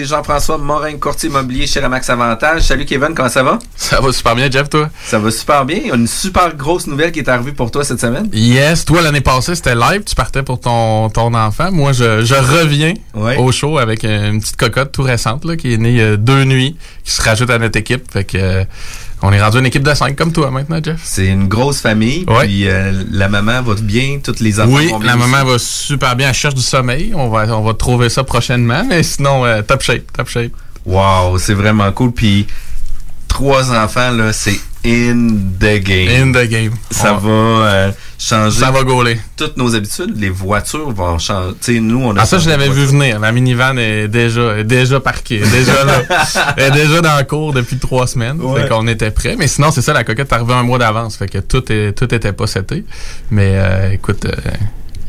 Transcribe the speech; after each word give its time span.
Jean-François 0.00 0.56
Morin, 0.56 0.96
courtier 0.96 1.28
immobilier 1.28 1.66
chez 1.66 1.78
Remax 1.78 2.08
Avantage. 2.08 2.62
Salut 2.62 2.86
Kevin, 2.86 3.14
comment 3.14 3.28
ça 3.28 3.42
va? 3.42 3.58
Ça 3.76 4.00
va 4.00 4.10
super 4.10 4.34
bien, 4.34 4.50
Jeff, 4.50 4.70
toi? 4.70 4.88
Ça 5.04 5.18
va 5.18 5.30
super 5.30 5.66
bien. 5.66 5.76
Il 5.82 5.88
y 5.88 5.90
a 5.90 5.94
une 5.96 6.06
super 6.06 6.56
grosse 6.56 6.86
nouvelle 6.86 7.12
qui 7.12 7.18
est 7.18 7.28
arrivée 7.28 7.52
pour 7.52 7.70
toi 7.70 7.84
cette 7.84 8.00
semaine. 8.00 8.26
Yes, 8.32 8.86
toi 8.86 9.02
l'année 9.02 9.20
passée 9.20 9.54
c'était 9.54 9.74
live, 9.74 10.02
tu 10.04 10.14
partais 10.14 10.42
pour 10.42 10.60
ton, 10.60 11.10
ton 11.10 11.34
enfant. 11.34 11.70
Moi 11.70 11.92
je, 11.92 12.24
je 12.24 12.34
reviens 12.34 12.94
Ouais. 13.14 13.36
au 13.36 13.52
show 13.52 13.76
avec 13.76 14.04
une 14.04 14.40
petite 14.40 14.56
cocotte 14.56 14.92
tout 14.92 15.02
récente 15.02 15.44
là, 15.44 15.58
qui 15.58 15.74
est 15.74 15.76
née 15.76 16.02
a 16.02 16.16
deux 16.16 16.44
nuits, 16.44 16.74
qui 17.04 17.10
se 17.10 17.20
rajoute 17.20 17.50
à 17.50 17.58
notre 17.58 17.78
équipe. 17.78 18.10
Fait 18.10 18.24
que 18.24 18.38
euh, 18.38 18.64
on 19.22 19.32
est 19.32 19.40
rendu 19.42 19.58
une 19.58 19.66
équipe 19.66 19.82
de 19.82 19.94
cinq 19.94 20.16
comme 20.16 20.32
toi 20.32 20.50
maintenant, 20.50 20.78
Jeff. 20.82 21.00
C'est 21.04 21.26
une 21.26 21.48
grosse 21.48 21.80
famille. 21.80 22.24
Ouais. 22.28 22.44
Puis 22.46 22.68
euh, 22.68 22.92
la 23.10 23.28
maman 23.28 23.62
va 23.62 23.74
bien, 23.80 24.18
toutes 24.22 24.40
les 24.40 24.60
enfants 24.60 24.70
Oui, 24.72 24.88
vont 24.88 24.98
bien 24.98 25.14
la 25.16 25.16
aussi. 25.22 25.30
maman 25.30 25.44
va 25.50 25.58
super 25.58 26.16
bien, 26.16 26.28
elle 26.28 26.34
cherche 26.34 26.54
du 26.54 26.62
sommeil. 26.62 27.12
On 27.14 27.28
va, 27.28 27.46
on 27.56 27.62
va 27.62 27.74
trouver 27.74 28.08
ça 28.08 28.24
prochainement, 28.24 28.84
mais 28.88 29.02
sinon, 29.02 29.44
euh, 29.44 29.62
top 29.62 29.82
shape, 29.82 30.10
top 30.16 30.28
shape. 30.28 30.52
Wow, 30.84 31.38
c'est 31.38 31.54
vraiment 31.54 31.90
cool. 31.92 32.12
Puis 32.12 32.46
trois 33.32 33.72
enfants, 33.72 34.10
là, 34.10 34.30
c'est 34.32 34.60
in 34.84 35.28
the 35.58 35.80
game. 35.82 36.08
In 36.10 36.32
the 36.32 36.46
game. 36.46 36.72
Ça 36.90 37.14
va 37.14 37.30
euh, 37.30 37.92
changer 38.18 38.60
Ça 38.60 38.70
va 38.70 38.82
gauler. 38.82 39.18
toutes 39.36 39.56
nos 39.56 39.74
habitudes. 39.74 40.14
Les 40.18 40.28
voitures 40.28 40.90
vont 40.90 41.18
changer. 41.18 41.80
Nous, 41.80 41.98
on 42.04 42.14
a 42.14 42.20
Ah 42.22 42.26
ça, 42.26 42.38
je 42.38 42.48
l'avais 42.48 42.68
vu 42.68 42.84
venir. 42.84 43.18
La 43.18 43.32
minivan 43.32 43.78
est 43.78 44.08
déjà, 44.08 44.58
est 44.58 44.64
déjà 44.64 45.00
parquée, 45.00 45.40
déjà 45.40 45.84
là. 45.84 46.02
Elle 46.58 46.76
est 46.76 46.84
déjà 46.84 47.00
dans 47.00 47.16
le 47.16 47.24
cours 47.24 47.54
depuis 47.54 47.78
trois 47.78 48.06
semaines. 48.06 48.38
Ouais. 48.40 48.62
Fait 48.62 48.68
qu'on 48.68 48.86
était 48.86 49.10
prêts. 49.10 49.34
Mais 49.38 49.48
sinon, 49.48 49.70
c'est 49.70 49.82
ça, 49.82 49.94
la 49.94 50.04
coquette 50.04 50.30
est 50.30 50.34
arrivée 50.34 50.52
un 50.52 50.62
mois 50.62 50.78
d'avance. 50.78 51.16
Fait 51.16 51.28
que 51.28 51.38
tout 51.38 51.72
est, 51.72 51.92
tout 51.92 52.12
était 52.14 52.32
pas 52.32 52.46
seté. 52.46 52.84
Mais 53.30 53.52
euh, 53.54 53.92
écoute, 53.92 54.26
euh, 54.26 54.32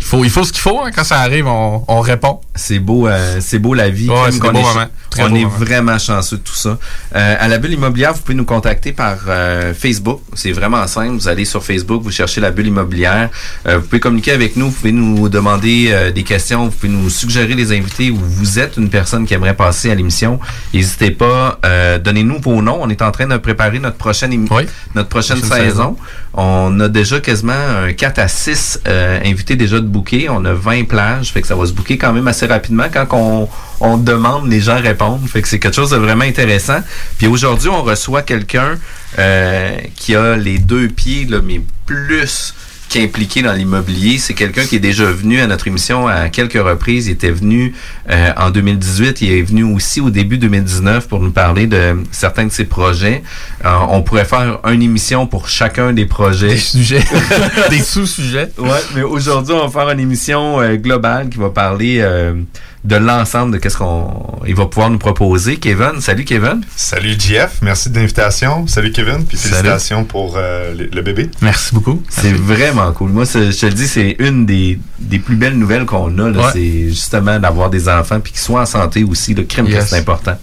il 0.04 0.10
faut, 0.10 0.24
il 0.26 0.30
faut 0.30 0.44
ce 0.44 0.52
qu'il 0.52 0.62
faut. 0.62 0.82
hein. 0.82 0.92
Quand 0.94 1.04
ça 1.06 1.20
arrive, 1.22 1.48
on, 1.48 1.84
on 1.88 2.02
répond. 2.02 2.42
C'est 2.56 2.80
beau, 2.80 3.08
euh, 3.08 3.38
c'est 3.40 3.58
beau 3.60 3.74
la 3.74 3.90
vie. 3.90 4.10
Ouais, 4.10 4.30
des 4.32 4.40
beaux 4.40 4.52
est. 4.52 4.88
Très 5.10 5.24
on 5.24 5.34
est 5.36 5.46
vraiment 5.46 5.98
chanceux 5.98 6.38
de 6.38 6.42
tout 6.42 6.56
ça. 6.56 6.78
Euh, 7.16 7.36
à 7.40 7.48
la 7.48 7.58
bulle 7.60 7.74
immobilière, 7.74 8.14
vous 8.14 8.22
pouvez 8.22 8.34
nous 8.36 8.46
contacter 8.46 8.92
par 8.92 9.18
euh, 9.28 9.74
Facebook. 9.74 10.22
C'est 10.34 10.52
vraiment 10.52 10.86
simple. 10.88 11.14
Vous 11.16 11.28
allez 11.28 11.46
sur 11.46 11.64
Facebook, 11.64 12.02
vous 12.04 12.12
cherchez 12.12 12.42
la 12.42 12.52
bulle 12.52 12.68
immobilière. 12.68 13.30
Euh, 13.68 13.78
vous 13.78 13.86
pouvez 13.86 14.00
communiquer 14.00 14.32
avec 14.32 14.56
nous. 14.58 14.66
Vous 14.68 14.72
pouvez 14.76 14.92
nous 14.92 15.30
demander 15.30 15.90
euh, 15.92 16.12
des 16.12 16.24
questions. 16.24 16.66
Vous 16.66 16.72
pouvez 16.72 16.92
nous 16.92 17.10
suggérer 17.10 17.56
des 17.56 17.72
invités 17.78 18.12
ou 18.12 18.18
vous 18.18 18.60
êtes 18.60 18.78
une 18.78 18.90
personne 18.90 19.26
qui 19.26 19.34
aimerait 19.36 19.56
passer 19.56 19.90
à 19.92 19.96
l'émission. 19.96 20.40
N'hésitez 20.74 21.12
pas. 21.12 21.60
Euh, 21.66 21.98
Donnez-nous 22.00 22.40
vos 22.42 22.62
noms. 22.62 22.80
On 22.82 22.90
est 22.90 23.02
en 23.02 23.12
train 23.12 23.28
de 23.28 23.38
préparer 23.38 23.80
notre 23.80 23.98
prochaine 23.98 24.34
émission 24.34 24.56
Oui. 24.56 24.64
notre 24.96 25.10
prochaine 25.10 25.40
Prochaine 25.40 25.70
saison. 25.70 25.96
On 26.36 26.80
a 26.80 26.88
déjà 26.88 27.20
quasiment 27.20 27.54
un 27.54 27.94
4 27.94 28.20
à 28.20 28.28
6 28.28 28.80
euh, 28.88 29.20
invités 29.24 29.56
déjà 29.56 29.80
de 29.80 29.86
On 30.30 30.46
a 30.46 30.54
20 30.54 30.88
plages, 30.88 31.32
fait 31.32 31.42
que 31.42 31.48
ça 31.48 31.56
va 31.56 31.66
se 31.66 31.74
booker 31.74 31.98
quand 31.98 32.14
même 32.14 32.28
assez 32.28 32.46
rapidement. 32.46 32.86
Quand 32.92 33.08
on, 33.12 33.50
on 33.80 33.98
demande, 33.98 34.50
les 34.50 34.60
gens 34.60 34.80
répondent. 34.80 35.28
Fait 35.28 35.42
que 35.42 35.48
c'est 35.48 35.60
quelque 35.60 35.76
chose 35.76 35.92
de 35.92 35.98
vraiment 35.98 36.26
intéressant. 36.26 36.80
Puis 37.18 37.28
aujourd'hui, 37.28 37.70
on 37.70 37.84
reçoit 37.84 38.22
quelqu'un 38.22 38.78
euh, 39.20 39.78
qui 39.96 40.16
a 40.16 40.36
les 40.36 40.60
deux 40.60 40.88
pieds, 40.88 41.26
là, 41.26 41.40
mais 41.44 41.62
plus 41.86 42.54
qu'impliqué 42.94 43.42
dans 43.42 43.54
l'immobilier. 43.54 44.20
C'est 44.20 44.36
quelqu'un 44.36 44.66
qui 44.66 44.76
est 44.76 44.80
déjà 44.80 45.06
venu 45.06 45.40
à 45.42 45.48
notre 45.48 45.68
émission 45.68 46.08
à 46.08 46.30
quelques 46.30 46.62
reprises. 46.62 47.08
Il 47.08 47.14
était 47.14 47.32
venu 47.32 47.74
euh, 48.12 48.32
en 48.38 48.52
2018. 48.52 49.22
Il 49.22 49.32
est 49.32 49.42
venu 49.42 49.64
aussi 49.64 50.00
au 50.00 50.12
début 50.12 50.38
2019 50.38 51.08
pour 51.08 51.20
nous 51.20 51.32
parler 51.32 51.66
de 51.66 51.96
certains 52.12 52.46
de 52.46 52.52
ses 52.52 52.66
projets. 52.66 53.24
Euh, 53.66 53.70
on 53.90 54.04
pourrait 54.04 54.26
faire 54.26 54.60
une 54.72 54.84
émission 54.84 55.26
pour 55.26 55.50
chacun 55.50 55.92
des 55.92 56.06
projets. 56.06 56.50
Des 56.50 56.58
sujets, 56.58 57.04
des 57.72 57.80
sous-sujets. 57.80 58.52
Ouais, 58.60 58.70
mais 58.96 59.02
aujourd'hui, 59.02 59.56
on 59.56 59.66
va 59.66 59.72
faire 59.72 59.90
une 59.90 60.00
émission 60.00 60.62
euh, 60.62 60.76
globale 60.76 61.30
qui 61.30 61.40
va 61.40 61.50
parler 61.50 61.98
euh, 62.00 62.36
de 62.84 62.98
l'ensemble 62.98 63.54
de 63.54 63.58
qu'est-ce 63.60 63.78
qu'on 63.78 64.42
il 64.46 64.56
va 64.56 64.66
pouvoir 64.66 64.90
nous 64.90 64.98
proposer. 64.98 65.56
Kevin, 65.58 66.02
salut 66.02 66.26
Kevin. 66.26 66.62
Salut 66.76 67.16
Jeff, 67.18 67.60
merci 67.62 67.90
de 67.90 67.96
l'invitation. 67.96 68.68
Salut 68.68 68.92
Kevin, 68.92 69.26
puis 69.26 69.38
Salut. 69.38 69.54
félicitations 69.56 70.04
pour 70.04 70.36
euh, 70.38 70.74
le, 70.76 70.90
le 70.94 71.02
bébé. 71.02 71.30
Merci 71.42 71.74
beaucoup. 71.74 72.04
C'est 72.10 72.34
vraiment 72.34 72.92
cool. 72.92 73.12
Moi, 73.12 73.24
je 73.24 73.58
te 73.58 73.66
le 73.68 73.72
dis, 73.74 73.88
c'est 73.88 74.18
une 74.20 74.46
des, 74.46 74.80
des 75.00 75.20
plus 75.20 75.38
belles 75.38 75.58
nouvelles 75.58 75.86
qu'on 75.86 76.18
a. 76.20 76.30
là. 76.30 76.40
Ouais. 76.42 76.50
C'est 76.52 76.90
justement 76.90 77.40
d'avoir 77.40 77.70
des 77.70 77.88
enfants 77.88 78.20
puis 78.20 78.34
qu'ils 78.34 78.42
soient 78.42 78.62
en 78.62 78.66
santé 78.66 79.04
aussi. 79.06 79.34
Le 79.34 79.44
crime, 79.44 79.68
Yes. 79.68 79.88
c'est 79.90 79.98
important. 80.00 80.38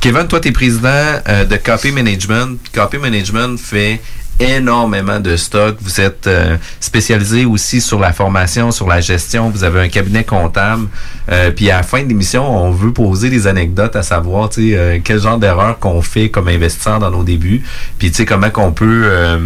Kevin, 0.00 0.26
toi, 0.26 0.40
tu 0.40 0.48
es 0.48 0.52
président 0.52 0.88
euh, 1.28 1.44
de 1.46 1.56
Copy 1.56 1.90
Management. 1.90 2.58
Copy 2.74 2.98
Management 2.98 3.58
fait 3.58 4.00
énormément 4.40 5.20
de 5.20 5.36
stock. 5.36 5.76
Vous 5.80 6.00
êtes 6.00 6.26
euh, 6.26 6.56
spécialisé 6.80 7.44
aussi 7.44 7.80
sur 7.80 7.98
la 7.98 8.12
formation, 8.12 8.70
sur 8.70 8.86
la 8.88 9.00
gestion. 9.00 9.50
Vous 9.50 9.64
avez 9.64 9.80
un 9.80 9.88
cabinet 9.88 10.24
comptable. 10.24 10.86
Euh, 11.30 11.50
puis 11.50 11.70
à 11.70 11.78
la 11.78 11.82
fin 11.82 12.02
de 12.02 12.08
l'émission, 12.08 12.48
on 12.48 12.70
veut 12.70 12.92
poser 12.92 13.30
des 13.30 13.46
anecdotes 13.46 13.96
à 13.96 14.02
savoir, 14.02 14.48
tu 14.48 14.70
sais, 14.70 14.76
euh, 14.76 14.98
quel 15.02 15.20
genre 15.20 15.38
d'erreur 15.38 15.78
qu'on 15.78 16.02
fait 16.02 16.28
comme 16.30 16.48
investisseur 16.48 16.98
dans 16.98 17.10
nos 17.10 17.24
débuts. 17.24 17.62
Puis 17.98 18.10
tu 18.10 18.16
sais 18.18 18.24
comment 18.26 18.50
qu'on 18.50 18.72
peut 18.72 19.02
euh, 19.06 19.38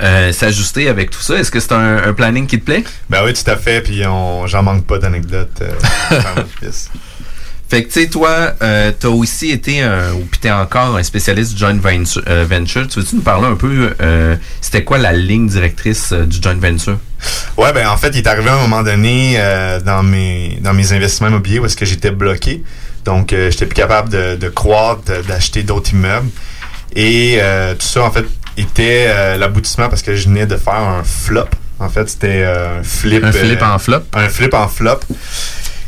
euh, 0.00 0.32
s'ajuster 0.32 0.88
avec 0.88 1.10
tout 1.10 1.20
ça. 1.20 1.34
Est-ce 1.36 1.50
que 1.50 1.58
c'est 1.60 1.72
un, 1.72 1.96
un 2.08 2.12
planning 2.12 2.46
qui 2.46 2.58
te 2.60 2.64
plaît? 2.64 2.84
Ben 3.10 3.22
oui, 3.24 3.32
tout 3.32 3.50
à 3.50 3.56
fait, 3.56 3.80
puis 3.80 4.06
on, 4.06 4.46
j'en 4.46 4.62
manque 4.62 4.84
pas 4.86 4.98
d'anecdotes. 4.98 5.62
euh. 5.62 6.42
Fait 7.68 7.82
que, 7.82 7.88
tu 7.92 8.00
sais, 8.02 8.06
toi, 8.08 8.52
euh, 8.62 8.92
t'as 8.96 9.08
aussi 9.08 9.50
été, 9.50 9.82
un, 9.82 10.12
ou 10.12 10.20
puis 10.30 10.38
t'es 10.38 10.52
encore 10.52 10.96
un 10.96 11.02
spécialiste 11.02 11.54
du 11.54 11.58
joint 11.58 11.74
venture. 11.74 12.22
euh, 12.28 12.46
venture. 12.48 12.86
Tu 12.86 13.00
veux-tu 13.00 13.16
nous 13.16 13.22
parler 13.22 13.48
un 13.48 13.56
peu, 13.56 13.92
euh, 14.00 14.36
c'était 14.60 14.84
quoi 14.84 14.98
la 14.98 15.12
ligne 15.12 15.48
directrice 15.48 16.12
euh, 16.12 16.26
du 16.26 16.40
joint 16.40 16.54
venture? 16.54 16.98
Ouais, 17.56 17.72
ben 17.72 17.88
en 17.88 17.96
fait, 17.96 18.10
il 18.10 18.18
est 18.18 18.26
arrivé 18.28 18.50
à 18.50 18.54
un 18.54 18.60
moment 18.60 18.84
donné 18.84 19.36
dans 19.84 20.02
mes 20.04 20.58
dans 20.60 20.74
mes 20.74 20.92
investissements 20.92 21.28
immobiliers 21.28 21.58
où 21.58 21.66
est-ce 21.66 21.76
que 21.76 21.86
j'étais 21.86 22.10
bloqué. 22.12 22.62
Donc, 23.04 23.30
j'étais 23.30 23.66
plus 23.66 23.74
capable 23.74 24.10
de, 24.10 24.36
de 24.36 24.48
croître, 24.48 25.10
d'acheter 25.26 25.62
d'autres 25.62 25.92
immeubles. 25.92 26.28
Et 26.94 27.40
tout 27.78 27.86
ça, 27.86 28.02
en 28.02 28.10
fait, 28.12 28.26
était 28.58 29.36
l'aboutissement 29.38 29.88
parce 29.88 30.02
que 30.02 30.14
je 30.14 30.28
venais 30.28 30.46
de 30.46 30.56
faire 30.56 30.74
un 30.74 31.02
flop. 31.02 31.48
En 31.80 31.88
fait, 31.88 32.08
c'était 32.10 32.44
un 32.44 32.82
flip. 32.82 33.24
Un 33.24 33.32
flip 33.32 33.62
en 33.62 33.78
flop? 33.78 34.02
un 34.12 34.28
flip 34.28 34.54
en 34.54 34.68
flop. 34.68 35.00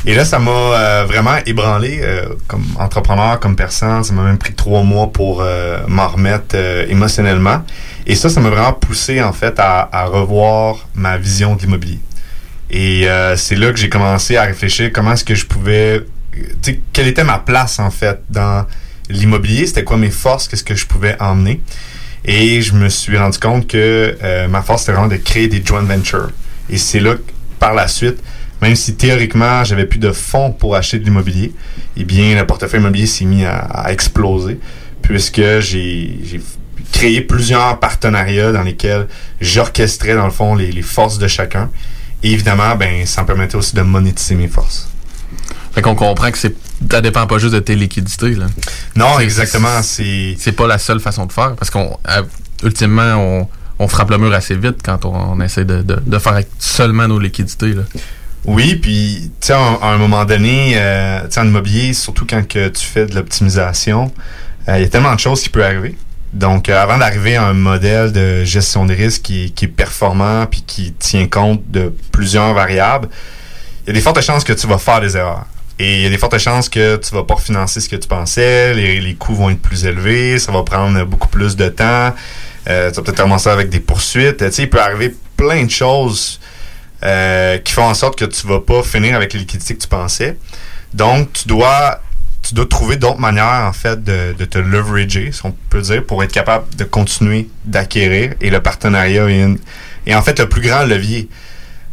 Et 0.05 0.15
là, 0.15 0.23
ça 0.23 0.39
m'a 0.39 0.51
euh, 0.51 1.05
vraiment 1.05 1.35
ébranlé 1.45 1.99
euh, 2.01 2.29
comme 2.47 2.63
entrepreneur, 2.79 3.37
comme 3.39 3.55
personne. 3.55 4.03
Ça 4.03 4.13
m'a 4.13 4.23
même 4.23 4.37
pris 4.37 4.53
trois 4.53 4.81
mois 4.81 5.11
pour 5.11 5.41
euh, 5.41 5.79
m'en 5.87 6.07
remettre 6.07 6.55
euh, 6.55 6.85
émotionnellement. 6.87 7.63
Et 8.07 8.15
ça, 8.15 8.29
ça 8.29 8.39
m'a 8.39 8.49
vraiment 8.49 8.73
poussé 8.73 9.21
en 9.21 9.33
fait 9.33 9.59
à, 9.59 9.89
à 9.91 10.05
revoir 10.05 10.87
ma 10.95 11.17
vision 11.17 11.55
de 11.55 11.61
l'immobilier. 11.61 11.99
Et 12.71 13.09
euh, 13.09 13.35
c'est 13.35 13.55
là 13.55 13.71
que 13.71 13.77
j'ai 13.77 13.89
commencé 13.89 14.37
à 14.37 14.43
réfléchir 14.43 14.91
comment 14.93 15.13
est-ce 15.13 15.25
que 15.25 15.35
je 15.35 15.45
pouvais, 15.45 16.01
euh, 16.37 16.73
quelle 16.93 17.07
était 17.07 17.23
ma 17.25 17.39
place 17.39 17.79
en 17.79 17.91
fait 17.91 18.21
dans 18.29 18.65
l'immobilier, 19.09 19.67
c'était 19.67 19.83
quoi 19.83 19.97
mes 19.97 20.11
forces, 20.11 20.47
qu'est-ce 20.47 20.63
que 20.63 20.75
je 20.75 20.85
pouvais 20.85 21.17
emmener? 21.19 21.61
Et 22.23 22.61
je 22.61 22.73
me 22.73 22.87
suis 22.89 23.17
rendu 23.17 23.39
compte 23.39 23.65
que 23.67 24.15
ma 24.47 24.61
force 24.61 24.81
c'était 24.81 24.91
vraiment 24.91 25.07
de 25.07 25.15
créer 25.17 25.47
des 25.47 25.65
joint 25.65 25.81
ventures. 25.81 26.29
Et 26.69 26.77
c'est 26.77 26.99
là 26.99 27.15
que, 27.15 27.21
par 27.59 27.73
la 27.73 27.87
suite, 27.87 28.21
même 28.61 28.75
si 28.75 28.95
théoriquement 28.95 29.63
j'avais 29.63 29.85
plus 29.85 29.99
de 29.99 30.11
fonds 30.11 30.51
pour 30.51 30.75
acheter 30.75 30.99
de 30.99 31.05
l'immobilier, 31.05 31.53
eh 31.97 32.03
bien 32.03 32.35
le 32.35 32.45
portefeuille 32.45 32.79
immobilier 32.79 33.07
s'est 33.07 33.25
mis 33.25 33.45
à, 33.45 33.57
à 33.57 33.91
exploser 33.91 34.59
puisque 35.01 35.41
j'ai 35.59 36.19
j'ai 36.23 36.41
créé 36.91 37.21
plusieurs 37.21 37.79
partenariats 37.79 38.51
dans 38.51 38.63
lesquels 38.63 39.07
j'orchestrais 39.39 40.15
dans 40.15 40.25
le 40.25 40.31
fond 40.31 40.55
les, 40.55 40.71
les 40.71 40.81
forces 40.81 41.19
de 41.19 41.27
chacun 41.27 41.69
Et 42.23 42.31
évidemment, 42.31 42.75
ben, 42.75 43.05
ça 43.05 43.21
me 43.21 43.27
permettait 43.27 43.55
aussi 43.55 43.75
de 43.75 43.81
monétiser 43.81 44.35
mes 44.35 44.47
forces. 44.47 44.89
Fait 45.73 45.81
qu'on 45.81 45.95
comprend 45.95 46.31
que 46.31 46.37
c'est 46.37 46.55
ça 46.91 47.01
dépend 47.01 47.27
pas 47.27 47.37
juste 47.39 47.53
de 47.53 47.59
tes 47.59 47.75
liquidités. 47.75 48.35
Là. 48.35 48.47
Non, 48.95 49.19
exactement. 49.19 49.81
C'est 49.83 50.35
C'est 50.39 50.53
pas 50.53 50.65
la 50.67 50.77
seule 50.77 50.99
façon 50.99 51.25
de 51.25 51.31
faire 51.33 51.55
parce 51.55 51.69
qu'on 51.69 51.97
euh, 52.09 52.23
ultimement 52.63 53.15
on, 53.17 53.47
on 53.79 53.87
frappe 53.87 54.09
le 54.11 54.17
mur 54.17 54.33
assez 54.33 54.55
vite 54.55 54.77
quand 54.83 55.05
on, 55.05 55.13
on 55.13 55.41
essaie 55.41 55.65
de, 55.65 55.81
de, 55.81 55.99
de 56.05 56.17
faire 56.19 56.33
avec 56.33 56.47
seulement 56.57 57.07
nos 57.07 57.19
liquidités. 57.19 57.73
Là. 57.73 57.83
Oui, 58.45 58.75
puis 58.75 59.31
tu 59.41 59.47
sais, 59.47 59.53
à, 59.53 59.77
un- 59.81 59.97
moment 59.97 60.25
donné, 60.25 60.73
euh, 60.75 61.21
tu 61.23 61.33
sais, 61.33 61.39
en 61.41 61.47
immobilier, 61.47 61.93
surtout 61.93 62.25
quand 62.25 62.41
tu 62.47 62.85
fais 62.85 63.05
de 63.05 63.15
l'optimisation, 63.15 64.11
euh, 64.67 64.77
il 64.77 64.83
y 64.83 64.85
a 64.85 64.89
tellement 64.89 65.13
de 65.13 65.19
choses 65.19 65.41
qui 65.41 65.49
peuvent 65.49 65.63
arriver. 65.63 65.95
Donc, 66.33 66.69
euh, 66.69 66.81
avant 66.81 66.97
d'arriver 66.97 67.35
à 67.35 67.45
un 67.47 67.53
modèle 67.53 68.11
de 68.11 68.43
gestion 68.43 68.85
des 68.85 68.93
risques 68.93 69.23
qui, 69.23 69.53
est 69.61 69.67
performant 69.67 70.45
puis 70.45 70.63
qui 70.65 70.93
tient 70.93 71.27
compte 71.27 71.69
de 71.69 71.93
plusieurs 72.11 72.53
variables, 72.53 73.09
il 73.85 73.87
y 73.87 73.91
a 73.91 73.93
des 73.93 74.01
fortes 74.01 74.21
chances 74.21 74.43
que 74.43 74.53
tu 74.53 74.67
vas 74.67 74.77
faire 74.77 75.01
des 75.01 75.17
erreurs. 75.17 75.45
Et 75.79 75.97
il 75.97 76.03
y 76.03 76.05
a 76.05 76.09
des 76.09 76.17
fortes 76.17 76.37
chances 76.37 76.69
que 76.69 76.97
tu 76.97 77.13
vas 77.13 77.23
pas 77.23 77.35
refinancer 77.35 77.79
ce 77.79 77.89
que 77.89 77.95
tu 77.95 78.07
pensais, 78.07 78.73
les, 78.73 78.99
les 78.99 79.15
coûts 79.15 79.33
vont 79.35 79.49
être 79.49 79.61
plus 79.61 79.85
élevés, 79.85 80.37
ça 80.37 80.51
va 80.51 80.63
prendre 80.63 81.03
beaucoup 81.05 81.29
plus 81.29 81.55
de 81.55 81.69
temps, 81.69 82.13
tu 82.65 82.71
vas 82.71 82.91
peut-être 82.91 83.15
commencer 83.15 83.49
avec 83.49 83.69
des 83.69 83.79
poursuites. 83.79 84.37
Tu 84.37 84.51
sais, 84.51 84.63
il 84.63 84.69
peut 84.69 84.81
arriver 84.81 85.15
plein 85.37 85.63
de 85.63 85.71
choses 85.71 86.38
euh, 87.03 87.57
qui 87.59 87.73
font 87.73 87.83
en 87.85 87.93
sorte 87.93 88.17
que 88.17 88.25
tu 88.25 88.45
vas 88.47 88.59
pas 88.59 88.83
finir 88.83 89.15
avec 89.15 89.33
les 89.33 89.39
liquidités 89.39 89.75
que 89.75 89.81
tu 89.81 89.87
pensais. 89.87 90.37
Donc, 90.93 91.31
tu 91.33 91.47
dois, 91.47 92.01
tu 92.41 92.53
dois 92.53 92.65
trouver 92.65 92.97
d'autres 92.97 93.19
manières, 93.19 93.65
en 93.67 93.73
fait, 93.73 94.03
de, 94.03 94.33
de 94.37 94.45
te 94.45 94.57
leverager, 94.57 95.31
si 95.31 95.45
on 95.45 95.55
peut 95.69 95.81
dire, 95.81 96.05
pour 96.05 96.23
être 96.23 96.31
capable 96.31 96.65
de 96.75 96.83
continuer 96.83 97.47
d'acquérir. 97.65 98.33
Et 98.41 98.49
le 98.49 98.59
partenariat 98.61 99.29
est, 99.29 99.47
est 100.07 100.15
en 100.15 100.21
fait 100.21 100.39
le 100.39 100.49
plus 100.49 100.61
grand 100.61 100.83
levier. 100.85 101.29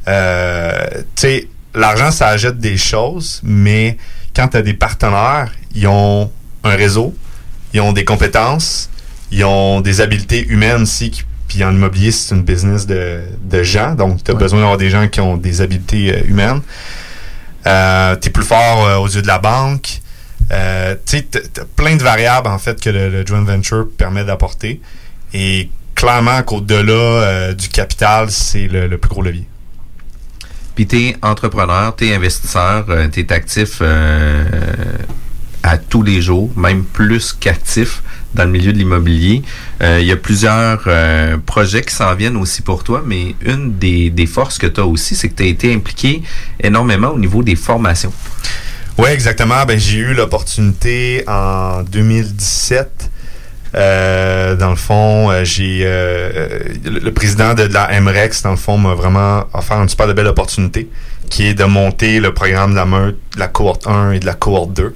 Euh, 0.09 0.87
tu 0.95 1.03
sais, 1.17 1.49
l'argent, 1.75 2.11
ça 2.11 2.29
achète 2.29 2.59
des 2.59 2.77
choses, 2.77 3.41
mais 3.43 3.97
quand 4.35 4.49
tu 4.49 4.57
as 4.57 4.63
des 4.63 4.75
partenaires, 4.75 5.53
ils 5.75 5.87
ont 5.89 6.31
un 6.65 6.77
réseau, 6.77 7.15
ils 7.75 7.81
ont 7.81 7.93
des 7.93 8.05
compétences, 8.05 8.89
ils 9.31 9.45
ont 9.45 9.81
des 9.81 10.01
habiletés 10.01 10.47
humaines 10.47 10.83
aussi. 10.83 11.11
qui- 11.11 11.25
Puis 11.49 11.63
en 11.65 11.73
immobilier, 11.73 12.11
c'est 12.13 12.35
une 12.35 12.43
business 12.43 12.87
de, 12.87 13.21
de 13.43 13.63
gens, 13.63 13.95
donc 13.95 14.23
tu 14.25 14.31
as 14.31 14.35
Ouais. 14.35 14.41
besoin 14.41 14.59
d'avoir 14.61 14.79
des 14.79 14.91
gens 14.91 15.07
qui 15.09 15.21
ont 15.21 15.37
des 15.37 15.61
habiletés 15.61 16.13
euh, 16.15 16.21
humaines. 16.27 16.61
Euh, 17.67 18.17
tu 18.17 18.29
es 18.29 18.31
plus 18.31 18.45
fort 18.45 18.85
euh, 18.87 18.97
aux 18.99 19.09
yeux 19.09 19.23
de 19.23 19.27
la 19.27 19.39
banque. 19.39 20.01
Euh, 20.53 20.95
tu 21.05 21.27
plein 21.75 21.97
de 21.97 22.03
variables 22.03 22.47
en 22.49 22.59
fait 22.59 22.81
que 22.81 22.91
le, 22.91 23.09
le 23.11 23.27
joint 23.27 23.43
venture 23.43 23.87
permet 23.97 24.25
d'apporter. 24.25 24.81
Et 25.35 25.71
clairement 25.95 26.43
qu'au-delà 26.43 26.93
euh, 26.93 27.55
du 27.55 27.69
capital, 27.69 28.31
c'est 28.31 28.69
le, 28.69 28.87
le 28.87 28.99
plus 28.99 29.09
gros 29.09 29.23
levier. 29.23 29.47
Puis 30.77 30.87
t'es 30.87 31.17
entrepreneur, 31.23 31.97
t'es 31.97 32.15
investisseur, 32.15 32.85
euh, 32.91 33.09
t'es 33.09 33.33
actif 33.33 33.79
à 35.67 35.79
tous 35.79 36.03
les 36.03 36.23
jours, 36.23 36.51
même 36.57 36.85
plus 36.85 37.33
qu'actif 37.33 38.03
dans 38.35 38.45
le 38.45 38.51
milieu 38.51 38.73
de 38.73 38.79
l'immobilier. 38.79 39.43
Euh, 39.83 39.99
Il 40.01 40.07
y 40.07 40.13
a 40.13 40.17
plusieurs 40.17 40.83
euh, 40.87 41.37
projets 41.45 41.83
qui 41.83 41.95
s'en 41.95 42.15
viennent 42.15 42.37
aussi 42.37 42.63
pour 42.63 42.85
toi, 42.85 43.03
mais 43.05 43.35
une 43.45 43.77
des, 43.77 44.11
des 44.11 44.27
forces 44.27 44.59
que 44.59 44.67
tu 44.67 44.81
as 44.81 44.87
aussi, 44.87 45.17
c'est 45.17 45.29
que 45.29 45.35
tu 45.35 45.43
as 45.43 45.47
été 45.47 45.75
impliqué 45.75 46.23
énormément 46.63 47.09
au 47.09 47.19
niveau 47.19 47.43
des 47.43 47.57
formations. 47.57 48.13
Oui, 48.99 49.11
exactement. 49.11 49.65
Ben, 49.67 49.79
j'ai 49.79 49.99
eu 49.99 50.15
l'opportunité 50.15 51.25
en 51.27 51.83
2017. 51.83 53.11
Euh, 53.75 54.55
dans 54.57 54.71
le 54.71 54.77
fond, 54.77 55.31
euh, 55.31 55.45
j'ai 55.45 55.83
euh, 55.85 56.61
le, 56.85 57.01
le 57.01 57.13
président 57.13 57.53
de, 57.55 57.65
la 57.65 58.01
MREX, 58.01 58.43
dans 58.43 58.53
le 58.53 58.57
fond, 58.57 58.79
m'a 58.79 58.95
vraiment 58.95 59.45
offert 59.53 59.83
une 59.83 59.89
super 59.89 60.07
belle 60.15 60.29
opportunité, 60.29 60.89
qui 61.29 61.47
est 61.47 61.55
de 61.55 61.65
monter 61.65 62.21
le 62.21 62.33
programme 62.33 62.71
de 62.71 62.77
la 62.77 62.87
meute, 62.87 63.19
de 63.35 63.41
la 63.41 63.49
cohorte 63.49 63.87
1 63.87 64.13
et 64.13 64.21
de 64.21 64.27
la 64.27 64.35
cohorte 64.35 64.73
2. 64.73 64.95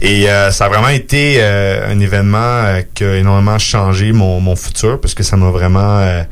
Et 0.00 0.28
euh, 0.30 0.50
ça 0.50 0.66
a 0.66 0.68
vraiment 0.68 0.88
été 0.88 1.36
euh, 1.38 1.92
un 1.92 1.98
événement 2.00 2.38
euh, 2.38 2.82
qui 2.94 3.04
a 3.04 3.16
énormément 3.16 3.58
changé 3.58 4.12
mon, 4.12 4.40
mon 4.40 4.54
futur, 4.56 5.00
parce 5.00 5.14
que 5.14 5.22
ça 5.22 5.36
m'a 5.36 5.50
vraiment... 5.50 5.98
euh, 5.98 6.22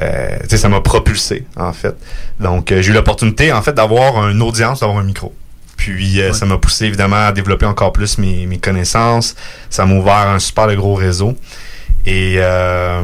euh, 0.00 0.38
tu 0.42 0.50
sais, 0.50 0.56
ça 0.56 0.68
m'a 0.68 0.80
propulsé, 0.80 1.44
en 1.56 1.72
fait. 1.72 1.94
Donc, 2.40 2.72
euh, 2.72 2.80
j'ai 2.80 2.90
eu 2.90 2.94
l'opportunité, 2.94 3.52
en 3.52 3.60
fait, 3.60 3.72
d'avoir 3.74 4.28
une 4.28 4.40
audience, 4.42 4.80
d'avoir 4.80 4.98
un 4.98 5.04
micro. 5.04 5.34
Puis 5.76 6.20
euh, 6.20 6.32
ça 6.32 6.46
m'a 6.46 6.58
poussé 6.58 6.84
évidemment 6.86 7.26
à 7.26 7.32
développer 7.32 7.66
encore 7.66 7.92
plus 7.92 8.16
mes, 8.18 8.46
mes 8.46 8.58
connaissances. 8.58 9.34
Ça 9.68 9.84
m'a 9.84 9.94
ouvert 9.94 10.28
un 10.28 10.38
super 10.38 10.68
de 10.68 10.76
gros 10.76 10.94
réseau. 10.94 11.36
Et 12.06 12.36
euh, 12.36 13.02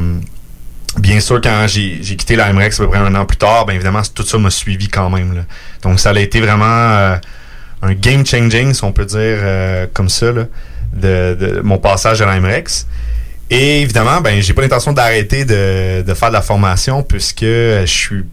bien 0.97 1.19
sûr, 1.19 1.41
quand 1.41 1.65
j'ai 1.67 1.99
j'ai 2.01 2.15
quitté 2.15 2.37
la 2.37 2.53
MREX 2.53 2.79
à 2.79 2.83
peu 2.83 2.89
près 2.89 2.99
un 2.99 3.13
an 3.15 3.25
plus 3.25 3.35
tard, 3.35 3.65
bien 3.65 3.75
évidemment, 3.75 4.01
tout 4.15 4.23
ça 4.23 4.37
m'a 4.37 4.49
suivi 4.49 4.87
quand 4.87 5.09
même. 5.09 5.35
là. 5.35 5.41
Donc 5.81 5.99
ça 5.99 6.11
a 6.11 6.19
été 6.19 6.39
vraiment 6.39 6.65
euh, 6.65 7.17
un 7.81 7.93
game 7.93 8.25
changing, 8.25 8.73
si 8.73 8.83
on 8.83 8.91
peut 8.91 9.05
dire 9.05 9.17
euh, 9.41 9.87
comme 9.93 10.09
ça, 10.09 10.31
là, 10.31 10.45
de, 10.93 11.35
de 11.39 11.61
mon 11.61 11.77
passage 11.77 12.21
à 12.21 12.25
la 12.25 12.39
MREX. 12.39 12.87
Et 13.49 13.81
évidemment, 13.81 14.21
ben 14.21 14.41
j'ai 14.41 14.53
pas 14.53 14.61
l'intention 14.61 14.93
d'arrêter 14.93 15.43
de, 15.45 16.01
de 16.03 16.13
faire 16.13 16.29
de 16.29 16.33
la 16.33 16.41
formation 16.41 17.01
puisque 17.03 17.41
je 17.43 17.83
suis 17.85 18.23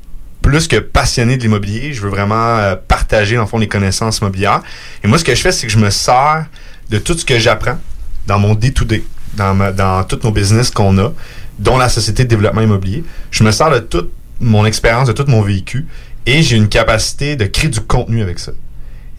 plus 0.43 0.69
que 0.69 0.77
passionné 0.77 1.37
de 1.37 1.43
l'immobilier. 1.43 1.93
Je 1.93 2.03
veux 2.03 2.11
vraiment 2.11 2.59
euh, 2.59 2.77
partager, 2.77 3.37
dans 3.37 3.47
fond, 3.47 3.59
les 3.59 3.69
connaissances 3.69 4.19
immobilières. 4.19 4.63
Et 5.03 5.09
moi, 5.09 5.19
ce 5.19 5.25
que 5.25 5.35
je 5.35 5.41
fais, 5.41 5.53
c'est 5.53 5.67
que 5.67 5.73
je 5.73 5.79
me 5.79 5.91
sers 5.91 6.47
de 6.91 6.99
tout 6.99 7.17
ce 7.17 7.25
que 7.25 7.39
j'apprends 7.39 7.79
dans 8.27 8.39
mon 8.39 8.55
day-to-day, 8.55 9.03
dans, 9.35 9.55
ma- 9.55 9.73
dans 9.73 10.05
tous 10.05 10.21
nos 10.23 10.31
business 10.33 10.71
qu'on 10.71 10.99
a, 10.99 11.13
dont 11.59 11.79
la 11.79 11.89
Société 11.89 12.25
de 12.25 12.29
développement 12.29 12.61
immobilier. 12.61 13.03
Je 13.31 13.43
me 13.43 13.51
sers 13.51 13.71
de 13.71 13.79
toute 13.79 14.13
mon 14.39 14.67
expérience, 14.67 15.09
de 15.09 15.13
tout 15.13 15.25
mon 15.29 15.41
vécu, 15.43 15.87
et 16.27 16.43
j'ai 16.43 16.57
une 16.57 16.69
capacité 16.69 17.37
de 17.37 17.47
créer 17.47 17.71
du 17.71 17.81
contenu 17.81 18.23
avec 18.23 18.39
ça. 18.39 18.53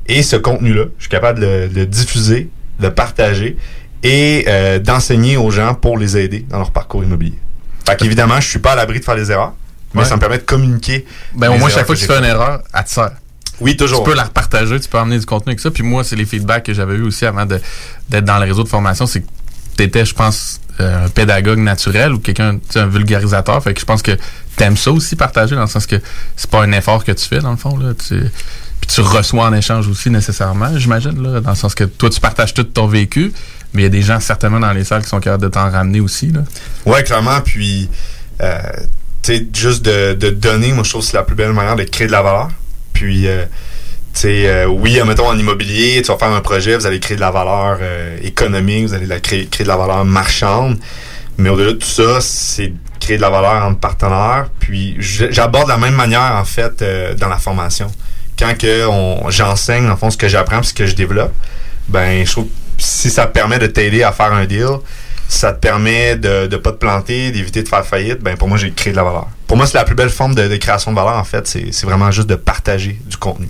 Et 0.07 0.23
ce 0.23 0.35
contenu-là, 0.35 0.85
je 0.97 1.03
suis 1.03 1.09
capable 1.09 1.39
de 1.39 1.69
le, 1.73 1.85
diffuser, 1.85 2.49
de 2.79 2.87
le 2.87 2.93
partager 2.93 3.57
et 4.03 4.45
euh, 4.47 4.79
d'enseigner 4.79 5.37
aux 5.37 5.51
gens 5.51 5.73
pour 5.73 5.97
les 5.97 6.17
aider 6.17 6.45
dans 6.49 6.57
leur 6.59 6.71
parcours 6.71 7.03
immobilier. 7.03 7.37
Fait 7.85 7.97
qu'évidemment, 7.97 8.39
je 8.39 8.47
suis 8.47 8.59
pas 8.59 8.73
à 8.73 8.75
l'abri 8.75 8.99
de 8.99 9.05
faire 9.05 9.15
des 9.15 9.31
erreurs, 9.31 9.53
mais 9.93 10.01
Ouais. 10.01 10.07
ça 10.07 10.15
me 10.15 10.19
permet 10.19 10.37
de 10.37 10.43
communiquer. 10.43 11.05
Ben, 11.33 11.49
au 11.49 11.57
moins, 11.57 11.69
chaque 11.69 11.85
fois 11.85 11.95
que 11.95 12.01
que 12.01 12.05
tu 12.05 12.11
fais 12.11 12.19
une 12.19 12.25
erreur, 12.25 12.61
elle 12.73 12.83
te 12.83 12.89
sert. 12.89 13.11
Oui, 13.59 13.75
toujours. 13.75 14.03
Tu 14.03 14.09
peux 14.11 14.15
la 14.15 14.25
repartager, 14.25 14.79
tu 14.79 14.87
peux 14.87 14.99
amener 14.99 15.17
du 15.17 15.25
contenu 15.25 15.51
avec 15.51 15.59
ça. 15.59 15.71
Puis 15.71 15.83
moi, 15.83 16.03
c'est 16.03 16.15
les 16.15 16.25
feedbacks 16.25 16.63
que 16.63 16.73
j'avais 16.73 16.95
eu 16.95 17.01
aussi 17.01 17.25
avant 17.25 17.45
d'être 17.45 18.25
dans 18.25 18.37
le 18.37 18.45
réseau 18.45 18.63
de 18.63 18.67
formation. 18.69 19.07
C'est 19.07 19.21
que 19.21 19.27
tu 19.77 19.83
étais, 19.83 20.05
je 20.05 20.13
pense, 20.13 20.59
euh, 20.79 21.05
un 21.05 21.09
pédagogue 21.09 21.57
naturel 21.59 22.13
ou 22.13 22.19
quelqu'un, 22.19 22.55
tu 22.57 22.61
sais, 22.69 22.79
un 22.79 22.87
vulgarisateur. 22.87 23.63
Fait 23.63 23.73
que 23.73 23.79
je 23.79 23.85
pense 23.85 24.03
que 24.03 24.11
t'aimes 24.57 24.77
ça 24.77 24.91
aussi 24.91 25.15
partager 25.15 25.55
dans 25.55 25.61
le 25.61 25.67
sens 25.67 25.87
que 25.87 25.95
c'est 26.35 26.49
pas 26.51 26.61
un 26.61 26.71
effort 26.71 27.03
que 27.03 27.11
tu 27.13 27.25
fais 27.27 27.39
dans 27.39 27.49
le 27.51 27.57
fond. 27.57 27.75
Là. 27.77 27.93
Tu, 27.95 28.21
tu 28.87 29.01
reçois 29.01 29.45
en 29.45 29.53
échange 29.53 29.87
aussi 29.87 30.09
nécessairement, 30.09 30.77
j'imagine, 30.77 31.21
là, 31.21 31.41
dans 31.41 31.49
le 31.51 31.55
sens 31.55 31.75
que 31.75 31.83
toi, 31.83 32.09
tu 32.09 32.19
partages 32.19 32.53
tout 32.53 32.63
ton 32.63 32.87
vécu, 32.87 33.33
mais 33.73 33.81
il 33.81 33.83
y 33.83 33.87
a 33.87 33.89
des 33.89 34.01
gens 34.01 34.19
certainement 34.19 34.59
dans 34.59 34.71
les 34.71 34.83
salles 34.83 35.03
qui 35.03 35.09
sont 35.09 35.19
capables 35.19 35.43
de 35.43 35.49
t'en 35.49 35.69
ramener 35.69 35.99
aussi. 35.99 36.31
Là. 36.31 36.41
Ouais, 36.85 37.03
clairement. 37.03 37.41
Puis, 37.41 37.89
euh, 38.41 38.59
tu 39.21 39.35
sais, 39.35 39.47
juste 39.53 39.83
de, 39.83 40.13
de 40.13 40.29
donner, 40.29 40.71
moi, 40.71 40.83
je 40.83 40.89
trouve 40.89 41.01
que 41.01 41.07
c'est 41.07 41.17
la 41.17 41.23
plus 41.23 41.35
belle 41.35 41.53
manière 41.53 41.75
de 41.75 41.83
créer 41.83 42.07
de 42.07 42.11
la 42.11 42.21
valeur. 42.21 42.49
Puis, 42.93 43.27
euh, 43.27 43.45
tu 44.13 44.21
sais, 44.21 44.47
euh, 44.47 44.65
oui, 44.65 44.99
mettons 45.05 45.27
en 45.27 45.37
immobilier, 45.37 46.01
tu 46.01 46.11
vas 46.11 46.17
faire 46.17 46.31
un 46.31 46.41
projet, 46.41 46.75
vous 46.77 46.85
allez 46.87 46.99
créer 46.99 47.17
de 47.17 47.21
la 47.21 47.29
valeur 47.29 47.77
euh, 47.81 48.17
économique, 48.23 48.87
vous 48.87 48.93
allez 48.93 49.05
la 49.05 49.19
créer, 49.19 49.47
créer 49.47 49.63
de 49.65 49.69
la 49.69 49.77
valeur 49.77 50.05
marchande. 50.05 50.79
Mais 51.37 51.49
au-delà 51.49 51.73
de 51.73 51.77
tout 51.77 51.87
ça, 51.87 52.19
c'est 52.21 52.73
créer 52.99 53.17
de 53.17 53.21
la 53.21 53.29
valeur 53.29 53.63
entre 53.63 53.79
partenaires. 53.79 54.47
Puis, 54.59 54.95
j'aborde 54.99 55.65
de 55.65 55.71
la 55.71 55.77
même 55.77 55.93
manière, 55.93 56.35
en 56.35 56.45
fait, 56.45 56.81
euh, 56.81 57.13
dans 57.13 57.27
la 57.27 57.37
formation. 57.37 57.91
Quand 58.37 58.57
que 58.57 58.85
j'enseigne, 59.29 59.89
en 59.89 59.97
fond, 59.97 60.09
ce 60.09 60.17
que 60.17 60.27
j'apprends 60.27 60.61
ce 60.63 60.73
que 60.73 60.85
je 60.85 60.95
développe, 60.95 61.33
ben, 61.87 62.25
je 62.25 62.31
trouve 62.31 62.45
que 62.45 62.51
si 62.77 63.09
ça 63.09 63.25
te 63.25 63.33
permet 63.33 63.59
de 63.59 63.67
t'aider 63.67 64.03
à 64.03 64.11
faire 64.11 64.33
un 64.33 64.45
deal, 64.45 64.67
ça 65.27 65.53
te 65.53 65.59
permet 65.59 66.15
de 66.15 66.47
ne 66.49 66.57
pas 66.57 66.71
te 66.71 66.77
planter, 66.77 67.31
d'éviter 67.31 67.63
de 67.63 67.67
faire 67.67 67.85
faillite, 67.85 68.21
ben 68.21 68.37
pour 68.37 68.47
moi, 68.47 68.57
j'ai 68.57 68.71
créé 68.71 68.91
de 68.91 68.97
la 68.97 69.03
valeur. 69.03 69.27
Pour 69.45 69.57
moi, 69.57 69.65
c'est 69.65 69.77
la 69.77 69.83
plus 69.83 69.95
belle 69.95 70.09
forme 70.09 70.35
de, 70.35 70.47
de 70.47 70.55
création 70.57 70.91
de 70.91 70.95
valeur, 70.95 71.17
en 71.17 71.23
fait. 71.23 71.47
C'est 71.47 71.71
c'est 71.71 71.85
vraiment 71.85 72.11
juste 72.11 72.29
de 72.29 72.35
partager 72.35 72.99
du 73.05 73.17
contenu. 73.17 73.47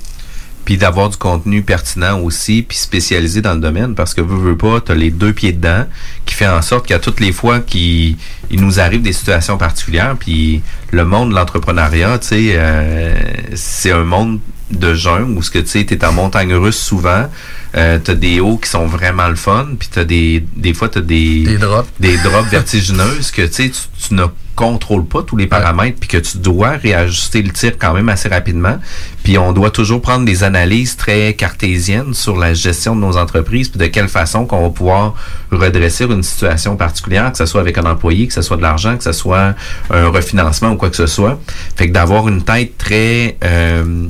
Puis 0.65 0.77
d'avoir 0.77 1.09
du 1.09 1.15
contenu 1.15 1.61
pertinent 1.61 2.19
aussi, 2.19 2.61
puis 2.61 2.77
spécialisé 2.77 3.41
dans 3.41 3.53
le 3.53 3.61
domaine, 3.61 3.95
parce 3.95 4.13
que 4.13 4.19
veux, 4.19 4.37
veux 4.37 4.57
pas, 4.57 4.81
tu 4.81 4.91
as 4.91 4.95
les 4.95 5.11
deux 5.11 5.31
pieds 5.31 5.53
dedans, 5.53 5.85
qui 6.25 6.35
fait 6.35 6.47
en 6.47 6.61
sorte 6.61 6.87
qu'à 6.87 6.99
toutes 6.99 7.21
les 7.21 7.31
fois 7.31 7.59
qu'il 7.59 8.17
il 8.49 8.61
nous 8.61 8.79
arrive 8.79 9.01
des 9.01 9.13
situations 9.13 9.57
particulières, 9.57 10.15
puis 10.19 10.61
le 10.91 11.05
monde 11.05 11.29
de 11.29 11.35
l'entrepreneuriat, 11.35 12.19
tu 12.19 12.27
sais, 12.27 12.53
euh, 12.55 13.13
c'est 13.55 13.91
un 13.91 14.03
monde 14.03 14.39
de 14.71 14.93
jungle 14.93 15.37
où 15.37 15.41
ce 15.41 15.51
que 15.51 15.59
tu 15.59 15.67
sais, 15.67 15.85
t'es 15.85 16.03
en 16.05 16.11
montagne 16.11 16.53
russe 16.53 16.79
souvent, 16.79 17.27
euh, 17.75 17.99
t'as 18.03 18.15
des 18.15 18.39
hauts 18.39 18.57
qui 18.57 18.69
sont 18.69 18.85
vraiment 18.85 19.27
le 19.27 19.35
fun, 19.35 19.67
puis 19.77 19.89
t'as 19.91 20.03
des 20.03 20.45
des 20.55 20.73
fois 20.73 20.89
t'as 20.89 21.01
des 21.01 21.43
Des 21.43 21.57
drops. 21.57 21.89
des 21.99 22.17
drops 22.17 22.49
vertigineuses 22.49 23.31
que 23.31 23.43
tu 23.43 23.53
sais 23.53 23.69
tu, 23.69 24.07
tu 24.07 24.13
n'as 24.13 24.29
contrôles 24.55 25.05
pas 25.05 25.21
tous 25.21 25.37
les 25.37 25.45
paramètres 25.45 25.97
puis 25.99 26.09
que 26.09 26.17
tu 26.17 26.39
dois 26.39 26.71
réajuster 26.71 27.43
le 27.43 27.51
tir 27.51 27.73
quand 27.77 27.93
même 27.93 28.09
assez 28.09 28.27
rapidement. 28.27 28.77
Puis 29.23 29.37
on 29.37 29.53
doit 29.53 29.69
toujours 29.69 30.01
prendre 30.01 30.25
des 30.25 30.43
analyses 30.43 30.97
très 30.97 31.35
cartésiennes 31.35 32.13
sur 32.15 32.35
la 32.37 32.53
gestion 32.55 32.95
de 32.95 33.01
nos 33.01 33.17
entreprises 33.17 33.69
puis 33.69 33.77
de 33.79 33.85
quelle 33.85 34.09
façon 34.09 34.45
qu'on 34.47 34.63
va 34.63 34.69
pouvoir 34.71 35.13
redresser 35.51 36.05
une 36.05 36.23
situation 36.23 36.75
particulière, 36.75 37.31
que 37.31 37.37
ce 37.37 37.45
soit 37.45 37.61
avec 37.61 37.77
un 37.77 37.85
employé, 37.85 38.27
que 38.27 38.33
ce 38.33 38.41
soit 38.41 38.57
de 38.57 38.63
l'argent, 38.63 38.97
que 38.97 39.03
ce 39.03 39.11
soit 39.11 39.53
un 39.91 40.07
refinancement 40.07 40.71
ou 40.71 40.75
quoi 40.75 40.89
que 40.89 40.95
ce 40.95 41.07
soit. 41.07 41.39
Fait 41.75 41.87
que 41.87 41.93
d'avoir 41.93 42.27
une 42.27 42.41
tête 42.41 42.77
très 42.79 43.37
euh, 43.43 44.07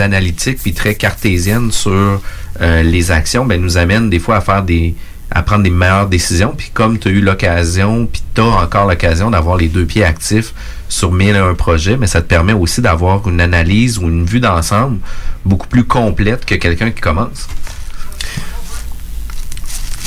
analytique 0.00 0.58
puis 0.62 0.74
très 0.74 0.94
cartésienne 0.94 1.70
sur 1.70 2.20
euh, 2.60 2.82
les 2.82 3.10
actions, 3.10 3.44
ben 3.44 3.60
nous 3.60 3.76
amène 3.76 4.10
des 4.10 4.18
fois 4.18 4.36
à 4.36 4.40
faire 4.40 4.62
des 4.62 4.94
à 5.30 5.42
prendre 5.42 5.64
des 5.64 5.70
meilleures 5.70 6.08
décisions. 6.08 6.54
Puis 6.56 6.70
comme 6.72 6.98
tu 6.98 7.08
as 7.08 7.10
eu 7.10 7.20
l'occasion, 7.20 8.06
puis 8.06 8.22
tu 8.34 8.40
as 8.40 8.44
encore 8.44 8.86
l'occasion 8.86 9.30
d'avoir 9.30 9.56
les 9.56 9.68
deux 9.68 9.84
pieds 9.84 10.04
actifs 10.04 10.54
sur 10.88 11.10
mille 11.12 11.34
et 11.34 11.38
un 11.38 11.54
projets, 11.54 11.96
mais 11.96 12.06
ça 12.06 12.22
te 12.22 12.26
permet 12.26 12.52
aussi 12.52 12.80
d'avoir 12.80 13.26
une 13.28 13.40
analyse 13.40 13.98
ou 13.98 14.02
une 14.02 14.24
vue 14.24 14.40
d'ensemble 14.40 14.98
beaucoup 15.44 15.66
plus 15.66 15.84
complète 15.84 16.44
que 16.44 16.54
quelqu'un 16.54 16.90
qui 16.90 17.00
commence. 17.00 17.48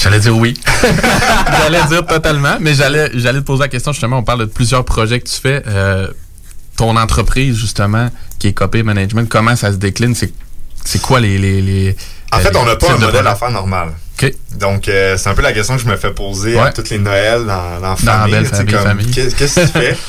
J'allais 0.02 0.20
dire 0.20 0.38
oui. 0.38 0.54
j'allais 1.62 1.84
dire 1.90 2.06
totalement, 2.06 2.58
mais 2.62 2.74
j'allais 2.74 3.10
j'allais 3.16 3.40
te 3.40 3.46
poser 3.46 3.64
la 3.64 3.68
question 3.68 3.92
justement. 3.92 4.20
On 4.20 4.24
parle 4.24 4.42
de 4.42 4.46
plusieurs 4.46 4.86
projets 4.86 5.20
que 5.20 5.28
tu 5.28 5.42
fais. 5.42 5.64
Euh, 5.68 6.08
ton 6.78 6.96
entreprise 6.96 7.58
justement, 7.58 8.10
qui 8.40 8.48
est 8.50 8.54
Copy 8.54 8.84
Management, 8.84 9.28
comment 9.30 9.56
ça 9.56 9.72
se 9.72 9.78
décline 9.78 10.14
C'est 10.16 11.02
quoi 11.02 11.20
les, 11.20 11.38
les, 11.38 11.62
les 11.62 11.96
En 12.32 12.40
fait, 12.40 12.52
les 12.52 12.58
on 12.58 12.66
n'a 12.66 12.76
pas 12.76 12.92
un 12.94 12.98
modèle 12.98 13.24
d'affaires 13.24 13.52
normal. 13.52 13.90
OK. 14.22 14.34
Donc, 14.58 14.88
euh, 14.88 15.16
c'est 15.18 15.30
un 15.30 15.34
peu 15.36 15.42
la 15.44 15.54
question 15.54 15.76
que 15.76 15.82
je 15.84 15.88
me 15.88 15.96
fais 15.98 16.12
poser 16.12 16.58
à 16.58 16.64
Ouais. 16.66 16.74
toutes 16.74 16.90
les 16.90 16.98
Noëls 17.00 17.46
dans, 17.46 17.80
dans 17.80 17.96
famille. 17.96 18.34
la 18.34 18.44
famille, 18.46 18.74
famille. 18.76 19.12
Qu'est- 19.12 19.36
Qu'est-ce 19.36 19.60
que 19.62 19.66
tu 19.66 19.72
fais? 19.72 19.98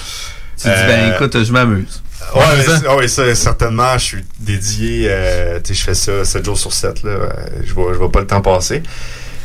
Tu 0.61 0.67
dis, 0.67 0.75
ben 0.75 1.11
Euh, 1.13 1.15
écoute, 1.15 1.45
je 1.45 1.53
m'amuse. 1.53 2.03
Ouais, 2.35 2.41
Ouais, 2.41 2.47
mais 2.57 2.65
ça. 2.65 2.97
oui, 2.97 3.09
ça, 3.09 3.35
certainement, 3.37 3.97
je 3.97 4.05
suis 4.05 4.25
dédié, 4.41 5.07
euh, 5.09 5.61
tu 5.63 5.73
sais, 5.73 5.79
je 5.81 5.85
fais 5.85 5.95
ça 5.95 6.25
7 6.25 6.45
jours 6.45 6.59
sur 6.59 6.73
7, 6.73 7.05
là, 7.05 7.11
euh, 7.11 7.29
je 7.65 7.73
vois, 7.73 7.93
je 7.93 7.99
vois 7.99 8.11
pas 8.11 8.19
le 8.19 8.27
temps 8.27 8.41
passer. 8.41 8.83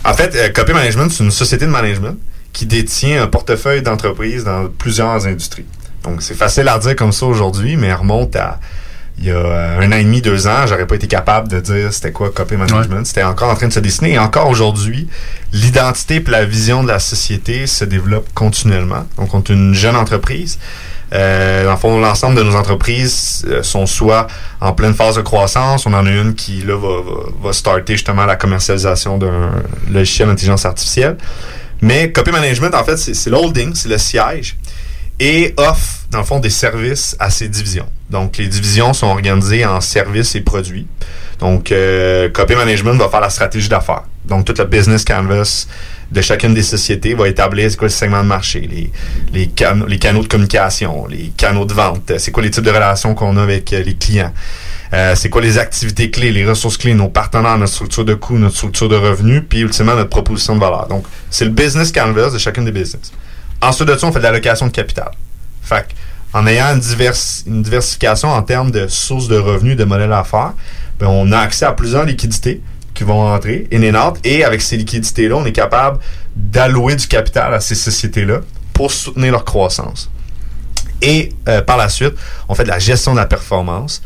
En 0.03 0.15
fait, 0.15 0.35
euh, 0.35 0.49
Copy 0.49 0.73
Management, 0.73 1.09
c'est 1.11 1.23
une 1.23 1.29
société 1.29 1.65
de 1.67 1.71
management 1.71 2.17
qui 2.51 2.65
détient 2.65 3.21
un 3.21 3.27
portefeuille 3.27 3.83
d'entreprises 3.83 4.43
dans 4.43 4.67
plusieurs 4.69 5.27
industries. 5.27 5.65
Donc, 6.03 6.21
c'est 6.21 6.35
facile 6.35 6.67
à 6.67 6.77
dire 6.79 6.95
comme 6.95 7.11
ça 7.11 7.25
aujourd'hui, 7.25 7.77
mais 7.77 7.87
elle 7.87 7.95
remonte 7.95 8.35
à 8.35 8.59
il 9.19 9.25
y 9.25 9.31
a 9.31 9.35
euh, 9.35 9.79
un 9.79 9.91
an 9.91 9.95
et 9.95 10.03
demi, 10.03 10.21
deux 10.21 10.47
ans, 10.47 10.65
j'aurais 10.67 10.87
pas 10.87 10.95
été 10.95 11.07
capable 11.07 11.47
de 11.47 11.59
dire 11.59 11.93
c'était 11.93 12.11
quoi 12.11 12.31
Copy 12.31 12.55
Management. 12.55 13.05
C'était 13.05 13.23
encore 13.23 13.49
en 13.49 13.55
train 13.55 13.67
de 13.67 13.73
se 13.73 13.79
dessiner. 13.79 14.13
Et 14.13 14.19
encore 14.19 14.49
aujourd'hui, 14.49 15.07
l'identité 15.51 16.15
et 16.15 16.31
la 16.31 16.45
vision 16.45 16.83
de 16.83 16.87
la 16.87 16.99
société 16.99 17.67
se 17.67 17.85
développe 17.85 18.27
continuellement. 18.33 19.05
Donc, 19.17 19.33
on 19.33 19.39
est 19.39 19.49
une 19.49 19.73
jeune 19.73 19.95
entreprise. 19.95 20.57
Euh, 21.13 21.63
dans 21.63 21.71
le 21.71 21.77
fond, 21.77 21.99
l'ensemble 21.99 22.35
de 22.37 22.43
nos 22.43 22.55
entreprises 22.55 23.45
euh, 23.47 23.61
sont 23.61 23.85
soit 23.85 24.25
en 24.59 24.73
pleine 24.73 24.95
phase 24.95 25.15
de 25.15 25.21
croissance, 25.21 25.85
on 25.85 25.93
en 25.93 26.07
a 26.07 26.09
une 26.09 26.33
qui 26.33 26.63
là 26.63 26.75
va, 26.75 27.01
va, 27.01 27.49
va 27.49 27.53
starter 27.53 27.93
justement 27.93 28.25
la 28.25 28.35
commercialisation 28.35 29.19
d'un 29.19 29.51
logiciel 29.91 30.27
d'intelligence 30.27 30.65
artificielle. 30.65 31.17
Mais 31.81 32.11
Copy 32.11 32.31
Management, 32.31 32.73
en 32.73 32.83
fait, 32.83 32.97
c'est 32.97 33.13
c'est 33.13 33.29
l'holding, 33.29 33.75
c'est 33.75 33.89
le 33.89 33.99
siège 33.99 34.57
et 35.19 35.53
offre, 35.57 36.05
dans 36.11 36.19
le 36.19 36.25
fond, 36.25 36.39
des 36.39 36.49
services 36.49 37.15
à 37.19 37.29
ses 37.29 37.47
divisions. 37.47 37.87
Donc, 38.09 38.37
les 38.37 38.47
divisions 38.47 38.93
sont 38.93 39.07
organisées 39.07 39.65
en 39.65 39.81
services 39.81 40.35
et 40.35 40.41
produits. 40.41 40.87
Donc, 41.39 41.71
euh, 41.71 42.29
Copy 42.29 42.55
Management 42.55 42.95
va 42.95 43.09
faire 43.09 43.21
la 43.21 43.29
stratégie 43.29 43.69
d'affaires. 43.69 44.03
Donc, 44.25 44.45
tout 44.45 44.53
le 44.57 44.65
business 44.65 45.03
canvas 45.03 45.67
de 46.11 46.21
chacune 46.21 46.53
des 46.53 46.63
sociétés 46.63 47.15
va 47.15 47.27
établir 47.27 47.69
c'est 47.69 47.77
quoi 47.77 47.87
le 47.87 47.93
segment 47.93 48.21
de 48.21 48.27
marché, 48.27 48.69
les, 48.71 48.91
les, 49.33 49.47
canaux, 49.47 49.87
les 49.87 49.97
canaux 49.97 50.21
de 50.21 50.27
communication, 50.27 51.07
les 51.07 51.31
canaux 51.35 51.65
de 51.65 51.73
vente, 51.73 52.11
c'est 52.19 52.31
quoi 52.31 52.43
les 52.43 52.51
types 52.51 52.63
de 52.63 52.69
relations 52.69 53.15
qu'on 53.15 53.35
a 53.37 53.43
avec 53.43 53.73
euh, 53.73 53.81
les 53.83 53.95
clients. 53.95 54.31
Euh, 54.93 55.15
c'est 55.15 55.29
quoi 55.29 55.41
les 55.41 55.57
activités 55.57 56.11
clés, 56.11 56.31
les 56.31 56.45
ressources 56.45 56.77
clés, 56.77 56.93
nos 56.93 57.09
partenaires, 57.09 57.57
notre 57.57 57.73
structure 57.73 58.05
de 58.05 58.13
coûts, 58.13 58.37
notre 58.37 58.55
structure 58.55 58.87
de 58.89 58.95
revenus, 58.95 59.41
puis 59.49 59.61
ultimement 59.61 59.95
notre 59.95 60.11
proposition 60.11 60.55
de 60.55 60.59
valeur. 60.59 60.87
Donc, 60.87 61.05
c'est 61.31 61.45
le 61.45 61.51
business 61.51 61.91
canvas 61.91 62.29
de 62.29 62.37
chacune 62.37 62.65
des 62.65 62.71
business. 62.71 63.11
Ensuite 63.63 63.87
de 63.87 63.97
ça, 63.97 64.07
on 64.07 64.11
fait 64.11 64.19
de 64.19 64.23
l'allocation 64.23 64.67
de 64.67 64.71
capital. 64.71 65.11
Fait 65.61 65.87
en 66.33 66.45
ayant 66.47 66.73
une, 66.73 66.79
divers- 66.79 67.43
une 67.45 67.61
diversification 67.61 68.29
en 68.29 68.41
termes 68.41 68.71
de 68.71 68.87
sources 68.87 69.27
de 69.27 69.37
revenus, 69.37 69.77
de 69.77 69.83
modèles 69.83 70.09
d'affaires, 70.09 70.53
ben, 70.99 71.07
on 71.07 71.31
a 71.31 71.37
accès 71.37 71.65
à 71.65 71.71
plusieurs 71.73 72.05
liquidités 72.05 72.61
qui 72.93 73.03
vont 73.03 73.27
entrer, 73.33 73.67
in 73.71 73.83
and 73.83 74.07
out, 74.07 74.19
et 74.23 74.43
avec 74.43 74.61
ces 74.61 74.77
liquidités-là, 74.77 75.35
on 75.35 75.45
est 75.45 75.51
capable 75.51 75.99
d'allouer 76.35 76.95
du 76.95 77.07
capital 77.07 77.53
à 77.53 77.59
ces 77.59 77.75
sociétés-là 77.75 78.41
pour 78.73 78.91
soutenir 78.91 79.31
leur 79.31 79.45
croissance. 79.45 80.09
Et 81.01 81.29
euh, 81.47 81.61
par 81.61 81.77
la 81.77 81.89
suite, 81.89 82.13
on 82.47 82.55
fait 82.55 82.63
de 82.63 82.69
la 82.69 82.79
gestion 82.79 83.13
de 83.13 83.19
la 83.19 83.25
performance. 83.25 84.01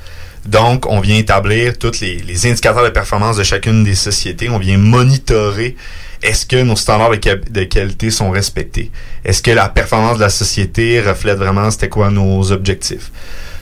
Donc, 0.45 0.85
on 0.85 0.99
vient 0.99 1.17
établir 1.17 1.77
tous 1.77 1.99
les 2.01 2.47
indicateurs 2.47 2.83
de 2.83 2.89
performance 2.89 3.37
de 3.37 3.43
chacune 3.43 3.83
des 3.83 3.95
sociétés. 3.95 4.49
On 4.49 4.59
vient 4.59 4.77
monitorer 4.77 5.75
est-ce 6.21 6.45
que 6.45 6.61
nos 6.63 6.75
standards 6.75 7.11
de, 7.11 7.63
qualité 7.63 8.09
sont 8.11 8.29
respectés? 8.31 8.91
Est-ce 9.23 9.41
que 9.41 9.51
la 9.51 9.69
performance 9.69 10.17
de 10.17 10.21
la 10.23 10.29
société 10.29 11.01
reflète 11.01 11.37
vraiment 11.37 11.69
c'était 11.71 11.89
quoi 11.89 12.09
nos 12.09 12.51
objectifs? 12.51 13.11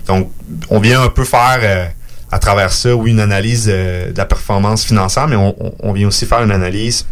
Donc, 0.07 0.31
on 0.69 0.79
vient 0.79 1.01
un 1.01 1.09
peu 1.09 1.23
faire 1.25 1.59
euh, 1.61 1.85
à 2.31 2.39
travers 2.39 2.71
ça, 2.71 2.95
oui, 2.95 3.11
une 3.11 3.19
analyse 3.19 3.67
euh, 3.71 4.11
de 4.11 4.17
la 4.17 4.25
performance 4.25 4.85
financière, 4.85 5.27
mais 5.27 5.35
on, 5.35 5.55
on- 5.63 5.75
on 5.79 5.93
vient 5.93 6.07
aussi 6.07 6.25
faire 6.25 6.41
une 6.43 6.51
analyse 6.51 7.05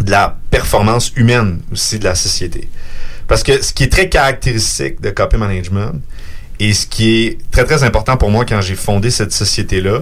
de 0.00 0.10
la 0.10 0.36
performance 0.50 1.12
humaine 1.16 1.60
aussi 1.72 1.98
de 1.98 2.04
la 2.04 2.14
société. 2.14 2.68
Parce 3.26 3.42
que 3.42 3.62
ce 3.62 3.72
qui 3.72 3.84
est 3.84 3.92
très 3.92 4.08
caractéristique 4.08 5.00
de 5.00 5.10
Copy 5.10 5.36
Management 5.36 5.92
et 6.58 6.72
ce 6.72 6.86
qui 6.86 7.26
est 7.26 7.38
très 7.50 7.64
très 7.64 7.82
important 7.84 8.16
pour 8.16 8.30
moi 8.30 8.44
quand 8.44 8.60
j'ai 8.60 8.74
fondé 8.76 9.10
cette 9.10 9.32
société-là, 9.32 10.00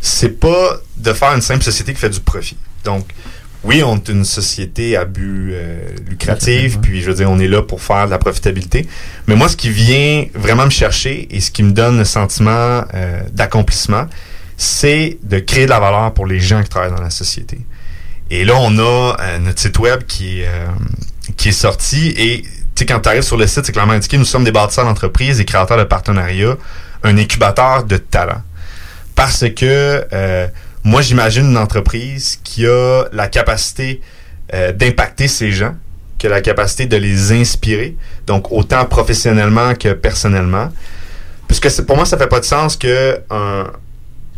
c'est 0.00 0.38
pas 0.40 0.76
de 0.96 1.12
faire 1.12 1.32
une 1.34 1.40
simple 1.42 1.62
société 1.62 1.92
qui 1.94 2.00
fait 2.00 2.10
du 2.10 2.20
profit. 2.20 2.56
Donc, 2.84 3.06
oui, 3.64 3.82
on 3.84 3.96
est 3.96 4.08
une 4.08 4.24
société 4.24 4.96
à 4.96 5.04
but 5.04 5.50
euh, 5.52 5.88
lucratif, 6.08 6.78
puis 6.80 7.00
je 7.00 7.10
veux 7.10 7.16
dire, 7.16 7.30
on 7.30 7.38
est 7.38 7.48
là 7.48 7.62
pour 7.62 7.80
faire 7.80 8.06
de 8.06 8.10
la 8.10 8.18
profitabilité. 8.18 8.88
Mais 9.26 9.36
moi, 9.36 9.48
ce 9.48 9.56
qui 9.56 9.70
vient 9.70 10.26
vraiment 10.34 10.64
me 10.64 10.70
chercher 10.70 11.28
et 11.30 11.40
ce 11.40 11.50
qui 11.50 11.62
me 11.62 11.72
donne 11.72 11.98
le 11.98 12.04
sentiment 12.04 12.84
euh, 12.94 13.22
d'accomplissement, 13.32 14.06
c'est 14.56 15.18
de 15.22 15.38
créer 15.38 15.64
de 15.66 15.70
la 15.70 15.80
valeur 15.80 16.12
pour 16.14 16.26
les 16.26 16.40
gens 16.40 16.62
qui 16.62 16.68
travaillent 16.68 16.94
dans 16.94 17.02
la 17.02 17.10
société. 17.10 17.58
Et 18.30 18.46
là, 18.46 18.54
on 18.56 18.78
a 18.78 19.16
euh, 19.20 19.38
notre 19.40 19.60
site 19.60 19.78
web 19.78 20.04
qui 20.04 20.40
est, 20.40 20.46
euh, 20.46 20.66
qui 21.36 21.50
est 21.50 21.52
sorti. 21.52 22.14
Et 22.16 22.42
tu 22.42 22.48
sais, 22.76 22.86
quand 22.86 23.00
tu 23.00 23.08
arrives 23.10 23.22
sur 23.22 23.36
le 23.36 23.46
site, 23.46 23.66
c'est 23.66 23.72
clairement 23.72 23.92
indiqué, 23.92 24.16
nous 24.16 24.24
sommes 24.24 24.44
des 24.44 24.52
bâtisseurs 24.52 24.86
d'entreprise, 24.86 25.36
des 25.36 25.44
créateurs 25.44 25.76
de 25.76 25.84
partenariats, 25.84 26.56
un 27.02 27.18
incubateur 27.18 27.84
de 27.84 27.98
talent. 27.98 28.40
Parce 29.14 29.44
que 29.54 30.06
euh, 30.12 30.46
moi, 30.84 31.00
j'imagine 31.02 31.46
une 31.46 31.58
entreprise 31.58 32.38
qui 32.42 32.66
a 32.66 33.04
la 33.12 33.28
capacité 33.28 34.00
euh, 34.52 34.72
d'impacter 34.72 35.28
ces 35.28 35.52
gens, 35.52 35.74
qui 36.18 36.26
a 36.26 36.30
la 36.30 36.40
capacité 36.40 36.86
de 36.86 36.96
les 36.96 37.32
inspirer, 37.32 37.96
donc 38.26 38.50
autant 38.50 38.84
professionnellement 38.84 39.74
que 39.74 39.92
personnellement. 39.92 40.70
Puisque 41.46 41.82
pour 41.82 41.96
moi, 41.96 42.06
ça 42.06 42.18
fait 42.18 42.26
pas 42.26 42.40
de 42.40 42.44
sens 42.44 42.76
que 42.76 43.20
un, 43.30 43.66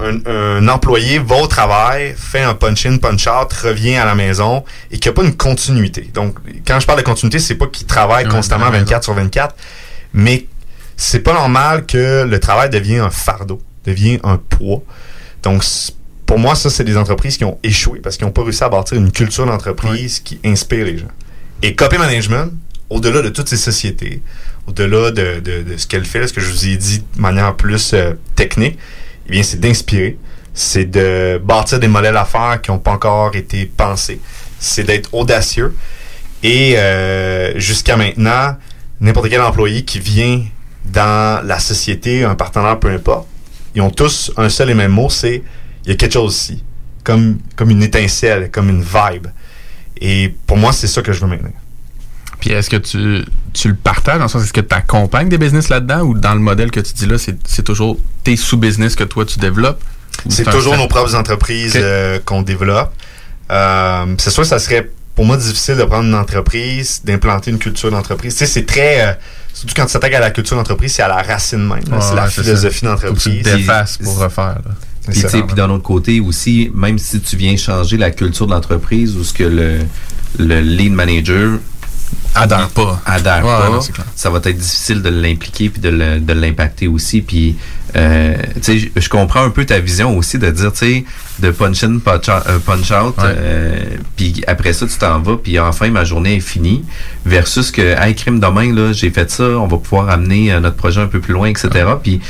un, 0.00 0.26
un 0.26 0.68
employé 0.68 1.18
va 1.18 1.36
au 1.36 1.46
travail, 1.46 2.14
fait 2.16 2.42
un 2.42 2.54
punch-in, 2.54 2.98
punch-out, 2.98 3.52
revient 3.52 3.96
à 3.96 4.04
la 4.04 4.14
maison 4.14 4.64
et 4.90 4.98
qu'il 4.98 5.10
n'y 5.10 5.14
a 5.14 5.20
pas 5.20 5.26
une 5.26 5.36
continuité. 5.36 6.10
Donc, 6.12 6.36
quand 6.66 6.78
je 6.80 6.86
parle 6.86 6.98
de 6.98 7.04
continuité, 7.04 7.38
c'est 7.38 7.54
pas 7.54 7.68
qu'il 7.68 7.86
travaille 7.86 8.26
constamment 8.26 8.66
à 8.66 8.70
la 8.70 8.78
24 8.78 9.04
sur 9.04 9.14
24, 9.14 9.54
mais 10.12 10.46
c'est 10.96 11.20
pas 11.20 11.32
normal 11.32 11.86
que 11.86 12.24
le 12.24 12.40
travail 12.40 12.70
devienne 12.70 13.00
un 13.00 13.10
fardeau, 13.10 13.60
devienne 13.84 14.20
un 14.24 14.36
poids. 14.36 14.82
Donc, 15.42 15.64
pour 16.26 16.38
moi, 16.38 16.54
ça, 16.54 16.71
c'est 16.71 16.85
des 16.85 16.97
entreprises 16.97 17.37
qui 17.37 17.45
ont 17.45 17.59
échoué 17.62 18.00
parce 18.00 18.16
qu'ils 18.16 18.26
n'ont 18.26 18.33
pas 18.33 18.43
réussi 18.43 18.64
à 18.64 18.69
bâtir 18.69 18.97
une 18.99 19.12
culture 19.12 19.47
d'entreprise 19.47 20.21
qui 20.21 20.40
inspire 20.45 20.85
les 20.87 20.99
gens. 20.99 21.09
Et 21.62 21.75
Copy 21.75 21.99
Management, 21.99 22.50
au-delà 22.90 23.23
de 23.23 23.28
toutes 23.28 23.49
ces 23.49 23.57
sociétés, 23.57 24.23
au-delà 24.66 25.11
de, 25.11 25.40
de- 25.40 25.62
de 25.62 25.76
ce 25.76 25.87
qu'elle 25.87 26.04
fait, 26.04 26.26
ce 26.26 26.33
que 26.33 26.40
je 26.40 26.50
vous 26.50 26.66
ai 26.66 26.76
dit 26.76 27.00
de 27.16 27.21
manière 27.21 27.54
plus 27.57 27.93
euh, 27.95 28.14
technique, 28.37 28.78
eh 29.28 29.33
bien, 29.33 29.43
c'est 29.43 29.61
d'inspirer, 29.61 30.19
c'est 30.54 30.85
de 30.90 31.40
bâtir 31.43 31.78
des 31.81 31.88
modèles 31.88 32.14
d'affaires 32.14 32.61
qui 32.62 32.71
n'ont 32.71 32.78
pas 32.78 32.93
encore 32.93 33.35
été 33.37 33.66
pensés, 33.66 34.21
c'est 34.59 34.85
d'être 34.85 35.12
audacieux. 35.14 35.75
Et 36.43 36.75
euh, 36.76 37.59
jusqu'à 37.59 37.97
maintenant, 37.97 38.57
n'importe 39.00 39.28
quel 39.31 39.40
employé 39.40 39.83
qui 39.85 39.99
vient 39.99 40.43
dans 40.85 41.45
la 41.47 41.59
société, 41.59 42.25
un 42.25 42.35
partenaire, 42.35 42.78
peu 42.78 42.88
importe, 42.88 43.26
ils 43.75 43.81
ont 43.83 43.90
tous 43.90 44.31
un 44.37 44.49
seul 44.49 44.71
et 44.71 44.75
même 44.75 44.93
mot, 44.93 45.09
c'est 45.11 45.43
il 45.84 45.90
y 45.90 45.92
a 45.92 45.96
quelque 45.96 46.12
chose 46.12 46.34
ici, 46.34 46.62
comme, 47.02 47.38
comme 47.56 47.70
une 47.70 47.82
étincelle, 47.82 48.50
comme 48.50 48.68
une 48.70 48.82
vibe. 48.82 49.26
Et 50.00 50.34
pour 50.46 50.56
moi, 50.56 50.72
c'est 50.72 50.86
ça 50.86 51.02
que 51.02 51.12
je 51.12 51.20
veux 51.20 51.26
maintenir. 51.26 51.52
Puis 52.40 52.50
est-ce 52.50 52.68
que 52.68 52.76
tu, 52.76 53.24
tu 53.52 53.68
le 53.68 53.74
partages 53.74 54.18
dans 54.18 54.24
le 54.24 54.28
sens, 54.28 54.42
est-ce 54.42 54.52
que 54.52 54.60
tu 54.60 54.74
accompagnes 54.74 55.28
des 55.28 55.38
business 55.38 55.68
là-dedans 55.68 56.00
ou 56.00 56.14
dans 56.14 56.34
le 56.34 56.40
modèle 56.40 56.70
que 56.70 56.80
tu 56.80 56.92
dis 56.92 57.06
là, 57.06 57.16
c'est, 57.16 57.36
c'est 57.46 57.62
toujours 57.62 57.98
tes 58.22 58.36
sous-business 58.36 58.96
que 58.96 59.04
toi 59.04 59.24
tu 59.24 59.38
développes? 59.38 59.82
C'est 60.28 60.44
toujours 60.50 60.76
nos 60.76 60.86
propres 60.88 61.14
entreprises 61.14 61.72
euh, 61.76 62.18
qu'on 62.24 62.42
développe. 62.42 62.92
Euh, 63.50 64.14
c'est 64.18 64.30
sûr 64.30 64.44
ça 64.46 64.58
serait 64.58 64.90
pour 65.14 65.24
moi 65.24 65.36
difficile 65.36 65.76
de 65.76 65.84
prendre 65.84 66.04
une 66.04 66.14
entreprise, 66.14 67.02
d'implanter 67.04 67.50
une 67.50 67.58
culture 67.58 67.90
d'entreprise. 67.90 68.34
Tu 68.34 68.38
sais, 68.40 68.46
c'est 68.46 68.66
très... 68.66 69.06
euh, 69.06 69.12
surtout 69.52 69.74
quand 69.76 69.86
tu 69.86 69.92
t'attaques 69.92 70.14
à 70.14 70.20
la 70.20 70.30
culture 70.30 70.56
d'entreprise, 70.56 70.92
c'est 70.94 71.02
à 71.02 71.08
la 71.08 71.22
racine 71.22 71.60
même. 71.60 71.70
Ouais, 71.90 72.00
c'est 72.00 72.14
la 72.14 72.26
philosophie 72.26 72.74
que 72.74 72.80
tu 72.80 72.84
d'entreprise. 72.86 73.42
te 73.44 74.02
pour 74.02 74.18
refaire. 74.18 74.58
là. 74.66 74.74
Puis, 75.11 75.20
ça. 75.20 75.28
tu 75.28 75.37
sais, 75.38 75.42
puis 75.42 75.54
d'un 75.54 75.68
autre 75.70 75.82
côté 75.82 76.20
aussi, 76.20 76.70
même 76.75 76.99
si 76.99 77.20
tu 77.20 77.37
viens 77.37 77.56
changer 77.56 77.96
la 77.96 78.11
culture 78.11 78.46
de 78.46 78.52
l'entreprise 78.52 79.16
ou 79.16 79.25
ce 79.25 79.32
que 79.34 79.44
le, 79.44 79.78
le 80.38 80.61
lead 80.61 80.92
manager 80.92 81.58
Adhère 82.37 82.68
pas. 82.70 83.00
adhère 83.06 83.44
Ouais, 83.44 83.50
pas, 83.50 83.68
non, 83.70 83.80
ça 84.16 84.28
va 84.30 84.38
être 84.38 84.56
difficile 84.58 85.02
de 85.02 85.08
l'impliquer 85.08 85.68
puis 85.68 85.80
de 85.80 86.32
l'impacter 86.32 86.88
aussi. 86.88 87.20
Puis, 87.23 87.54
euh, 87.96 88.34
tu 88.61 88.80
sais, 88.80 88.90
je- 88.96 89.08
comprends 89.08 89.44
un 89.44 89.50
peu 89.50 89.64
ta 89.64 89.78
vision 89.78 90.16
aussi 90.18 90.38
de 90.38 90.50
dire, 90.50 90.73
tu 90.73 90.78
sais, 90.78 91.04
de 91.38 91.50
punch 91.52 91.84
in, 91.84 91.99
punch 91.99 92.28
out, 92.28 92.42
euh, 92.49 92.58
punch 92.58 92.90
out, 92.90 93.16
Ouais. 93.18 93.25
euh, 93.26 93.82
puis 94.16 94.42
après 94.49 94.73
ça, 94.73 94.87
tu 94.87 94.96
t'en 94.99 95.20
vas, 95.20 95.37
puis 95.37 95.58
enfin, 95.61 95.90
ma 95.90 96.02
journée 96.04 96.37
est 96.37 96.40
finie, 96.40 96.84
versus 97.25 97.70
que, 97.70 97.82
hey, 98.00 98.14
crime 98.16 98.40
demain, 98.40 98.73
là, 98.75 98.92
j'ai 98.92 99.11
fait 99.11 99.30
ça, 99.30 99.44
on 99.44 99.68
va 99.68 99.76
pouvoir 99.78 100.08
amener 100.11 100.52
euh, 100.52 100.58
notre 100.61 100.76
projet 100.76 101.00
un 101.00 101.06
peu 101.06 101.20
plus 101.20 101.34
loin, 101.34 101.49
etc. 101.49 101.68
Puis, 102.02 102.20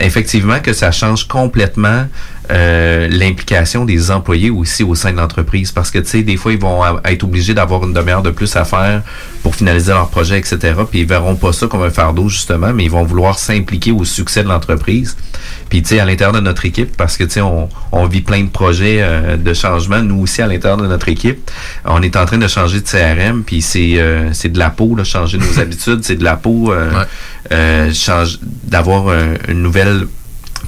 effectivement, 0.00 0.60
que 0.60 0.72
ça 0.72 0.90
change 0.90 1.26
complètement 1.28 2.06
euh, 2.50 3.08
l'implication 3.08 3.84
des 3.84 4.10
employés 4.10 4.50
aussi 4.50 4.82
au 4.82 4.94
sein 4.94 5.12
de 5.12 5.16
l'entreprise. 5.18 5.72
Parce 5.72 5.90
que 5.90 5.98
tu 5.98 6.08
sais 6.08 6.22
des 6.22 6.36
fois 6.36 6.52
ils 6.52 6.60
vont 6.60 6.82
a- 6.82 7.00
être 7.04 7.22
obligés 7.24 7.54
d'avoir 7.54 7.84
une 7.84 7.92
demi-heure 7.92 8.22
de 8.22 8.30
plus 8.30 8.54
à 8.56 8.64
faire 8.64 9.02
pour 9.42 9.54
finaliser 9.54 9.92
leur 9.92 10.08
projet 10.10 10.38
etc 10.38 10.74
puis 10.90 11.00
ils 11.00 11.06
verront 11.06 11.34
pas 11.36 11.52
ça 11.52 11.66
comme 11.66 11.82
un 11.82 11.90
fardeau 11.90 12.28
justement 12.28 12.72
mais 12.74 12.84
ils 12.84 12.90
vont 12.90 13.04
vouloir 13.04 13.38
s'impliquer 13.38 13.92
au 13.92 14.04
succès 14.04 14.42
de 14.42 14.48
l'entreprise. 14.48 15.16
Puis 15.68 15.82
tu 15.82 15.90
sais 15.90 16.00
à 16.00 16.04
l'intérieur 16.04 16.34
de 16.34 16.40
notre 16.40 16.66
équipe 16.66 16.96
parce 16.96 17.16
que 17.16 17.24
tu 17.24 17.30
sais 17.34 17.40
on, 17.40 17.68
on 17.92 18.06
vit 18.06 18.20
plein 18.22 18.42
de 18.42 18.48
projets 18.50 18.98
euh, 19.00 19.36
de 19.36 19.54
changement 19.54 20.02
nous 20.02 20.20
aussi 20.22 20.42
à 20.42 20.46
l'intérieur 20.46 20.78
de 20.78 20.86
notre 20.86 21.08
équipe 21.08 21.50
on 21.84 22.02
est 22.02 22.16
en 22.16 22.26
train 22.26 22.38
de 22.38 22.48
changer 22.48 22.80
de 22.80 22.86
CRM 22.86 23.42
puis 23.44 23.62
c'est 23.62 23.94
euh, 23.98 24.32
c'est 24.32 24.48
de 24.50 24.58
la 24.58 24.70
peau 24.70 24.94
là, 24.96 25.04
changer 25.04 25.38
nos 25.38 25.58
habitudes 25.60 26.00
c'est 26.02 26.16
de 26.16 26.24
la 26.24 26.36
peau 26.36 26.72
euh, 26.72 26.90
Ouais. 26.90 27.04
euh, 27.52 27.92
change 27.94 28.38
d'avoir 28.64 29.08
un- 29.08 29.34
une 29.48 29.62
nouvelle 29.62 30.06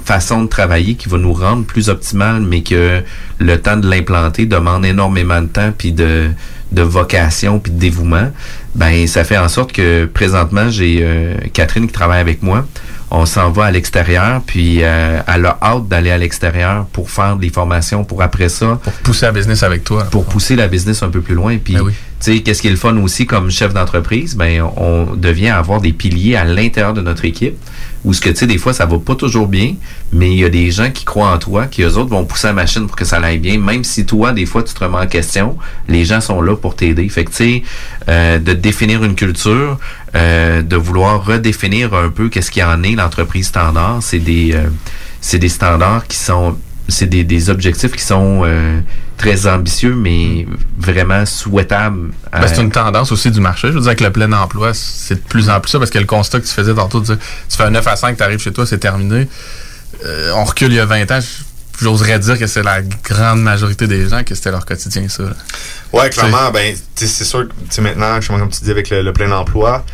façon 0.04 0.42
de 0.42 0.48
travailler 0.48 0.94
qui 0.94 1.08
va 1.08 1.18
nous 1.18 1.32
rendre 1.32 1.64
plus 1.64 1.88
optimal, 1.88 2.40
mais 2.42 2.62
que 2.62 3.02
le 3.38 3.60
temps 3.60 3.76
de 3.76 3.88
l'implanter 3.88 4.46
demande 4.46 4.84
énormément 4.84 5.40
de 5.42 5.46
temps 5.48 5.72
puis 5.76 5.92
de, 5.92 6.30
de 6.72 6.82
vocation 6.82 7.58
puis 7.58 7.72
de 7.72 7.78
dévouement, 7.78 8.30
ben 8.74 9.06
ça 9.06 9.24
fait 9.24 9.36
en 9.38 9.48
sorte 9.48 9.72
que 9.72 10.06
présentement 10.06 10.70
j'ai 10.70 11.00
euh, 11.02 11.34
Catherine 11.52 11.86
qui 11.86 11.92
travaille 11.92 12.20
avec 12.20 12.42
moi. 12.42 12.66
On 13.14 13.26
s'en 13.26 13.50
va 13.50 13.66
à 13.66 13.70
l'extérieur, 13.70 14.40
puis 14.46 14.78
euh, 14.80 15.20
elle 15.26 15.44
a 15.44 15.58
hâte 15.60 15.86
d'aller 15.86 16.10
à 16.10 16.16
l'extérieur 16.16 16.86
pour 16.94 17.10
faire 17.10 17.36
des 17.36 17.50
formations, 17.50 18.04
pour 18.04 18.22
après 18.22 18.48
ça, 18.48 18.80
Pour 18.82 18.92
pousser 18.94 19.26
la 19.26 19.32
business 19.32 19.62
avec 19.62 19.84
toi. 19.84 20.04
pour 20.04 20.24
pousser 20.24 20.56
la 20.56 20.66
business 20.66 21.02
un 21.02 21.10
peu 21.10 21.20
plus 21.20 21.34
loin. 21.34 21.58
Puis, 21.62 21.74
Ben 21.74 21.82
oui. 21.82 21.92
tu 21.92 22.32
sais, 22.32 22.40
qu'est-ce 22.40 22.62
qui 22.62 22.68
est 22.68 22.70
le 22.70 22.78
fun 22.78 22.96
aussi 22.96 23.26
comme 23.26 23.50
chef 23.50 23.74
d'entreprise? 23.74 24.34
Ben, 24.34 24.62
on 24.78 25.14
devient 25.14 25.50
avoir 25.50 25.82
des 25.82 25.92
piliers 25.92 26.36
à 26.36 26.44
l'intérieur 26.44 26.94
de 26.94 27.02
notre 27.02 27.26
équipe. 27.26 27.56
Où 28.04 28.12
ce 28.12 28.20
que, 28.20 28.30
tu 28.30 28.36
sais, 28.36 28.46
des 28.46 28.58
fois, 28.58 28.72
ça 28.72 28.84
va 28.84 28.98
pas 28.98 29.14
toujours 29.14 29.46
bien, 29.46 29.74
mais 30.12 30.32
il 30.32 30.38
y 30.38 30.44
a 30.44 30.48
des 30.48 30.70
gens 30.70 30.90
qui 30.90 31.04
croient 31.04 31.30
en 31.30 31.38
toi, 31.38 31.66
qui 31.66 31.82
eux 31.82 31.96
autres 31.96 32.10
vont 32.10 32.24
pousser 32.24 32.48
la 32.48 32.52
machine 32.52 32.86
pour 32.86 32.96
que 32.96 33.04
ça 33.04 33.18
aille 33.18 33.38
bien. 33.38 33.58
Même 33.58 33.84
si 33.84 34.04
toi, 34.04 34.32
des 34.32 34.44
fois, 34.44 34.62
tu 34.62 34.74
te 34.74 34.82
remets 34.82 34.98
en 34.98 35.06
question, 35.06 35.56
les 35.88 36.04
gens 36.04 36.20
sont 36.20 36.40
là 36.42 36.56
pour 36.56 36.74
t'aider. 36.74 37.08
Fait 37.08 37.26
euh, 38.08 38.38
de 38.38 38.52
définir 38.52 39.04
une 39.04 39.14
culture, 39.14 39.78
euh, 40.14 40.62
de 40.62 40.76
vouloir 40.76 41.24
redéfinir 41.24 41.94
un 41.94 42.08
peu 42.08 42.28
qu'est-ce 42.28 42.50
qu'il 42.50 42.62
y 42.62 42.64
en 42.64 42.82
est, 42.82 42.92
l'entreprise 42.92 43.46
standard, 43.46 43.98
c'est 44.02 44.18
des, 44.18 44.52
euh, 44.52 44.68
c'est 45.20 45.38
des 45.38 45.48
standards 45.48 46.06
qui 46.06 46.16
sont 46.16 46.56
c'est 46.88 47.06
des, 47.06 47.24
des 47.24 47.50
objectifs 47.50 47.92
qui 47.92 48.02
sont 48.02 48.42
euh, 48.44 48.80
très 49.16 49.46
ambitieux, 49.46 49.94
mais 49.94 50.46
vraiment 50.78 51.24
souhaitables. 51.26 52.10
Ben, 52.32 52.46
c'est 52.46 52.60
une 52.60 52.70
tendance 52.70 53.12
aussi 53.12 53.30
du 53.30 53.40
marché. 53.40 53.68
Je 53.68 53.74
veux 53.74 53.80
dire, 53.80 53.88
avec 53.88 54.00
le 54.00 54.10
plein 54.10 54.32
emploi, 54.32 54.72
c'est 54.74 55.14
de 55.14 55.20
plus 55.20 55.48
en 55.48 55.60
plus 55.60 55.70
ça, 55.70 55.78
parce 55.78 55.90
que 55.90 55.98
le 55.98 56.06
constat 56.06 56.40
que 56.40 56.46
tu 56.46 56.52
faisais 56.52 56.74
tantôt, 56.74 57.00
tu 57.00 57.16
fais 57.48 57.62
un 57.64 57.70
9 57.70 57.86
à 57.86 57.96
5, 57.96 58.16
tu 58.16 58.22
arrives 58.22 58.40
chez 58.40 58.52
toi, 58.52 58.66
c'est 58.66 58.78
terminé. 58.78 59.28
Euh, 60.04 60.32
on 60.34 60.44
recule 60.44 60.72
il 60.72 60.76
y 60.76 60.80
a 60.80 60.86
20 60.86 61.10
ans, 61.12 61.20
j'oserais 61.80 62.18
dire 62.18 62.38
que 62.38 62.46
c'est 62.46 62.62
la 62.62 62.82
grande 62.82 63.42
majorité 63.42 63.86
des 63.86 64.08
gens 64.08 64.24
que 64.24 64.34
c'était 64.34 64.50
leur 64.50 64.66
quotidien, 64.66 65.08
ça. 65.08 65.22
là. 65.24 65.30
Ouais, 65.92 66.10
clairement, 66.10 66.50
ben, 66.50 66.74
c'est 66.94 67.06
sûr 67.24 67.46
que 67.48 67.52
tu 67.52 67.66
sais, 67.70 67.82
maintenant, 67.82 68.18
comme 68.26 68.48
tu 68.50 68.64
dis, 68.64 68.70
avec 68.70 68.90
le, 68.90 69.02
le 69.02 69.12
plein 69.12 69.30
emploi, 69.30 69.84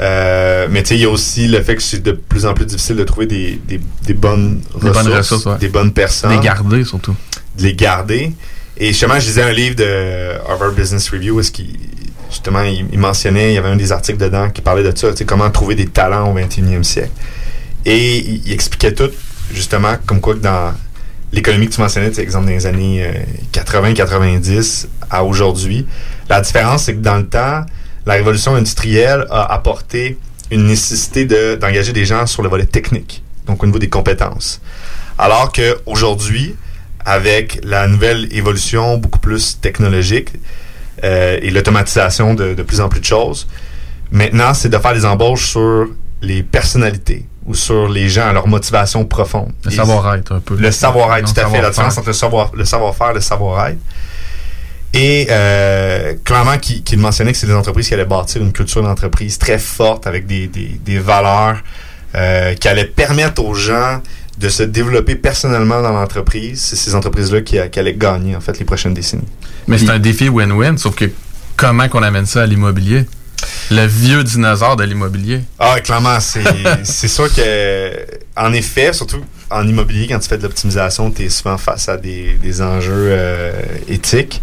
euh, 0.00 0.68
mais 0.70 0.82
tu 0.82 0.90
sais, 0.90 0.94
il 0.96 1.00
y 1.00 1.04
a 1.04 1.10
aussi 1.10 1.48
le 1.48 1.60
fait 1.62 1.74
que 1.76 1.82
c'est 1.82 2.02
de 2.02 2.12
plus 2.12 2.46
en 2.46 2.54
plus 2.54 2.66
difficile 2.66 2.96
de 2.96 3.04
trouver 3.04 3.26
des, 3.26 3.60
des, 3.66 3.80
des 4.06 4.14
bonnes 4.14 4.60
Des 4.60 4.88
ressources, 4.88 5.04
bonnes 5.04 5.16
ressources, 5.16 5.46
ouais. 5.46 5.58
des 5.58 5.68
bonnes 5.68 5.92
personnes, 5.92 6.30
Les 6.30 6.38
garder, 6.40 6.84
surtout. 6.84 7.16
de 7.56 7.62
les 7.64 7.74
garder. 7.74 8.32
Et 8.76 8.88
justement, 8.88 9.18
je 9.18 9.26
lisais 9.26 9.42
un 9.42 9.52
livre 9.52 9.74
de 9.74 10.34
Harvard 10.48 10.70
Business 10.72 11.10
Review 11.10 11.34
où 11.36 11.40
est-ce 11.40 11.50
qu'il, 11.50 11.76
justement, 12.30 12.62
il, 12.62 12.86
il 12.92 12.98
mentionnait, 12.98 13.50
il 13.52 13.54
y 13.54 13.58
avait 13.58 13.70
un 13.70 13.76
des 13.76 13.90
articles 13.90 14.18
dedans 14.18 14.50
qui 14.50 14.60
parlait 14.62 14.84
de 14.84 14.96
ça, 14.96 15.10
tu 15.10 15.16
sais, 15.16 15.24
comment 15.24 15.50
trouver 15.50 15.74
des 15.74 15.86
talents 15.86 16.30
au 16.32 16.38
21e 16.38 16.84
siècle. 16.84 17.10
Et 17.84 18.18
il, 18.18 18.42
il 18.46 18.52
expliquait 18.52 18.92
tout, 18.92 19.10
justement, 19.52 19.94
comme 20.06 20.20
quoi 20.20 20.34
que 20.34 20.40
dans 20.40 20.72
l'économie 21.32 21.66
que 21.68 21.74
tu 21.74 21.80
mentionnais, 21.80 22.08
tu 22.10 22.14
sais, 22.16 22.22
exemple, 22.22 22.44
dans 22.46 22.52
les 22.52 22.66
années 22.66 23.04
euh, 23.04 23.12
80-90 23.52 24.86
à 25.10 25.24
aujourd'hui, 25.24 25.86
la 26.28 26.40
différence, 26.40 26.84
c'est 26.84 26.94
que 26.94 27.00
dans 27.00 27.16
le 27.16 27.26
temps, 27.26 27.64
la 28.08 28.14
révolution 28.14 28.52
industrielle 28.54 29.22
a 29.30 29.42
apporté 29.58 30.18
une 30.50 30.64
nécessité 30.66 31.20
de- 31.26 31.56
d'engager 31.60 31.92
des 31.92 32.06
gens 32.12 32.24
sur 32.26 32.42
le 32.42 32.48
volet 32.48 32.66
technique, 32.78 33.22
donc 33.46 33.62
au 33.62 33.66
niveau 33.66 33.78
des 33.78 33.90
compétences. 33.98 34.60
Alors 35.18 35.52
qu'aujourd'hui, 35.52 36.56
avec 37.04 37.60
la 37.64 37.86
nouvelle 37.86 38.22
évolution 38.40 38.98
beaucoup 38.98 39.18
plus 39.28 39.60
technologique 39.60 40.30
euh, 41.04 41.38
et 41.42 41.50
l'automatisation 41.50 42.34
de, 42.34 42.54
de 42.54 42.62
plus 42.62 42.80
en 42.80 42.88
plus 42.88 43.00
de 43.00 43.04
choses, 43.16 43.46
maintenant, 44.10 44.54
c'est 44.54 44.68
de 44.68 44.78
faire 44.78 44.94
des 44.94 45.04
embauches 45.04 45.46
sur 45.50 45.86
les 46.22 46.42
personnalités 46.42 47.26
ou 47.46 47.54
sur 47.54 47.88
les 47.88 48.08
gens, 48.08 48.32
leur 48.32 48.46
motivation 48.48 49.04
profonde. 49.06 49.52
Le 49.64 49.70
savoir-être, 49.70 50.32
un 50.32 50.40
peu. 50.40 50.54
le 50.56 50.70
savoir-être, 50.70 51.32
tout 51.32 51.40
à 51.40 51.46
fait. 51.48 51.62
La 51.62 51.70
différence 51.70 51.96
entre 51.98 52.08
le 52.08 52.12
savoir, 52.14 52.50
le 52.54 52.64
savoir-faire 52.64 53.10
et 53.10 53.14
le 53.14 53.20
savoir-être. 53.20 53.78
Et 54.94 55.26
euh, 55.30 56.14
clairement, 56.24 56.58
qui, 56.58 56.82
qui 56.82 56.96
mentionnait 56.96 57.32
que 57.32 57.38
c'est 57.38 57.46
des 57.46 57.54
entreprises 57.54 57.88
qui 57.88 57.94
allaient 57.94 58.04
bâtir 58.06 58.40
une 58.42 58.52
culture 58.52 58.82
d'entreprise 58.82 59.38
très 59.38 59.58
forte 59.58 60.06
avec 60.06 60.26
des, 60.26 60.46
des, 60.46 60.80
des 60.84 60.98
valeurs 60.98 61.58
euh, 62.14 62.54
qui 62.54 62.68
allaient 62.68 62.86
permettre 62.86 63.44
aux 63.44 63.54
gens 63.54 64.00
de 64.38 64.48
se 64.48 64.62
développer 64.62 65.16
personnellement 65.16 65.82
dans 65.82 65.92
l'entreprise. 65.92 66.62
C'est 66.62 66.76
ces 66.76 66.94
entreprises-là 66.94 67.42
qui, 67.42 67.58
qui 67.70 67.78
allaient 67.78 67.94
gagner, 67.94 68.34
en 68.34 68.40
fait, 68.40 68.58
les 68.58 68.64
prochaines 68.64 68.94
décennies. 68.94 69.28
Mais 69.66 69.78
c'est 69.78 69.90
un 69.90 69.98
défi 69.98 70.28
win-win, 70.28 70.78
sauf 70.78 70.94
que 70.94 71.10
comment 71.56 71.88
qu'on 71.88 72.02
amène 72.02 72.26
ça 72.26 72.42
à 72.42 72.46
l'immobilier? 72.46 73.04
Le 73.70 73.84
vieux 73.86 74.24
dinosaure 74.24 74.76
de 74.76 74.84
l'immobilier. 74.84 75.42
Ah, 75.58 75.78
clairement, 75.80 76.18
c'est 76.20 76.42
c'est 76.84 77.08
sûr 77.08 77.32
que, 77.32 77.90
en 78.36 78.52
effet, 78.52 78.92
surtout 78.92 79.22
en 79.50 79.66
immobilier, 79.66 80.06
quand 80.08 80.18
tu 80.18 80.28
fais 80.28 80.38
de 80.38 80.42
l'optimisation, 80.42 81.10
tu 81.10 81.24
es 81.24 81.28
souvent 81.28 81.58
face 81.58 81.88
à 81.88 81.96
des, 81.96 82.34
des 82.42 82.62
enjeux 82.62 83.08
euh, 83.10 83.52
éthiques. 83.88 84.42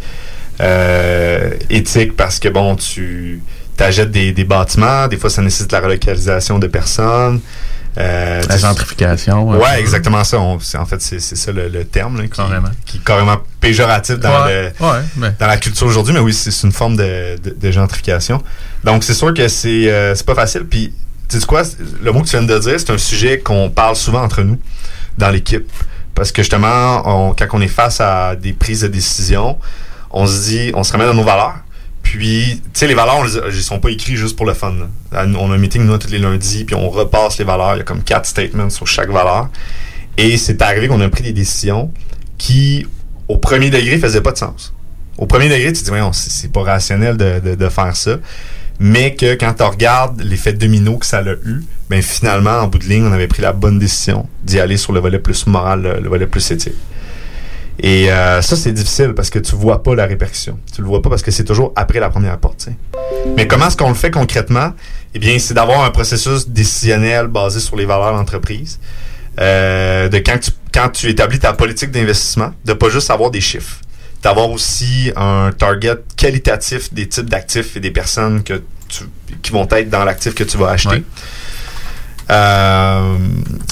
Euh, 0.62 1.52
éthiques 1.70 2.15
parce 2.15 2.39
que, 2.39 2.48
bon, 2.50 2.76
tu 2.76 3.41
t'achètes 3.78 4.12
des, 4.12 4.32
des 4.32 4.46
bâtiments, 4.46 5.08
des 5.08 5.18
fois, 5.18 5.30
ça 5.30 5.41
nécessite 5.41 5.72
la 5.72 5.82
relocalisation 5.82 6.60
de 6.60 6.68
personnes. 6.68 7.41
Euh, 7.98 8.41
La 8.50 8.58
gentrification. 8.58 9.50
Ouais, 9.50 9.58
peu. 9.76 9.80
exactement 9.80 10.24
ça. 10.26 10.39
On- 10.39 10.56
en 10.58 10.86
fait, 10.86 11.02
c'est 11.02 11.20
c'est 11.20 11.38
ça 11.38 11.52
le, 11.54 11.70
le 11.70 11.86
terme 11.86 12.18
là, 12.18 12.24
qui, 12.24 12.30
Carrément. 12.32 12.70
qui 12.86 12.98
est 12.98 13.04
carrément 13.06 13.38
péjoratif 13.62 14.20
dans 14.20 14.44
ouais, 14.46 14.72
le 14.80 14.86
ouais, 14.86 15.00
ben, 15.15 15.36
dans 15.39 15.48
la 15.48 15.56
culture 15.58 15.88
aujourd'hui, 15.88 16.13
mais 16.13 16.20
oui, 16.20 16.34
c'est 16.34 16.52
une 16.63 16.74
forme 16.74 16.98
de, 16.98 17.38
de, 17.41 17.52
de 17.58 17.72
gentrification. 17.72 18.41
Donc, 18.84 19.06
c'est 19.06 19.13
sûr 19.13 19.34
que 19.34 19.48
c'est 19.48 19.89
euh, 19.89 20.13
c'est 20.13 20.26
pas 20.26 20.36
facile. 20.36 20.65
Puis, 20.65 20.94
tu 21.30 21.39
sais 21.39 21.46
quoi, 21.46 21.63
le 22.04 22.12
mot 22.12 22.20
que 22.22 22.28
tu 22.28 22.38
viens 22.38 22.46
de 22.46 22.60
dire, 22.60 22.78
c'est 22.78 22.89
un 22.91 22.98
sujet 22.98 23.39
qu'on 23.39 23.70
parle 23.70 23.96
souvent 23.96 24.24
entre 24.24 24.41
nous 24.41 24.60
dans 25.18 25.30
l'équipe. 25.30 25.72
Parce 26.13 26.34
que 26.34 26.41
justement, 26.41 27.02
on, 27.30 27.34
quand 27.34 27.48
on 27.54 27.62
est 27.62 27.68
face 27.70 28.02
à 28.02 28.36
des 28.36 28.52
prises 28.54 28.82
de 28.82 28.88
décision, 28.89 29.58
on 30.15 30.25
se 30.25 30.49
dit, 30.49 30.71
on 30.73 30.84
se 30.84 30.93
remet 30.93 31.06
dans 31.06 31.13
nos 31.13 31.23
valeurs. 31.23 31.58
Puis, 32.01 32.62
tu 32.63 32.80
sais, 32.80 32.88
les 32.88 32.93
valeurs, 32.93 33.17
on 33.19 33.49
ils 33.49 33.62
sont 33.62 33.80
pas 33.80 33.89
écrits 33.89 34.15
juste 34.15 34.38
pour 34.38 34.45
le 34.45 34.54
fun. 34.54 34.73
On 35.12 35.51
a 35.51 35.56
un 35.56 35.58
meeting, 35.58 35.84
nous, 35.84 35.97
tous 35.97 36.10
les 36.10 36.19
lundis, 36.19 36.63
puis 36.63 36.73
on 36.73 36.89
repasse 36.89 37.38
les 37.38 37.43
valeurs. 37.43 37.75
Il 37.75 37.80
y 37.80 37.82
a 37.82 37.84
comme 37.84 38.01
quatre 38.01 38.25
statements 38.25 38.69
sur 38.69 38.88
chaque 38.88 39.10
valeur. 39.10 39.49
Et 40.17 40.38
c'est 40.38 40.62
arrivé 40.62 40.88
qu'on 40.88 41.01
a 41.01 41.10
pris 41.10 41.23
des 41.23 41.34
décisions 41.34 41.91
qui, 42.38 42.88
au 43.28 43.38
premier 43.38 43.69
degré, 43.69 43.97
faisaient 43.97 44.21
pas 44.21 44.32
de 44.32 44.38
sens. 44.38 44.73
Au 45.17 45.25
premier 45.25 45.49
degré, 45.49 45.73
tu 45.73 45.80
te 45.80 45.84
dis, 45.84 45.89
Voyons, 45.89 46.13
c'est 46.13 46.51
pas 46.51 46.63
rationnel 46.63 47.17
de, 47.17 47.69
faire 47.69 47.95
ça. 47.95 48.17
Mais 48.80 49.15
que 49.15 49.36
quand 49.36 49.54
tu 49.54 49.63
regardes 49.63 50.21
l'effet 50.21 50.54
domino 50.54 50.97
que 50.97 51.06
ça 51.06 51.19
a 51.19 51.34
eu, 51.34 51.65
ben 51.89 52.01
finalement, 52.01 52.60
en 52.60 52.67
bout 52.67 52.80
de 52.80 52.86
ligne, 52.86 53.06
on 53.06 53.12
avait 53.12 53.28
pris 53.28 53.41
la 53.41 53.51
bonne 53.51 53.80
décision 53.80 54.30
d'y 54.43 54.62
aller 54.62 54.78
sur 54.78 54.93
le 54.93 55.01
volet 55.01 55.19
plus 55.19 55.45
moral, 55.45 55.99
le 56.01 56.08
volet 56.08 56.28
plus 56.28 56.49
éthique. 56.51 56.73
Et 57.80 58.10
euh, 58.12 58.42
ça, 58.42 58.56
c'est 58.56 58.72
difficile 58.72 59.14
parce 59.16 59.30
que 59.30 59.40
tu 59.40 59.56
vois 59.56 59.84
pas 59.84 59.96
la 59.96 60.06
répercussion. 60.06 60.58
Tu 60.74 60.82
le 60.82 60.88
vois 60.88 61.02
pas 61.02 61.10
parce 61.10 61.22
que 61.22 61.32
c'est 61.32 61.44
toujours 61.44 61.74
après 61.76 62.00
la 62.00 62.10
première 62.10 62.38
porte. 62.38 62.58
tu 62.60 62.66
sais. 62.66 62.76
Mais 63.36 63.48
comment 63.48 63.68
est-ce 63.68 63.76
qu'on 63.78 63.90
le 63.90 63.96
fait 63.96 64.12
concrètement? 64.12 64.74
Eh 65.14 65.20
bien, 65.20 65.38
c'est 65.40 65.54
d'avoir 65.54 65.84
un 65.84 65.92
processus 65.92 66.48
décisionnel 66.48 67.28
basé 67.28 67.60
sur 67.60 67.76
les 67.76 67.86
valeurs 67.86 68.14
d'entreprise. 68.14 68.80
Euh, 69.42 70.08
de 70.08 70.18
quand 70.20 70.40
tu, 70.40 70.52
quand 70.74 70.90
tu 70.90 71.10
établis 71.10 71.40
ta 71.40 71.52
politique 71.54 71.92
d'investissement, 71.92 72.54
de 72.64 72.74
pas 72.74 72.90
juste 72.90 73.12
avoir 73.12 73.30
des 73.32 73.42
chiffres. 73.42 73.78
d'avoir 74.24 74.50
aussi 74.50 75.12
un 75.18 75.52
target 75.52 75.98
qualitatif 76.18 76.92
des 76.94 77.08
types 77.08 77.30
d'actifs 77.30 77.76
et 77.76 77.80
des 77.82 77.92
personnes 77.92 78.42
que 78.44 78.64
tu, 78.88 79.04
qui 79.44 79.52
vont 79.52 79.68
être 79.70 79.90
dans 79.90 80.04
l'actif 80.06 80.34
que 80.34 80.44
tu 80.46 80.58
vas 80.58 80.70
acheter. 80.70 80.90
Ouais. 80.96 81.04
Euh, 82.32 83.18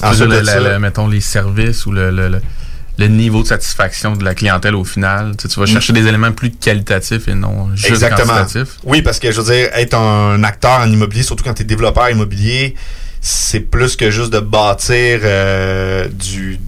ensuite 0.04 0.28
le- 0.30 0.44
ça- 0.44 0.60
le- 0.60 0.78
mettons 0.80 1.08
les 1.08 1.22
services 1.22 1.86
ou 1.88 1.92
le, 1.92 2.12
le, 2.98 3.08
niveau 3.08 3.42
de 3.44 3.48
satisfaction 3.48 4.16
de 4.16 4.24
la 4.24 4.36
clientèle 4.36 4.76
au 4.76 4.84
final. 4.84 5.36
Tu, 5.38 5.44
sais, 5.44 5.54
tu 5.54 5.60
vas 5.60 5.66
chercher 5.66 5.94
des 5.94 6.08
éléments 6.08 6.32
plus 6.32 6.52
qualitatifs 6.52 7.28
et 7.28 7.36
non 7.36 7.70
juste 7.76 7.90
Mm. 7.90 7.94
Exactement. 7.94 8.34
quantitatifs. 8.34 8.78
Oui, 8.84 9.02
parce 9.02 9.20
que 9.20 9.32
je 9.32 9.42
veux 9.42 9.54
dire, 9.54 9.70
être 9.74 9.96
un 9.96 10.44
acteur 10.44 10.80
en 10.80 10.92
immobilier, 10.92 11.24
surtout 11.24 11.44
quand 11.44 11.54
tu 11.54 11.64
es 11.64 11.66
développeur 11.66 12.10
immobilier, 12.10 12.76
c'est 13.22 13.62
plus 13.62 13.96
que 13.96 14.12
juste 14.12 14.32
de 14.34 14.40
bâtir 14.40 15.22
euh, 15.24 16.08
du 16.10 16.60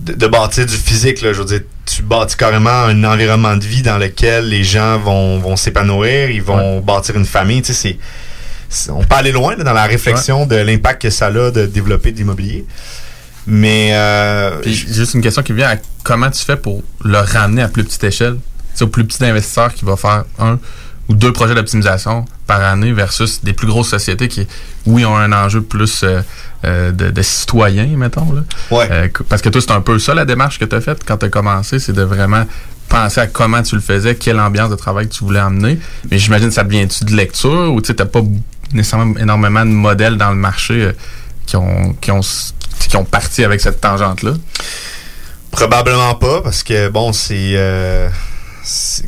de, 0.00 0.12
de 0.12 0.26
bâtir 0.26 0.66
du 0.66 0.76
physique. 0.76 1.22
Là. 1.22 1.32
Je 1.32 1.38
veux 1.38 1.44
dire, 1.46 1.62
tu 1.86 2.02
bâtis 2.02 2.36
carrément 2.36 2.70
un 2.70 3.04
environnement 3.04 3.56
de 3.56 3.64
vie 3.64 3.82
dans 3.82 3.98
lequel 3.98 4.48
les 4.48 4.64
gens 4.64 4.98
vont, 4.98 5.38
vont 5.38 5.56
s'épanouir, 5.56 6.30
ils 6.30 6.42
vont 6.42 6.80
bâtir 6.80 7.16
une 7.16 7.24
famille. 7.24 7.62
Tu 7.62 7.72
sais, 7.72 7.98
c'est, 8.68 8.90
on 8.90 9.04
peut 9.04 9.14
aller 9.14 9.32
loin 9.32 9.56
là, 9.56 9.64
dans 9.64 9.72
la 9.72 9.84
réflexion 9.84 10.46
de 10.46 10.56
l'impact 10.56 11.02
que 11.02 11.10
ça 11.10 11.26
a 11.26 11.50
de 11.50 11.66
développer 11.66 12.12
de 12.12 12.18
l'immobilier. 12.18 12.64
Mais 13.46 13.90
euh, 13.94 14.58
Puis 14.62 14.74
juste 14.74 15.14
une 15.14 15.20
question 15.22 15.42
qui 15.42 15.52
vient 15.52 15.68
à 15.70 15.76
comment 16.02 16.30
tu 16.30 16.44
fais 16.44 16.56
pour 16.56 16.82
le 17.04 17.18
ramener 17.18 17.62
à 17.62 17.68
plus 17.68 17.84
petite 17.84 18.04
échelle? 18.04 18.38
Sais, 18.74 18.84
au 18.84 18.88
plus 18.88 19.04
petit 19.04 19.24
investisseur 19.24 19.72
qui 19.72 19.84
va 19.84 19.96
faire 19.96 20.24
un 20.38 20.58
ou 21.08 21.14
deux 21.14 21.32
projets 21.32 21.54
d'optimisation 21.54 22.24
par 22.48 22.60
année 22.62 22.92
versus 22.92 23.42
des 23.44 23.52
plus 23.52 23.68
grosses 23.68 23.88
sociétés 23.90 24.26
qui, 24.26 24.46
oui, 24.86 25.04
ont 25.04 25.16
un 25.16 25.32
enjeu 25.32 25.62
plus 25.62 26.02
euh, 26.02 26.20
euh, 26.64 26.90
de, 26.90 27.10
de 27.10 27.22
citoyen, 27.22 27.86
mettons. 27.96 28.32
Là. 28.32 28.42
ouais. 28.72 28.88
Euh, 28.90 29.08
que- 29.08 29.22
parce 29.22 29.40
que 29.40 29.48
toi, 29.48 29.60
c'est 29.60 29.70
un 29.70 29.80
peu 29.80 29.98
ça 30.00 30.14
la 30.14 30.24
démarche 30.24 30.58
que 30.58 30.64
tu 30.64 30.74
as 30.74 30.80
faite 30.80 31.02
quand 31.06 31.18
tu 31.18 31.26
as 31.26 31.28
commencé, 31.28 31.78
c'est 31.78 31.92
de 31.92 32.02
vraiment 32.02 32.44
penser 32.88 33.20
à 33.20 33.28
comment 33.28 33.62
tu 33.62 33.76
le 33.76 33.80
faisais, 33.80 34.16
quelle 34.16 34.40
ambiance 34.40 34.70
de 34.70 34.74
travail 34.76 35.08
tu 35.08 35.22
voulais 35.24 35.38
amener. 35.40 35.78
Mais 36.10 36.18
j'imagine 36.18 36.48
que 36.48 36.54
ça 36.54 36.64
vient-tu 36.64 37.04
de 37.04 37.14
lecture 37.14 37.72
ou 37.72 37.80
tu 37.80 37.92
n'as 37.96 38.04
pas 38.04 38.22
nécessairement 38.72 39.16
énormément 39.18 39.64
de 39.64 39.70
modèles 39.70 40.16
dans 40.18 40.30
le 40.30 40.36
marché 40.36 40.90
qui, 41.46 41.54
ont, 41.56 41.94
qui, 42.00 42.10
ont, 42.10 42.20
qui 42.88 42.96
ont 42.96 43.04
parti 43.04 43.44
avec 43.44 43.60
cette 43.60 43.80
tangente-là? 43.80 44.32
Probablement 45.50 46.14
pas, 46.14 46.42
parce 46.42 46.62
que 46.62 46.88
bon, 46.88 47.12
c'est 47.12 47.52
euh, 47.54 48.08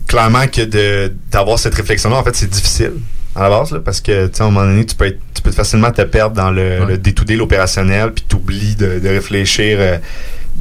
clairement 0.07 0.47
que 0.47 0.63
de 0.63 1.13
d'avoir 1.31 1.59
cette 1.59 1.75
réflexion-là, 1.75 2.17
en 2.17 2.25
fait, 2.25 2.35
c'est 2.37 2.49
difficile 2.49 2.95
à 3.35 3.43
la 3.43 3.51
base, 3.51 3.73
là, 3.73 3.81
parce 3.85 4.01
que 4.01 4.27
tu 4.29 4.35
sais, 4.37 4.43
à 4.43 4.47
un 4.47 4.51
moment 4.51 4.67
donné, 4.67 4.87
tu 4.87 4.95
peux 4.95 5.07
être, 5.07 5.21
tu 5.35 5.43
peux 5.43 5.53
facilement 5.53 5.91
te 5.93 6.03
perdre 6.03 6.35
dans 6.35 6.51
le, 6.51 6.81
Ouais. 6.85 6.97
le 6.97 7.35
l'opérationnel, 7.37 8.13
puis 8.13 8.25
t'oublies 8.27 8.77
de, 8.77 8.99
de 8.99 9.09
réfléchir 9.09 9.77
euh, 9.81 9.99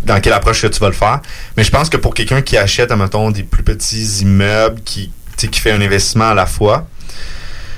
dans 0.06 0.20
quelle 0.20 0.34
approche 0.34 0.62
que 0.62 0.68
tu 0.68 0.80
vas 0.80 0.88
le 0.88 0.94
faire. 0.94 1.22
Mais 1.56 1.64
je 1.64 1.72
pense 1.72 1.90
que 1.90 1.98
pour 1.98 2.14
quelqu'un 2.14 2.42
qui 2.42 2.58
achète, 2.58 2.92
mettons, 2.92 3.32
des 3.32 3.44
plus 3.44 3.64
petits 3.64 4.22
immeubles, 4.22 4.82
qui 4.82 5.12
tu 5.38 5.46
sais, 5.46 5.48
qui 5.48 5.60
fait 5.60 5.72
un 5.72 5.82
investissement 5.82 6.30
à 6.30 6.34
la 6.34 6.46
fois, 6.46 6.88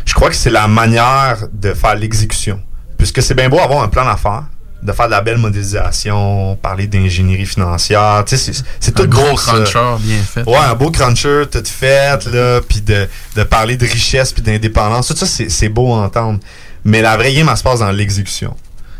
je 0.05 0.13
crois 0.13 0.29
que 0.29 0.35
c'est 0.35 0.49
la 0.49 0.67
manière 0.67 1.37
de 1.53 1.73
faire 1.73 1.95
l'exécution. 1.95 2.59
Puisque 2.97 3.21
c'est 3.21 3.35
bien 3.35 3.49
beau 3.49 3.59
avoir 3.59 3.83
un 3.83 3.87
plan 3.89 4.05
d'affaires, 4.05 4.45
de 4.81 4.91
faire 4.93 5.07
de 5.07 5.11
la 5.11 5.21
belle 5.21 5.37
modélisation, 5.37 6.55
parler 6.61 6.87
d'ingénierie 6.87 7.45
financière, 7.45 8.23
tu 8.25 8.37
sais, 8.37 8.53
c'est- 8.79 8.91
tout 8.91 9.03
un 9.03 9.05
gros 9.07 9.31
beau, 9.31 9.35
cruncher 9.35 9.95
bien 9.99 10.17
fait. 10.21 10.43
Ouais, 10.47 10.57
un 10.57 10.73
beau 10.75 10.89
cruncher 10.91 11.43
tout 11.51 11.63
fait, 11.65 12.25
là, 12.31 12.61
puis 12.67 12.81
de, 12.81 13.07
de 13.35 13.43
parler 13.43 13.75
de 13.77 13.85
richesse 13.85 14.31
puis 14.31 14.41
d'indépendance, 14.41 15.07
tout 15.07 15.15
ça, 15.15 15.25
c'est 15.25 15.69
beau 15.69 15.93
à 15.93 15.97
entendre. 15.97 16.39
Mais 16.85 17.01
la 17.01 17.17
vraie 17.17 17.33
game, 17.33 17.47
elle 17.49 17.57
se 17.57 17.63
passe 17.63 17.79
dans 17.79 17.91
l'exécution. 17.91 18.55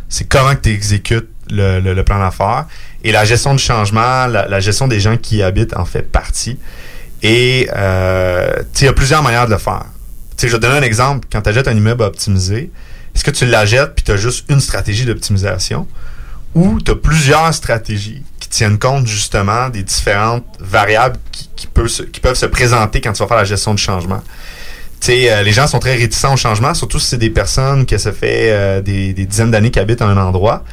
C'est 0.10 0.26
comment 0.28 0.54
que 0.56 0.62
tu 0.62 0.72
exécutes 0.72 1.30
le, 1.50 1.80
le, 1.80 1.94
le 1.94 2.04
plan 2.04 2.20
d'affaires. 2.20 2.66
Et 3.04 3.12
la 3.14 3.24
gestion 3.24 3.54
du 3.56 3.64
changement, 3.64 4.28
la, 4.28 4.48
la 4.48 4.60
gestion 4.60 4.88
des 4.88 5.00
gens 5.00 5.16
qui 5.18 5.38
y 5.38 5.44
habitent 5.44 5.76
en 5.78 5.86
fait 5.86 6.02
partie. 6.02 6.60
Et, 7.24 7.70
euh, 7.76 8.52
tu 8.58 8.64
sais, 8.74 8.82
il 8.82 8.86
y 8.86 8.90
a 8.90 8.94
plusieurs 8.94 9.24
manières 9.24 9.46
de 9.46 9.52
le 9.52 9.58
faire. 9.58 9.86
Tu 10.36 10.42
sais, 10.42 10.48
je 10.48 10.54
vais 10.54 10.60
te 10.60 10.66
donner 10.66 10.80
un 10.80 10.84
exemple. 10.84 11.28
Quand 11.32 11.42
tu 11.42 11.50
achètes 11.50 11.68
un 11.68 11.76
immeuble 11.76 12.04
optimisé, 12.04 12.72
est-ce 13.16 13.24
que 13.24 13.32
tu 13.32 13.46
l'achètes 13.46 13.96
puis 13.96 14.04
tu 14.04 14.12
as 14.12 14.18
juste 14.18 14.46
une 14.50 14.62
stratégie 14.62 15.06
d'optimisation? 15.06 15.88
Ou 16.56 16.82
tu 16.82 16.92
as 16.92 16.96
plusieurs 16.96 17.54
stratégies 17.54 18.24
qui 18.40 18.50
tiennent 18.50 18.80
compte 18.80 19.08
justement 19.08 19.70
des 19.70 19.84
différentes 19.84 20.46
variables 20.60 21.18
qui, 21.32 21.68
peuvent 21.68 21.88
se, 21.88 22.46
présenter 22.46 23.02
quand 23.02 23.14
tu 23.14 23.20
vas 23.22 23.28
faire 23.28 23.38
la 23.38 23.44
gestion 23.44 23.74
du 23.74 23.82
changement? 23.82 24.24
Euh, 25.08 25.44
les 25.44 25.52
gens 25.52 25.68
sont 25.68 25.80
très 25.80 25.96
réticents 25.96 26.34
au 26.34 26.38
changement, 26.38 26.74
surtout 26.74 27.00
si 27.00 27.08
c'est 27.08 27.18
des 27.18 27.30
personnes 27.30 27.86
que 27.86 27.98
ça 27.98 28.12
fait 28.12 28.52
euh, 28.52 28.82
des, 28.82 29.14
dizaines 29.14 29.52
d'années 29.52 29.72
qui 29.72 29.80
habitent 29.80 30.02
à 30.02 30.08
un 30.08 30.18
endroit. 30.18 30.64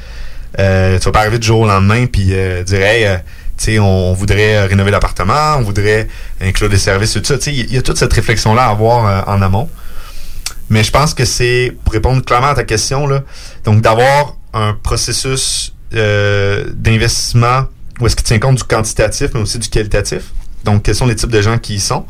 Euh, 0.58 0.98
tu 0.98 1.04
vas 1.04 1.12
pas 1.12 1.20
arriver 1.20 1.38
du 1.38 1.46
jour 1.46 1.60
au 1.60 1.66
lendemain 1.66 2.06
puis 2.06 2.28
euh, 2.30 2.62
dire 2.64 2.82
hey, 2.82 3.78
on, 3.78 3.82
on 3.82 4.12
voudrait 4.14 4.66
rénover 4.66 4.90
l'appartement, 4.90 5.56
on 5.58 5.62
voudrait 5.62 6.08
inclure 6.40 6.70
des 6.70 6.78
services, 6.78 7.12
tout 7.12 7.22
ça. 7.24 7.36
Il 7.46 7.72
y, 7.72 7.76
a 7.76 7.82
toute 7.82 7.98
cette 7.98 8.12
réflexion-là 8.12 8.64
à 8.64 8.70
avoir 8.70 9.28
en 9.28 9.42
amont. 9.42 9.68
Mais 10.70 10.82
je 10.82 10.90
pense 10.90 11.14
que 11.14 11.24
c'est, 11.24 11.76
pour 11.84 11.92
répondre 11.92 12.24
clairement 12.24 12.48
à 12.48 12.54
ta 12.54 12.64
question, 12.64 13.06
là, 13.06 13.22
donc 13.64 13.80
d'avoir 13.82 14.36
un 14.52 14.72
processus 14.72 15.72
euh, 15.94 16.64
d'investissement 16.74 17.66
où 18.00 18.06
est-ce 18.06 18.16
qu'il 18.16 18.24
tient 18.24 18.38
compte 18.38 18.56
du 18.56 18.64
quantitatif, 18.64 19.30
mais 19.34 19.40
aussi 19.40 19.58
du 19.58 19.68
qualitatif. 19.68 20.24
Donc, 20.64 20.82
quels 20.82 20.94
sont 20.94 21.06
les 21.06 21.14
types 21.16 21.30
de 21.30 21.40
gens 21.40 21.58
qui 21.58 21.76
y 21.76 21.80
sont? 21.80 22.04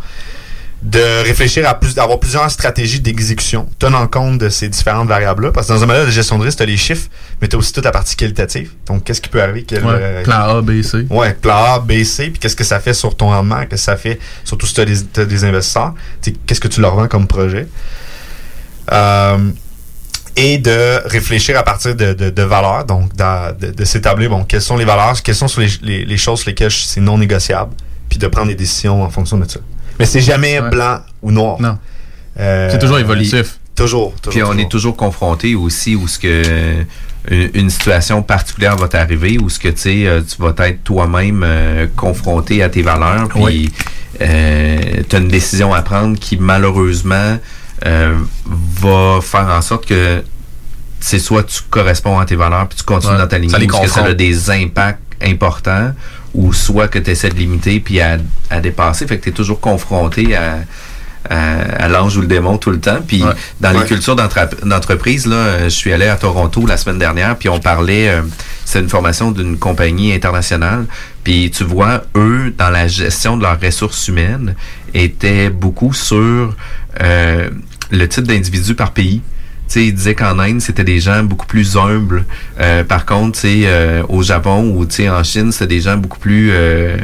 De 0.83 1.23
réfléchir 1.25 1.69
à 1.69 1.79
plus, 1.79 1.95
d'avoir 1.95 2.21
plusieurs 2.21 2.51
stratégies 2.51 3.01
d'exécution, 3.01 3.69
tenant 3.79 4.07
compte 4.07 4.39
de 4.39 4.49
ces 4.49 4.69
différentes 4.69 5.09
variables-là. 5.09 5.53
Parce 5.53 5.69
que 5.69 5.73
dans 5.73 5.83
un 5.83 5.87
modèle 5.87 6.07
de 6.07 6.11
gestion 6.11 6.39
de 6.39 6.45
risque, 6.45 6.59
tu 6.59 6.63
as 6.63 6.67
les 6.67 6.77
chiffres, 6.77 7.09
mais 7.41 7.49
tu 7.49 7.57
as 7.57 7.59
aussi 7.59 7.73
toute 7.73 7.85
la 7.85 7.91
partie 7.93 8.17
qualitative. 8.17 8.73
Donc, 8.87 9.05
qu'est-ce 9.05 9.21
qui 9.21 9.29
peut 9.29 9.43
arriver? 9.43 9.65
Quel, 9.67 9.85
Ouais, 9.85 9.93
euh, 9.95 10.23
plan 10.23 10.57
A, 10.57 10.63
B, 10.63 10.83
C. 10.83 11.07
Ouais, 11.11 11.35
plan 11.35 11.57
A, 11.57 11.79
B, 11.79 12.03
C, 12.05 12.31
puis 12.31 12.39
qu'est-ce 12.39 12.57
que 12.57 12.65
ça 12.65 12.81
fait 12.81 12.95
sur 12.95 13.17
ton 13.17 13.29
rendement, 13.29 13.61
qu'est-ce 13.61 13.69
que 13.69 13.77
ça 13.79 13.97
fait, 13.97 14.19
surtout 14.45 14.67
si 14.67 14.75
tu 14.75 14.81
as 14.81 14.85
des, 14.85 15.03
t'as 15.05 15.25
des 15.25 15.45
investisseurs, 15.45 15.95
qu'est-ce 16.47 16.61
que 16.61 16.69
tu 16.69 16.81
leur 16.81 16.95
vends 16.95 17.09
comme 17.09 17.27
projet? 17.27 17.67
Euh, 18.93 19.51
et 20.39 20.59
de 20.59 21.01
réfléchir 21.09 21.59
à 21.59 21.63
partir 21.63 21.95
de, 21.95 22.13
de, 22.13 22.29
de 22.29 22.43
valeurs, 22.43 22.85
donc 22.85 23.11
de, 23.17 23.71
de 23.73 23.85
s'établir, 23.87 24.29
bon, 24.29 24.45
quelles 24.45 24.61
sont 24.61 24.77
les 24.77 24.85
valeurs, 24.85 25.23
quelles 25.23 25.35
sont 25.35 25.47
les, 25.59 25.69
les, 25.83 26.05
les 26.05 26.17
choses 26.19 26.41
sur 26.41 26.51
lesquelles 26.51 26.71
c'est 26.71 27.01
non 27.01 27.17
négociable, 27.17 27.73
puis 28.11 28.19
de 28.19 28.27
prendre 28.27 28.49
des 28.49 28.55
décisions 28.55 29.03
en 29.03 29.09
fonction 29.09 29.39
de 29.39 29.49
ça. 29.49 29.61
Mais 29.99 30.05
c'est 30.05 30.21
jamais 30.21 30.61
Ouais. 30.61 30.69
blanc 30.69 30.99
ou 31.23 31.31
noir. 31.33 31.59
Non. 31.59 31.79
Euh, 32.39 32.69
C'est 32.71 32.79
toujours 32.79 32.99
évolutif. 32.99 33.59
Toujours, 33.75 34.13
toujours. 34.21 34.31
Puis 34.33 34.43
on 34.43 34.49
toujours. 34.49 34.61
est 34.61 34.69
toujours 34.69 34.97
confronté 34.97 35.55
aussi 35.55 35.97
où 35.97 36.07
ce 36.07 36.19
que 36.19 36.85
une, 37.31 37.51
une 37.55 37.71
situation 37.71 38.23
particulière 38.23 38.77
va 38.77 38.89
t'arriver 38.89 39.39
où 39.39 39.49
ce 39.49 39.59
que 39.59 39.69
tu 39.69 39.79
sais 39.79 40.07
euh, 40.07 40.21
tu 40.21 40.41
vas 40.41 40.53
être 40.69 40.85
toi-même 40.85 41.43
euh, 41.47 41.87
confronté 41.97 42.63
à 42.63 42.69
tes 42.69 42.83
valeurs 42.83 43.29
puis 43.29 43.41
Oui. 43.43 43.73
euh, 44.21 44.79
tu 45.09 45.17
as 45.17 45.19
une 45.19 45.29
décision 45.29 45.73
à 45.75 45.81
prendre 45.83 46.19
qui 46.19 46.37
malheureusement 46.37 47.15
euh, 47.15 47.37
va 47.85 49.21
faire 49.23 49.49
en 49.49 49.63
sorte 49.63 49.87
que 49.87 50.23
c'est 51.01 51.19
soit 51.19 51.43
tu 51.45 51.61
corresponds 51.71 52.19
à 52.19 52.25
tes 52.25 52.37
valeurs 52.37 52.67
puis 52.69 52.79
tu 52.79 52.85
continues 52.85 53.13
Ouais. 53.15 53.19
dans 53.19 53.27
ta 53.29 53.39
ligne 53.39 53.51
Ça 53.51 53.59
est-ce 53.59 53.67
que 53.83 53.89
ça 53.89 54.05
a 54.05 54.15
des 54.15 54.51
impacts 54.51 55.01
importants 55.23 55.93
ou 56.35 56.53
soit 56.53 56.89
que 56.89 56.99
tu 56.99 57.11
essaies 57.11 57.29
de 57.31 57.35
limiter 57.37 57.81
puis 57.81 58.01
à, 58.01 58.19
à 58.51 58.61
dépasser 58.61 59.07
fait 59.07 59.19
que 59.19 59.25
tu 59.25 59.29
es 59.31 59.33
toujours 59.33 59.61
confronté 59.61 60.35
à 60.37 60.59
à, 61.29 61.85
à 61.85 61.89
l'ange 61.89 62.17
ou 62.17 62.21
le 62.21 62.29
démon 62.29 62.57
tout 62.57 62.71
le 62.71 62.79
temps. 62.79 63.01
Puis 63.05 63.21
Ouais. 63.25 63.33
dans 63.61 63.73
les 63.73 63.79
Ouais. 63.81 63.85
cultures 63.87 64.15
d'entreprise, 64.15 65.27
là, 65.27 65.35
euh, 65.35 65.65
je 65.65 65.71
suis 65.71 65.93
allé 65.93 66.07
à 66.07 66.15
Toronto 66.15 66.65
la 66.69 66.77
semaine 66.77 67.01
dernière, 67.01 67.35
puis 67.37 67.49
on 67.49 67.59
parlait, 67.59 68.09
euh, 68.09 68.23
c'est 68.65 68.79
une 68.79 68.89
formation 68.89 69.33
d'une 69.33 69.59
compagnie 69.59 70.13
internationale. 70.13 70.87
Puis 71.25 71.51
tu 71.51 71.65
vois, 71.65 72.05
eux, 72.17 72.55
dans 72.57 72.71
la 72.71 72.87
gestion 72.87 73.37
de 73.37 73.43
leurs 73.43 73.61
ressources 73.61 74.07
humaines, 74.07 74.55
étaient 74.95 75.51
beaucoup 75.51 75.93
sur 75.93 76.55
euh, 77.03 77.51
le 77.91 78.09
type 78.09 78.25
d'individu 78.25 78.75
par 78.75 78.93
pays. 78.93 79.21
Tu 79.69 79.73
sais, 79.73 79.87
il 79.87 79.95
disait 79.95 80.15
qu'en 80.15 80.39
Inde, 80.39 80.61
c'était 80.61 80.85
des 80.85 81.01
gens 81.01 81.25
beaucoup 81.25 81.47
plus 81.47 81.77
humbles. 81.77 82.25
Euh, 82.61 82.85
par 82.85 83.05
contre, 83.05 83.41
euh, 83.45 84.03
au 84.09 84.23
Japon 84.23 84.77
ou 84.77 84.87
en 85.09 85.23
Chine, 85.25 85.51
c'était 85.51 85.75
des 85.75 85.81
gens 85.81 85.97
beaucoup 85.97 86.21
plus 86.21 86.51
euh, 86.53 86.97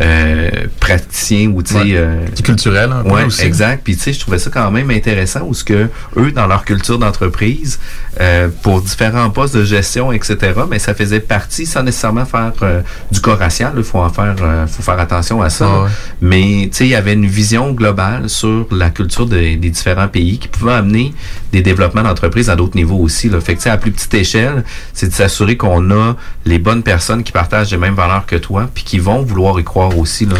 euh, 0.00 0.50
praticiens 0.80 1.48
ou 1.50 1.62
tu 1.62 1.74
sais, 1.74 1.78
Ouais. 1.80 1.92
euh, 1.94 2.26
culturel, 2.44 2.90
un 2.92 3.02
peu 3.02 3.10
Ouais, 3.10 3.24
aussi. 3.24 3.44
exact. 3.44 3.82
Puis 3.84 3.96
tu 3.96 4.02
sais, 4.04 4.12
je 4.12 4.20
trouvais 4.20 4.38
ça 4.38 4.50
quand 4.50 4.70
même 4.70 4.90
intéressant 4.90 5.40
où 5.46 5.54
ce 5.54 5.64
que 5.64 5.88
eux, 6.16 6.32
dans 6.32 6.46
leur 6.46 6.64
culture 6.64 6.98
d'entreprise, 6.98 7.78
euh, 8.20 8.48
pour 8.62 8.80
différents 8.80 9.30
postes 9.30 9.56
de 9.56 9.64
gestion, 9.64 10.12
etc., 10.12 10.36
mais 10.70 10.78
ça 10.78 10.94
faisait 10.94 11.20
partie, 11.20 11.66
sans 11.66 11.82
nécessairement 11.82 12.24
faire 12.24 12.52
euh, 12.62 12.80
du 13.10 13.20
corps 13.20 13.38
racial. 13.38 13.72
Il 13.76 13.82
faut 13.82 13.98
en 13.98 14.08
faire, 14.10 14.36
euh, 14.40 14.66
faut 14.66 14.82
faire 14.82 14.98
attention 14.98 15.42
à 15.42 15.50
ça. 15.50 15.66
Ah 15.68 15.82
ouais. 15.84 15.88
Mais 16.20 16.68
tu 16.70 16.76
sais, 16.78 16.84
il 16.86 16.90
y 16.90 16.94
avait 16.94 17.14
une 17.14 17.26
vision 17.26 17.72
globale 17.72 18.28
sur 18.28 18.66
la 18.70 18.90
culture 18.90 19.26
de- 19.26 19.36
des 19.56 19.70
différents 19.70 20.08
pays 20.08 20.38
qui 20.38 20.48
pouvait 20.48 20.72
amener 20.72 21.12
des 21.52 21.62
développements 21.62 22.02
d'entreprise 22.02 22.50
à 22.50 22.56
d'autres 22.56 22.76
niveaux 22.76 22.98
aussi. 22.98 23.28
Là. 23.28 23.40
Fait 23.40 23.54
que 23.54 23.58
tu 23.58 23.64
sais, 23.64 23.70
à 23.70 23.76
plus 23.78 23.90
petite 23.92 24.14
échelle, 24.14 24.64
c'est 24.92 25.08
de 25.08 25.12
s'assurer 25.14 25.56
qu'on 25.56 25.90
a 25.90 26.16
les 26.44 26.58
bonnes 26.58 26.82
personnes 26.82 27.22
qui 27.22 27.32
partagent 27.32 27.70
les 27.70 27.76
mêmes 27.78 27.94
valeurs 27.94 28.26
que 28.26 28.36
toi, 28.36 28.68
puis 28.72 28.84
qui 28.84 28.98
vont 28.98 29.22
vouloir 29.22 29.58
y 29.60 29.64
croire 29.64 29.87
aussi. 29.96 30.26
Là. 30.26 30.36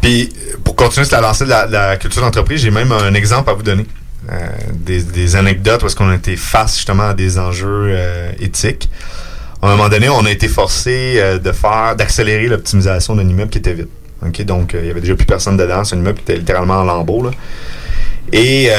Puis, 0.00 0.30
pour 0.64 0.76
continuer 0.76 1.06
sur 1.06 1.16
la 1.16 1.28
lancée 1.28 1.44
de 1.44 1.50
la, 1.50 1.66
la 1.66 1.96
culture 1.96 2.22
d'entreprise, 2.22 2.60
j'ai 2.60 2.70
même 2.70 2.92
un 2.92 3.14
exemple 3.14 3.50
à 3.50 3.54
vous 3.54 3.62
donner. 3.62 3.86
Euh, 4.32 4.48
des, 4.72 5.36
anecdotes 5.36 5.82
est-ce 5.84 5.94
qu'on 5.94 6.08
a 6.08 6.14
été 6.14 6.36
face 6.36 6.76
justement 6.76 7.10
à 7.10 7.14
des 7.14 7.38
enjeux 7.38 7.88
euh, 7.90 8.32
éthiques. 8.40 8.88
À 9.60 9.68
un 9.68 9.76
moment 9.76 9.88
donné, 9.88 10.08
on 10.08 10.24
a 10.24 10.30
été 10.30 10.48
forcé 10.48 11.16
euh, 11.16 11.38
de 11.38 11.52
faire, 11.52 11.94
d'accélérer 11.96 12.48
l'optimisation 12.48 13.16
d'un 13.16 13.28
immeuble 13.28 13.50
qui 13.50 13.58
était 13.58 13.74
vide. 13.74 13.88
Donc, 14.46 14.74
il 14.78 14.86
y 14.86 14.90
avait 14.90 15.02
déjà 15.02 15.14
plus 15.14 15.26
personne 15.26 15.58
dedans. 15.58 15.84
C'est 15.84 15.96
un 15.96 15.98
immeuble 15.98 16.16
qui 16.18 16.32
était 16.32 16.38
littéralement 16.38 16.76
en 16.76 16.84
lambeaux, 16.84 17.22
là. 17.22 17.30
Et 18.32 18.70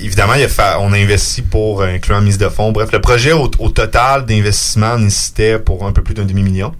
évidemment, 0.00 0.34
on 0.78 0.92
a 0.92 0.96
investi 0.96 1.42
pour 1.42 1.82
inclure 1.82 2.18
une 2.18 2.24
mise 2.24 2.38
de 2.38 2.48
fonds. 2.48 2.70
Bref, 2.70 2.92
le 2.92 3.00
projet 3.00 3.32
au, 3.32 3.50
au 3.58 3.68
total 3.68 4.26
d'investissement 4.26 4.96
nécessitait 4.96 5.58
pour 5.58 5.84
un 5.84 5.90
peu 5.90 6.02
plus 6.02 6.14
d'un 6.14 6.24
demi-million. 6.24 6.72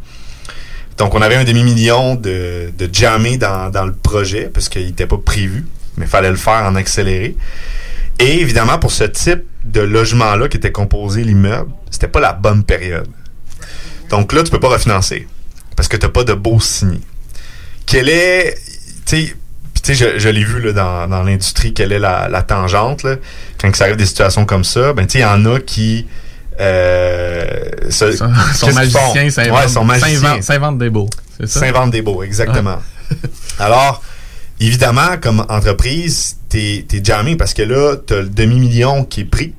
Donc, 0.97 1.15
on 1.15 1.23
avait 1.23 1.35
un 1.35 1.45
demi-million 1.45 2.15
de, 2.15 2.71
de 2.77 2.89
jammé 2.93 3.37
dans, 3.37 3.71
dans 3.71 3.85
le 3.85 3.93
projet 3.93 4.51
parce 4.53 4.69
qu'il 4.69 4.87
n'était 4.87 5.07
pas 5.07 5.19
prévu, 5.19 5.67
mais 5.97 6.07
il 6.07 6.09
fallait 6.09 6.31
le 6.31 6.37
faire 6.37 6.65
en 6.65 6.75
accéléré. 6.77 7.37
Et 8.19 8.41
évidemment, 8.41 8.79
pour 8.79 8.93
ce 8.93 9.05
type 9.05 9.43
de 9.65 9.81
logement-là 9.81 10.49
qui 10.49 10.57
était 10.57 10.73
composé 10.73 11.25
l'immeuble, 11.25 11.71
c'était 11.91 12.09
pas 12.09 12.21
la 12.21 12.33
bonne 12.33 12.65
période. 12.65 13.09
Donc 14.11 14.33
là, 14.33 14.43
tu 14.43 14.51
peux 14.51 14.61
pas 14.61 14.69
refinancer 14.69 15.27
parce 15.77 15.89
que 15.89 15.97
tu 15.97 16.09
pas 16.09 16.25
de 16.25 16.35
beau 16.35 16.61
signé. 16.61 17.01
Quelle 17.87 18.09
est, 18.09 18.57
tu 19.07 19.35
sais, 19.83 19.95
je, 19.95 20.29
l'ai 20.29 20.45
vu 20.45 20.61
là, 20.61 20.73
dans, 20.73 21.09
dans 21.09 21.23
l'industrie, 21.23 21.75
quelle 21.75 21.93
est 21.93 21.99
la, 21.99 22.29
la 22.29 22.43
tangente 22.43 23.03
là, 23.03 23.17
quand 23.61 23.75
ça 23.75 23.85
arrive 23.85 23.97
des 23.97 24.07
situations 24.07 24.47
comme 24.47 24.65
ça. 24.65 24.93
Ben 24.93 25.07
tu 25.07 25.15
sais, 25.15 25.19
il 25.19 25.23
y 25.23 25.25
en 25.25 25.45
a 25.47 25.61
qui 25.61 26.07
euh, 26.61 27.91
se- 27.91 28.13
Son, 28.13 28.33
son 28.55 28.67
magicien 28.73 29.31
s'invente 29.31 29.53
Ouais, 29.89 29.99
des 30.79 30.91
beaux. 30.91 31.09
S'invente 31.47 31.91
des 31.91 32.03
beaux, 32.03 32.23
exactement. 32.23 32.79
Alors, 33.59 34.03
évidemment, 34.61 35.17
comme 35.21 35.45
entreprise, 35.49 36.37
t'es 36.49 36.87
es 36.93 37.05
jammé 37.05 37.37
parce 37.37 37.55
que 37.55 37.63
là, 37.63 37.97
t'as 37.97 38.21
le 38.23 38.29
demi-million 38.29 39.05
qui 39.05 39.23
est 39.23 39.25
pris, 39.25 39.53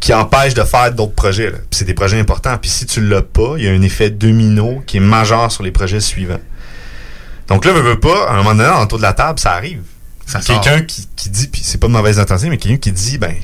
qui 0.00 0.14
empêche 0.14 0.54
de 0.54 0.62
faire 0.64 0.92
d'autres 0.92 1.14
projets. 1.14 1.52
c'est 1.70 1.84
des 1.84 1.94
projets 1.94 2.18
importants. 2.18 2.56
Puis 2.58 2.70
si 2.70 2.86
tu 2.86 3.06
l'as 3.06 3.22
pas, 3.22 3.54
il 3.58 3.64
y 3.64 3.68
a 3.68 3.72
un 3.72 3.82
effet 3.82 4.10
domino 4.10 4.82
qui 4.86 4.96
est 4.96 5.00
majeur 5.00 5.52
sur 5.52 5.62
les 5.62 5.70
projets 5.72 6.00
suivants. 6.00 6.40
Donc 7.48 7.64
là, 7.64 7.72
veux, 7.72 7.82
veux 7.82 8.00
pas, 8.00 8.28
à 8.28 8.32
un 8.34 8.36
moment 8.38 8.54
donné, 8.54 8.70
autour 8.82 8.98
de 8.98 9.02
la 9.02 9.12
table, 9.12 9.38
ça 9.38 9.52
arrive. 9.52 9.82
Quelqu'un 10.62 10.82
qui, 10.82 11.06
qui 11.16 11.28
dit, 11.28 11.48
puis 11.48 11.62
c'est 11.64 11.78
pas 11.78 11.88
de 11.88 11.92
mauvaise 11.92 12.18
intention, 12.20 12.48
mais 12.48 12.56
quelqu'un 12.58 12.78
qui 12.78 12.92
dit, 12.92 13.18
ben, 13.18 13.34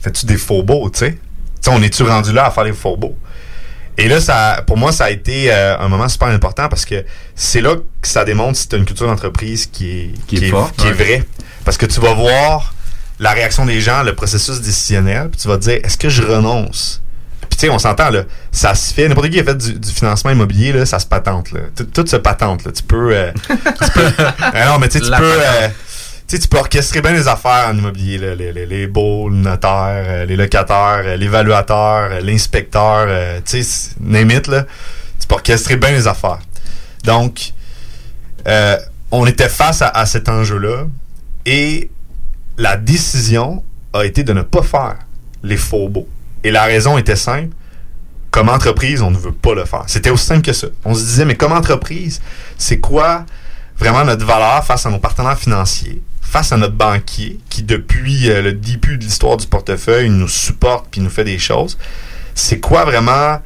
fais-tu 0.00 0.26
des 0.26 0.36
faux 0.36 0.62
beaux, 0.62 0.88
tu 0.90 1.00
sais? 1.00 1.18
On 1.70 1.82
est-tu 1.82 2.02
rendu 2.02 2.32
là 2.32 2.46
à 2.46 2.50
faire 2.50 2.66
faux 2.74 2.96
beaux? 2.96 3.16
Et 3.96 4.08
là, 4.08 4.20
ça, 4.20 4.62
pour 4.66 4.76
moi, 4.76 4.90
ça 4.90 5.04
a 5.04 5.10
été 5.10 5.52
euh, 5.52 5.78
un 5.78 5.88
moment 5.88 6.08
super 6.08 6.28
important 6.28 6.68
parce 6.68 6.84
que 6.84 7.04
c'est 7.36 7.60
là 7.60 7.76
que 7.76 8.08
ça 8.08 8.24
démontre 8.24 8.58
si 8.58 8.68
tu 8.68 8.74
as 8.74 8.78
une 8.78 8.84
culture 8.84 9.06
d'entreprise 9.06 9.66
qui 9.66 9.90
est, 9.90 10.26
Qui 10.26 10.36
est 10.44 10.50
forte, 10.50 10.74
qui 10.76 10.88
est 10.88 10.92
vraie. 10.92 11.24
Parce 11.64 11.76
que 11.76 11.86
tu 11.86 12.00
vas 12.00 12.12
voir 12.12 12.74
la 13.20 13.30
réaction 13.30 13.64
des 13.64 13.80
gens, 13.80 14.02
le 14.02 14.14
processus 14.14 14.60
décisionnel, 14.60 15.28
puis 15.30 15.40
tu 15.40 15.48
vas 15.48 15.56
te 15.56 15.62
dire, 15.62 15.78
est-ce 15.84 15.96
que 15.96 16.08
je 16.08 16.22
renonce? 16.22 17.00
Puis 17.48 17.56
tu 17.58 17.66
sais, 17.66 17.68
on 17.68 17.78
s'entend, 17.78 18.10
là, 18.10 18.24
ça 18.50 18.74
se 18.74 18.92
fait, 18.92 19.06
n'importe 19.08 19.30
qui 19.30 19.38
a 19.38 19.44
fait 19.44 19.54
du, 19.56 19.74
du 19.78 19.92
financement 19.92 20.32
immobilier, 20.32 20.72
là, 20.72 20.84
ça 20.84 20.98
se 20.98 21.06
patente, 21.06 21.52
là. 21.52 21.60
Tout, 21.76 21.84
tout 21.84 22.04
se 22.06 22.16
patente, 22.16 22.64
là. 22.64 22.72
Tu 22.72 22.82
peux... 22.82 23.14
euh, 23.14 23.30
tu 23.48 23.90
peux 23.92 24.02
non, 24.66 24.78
mais 24.80 24.88
tu 24.88 24.98
sais, 24.98 25.04
tu 25.04 25.10
La 25.10 25.18
peux... 25.18 25.38
sais, 26.26 26.38
tu 26.38 26.48
peux 26.48 26.58
orchestrer 26.58 27.00
bien 27.00 27.12
les 27.12 27.28
affaires 27.28 27.68
en 27.68 27.76
immobilier, 27.76 28.18
les, 28.18 28.52
les, 28.52 28.66
les 28.66 28.86
baux, 28.86 29.28
le 29.28 29.36
notaire, 29.36 30.04
euh, 30.06 30.24
les 30.24 30.36
locataires, 30.36 31.02
euh, 31.04 31.16
l'évaluateur, 31.16 32.10
euh, 32.12 32.20
l'inspecteur, 32.20 33.06
tu 33.44 33.62
sais, 33.62 33.90
name 34.00 34.28
là. 34.48 34.64
Tu 35.20 35.26
peux 35.28 35.34
orchestrer 35.34 35.76
bien 35.76 35.92
les 35.92 36.06
affaires. 36.06 36.40
Donc, 37.04 37.52
on 39.10 39.26
était 39.26 39.48
face 39.48 39.80
à, 39.82 39.88
à 39.88 40.06
cet 40.06 40.28
enjeu-là 40.28 40.86
et 41.46 41.90
la 42.58 42.76
décision 42.76 43.62
a 43.92 44.04
été 44.04 44.24
de 44.24 44.32
ne 44.32 44.42
pas 44.42 44.62
faire 44.62 44.96
les 45.42 45.56
faux 45.56 45.88
baux. 45.88 46.08
Et 46.42 46.50
la 46.50 46.64
raison 46.64 46.98
était 46.98 47.16
simple. 47.16 47.54
Comme 48.30 48.48
entreprise, 48.48 49.00
on 49.00 49.10
ne 49.10 49.16
veut 49.16 49.32
pas 49.32 49.54
le 49.54 49.64
faire. 49.64 49.84
C'était 49.86 50.10
aussi 50.10 50.26
simple 50.26 50.42
que 50.42 50.52
ça. 50.52 50.66
On 50.84 50.94
se 50.94 51.04
disait, 51.04 51.24
mais 51.24 51.36
comme 51.36 51.52
entreprise, 51.52 52.20
c'est 52.58 52.80
quoi 52.80 53.24
vraiment 53.78 54.04
notre 54.04 54.24
valeur 54.26 54.64
face 54.64 54.86
à 54.86 54.90
nos 54.90 54.98
partenaires 54.98 55.38
financiers, 55.38 56.02
face 56.24 56.52
à 56.52 56.56
notre 56.56 56.74
banquier, 56.74 57.38
qui 57.48 57.62
depuis 57.62 58.30
euh, 58.30 58.42
le 58.42 58.52
début 58.52 58.98
de 58.98 59.04
l'histoire 59.04 59.36
du 59.36 59.46
portefeuille 59.46 60.10
nous 60.10 60.28
supporte 60.28 60.86
puis 60.90 61.00
nous 61.00 61.10
fait 61.10 61.24
des 61.24 61.38
choses. 61.38 61.78
C'est 62.34 62.58
quoi 62.58 62.84
vraiment 62.84 63.40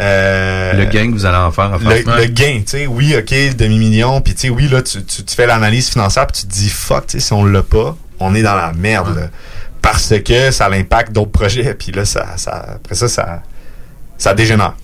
euh, 0.00 0.72
Le 0.74 0.84
gain 0.84 1.06
que 1.08 1.12
vous 1.12 1.24
allez 1.24 1.38
en 1.38 1.50
faire 1.50 1.72
en 1.72 1.78
le, 1.78 2.22
le 2.22 2.26
gain, 2.26 2.58
tu 2.58 2.64
sais, 2.66 2.86
oui, 2.86 3.16
ok, 3.16 3.56
demi-million, 3.56 4.20
puis 4.20 4.34
tu 4.34 4.40
sais, 4.42 4.48
oui, 4.50 4.68
là, 4.68 4.82
tu, 4.82 5.02
tu, 5.04 5.24
tu 5.24 5.34
fais 5.34 5.46
l'analyse 5.46 5.88
financière, 5.88 6.26
puis 6.26 6.42
tu 6.42 6.46
te 6.46 6.52
dis, 6.52 6.68
fuck, 6.68 7.06
tu 7.06 7.18
sais, 7.18 7.26
si 7.26 7.32
on 7.32 7.44
l'a 7.44 7.62
pas, 7.62 7.96
on 8.20 8.34
est 8.34 8.42
dans 8.42 8.54
la 8.54 8.72
merde, 8.74 9.16
là. 9.16 9.28
parce 9.80 10.12
que 10.22 10.50
ça 10.50 10.68
l'impact 10.68 11.12
d'autres 11.12 11.32
projets, 11.32 11.74
puis 11.78 11.92
là, 11.92 12.04
ça, 12.04 12.36
ça, 12.36 12.66
après 12.74 12.94
ça, 12.94 13.08
ça, 13.08 13.42
ça 14.18 14.34
dégénère. 14.34 14.74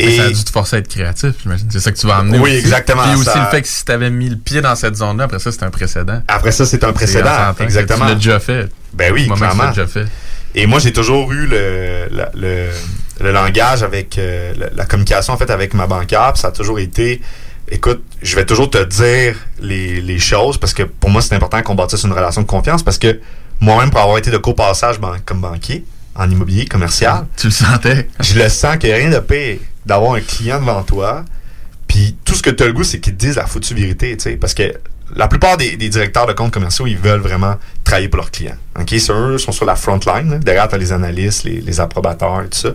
Et 0.00 0.16
Ça 0.16 0.24
a 0.24 0.28
dû 0.30 0.44
te 0.44 0.50
forcer 0.50 0.76
à 0.76 0.78
être 0.78 0.88
créatif, 0.88 1.30
j'imagine. 1.42 1.68
C'est 1.70 1.80
ça 1.80 1.90
que 1.90 1.98
tu 1.98 2.06
vas 2.06 2.16
amener. 2.18 2.38
Oui, 2.38 2.50
aussi. 2.50 2.58
exactement, 2.60 3.02
Puis 3.02 3.14
aussi 3.20 3.38
le 3.38 3.46
fait 3.46 3.62
que 3.62 3.68
si 3.68 3.84
tu 3.84 3.92
avais 3.92 4.10
mis 4.10 4.28
le 4.30 4.36
pied 4.36 4.60
dans 4.60 4.74
cette 4.76 4.94
zone-là, 4.96 5.24
après 5.24 5.38
ça, 5.40 5.50
c'est 5.50 5.62
un 5.64 5.70
précédent. 5.70 6.22
après 6.28 6.52
ça, 6.52 6.64
c'est 6.66 6.84
un 6.84 6.92
précédent, 6.92 7.54
exactement. 7.60 8.04
Tu 8.06 8.10
l'as 8.10 8.14
déjà 8.14 8.38
fait. 8.40 8.68
Ben 8.94 9.12
oui, 9.12 9.28
clairement. 9.28 9.64
l'as 9.64 9.68
déjà 9.70 9.86
fait. 9.86 10.06
Et 10.54 10.66
moi, 10.66 10.78
j'ai 10.78 10.92
toujours 10.92 11.30
eu 11.32 11.46
le, 11.46 12.08
le, 12.34 12.68
le 13.20 13.32
langage 13.32 13.82
avec 13.82 14.16
euh, 14.18 14.54
la, 14.74 14.86
communication 14.86 15.34
en 15.34 15.36
fait 15.36 15.50
avec 15.50 15.74
ma 15.74 15.86
banquière. 15.86 16.32
puis 16.32 16.40
Ça 16.40 16.48
a 16.48 16.52
toujours 16.52 16.78
été, 16.78 17.20
écoute, 17.70 18.02
je 18.22 18.34
vais 18.36 18.46
toujours 18.46 18.70
te 18.70 18.82
dire 18.84 19.36
les, 19.60 20.00
les 20.00 20.18
choses 20.18 20.58
parce 20.58 20.72
que 20.74 20.84
pour 20.84 21.10
moi, 21.10 21.20
c'est 21.22 21.34
important 21.34 21.60
qu'on 21.62 21.74
bâtisse 21.74 22.02
une 22.04 22.12
relation 22.12 22.40
de 22.42 22.46
confiance 22.46 22.82
parce 22.82 22.98
que 22.98 23.20
moi-même, 23.60 23.90
pour 23.90 24.00
avoir 24.00 24.16
été 24.18 24.30
de 24.30 24.38
copassage 24.38 24.98
ban- 25.00 25.16
comme 25.26 25.40
banquier 25.40 25.84
en 26.14 26.30
immobilier 26.30 26.64
commercial, 26.66 27.26
Tu 27.36 27.48
le 27.48 27.52
sentais. 27.52 28.08
je 28.20 28.38
le 28.38 28.48
sens 28.48 28.76
qu'il 28.78 28.88
n'y 28.90 28.94
a 28.94 28.98
rien 28.98 29.10
de 29.10 29.18
pire 29.20 29.58
d'avoir 29.88 30.14
un 30.14 30.20
client 30.20 30.60
devant 30.60 30.82
toi. 30.82 31.24
Puis 31.88 32.16
tout 32.24 32.34
ce 32.34 32.42
que 32.42 32.50
tu 32.50 32.62
as 32.62 32.66
le 32.66 32.74
goût, 32.74 32.84
c'est 32.84 33.00
qu'ils 33.00 33.14
te 33.14 33.18
disent 33.18 33.36
la 33.36 33.46
foutue 33.46 33.74
vérité, 33.74 34.16
tu 34.16 34.24
sais. 34.24 34.36
Parce 34.36 34.54
que 34.54 34.74
la 35.16 35.26
plupart 35.26 35.56
des, 35.56 35.76
directeurs 35.76 36.26
de 36.26 36.34
comptes 36.34 36.52
commerciaux, 36.52 36.86
ils 36.86 36.98
veulent 36.98 37.20
vraiment 37.20 37.56
travailler 37.82 38.08
pour 38.08 38.18
leurs 38.18 38.30
clients. 38.30 38.58
OK? 38.78 38.88
C'est 38.90 39.10
eux, 39.10 39.36
ils 39.38 39.40
sont 39.40 39.52
sur 39.52 39.64
la 39.64 39.74
front 39.74 39.98
line. 40.06 40.38
Derrière, 40.40 40.68
tu 40.68 40.74
as 40.74 40.78
les 40.78 40.92
analystes, 40.92 41.44
les, 41.44 41.80
approbateurs 41.80 42.42
et 42.42 42.48
tout 42.48 42.58
ça. 42.58 42.68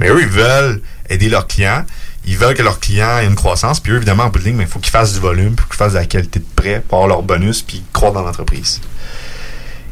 Mais 0.00 0.08
eux, 0.08 0.20
ils 0.22 0.28
veulent 0.28 0.80
aider 1.10 1.28
leurs 1.28 1.46
clients. 1.46 1.84
Ils 2.24 2.38
veulent 2.38 2.54
que 2.54 2.62
leurs 2.62 2.80
clients 2.80 3.18
aient 3.18 3.26
une 3.26 3.34
croissance. 3.34 3.78
Puis 3.78 3.92
eux, 3.92 3.96
évidemment, 3.96 4.24
en 4.24 4.28
bout 4.30 4.38
de 4.38 4.44
ligne, 4.44 4.58
il 4.60 4.66
faut 4.66 4.78
qu'ils 4.78 4.90
fassent 4.90 5.12
du 5.12 5.20
volume, 5.20 5.54
qu'ils 5.54 5.76
fassent 5.76 5.92
de 5.92 5.98
la 5.98 6.06
qualité 6.06 6.38
de 6.38 6.46
prêt 6.56 6.82
pour 6.88 6.98
avoir 6.98 7.08
leur 7.08 7.22
bonus, 7.22 7.60
puis 7.60 7.84
croire 7.92 8.12
dans 8.12 8.22
l'entreprise. 8.22 8.80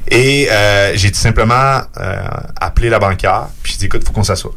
Et 0.09 0.48
euh, 0.50 0.92
j'ai 0.94 1.12
tout 1.12 1.20
simplement 1.20 1.83
euh, 1.98 2.27
appelé 2.61 2.88
la 2.88 2.98
banquière, 2.98 3.48
puis 3.62 3.72
j'ai 3.72 3.79
dit, 3.79 3.85
écoute, 3.87 4.00
il 4.03 4.07
faut 4.07 4.12
qu'on 4.12 4.24
s'assoie. 4.24 4.55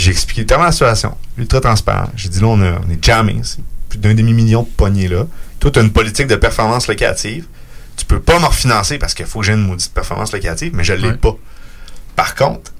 Puis 0.00 0.06
j'ai 0.06 0.12
expliqué 0.12 0.46
tellement 0.46 0.64
la 0.64 0.72
situation, 0.72 1.14
ultra 1.36 1.60
transparent. 1.60 2.08
J'ai 2.16 2.30
dit, 2.30 2.40
là, 2.40 2.46
on, 2.46 2.62
a- 2.62 2.80
on 2.86 2.90
est 2.90 3.04
jammé, 3.04 3.38
c'est 3.42 3.60
plus 3.90 3.98
d'un 3.98 4.14
demi-million 4.14 4.62
de 4.62 4.68
poignées 4.68 5.08
là. 5.08 5.26
Toi, 5.58 5.70
tu 5.70 5.78
as 5.78 5.82
une 5.82 5.92
politique 5.92 6.26
de 6.26 6.36
performance 6.36 6.88
locative. 6.88 7.44
Tu 7.98 8.06
peux 8.06 8.18
pas 8.18 8.38
me 8.38 8.46
refinancer 8.46 8.96
parce 8.96 9.12
qu'il 9.12 9.26
faut 9.26 9.40
que 9.40 9.44
j'ai 9.46 9.52
une 9.52 9.66
maudite 9.66 9.92
performance 9.92 10.32
locative, 10.32 10.72
mais 10.74 10.84
je 10.84 10.94
l'ai 10.94 11.08
Ouais. 11.10 11.16
pas. 11.18 11.36
Par 12.16 12.34
contre, 12.34 12.72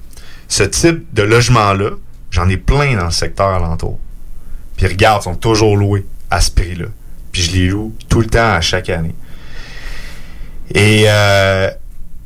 ce 0.47 0.63
type 0.63 1.13
de 1.13 1.21
logement-là, 1.21 1.91
j'en 2.31 2.49
ai 2.49 2.57
plein 2.57 2.95
dans 2.97 3.05
le 3.05 3.11
secteur 3.11 3.49
alentour. 3.49 3.99
Puis 4.75 4.87
regarde, 4.87 5.21
ils 5.21 5.25
sont 5.25 5.35
toujours 5.35 5.77
loués 5.77 6.07
à 6.31 6.41
ce 6.41 6.49
prix-là. 6.49 6.87
Puis 7.31 7.43
je 7.43 7.51
les 7.51 7.67
loue 7.67 7.95
tout 8.09 8.21
le 8.21 8.25
temps 8.25 8.53
à 8.53 8.61
chaque 8.61 8.89
année. 8.89 9.13
Et 10.73 11.03
euh, 11.05 11.69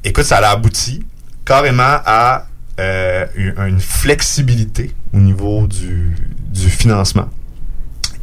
écoute, 0.06 0.24
ça 0.24 0.38
a 0.38 0.52
abouti 0.52 1.06
carrément 1.44 2.00
à 2.06 2.48
euh, 2.80 3.26
une, 3.36 3.80
flexibilité 3.80 4.92
au 5.14 5.18
niveau 5.20 5.68
du, 5.68 6.16
du 6.52 6.70
financement. 6.70 7.30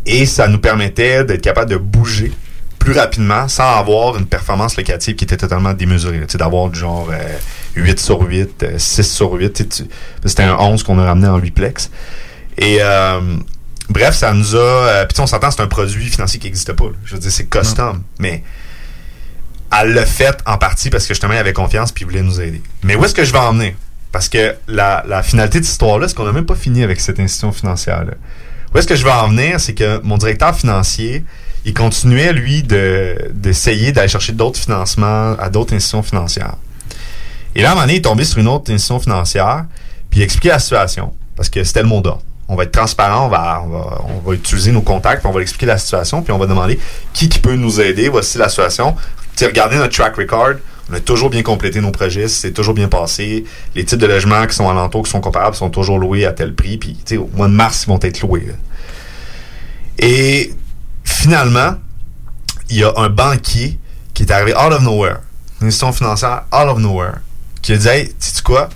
Et 0.07 0.27
ça 0.27 0.49
nous 0.49 0.59
permettait 0.59 1.25
d'être 1.25 1.43
capable 1.43 1.71
de 1.71 1.77
bouger 1.77 2.33
plus 2.79 2.93
rapidement 2.93 3.47
sans 3.47 3.77
avoir 3.79 4.17
une 4.19 4.27
performance 4.27 4.77
locative 4.77 5.15
qui 5.15 5.25
était 5.25 5.37
totalement 5.37 5.73
démesurée. 5.73 6.21
d'avoir 6.35 6.69
du 6.69 6.79
genre 6.81 7.09
euh, 7.13 7.39
8 7.77 8.01
sur 8.01 8.21
8, 8.21 8.63
euh, 8.65 8.75
6 8.79 9.03
sur 9.05 9.33
8. 9.33 9.53
tu 9.53 9.63
sais, 9.63 9.69
tu- 9.69 9.85
C'était 10.29 10.43
un 10.43 10.57
11 10.57 10.83
qu'on 10.83 10.99
a 10.99 11.05
ramené 11.05 11.29
en 11.29 11.39
8 11.39 11.53
plex. 11.53 11.91
Et 12.59 12.79
euh, 12.81 13.21
bref, 13.89 14.17
ça 14.17 14.33
nous 14.35 14.57
a... 14.57 14.59
euh, 14.59 15.07
Puis 15.07 15.21
on 15.21 15.27
s'entend, 15.29 15.53
c'est 15.53 15.63
un 15.63 15.69
produit 15.69 16.09
financier 16.09 16.41
qui 16.41 16.49
n'existe 16.49 16.73
pas. 16.73 16.87
là. 16.87 16.91
Je 17.05 17.15
veux 17.15 17.21
dire, 17.21 17.31
c'est 17.31 17.47
custom. 17.47 18.03
Mais 18.19 18.43
elle 19.81 19.95
l'a 19.95 20.05
fait 20.05 20.37
en 20.45 20.59
partie 20.59 20.91
parce 20.91 21.05
que 21.07 21.15
justement, 21.15 21.35
il 21.35 21.39
avait 21.39 21.53
confiance 21.53 21.93
puis 21.93 22.03
il 22.03 22.09
voulait 22.09 22.23
nous 22.23 22.41
aider. 22.41 22.61
Mais 22.83 22.97
où 22.97 23.05
est-ce 23.05 23.15
que 23.15 23.25
je 23.25 23.33
vais 23.33 23.39
en 23.39 23.53
venir? 23.53 23.75
Parce 24.13 24.29
que 24.29 24.55
la, 24.69 25.03
la 25.09 25.23
finalité 25.23 25.59
de 25.59 25.65
cette 25.65 25.73
histoire-là, 25.73 26.07
c'est 26.07 26.15
qu'on 26.15 26.25
n'a 26.25 26.33
même 26.33 26.47
pas 26.47 26.55
fini 26.55 26.83
avec 26.83 27.01
cette 27.01 27.19
institution 27.19 27.51
financière-là. 27.51 28.13
Où 28.73 28.79
est-ce 28.79 28.87
que 28.87 28.95
je 28.95 29.05
vais 29.05 29.11
en 29.11 29.29
venir? 29.29 29.59
C'est 29.59 29.75
que 29.75 30.01
mon 30.03 30.19
directeur 30.19 30.55
financier, 30.55 31.25
il 31.65 31.75
continuait, 31.75 32.33
lui, 32.33 32.63
de 32.63 33.17
d'essayer 33.33 33.93
d'aller 33.93 34.09
chercher 34.09 34.33
d'autres 34.33 34.59
financements 34.59 35.33
à 35.39 35.49
d'autres 35.49 35.75
institutions 35.75 36.03
financières. 36.03 36.57
Et 37.55 37.63
là, 37.63 37.69
à 37.69 37.73
un 37.73 37.75
moment 37.75 37.87
donné, 37.87 37.95
il 37.95 37.99
est 37.99 38.03
tombé 38.03 38.25
sur 38.25 38.39
une 38.39 38.49
autre 38.49 38.71
institution 38.73 39.01
financière, 39.01 39.65
puis 40.11 40.21
il 40.21 40.23
a 40.23 40.25
expliqué 40.25 40.49
la 40.49 40.59
situation. 40.59 41.13
Parce 41.37 41.49
que 41.49 41.65
c'était 41.65 41.83
le 41.83 41.89
mot 41.89 42.01
d'ordre. 42.01 42.23
On 42.49 42.57
va 42.57 42.65
être 42.65 42.73
transparent, 42.73 43.27
on 43.27 43.29
va, 43.29 43.63
on 43.65 43.69
va, 43.69 44.01
on 44.05 44.29
va 44.29 44.35
utiliser 44.35 44.73
nos 44.73 44.83
contacts, 44.83 45.23
puis 45.23 45.29
on 45.31 45.33
va 45.33 45.41
expliquer 45.41 45.67
la 45.67 45.79
situation, 45.79 46.23
puis 46.23 46.33
on 46.33 46.39
va 46.39 46.47
demander 46.47 46.79
qui, 47.15 47.29
qui 47.29 47.39
peut 47.39 47.55
nous 47.55 47.81
aider. 47.81 48.09
Voici 48.09 48.37
la 48.37 48.49
situation. 48.49 48.95
Tu 49.37 49.47
regardez 49.47 49.77
notre 49.77 49.95
track 49.95 50.17
record. 50.17 50.55
On 50.91 50.95
a 50.95 51.01
toujours 51.01 51.31
bien 51.31 51.43
complété 51.43 51.81
nos 51.81 51.91
projets, 51.91 52.29
c'est 52.29 52.53
toujours 52.53 52.75
bien 52.75 52.89
passé. 52.89 53.45
Les 53.75 53.85
types 53.85 53.99
de 53.99 54.07
logements 54.07 54.47
qui 54.47 54.55
sont 54.55 54.69
alentours, 54.69 55.05
qui 55.05 55.11
sont 55.11 55.21
comparables, 55.21 55.57
sont 55.57 55.71
toujours 55.71 55.99
loués 55.99 56.27
à 56.27 56.33
tel 56.33 56.55
prix. 56.55 56.77
Puis, 56.77 56.95
tu 56.95 57.01
sais, 57.05 57.17
au 57.17 57.31
mois 57.35 57.49
de 57.49 57.55
mars, 57.55 57.85
ils 57.85 57.89
vont 57.89 57.99
être 58.03 58.21
loués. 58.21 58.47
là. 58.47 58.55
Et 59.99 60.53
finalement, 61.05 61.75
il 62.69 62.79
y 62.79 62.85
a 62.85 62.93
un 62.97 63.09
banquier 63.09 63.79
qui 64.15 64.25
est 64.25 64.33
arrivé 64.33 64.53
out 64.55 64.73
of 64.73 64.83
nowhere, 64.83 65.19
une 65.61 65.69
institution 65.69 65.93
financière 65.93 66.45
out 66.53 66.69
of 66.69 66.79
nowhere, 66.79 67.21
qui 67.61 67.73
a 67.73 67.77
dit 67.77 67.89
Hey, 67.89 68.13
sais-tu 68.19 68.43
quoi? 68.43 68.69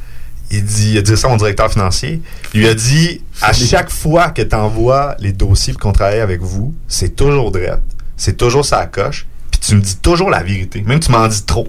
Il, 0.50 0.64
dit, 0.64 0.92
il 0.92 0.98
a 0.98 1.02
dit 1.02 1.16
ça 1.16 1.26
à 1.26 1.30
mon 1.30 1.36
directeur 1.36 1.70
financier. 1.72 2.22
Il 2.54 2.60
lui 2.60 2.68
a 2.68 2.74
dit 2.74 3.22
À 3.42 3.52
chaque 3.52 3.90
fois 3.90 4.30
que 4.30 4.42
tu 4.42 4.54
envoies 4.54 5.16
les 5.18 5.32
dossiers 5.32 5.72
pour 5.72 5.82
qu'on 5.82 5.92
travaille 5.92 6.20
avec 6.20 6.40
vous, 6.40 6.74
c'est 6.86 7.16
toujours 7.16 7.50
direct, 7.50 7.82
c'est 8.16 8.36
toujours 8.36 8.64
ça 8.64 8.86
coche, 8.86 9.26
puis 9.50 9.60
tu 9.60 9.74
me 9.74 9.80
dis 9.80 9.96
toujours 9.96 10.30
la 10.30 10.42
vérité, 10.42 10.82
même 10.82 11.00
tu 11.00 11.10
m'en 11.10 11.26
dis 11.26 11.42
trop. 11.44 11.68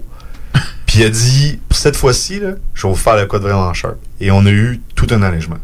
Puis 0.88 1.00
il 1.00 1.04
a 1.04 1.10
dit 1.10 1.60
cette 1.70 1.96
fois-ci, 1.96 2.40
je 2.72 2.82
vais 2.86 2.88
vous 2.88 2.96
faire 2.96 3.14
le 3.14 3.26
code 3.26 3.42
vraiment 3.42 3.74
sharp. 3.74 3.96
Et 4.20 4.30
on 4.30 4.46
a 4.46 4.50
eu 4.50 4.80
tout 4.94 5.06
un 5.10 5.22
allègement. 5.22 5.58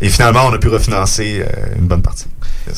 Et 0.00 0.08
finalement, 0.08 0.46
on 0.46 0.52
a 0.52 0.58
pu 0.58 0.68
refinancer 0.68 1.44
euh, 1.44 1.76
une 1.76 1.86
bonne 1.86 2.02
partie. 2.02 2.26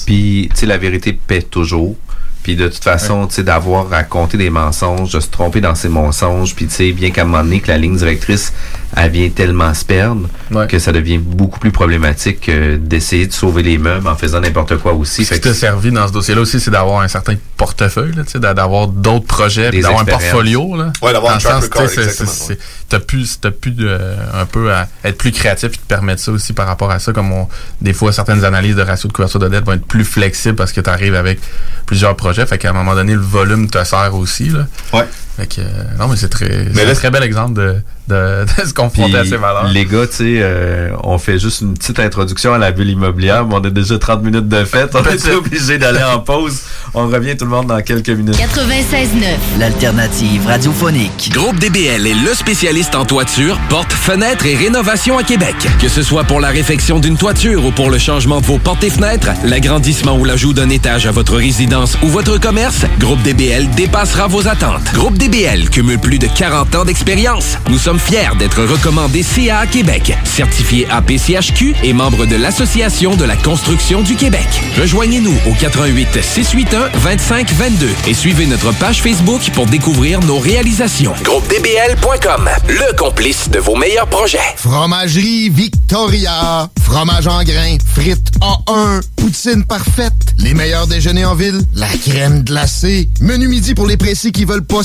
Puis, 0.07 0.48
tu 0.50 0.61
sais, 0.61 0.66
la 0.66 0.79
vérité 0.79 1.12
paie 1.12 1.42
toujours. 1.42 1.96
Puis 2.44 2.54
de 2.57 2.68
toute 2.68 2.85
façon, 2.85 3.26
tu 3.26 3.37
sais, 3.37 3.42
d'avoir 3.42 3.88
raconté 3.88 4.37
des 4.37 4.50
mensonges, 4.50 5.11
de 5.12 5.18
se 5.18 5.28
tromper 5.28 5.61
dans 5.62 5.74
ces 5.74 5.88
mensonges, 5.88 6.54
puis 6.54 6.66
tu 6.66 6.74
sais, 6.74 6.92
bien 6.92 7.11
qu'à 7.11 7.22
un 7.22 7.24
moment 7.24 7.42
donné 7.42 7.61
que 7.61 7.68
la 7.68 7.78
ligne 7.78 7.96
directrice, 7.96 8.52
elle 8.96 9.11
vient 9.11 9.28
tellement 9.30 9.72
se 9.74 9.85
perdre 9.85 10.28
Ouais. 10.52 10.66
que 10.68 10.78
ça 10.78 10.92
devient 10.92 11.18
beaucoup 11.18 11.59
plus 11.59 11.72
problématique 11.72 12.42
que 12.42 12.76
d'essayer 12.76 13.26
de 13.26 13.33
sauver 13.33 13.62
les 13.62 13.78
meubles 13.78 14.07
en 14.07 14.14
faisant 14.14 14.40
n'importe 14.40 14.76
quoi 14.76 14.92
aussi. 14.92 15.24
Ce 15.24 15.35
qui 15.35 15.40
t'a 15.40 15.54
servi 15.54 15.90
dans 15.90 16.07
ce 16.07 16.12
dossier-là 16.12 16.42
aussi, 16.42 16.61
c'est 16.61 16.70
d'avoir 16.70 17.00
un 17.00 17.09
certain 17.09 17.35
portefeuille, 17.57 18.12
d'avoir 18.35 18.87
d'autres 18.88 19.26
projets, 19.26 19.70
d'avoir 19.70 20.02
un 20.02 20.04
portfolio. 20.04 20.76
Là, 20.76 20.92
Ouais, 21.02 21.12
d'avoir 21.14 21.33
Dans 21.33 21.38
un 21.38 21.40
track 21.40 21.54
sens, 21.54 21.64
record, 21.64 21.83
tu 21.83 21.88
sais, 21.88 21.94
c'est- 22.11 22.22
exactement, 22.22 22.59
T'as 22.90 23.00
pu, 23.00 23.24
t'as 23.40 23.50
pu 23.50 23.70
de- 23.70 23.98
un 24.35 24.44
peu 24.44 24.70
à 24.72 24.87
être 25.02 25.16
plus 25.18 25.33
créatif 25.33 25.70
et 25.72 25.76
te 25.76 25.87
permettre 25.88 26.20
ça 26.20 26.30
aussi 26.30 26.52
par 26.52 26.66
rapport 26.66 26.90
à 26.92 26.98
ça. 27.00 27.12
Comme 27.12 27.33
on, 27.33 27.48
des 27.80 27.94
fois, 27.94 28.12
certaines 28.12 28.44
analyses 28.44 28.76
de 28.76 28.83
ratio 28.83 29.09
de 29.09 29.12
couverture 29.14 29.40
de 29.40 29.48
dette 29.48 29.64
vont 29.64 29.72
être 29.72 29.87
plus 29.87 30.04
flexibles 30.04 30.54
parce 30.54 30.70
que 30.72 30.80
tu 30.83 30.90
arrives 30.90 31.14
avec 31.14 31.40
plusieurs 31.87 32.14
projets. 32.14 32.34
Fait 32.47 32.59
qu'à 32.59 32.70
un 32.70 32.73
moment 32.73 32.94
donné, 32.94 33.14
le 33.14 33.20
volume 33.20 33.68
te 33.68 33.83
sert 33.85 34.14
aussi. 34.14 34.51
Là. 34.51 34.66
Ouais. 34.92 35.07
Fait 35.37 35.47
que, 35.49 35.61
euh, 35.61 35.64
non, 35.99 36.07
mais 36.07 36.14
c'est 36.16 36.29
très, 36.29 36.68
c'est 36.73 36.85
là, 36.85 36.92
un 36.92 36.94
très 36.94 37.11
bel 37.11 37.25
exemple 37.25 37.55
de, 37.55 37.75
de, 38.07 38.44
de 38.62 38.68
se 38.68 38.73
confronter 38.73 39.16
à 39.16 39.25
ces 39.25 39.37
valeurs. 39.37 39.66
les 39.66 39.85
gars, 39.85 40.07
tu 40.07 40.16
sais, 40.16 40.38
euh, 40.40 40.90
on 41.03 41.18
fait 41.18 41.40
juste 41.40 41.62
une 41.62 41.75
petite 41.75 41.99
introduction 41.99 42.55
à 42.55 42.59
la 42.59 42.70
bulle 42.70 42.90
immobilière, 42.90 43.44
mais 43.44 43.55
on 43.57 43.64
a 43.64 43.70
déjà 43.70 43.99
30 43.99 44.23
minutes 44.23 44.49
de 44.49 44.64
fête. 44.64 44.94
On 44.94 45.03
est 45.05 45.35
obligé 45.35 45.79
d'aller 45.79 46.05
en 46.05 46.20
pause. 46.20 46.61
On 46.94 47.09
revient 47.09 47.37
tout 47.37 47.47
le 47.47 47.51
monde 47.51 47.66
dans 47.66 47.81
quelques 47.83 48.11
minutes. 48.11 48.37
96.9. 48.37 49.59
L'alternative 49.59 50.47
radiophonique. 50.47 51.31
Groupe 51.33 51.59
DBL 51.59 52.07
est 52.07 52.14
le 52.14 52.33
spécialiste 52.33 52.94
en 52.94 53.05
toiture, 53.05 53.59
portes, 53.68 53.92
fenêtres 53.92 54.47
et 54.47 54.55
rénovation 54.55 55.18
à 55.18 55.25
Québec. 55.25 55.57
Que 55.81 55.88
ce 55.88 56.03
soit 56.03 56.23
pour 56.23 56.38
la 56.38 56.51
réfection 56.51 57.01
d'une 57.01 57.16
toiture 57.16 57.64
ou 57.64 57.73
pour 57.73 57.90
le 57.90 57.99
changement 57.99 58.40
de 58.40 58.47
vos 58.47 58.59
portes 58.59 58.85
et 58.85 58.90
fenêtres, 58.90 59.31
l'agrandissement 59.44 60.16
ou 60.16 60.25
l'ajout 60.25 60.53
d'un 60.53 60.68
étage 60.68 61.07
à 61.09 61.11
votre 61.11 61.35
résidence 61.37 61.99
ou 62.05 62.07
votre 62.07 62.38
commerce, 62.38 62.85
Groupe 63.01 63.23
DBL 63.23 63.68
dépassera 63.70 64.29
vos 64.29 64.47
attentes. 64.47 64.92
Groupe 64.92 65.18
DBL 65.18 65.23
cumule 65.70 65.98
plus 65.98 66.18
de 66.18 66.26
40 66.26 66.74
ans 66.74 66.84
d'expérience. 66.84 67.56
Nous 67.70 67.78
sommes 67.78 67.98
fiers 67.98 68.37
d'être 68.38 68.62
recommandés 68.62 69.22
CA 69.22 69.66
Québec, 69.66 70.16
certifié 70.24 70.87
APCHQ 70.90 71.74
et 71.82 71.92
membre 71.94 72.26
de 72.26 72.37
l'Association 72.37 73.16
de 73.16 73.24
la 73.24 73.37
construction 73.37 74.02
du 74.02 74.16
Québec. 74.16 74.46
Rejoignez-nous 74.78 75.34
au 75.46 75.54
88 75.58 76.22
681 76.22 76.90
25 76.98 77.52
22 77.52 77.88
et 78.06 78.14
suivez 78.14 78.46
notre 78.46 78.72
page 78.72 79.00
Facebook 79.00 79.50
pour 79.54 79.66
découvrir 79.66 80.20
nos 80.20 80.38
réalisations. 80.38 81.14
GroupeDBL.com, 81.22 82.50
le 82.68 82.96
complice 82.96 83.48
de 83.48 83.60
vos 83.60 83.76
meilleurs 83.76 84.08
projets. 84.08 84.38
Fromagerie 84.56 85.48
Victoria. 85.48 86.68
Fromage 86.82 87.26
en 87.26 87.42
grains. 87.42 87.78
Frites 87.94 88.30
A1. 88.40 89.00
Poutine 89.16 89.64
parfaite. 89.64 90.12
Les 90.38 90.52
meilleurs 90.52 90.87
déjeuners 90.87 91.24
en 91.24 91.34
ville. 91.34 91.62
La 91.74 91.88
crème 91.88 92.42
glacée. 92.42 93.08
Menu 93.20 93.48
midi 93.48 93.74
pour 93.74 93.87
les 93.87 93.96
pressés 93.96 94.32
qui 94.32 94.44
veulent 94.44 94.64
pas 94.64 94.84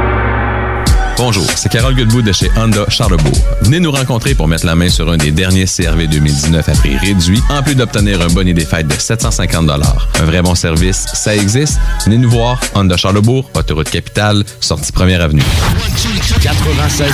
Bonjour, 1.23 1.45
c'est 1.55 1.69
Carole 1.71 1.93
Goodwood 1.93 2.25
de 2.25 2.31
chez 2.31 2.49
Honda 2.57 2.83
Charlebourg. 2.87 3.37
Venez 3.61 3.79
nous 3.79 3.91
rencontrer 3.91 4.33
pour 4.33 4.47
mettre 4.47 4.65
la 4.65 4.73
main 4.73 4.89
sur 4.89 5.07
un 5.07 5.17
des 5.17 5.29
derniers 5.29 5.65
CRV 5.65 6.07
2019 6.07 6.67
à 6.67 6.71
prix 6.71 6.97
réduit, 6.97 7.39
en 7.51 7.61
plus 7.61 7.75
d'obtenir 7.75 8.19
un 8.21 8.27
bonnet 8.29 8.55
des 8.55 8.65
fêtes 8.65 8.87
de 8.87 8.95
750 8.95 9.69
Un 9.69 10.25
vrai 10.25 10.41
bon 10.41 10.55
service, 10.55 11.05
ça 11.13 11.35
existe. 11.35 11.79
Venez 12.05 12.17
nous 12.17 12.31
voir, 12.31 12.59
Honda 12.73 12.97
Charlebourg, 12.97 13.51
autoroute 13.53 13.91
capitale, 13.91 14.43
sortie 14.61 14.91
première 14.91 15.21
avenue. 15.21 15.43
96.9. 15.43 17.13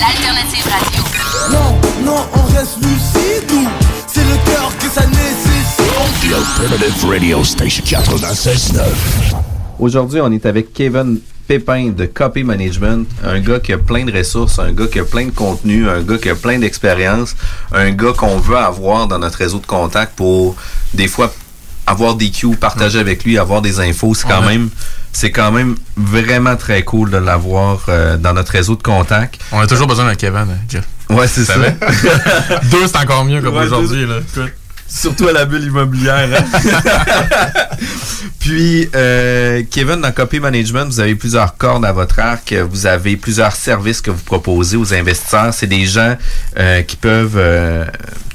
L'alternative 0.00 0.64
radio. 0.72 1.04
Non, 1.52 1.76
non, 2.06 2.26
on 2.36 2.56
reste 2.56 2.78
lucide 2.78 3.68
c'est 4.06 4.24
le 4.24 4.50
cœur 4.50 4.72
que 4.78 4.88
ça 4.88 5.06
nécessite 5.06 6.32
Alternative 6.34 7.06
Radio 7.06 7.44
Station 7.44 7.84
96.9. 7.84 8.80
Aujourd'hui, 9.78 10.22
on 10.22 10.32
est 10.32 10.46
avec 10.46 10.72
Kevin 10.72 11.20
Pépin 11.48 11.88
de 11.96 12.04
Copy 12.04 12.44
Management, 12.44 13.08
un 13.24 13.40
gars 13.40 13.58
qui 13.58 13.72
a 13.72 13.78
plein 13.78 14.04
de 14.04 14.12
ressources, 14.16 14.58
un 14.58 14.70
gars 14.72 14.86
qui 14.86 15.00
a 15.00 15.04
plein 15.04 15.24
de 15.26 15.30
contenu, 15.30 15.88
un 15.88 16.02
gars 16.02 16.18
qui 16.18 16.28
a 16.28 16.34
plein 16.34 16.58
d'expérience, 16.58 17.34
un 17.72 17.90
gars 17.90 18.12
qu'on 18.16 18.38
veut 18.38 18.58
avoir 18.58 19.06
dans 19.08 19.18
notre 19.18 19.38
réseau 19.38 19.58
de 19.58 19.66
contacts 19.66 20.14
pour 20.14 20.56
des 20.92 21.08
fois 21.08 21.32
avoir 21.86 22.16
des 22.16 22.30
cues, 22.30 22.54
partager 22.54 22.98
avec 22.98 23.24
lui, 23.24 23.38
avoir 23.38 23.62
des 23.62 23.80
infos, 23.80 24.14
c'est 24.14 24.28
quand 24.28 24.42
même 24.42 24.68
c'est 25.10 25.30
quand 25.30 25.50
même 25.50 25.74
vraiment 25.96 26.54
très 26.54 26.82
cool 26.82 27.10
de 27.10 27.16
l'avoir 27.16 27.86
euh, 27.88 28.18
dans 28.18 28.34
notre 28.34 28.52
réseau 28.52 28.76
de 28.76 28.82
contacts. 28.82 29.40
On 29.50 29.58
a 29.58 29.66
toujours 29.66 29.86
besoin 29.86 30.04
d'un 30.04 30.14
Kevin, 30.16 30.40
hein, 30.50 30.58
Jeff. 30.68 30.84
Ouais, 31.08 31.26
c'est 31.26 31.46
ça. 31.46 31.54
Deux, 32.70 32.86
c'est 32.86 32.98
encore 32.98 33.24
mieux 33.24 33.40
comme 33.40 33.56
Ouais, 33.56 33.64
aujourd'hui. 33.64 34.06
là. 34.06 34.16
Surtout 34.88 35.28
à 35.28 35.32
la 35.32 35.44
bulle 35.44 35.64
immobilière. 35.64 36.28
hein. 36.32 37.76
Puis, 38.40 38.88
euh, 38.94 39.62
Kevin, 39.70 40.00
dans 40.00 40.12
Copy 40.12 40.40
Management, 40.40 40.86
vous 40.86 41.00
avez 41.00 41.14
plusieurs 41.14 41.56
cordes 41.56 41.84
à 41.84 41.92
votre 41.92 42.18
arc. 42.18 42.54
Vous 42.70 42.86
avez 42.86 43.16
plusieurs 43.16 43.52
services 43.52 44.00
que 44.00 44.10
vous 44.10 44.22
proposez 44.24 44.76
aux 44.76 44.94
investisseurs. 44.94 45.52
C'est 45.52 45.66
des 45.66 45.84
gens 45.84 46.16
euh, 46.58 46.82
qui 46.82 46.96
peuvent 46.96 47.36
euh, 47.36 47.84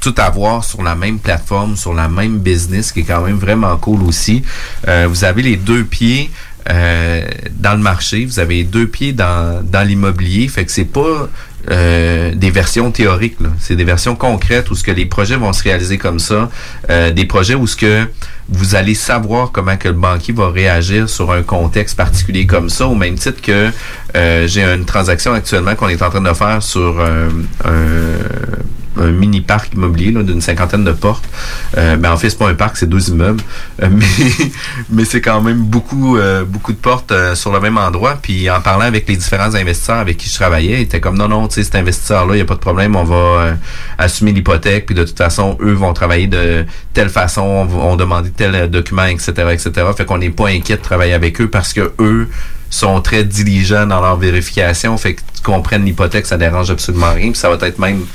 tout 0.00 0.14
avoir 0.18 0.62
sur 0.64 0.82
la 0.82 0.94
même 0.94 1.18
plateforme, 1.18 1.76
sur 1.76 1.92
la 1.94 2.08
même 2.08 2.38
business, 2.38 2.92
qui 2.92 3.00
est 3.00 3.04
quand 3.04 3.22
même 3.22 3.38
vraiment 3.38 3.76
cool 3.76 4.02
aussi. 4.04 4.44
Euh, 4.86 5.06
vous 5.08 5.24
avez 5.24 5.42
les 5.42 5.56
deux 5.56 5.82
pieds 5.84 6.30
dans 6.66 7.74
le 7.74 7.82
marché, 7.82 8.24
vous 8.24 8.38
avez 8.38 8.64
deux 8.64 8.86
pieds 8.86 9.12
dans, 9.12 9.62
dans 9.64 9.86
l'immobilier. 9.86 10.48
Fait 10.48 10.64
que 10.64 10.70
c'est 10.70 10.84
pas 10.84 11.28
euh, 11.70 12.34
des 12.34 12.50
versions 12.50 12.90
théoriques, 12.90 13.38
c'est 13.58 13.76
des 13.76 13.84
versions 13.84 14.16
concrètes 14.16 14.70
où 14.70 14.74
ce 14.74 14.84
que 14.84 14.90
les 14.90 15.06
projets 15.06 15.36
vont 15.36 15.52
se 15.54 15.62
réaliser 15.62 15.96
comme 15.96 16.18
ça, 16.18 16.50
euh, 16.90 17.10
des 17.10 17.24
projets 17.24 17.54
où 17.54 17.66
ce 17.66 17.76
que 17.76 18.06
vous 18.50 18.74
allez 18.74 18.94
savoir 18.94 19.50
comment 19.50 19.78
que 19.78 19.88
le 19.88 19.94
banquier 19.94 20.34
va 20.34 20.50
réagir 20.50 21.08
sur 21.08 21.32
un 21.32 21.42
contexte 21.42 21.96
particulier 21.96 22.44
comme 22.44 22.68
ça, 22.68 22.86
au 22.86 22.94
même 22.94 23.14
titre 23.14 23.40
que 23.40 23.70
euh, 24.14 24.46
j'ai 24.46 24.62
une 24.62 24.84
transaction 24.84 25.32
actuellement 25.32 25.74
qu'on 25.74 25.88
est 25.88 26.02
en 26.02 26.10
train 26.10 26.20
de 26.20 26.34
faire 26.34 26.62
sur 26.62 27.00
un, 27.00 27.28
un 28.96 29.10
mini 29.10 29.40
parc 29.40 29.74
immobilier 29.74 30.12
d'une 30.12 30.40
cinquantaine 30.40 30.84
de 30.84 30.92
portes. 30.92 31.24
Euh, 31.76 31.96
ben 31.96 32.12
en 32.12 32.16
fait, 32.16 32.30
c'est 32.30 32.38
pas 32.38 32.48
un 32.48 32.54
parc, 32.54 32.76
c'est 32.76 32.88
deux 32.88 33.10
immeubles, 33.10 33.42
Euh, 33.82 33.88
mais 33.90 34.06
mais 34.90 35.04
c'est 35.04 35.20
quand 35.20 35.40
même 35.40 35.58
beaucoup 35.58 36.16
euh, 36.16 36.44
beaucoup 36.44 36.72
de 36.72 36.78
portes 36.78 37.12
euh, 37.12 37.34
sur 37.34 37.52
le 37.52 37.60
même 37.60 37.78
endroit. 37.78 38.18
Puis 38.20 38.48
en 38.50 38.60
parlant 38.60 38.84
avec 38.84 39.08
les 39.08 39.16
différents 39.16 39.54
investisseurs 39.54 39.98
avec 39.98 40.16
qui 40.16 40.28
je 40.28 40.34
travaillais, 40.34 40.78
ils 40.78 40.82
étaient 40.82 41.00
comme 41.00 41.16
non 41.18 41.28
non, 41.28 41.48
tu 41.48 41.54
sais 41.54 41.64
cet 41.64 41.74
investisseur 41.74 42.26
là, 42.26 42.34
il 42.34 42.38
y 42.38 42.42
a 42.42 42.44
pas 42.44 42.54
de 42.54 42.60
problème, 42.60 42.96
on 42.96 43.04
va 43.04 43.56
assumer 43.98 44.32
l'hypothèque, 44.32 44.86
puis 44.86 44.94
de 44.94 45.04
toute 45.04 45.18
façon 45.18 45.58
eux 45.60 45.72
vont 45.72 45.92
travailler 45.92 46.26
de 46.26 46.64
telle 46.92 47.08
façon, 47.10 47.42
on 47.42 47.94
on 47.94 47.96
demander 47.96 48.30
tel 48.30 48.70
document, 48.70 49.06
etc., 49.06 49.32
etc. 49.52 49.70
Fait 49.96 50.04
qu'on 50.04 50.18
n'est 50.18 50.30
pas 50.30 50.48
inquiet 50.48 50.76
de 50.76 50.82
travailler 50.82 51.12
avec 51.12 51.40
eux 51.40 51.48
parce 51.48 51.72
que 51.72 51.92
eux 51.98 52.28
sont 52.70 53.00
très 53.00 53.24
diligents 53.24 53.86
dans 53.86 54.00
leur 54.00 54.16
vérification, 54.16 54.96
fait 54.96 55.14
que 55.14 55.20
tu 55.44 55.50
comprennes 55.50 55.84
l'hypothèque, 55.84 56.26
ça 56.26 56.38
dérange 56.38 56.70
absolument 56.70 57.12
rien, 57.12 57.30
puis 57.30 57.38
ça 57.38 57.50
va 57.50 57.66
être 57.66 57.78
même 57.78 58.06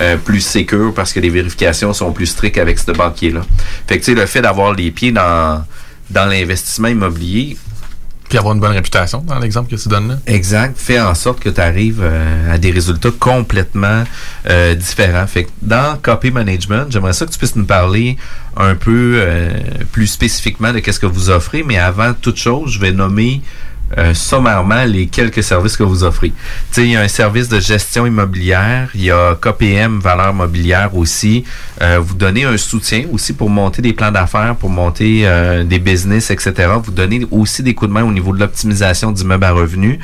euh, 0.00 0.16
plus 0.16 0.40
sécure 0.40 0.94
parce 0.94 1.12
que 1.12 1.20
les 1.20 1.30
vérifications 1.30 1.92
sont 1.92 2.12
plus 2.12 2.26
strictes 2.26 2.58
avec 2.58 2.78
ce 2.78 2.92
banquier-là. 2.92 3.40
Fait 3.88 3.98
que 3.98 4.04
tu 4.04 4.14
sais, 4.14 4.20
le 4.20 4.26
fait 4.26 4.42
d'avoir 4.42 4.72
les 4.72 4.90
pieds 4.92 5.10
dans, 5.10 5.64
dans 6.10 6.26
l'investissement 6.26 6.88
immobilier, 6.88 7.56
Puis 8.28 8.38
avoir 8.38 8.54
une 8.54 8.60
bonne 8.60 8.72
réputation 8.72 9.18
dans 9.18 9.38
l'exemple 9.38 9.70
que 9.70 9.80
tu 9.80 9.88
donnes 9.88 10.08
là. 10.08 10.18
Exact. 10.26 10.76
Fait 10.76 11.00
en 11.00 11.14
sorte 11.14 11.40
que 11.40 11.48
tu 11.48 11.60
arrives 11.60 12.00
euh, 12.02 12.54
à 12.54 12.58
des 12.58 12.70
résultats 12.72 13.10
complètement 13.18 14.04
euh, 14.48 14.74
différents. 14.74 15.26
Fait 15.26 15.44
que 15.44 15.50
dans 15.62 15.96
Copy 16.02 16.30
Management, 16.30 16.86
j'aimerais 16.90 17.12
ça 17.12 17.26
que 17.26 17.30
tu 17.30 17.38
puisses 17.38 17.56
nous 17.56 17.66
parler 17.66 18.16
un 18.56 18.74
peu 18.74 19.14
euh, 19.16 19.50
plus 19.92 20.08
spécifiquement 20.08 20.72
de 20.72 20.80
qu'est-ce 20.80 21.00
que 21.00 21.06
vous 21.06 21.30
offrez. 21.30 21.62
Mais 21.62 21.78
avant 21.78 22.14
toute 22.14 22.36
chose, 22.36 22.72
je 22.72 22.80
vais 22.80 22.92
nommer 22.92 23.42
euh, 23.96 24.14
sommairement 24.14 24.84
les 24.84 25.06
quelques 25.06 25.42
services 25.42 25.76
que 25.76 25.82
vous 25.82 26.02
offrez. 26.04 26.32
Tu 26.72 26.82
il 26.82 26.90
y 26.90 26.96
a 26.96 27.02
un 27.02 27.08
service 27.08 27.48
de 27.48 27.60
gestion 27.60 28.06
immobilière, 28.06 28.88
il 28.94 29.04
y 29.04 29.10
a 29.10 29.34
KPM 29.34 30.00
Valeur 30.00 30.34
Mobilière 30.34 30.96
aussi. 30.96 31.44
Euh, 31.82 31.98
vous 32.00 32.14
donnez 32.14 32.44
un 32.44 32.56
soutien 32.56 33.04
aussi 33.12 33.32
pour 33.32 33.50
monter 33.50 33.82
des 33.82 33.92
plans 33.92 34.10
d'affaires, 34.10 34.56
pour 34.56 34.70
monter 34.70 35.22
euh, 35.24 35.64
des 35.64 35.78
business, 35.78 36.30
etc. 36.30 36.52
Vous 36.82 36.92
donnez 36.92 37.26
aussi 37.30 37.62
des 37.62 37.74
coups 37.74 37.88
de 37.88 37.94
main 37.94 38.04
au 38.04 38.12
niveau 38.12 38.32
de 38.32 38.40
l'optimisation 38.40 39.12
d'immeubles 39.12 39.44
à 39.44 39.52
revenus. 39.52 39.98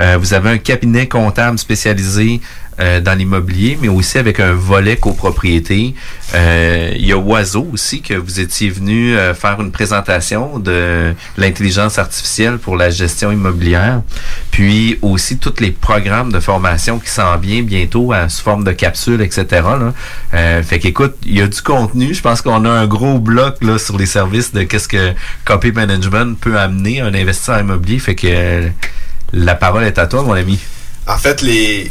Euh, 0.00 0.16
vous 0.18 0.34
avez 0.34 0.50
un 0.50 0.58
cabinet 0.58 1.06
comptable 1.06 1.58
spécialisé 1.58 2.40
euh, 2.80 3.00
dans 3.00 3.14
l'immobilier, 3.14 3.78
mais 3.80 3.88
aussi 3.88 4.18
avec 4.18 4.40
un 4.40 4.52
volet 4.52 4.96
copropriété. 4.96 5.94
Euh, 6.34 6.92
il 6.96 7.06
y 7.06 7.12
a 7.12 7.18
Oiseau 7.18 7.66
aussi 7.72 8.02
que 8.02 8.14
vous 8.14 8.40
étiez 8.40 8.70
venu 8.70 9.16
euh, 9.16 9.34
faire 9.34 9.60
une 9.60 9.72
présentation 9.72 10.58
de 10.58 11.14
l'intelligence 11.36 11.98
artificielle 11.98 12.58
pour 12.58 12.76
la 12.76 12.90
gestion 12.90 13.32
immobilière. 13.32 14.02
Puis 14.50 14.98
aussi 15.02 15.38
tous 15.38 15.60
les 15.60 15.70
programmes 15.70 16.32
de 16.32 16.40
formation 16.40 16.98
qui 16.98 17.10
s'en 17.10 17.36
viennent 17.38 17.64
bientôt 17.64 18.12
à, 18.12 18.28
sous 18.28 18.42
forme 18.42 18.64
de 18.64 18.72
capsules, 18.72 19.20
etc. 19.20 19.46
Là. 19.50 19.92
Euh, 20.34 20.62
fait 20.62 20.78
qu'écoute, 20.78 21.16
il 21.24 21.38
y 21.38 21.42
a 21.42 21.46
du 21.46 21.60
contenu. 21.62 22.14
Je 22.14 22.20
pense 22.20 22.42
qu'on 22.42 22.64
a 22.64 22.70
un 22.70 22.86
gros 22.86 23.18
bloc 23.18 23.62
là 23.62 23.78
sur 23.78 23.98
les 23.98 24.06
services 24.06 24.52
de 24.52 24.62
qu'est-ce 24.62 24.88
que 24.88 25.12
Copy 25.44 25.72
Management 25.72 26.38
peut 26.38 26.58
amener 26.58 27.00
à 27.00 27.06
un 27.06 27.14
investisseur 27.14 27.60
immobilier. 27.60 27.98
Fait 27.98 28.14
que 28.14 28.26
euh, 28.28 28.68
la 29.32 29.54
parole 29.54 29.84
est 29.84 29.98
à 29.98 30.06
toi, 30.06 30.22
mon 30.22 30.32
ami. 30.32 30.58
En 31.06 31.16
fait, 31.16 31.40
les, 31.42 31.90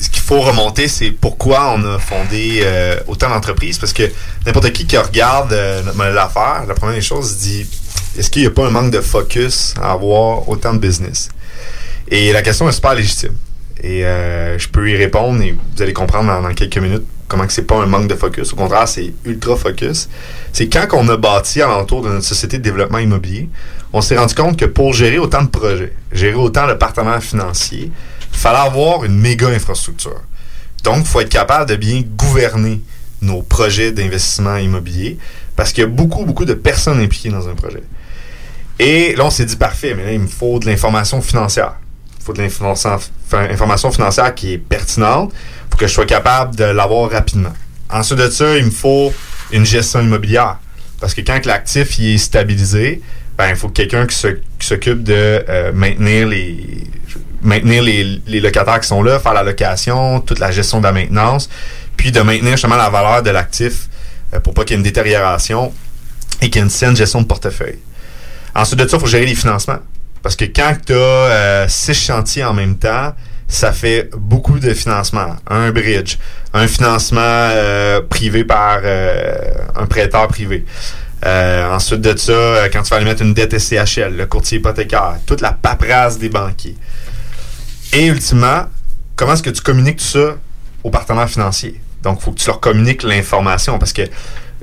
ce 0.00 0.08
qu'il 0.10 0.22
faut 0.22 0.40
remonter, 0.40 0.88
c'est 0.88 1.10
pourquoi 1.10 1.74
on 1.76 1.84
a 1.84 1.98
fondé 1.98 2.60
euh, 2.62 2.98
autant 3.06 3.28
d'entreprises. 3.28 3.78
Parce 3.78 3.92
que 3.92 4.10
n'importe 4.44 4.72
qui 4.72 4.86
qui 4.86 4.96
regarde 4.96 5.52
euh, 5.52 5.82
notre 5.82 5.96
modèle 5.96 6.14
d'affaires, 6.14 6.64
la 6.66 6.74
première 6.74 6.96
des 6.96 7.02
choses, 7.02 7.36
se 7.36 7.40
dit 7.40 7.66
est-ce 8.18 8.30
qu'il 8.30 8.42
n'y 8.42 8.48
a 8.48 8.50
pas 8.50 8.66
un 8.66 8.70
manque 8.70 8.92
de 8.92 9.00
focus 9.00 9.74
à 9.80 9.92
avoir 9.92 10.48
autant 10.48 10.72
de 10.72 10.78
business? 10.78 11.28
Et 12.08 12.32
la 12.32 12.42
question 12.42 12.68
est 12.68 12.72
super 12.72 12.94
légitime. 12.94 13.34
Et 13.82 14.04
euh, 14.04 14.58
je 14.58 14.68
peux 14.68 14.88
y 14.88 14.96
répondre 14.96 15.42
et 15.42 15.52
vous 15.52 15.82
allez 15.82 15.92
comprendre 15.92 16.40
dans, 16.40 16.54
quelques 16.54 16.78
minutes 16.78 17.04
comment 17.26 17.46
que 17.46 17.52
c'est 17.52 17.62
pas 17.66 17.76
un 17.76 17.86
manque 17.86 18.06
de 18.06 18.14
focus. 18.14 18.52
Au 18.52 18.56
contraire, 18.56 18.86
c'est 18.86 19.12
ultra 19.24 19.56
focus. 19.56 20.08
C'est 20.52 20.68
quand 20.68 20.86
on 20.92 21.08
a 21.08 21.16
bâti 21.16 21.60
alentour 21.60 22.02
de 22.02 22.08
notre 22.08 22.24
société 22.24 22.58
de 22.58 22.62
développement 22.62 22.98
immobilier, 22.98 23.48
on 23.92 24.00
s'est 24.00 24.16
rendu 24.16 24.34
compte 24.34 24.58
que 24.58 24.64
pour 24.64 24.92
gérer 24.92 25.18
autant 25.18 25.42
de 25.42 25.48
projets, 25.48 25.92
gérer 26.12 26.34
autant 26.34 26.68
de 26.68 26.74
partenaires 26.74 27.22
financiers, 27.22 27.90
fallait 28.36 28.58
avoir 28.58 29.04
une 29.04 29.18
méga 29.18 29.48
infrastructure. 29.48 30.20
Donc, 30.82 30.98
il 31.00 31.06
faut 31.06 31.20
être 31.20 31.30
capable 31.30 31.70
de 31.70 31.76
bien 31.76 32.02
gouverner 32.16 32.80
nos 33.22 33.42
projets 33.42 33.92
d'investissement 33.92 34.56
immobilier 34.56 35.18
parce 35.56 35.72
qu'il 35.72 35.82
y 35.82 35.84
a 35.84 35.88
beaucoup, 35.88 36.24
beaucoup 36.24 36.44
de 36.44 36.54
personnes 36.54 37.00
impliquées 37.00 37.30
dans 37.30 37.48
un 37.48 37.54
projet. 37.54 37.82
Et 38.78 39.14
là, 39.14 39.24
on 39.24 39.30
s'est 39.30 39.44
dit 39.44 39.56
parfait, 39.56 39.94
mais 39.94 40.04
là, 40.04 40.12
il 40.12 40.20
me 40.20 40.26
faut 40.26 40.58
de 40.58 40.66
l'information 40.66 41.22
financière. 41.22 41.74
Il 42.18 42.24
faut 42.24 42.32
de 42.32 42.42
l'information 42.42 42.98
information 43.32 43.90
financière 43.90 44.34
qui 44.34 44.52
est 44.52 44.58
pertinente 44.58 45.32
pour 45.70 45.78
que 45.78 45.86
je 45.86 45.92
sois 45.92 46.06
capable 46.06 46.54
de 46.56 46.64
l'avoir 46.64 47.10
rapidement. 47.10 47.52
Ensuite 47.90 48.18
de 48.18 48.30
ça, 48.30 48.56
il 48.56 48.66
me 48.66 48.70
faut 48.70 49.12
une 49.52 49.64
gestion 49.64 50.00
immobilière. 50.00 50.58
Parce 51.00 51.14
que 51.14 51.20
quand 51.20 51.44
l'actif 51.46 51.98
est 52.00 52.18
stabilisé, 52.18 53.02
ben, 53.36 53.50
il 53.50 53.56
faut 53.56 53.68
quelqu'un 53.68 54.06
qui 54.06 54.16
s'occupe 54.60 55.02
de 55.02 55.44
euh, 55.48 55.72
maintenir 55.72 56.28
les 56.28 56.84
maintenir 57.44 57.82
les, 57.82 58.20
les 58.26 58.40
locataires 58.40 58.80
qui 58.80 58.88
sont 58.88 59.02
là, 59.02 59.18
faire 59.18 59.34
la 59.34 59.42
location, 59.42 60.20
toute 60.20 60.38
la 60.38 60.50
gestion 60.50 60.78
de 60.78 60.84
la 60.84 60.92
maintenance, 60.92 61.48
puis 61.96 62.12
de 62.12 62.20
maintenir 62.20 62.52
justement 62.52 62.76
la 62.76 62.90
valeur 62.90 63.22
de 63.22 63.30
l'actif 63.30 63.88
euh, 64.34 64.40
pour 64.40 64.54
pas 64.54 64.64
qu'il 64.64 64.72
y 64.72 64.74
ait 64.74 64.78
une 64.78 64.84
détérioration 64.84 65.72
et 66.40 66.46
qu'il 66.46 66.56
y 66.56 66.58
ait 66.58 66.64
une 66.64 66.70
saine 66.70 66.96
gestion 66.96 67.20
de 67.20 67.26
portefeuille. 67.26 67.78
Ensuite 68.54 68.80
de 68.80 68.88
ça, 68.88 68.96
il 68.96 69.00
faut 69.00 69.06
gérer 69.06 69.26
les 69.26 69.34
financements. 69.34 69.78
Parce 70.22 70.36
que 70.36 70.46
quand 70.46 70.74
tu 70.86 70.94
as 70.94 71.68
six 71.68 71.94
chantiers 71.94 72.44
en 72.44 72.54
même 72.54 72.76
temps, 72.76 73.12
ça 73.46 73.72
fait 73.72 74.08
beaucoup 74.16 74.58
de 74.58 74.72
financement. 74.72 75.36
Un 75.48 75.70
bridge, 75.70 76.16
un 76.54 76.66
financement 76.66 77.20
euh, 77.20 78.00
privé 78.00 78.44
par 78.44 78.80
euh, 78.84 79.34
un 79.76 79.86
prêteur 79.86 80.26
privé. 80.28 80.64
Euh, 81.24 81.72
ensuite 81.72 82.00
de 82.00 82.16
ça, 82.16 82.32
euh, 82.32 82.68
quand 82.72 82.82
tu 82.82 82.90
vas 82.90 82.96
aller 82.96 83.06
mettre 83.06 83.22
une 83.22 83.32
dette 83.32 83.58
SCHL, 83.58 84.16
le 84.16 84.26
courtier 84.26 84.58
hypothécaire, 84.58 85.16
toute 85.26 85.40
la 85.40 85.52
paperasse 85.52 86.18
des 86.18 86.28
banquiers. 86.28 86.76
Et 87.94 88.06
ultimement, 88.06 88.66
comment 89.14 89.34
est-ce 89.34 89.42
que 89.42 89.50
tu 89.50 89.62
communiques 89.62 89.98
tout 89.98 90.04
ça 90.04 90.36
aux 90.82 90.90
partenaires 90.90 91.30
financiers? 91.30 91.80
Donc, 92.02 92.18
il 92.20 92.24
faut 92.24 92.32
que 92.32 92.40
tu 92.40 92.46
leur 92.48 92.58
communiques 92.58 93.04
l'information 93.04 93.78
parce 93.78 93.92
que, 93.92 94.02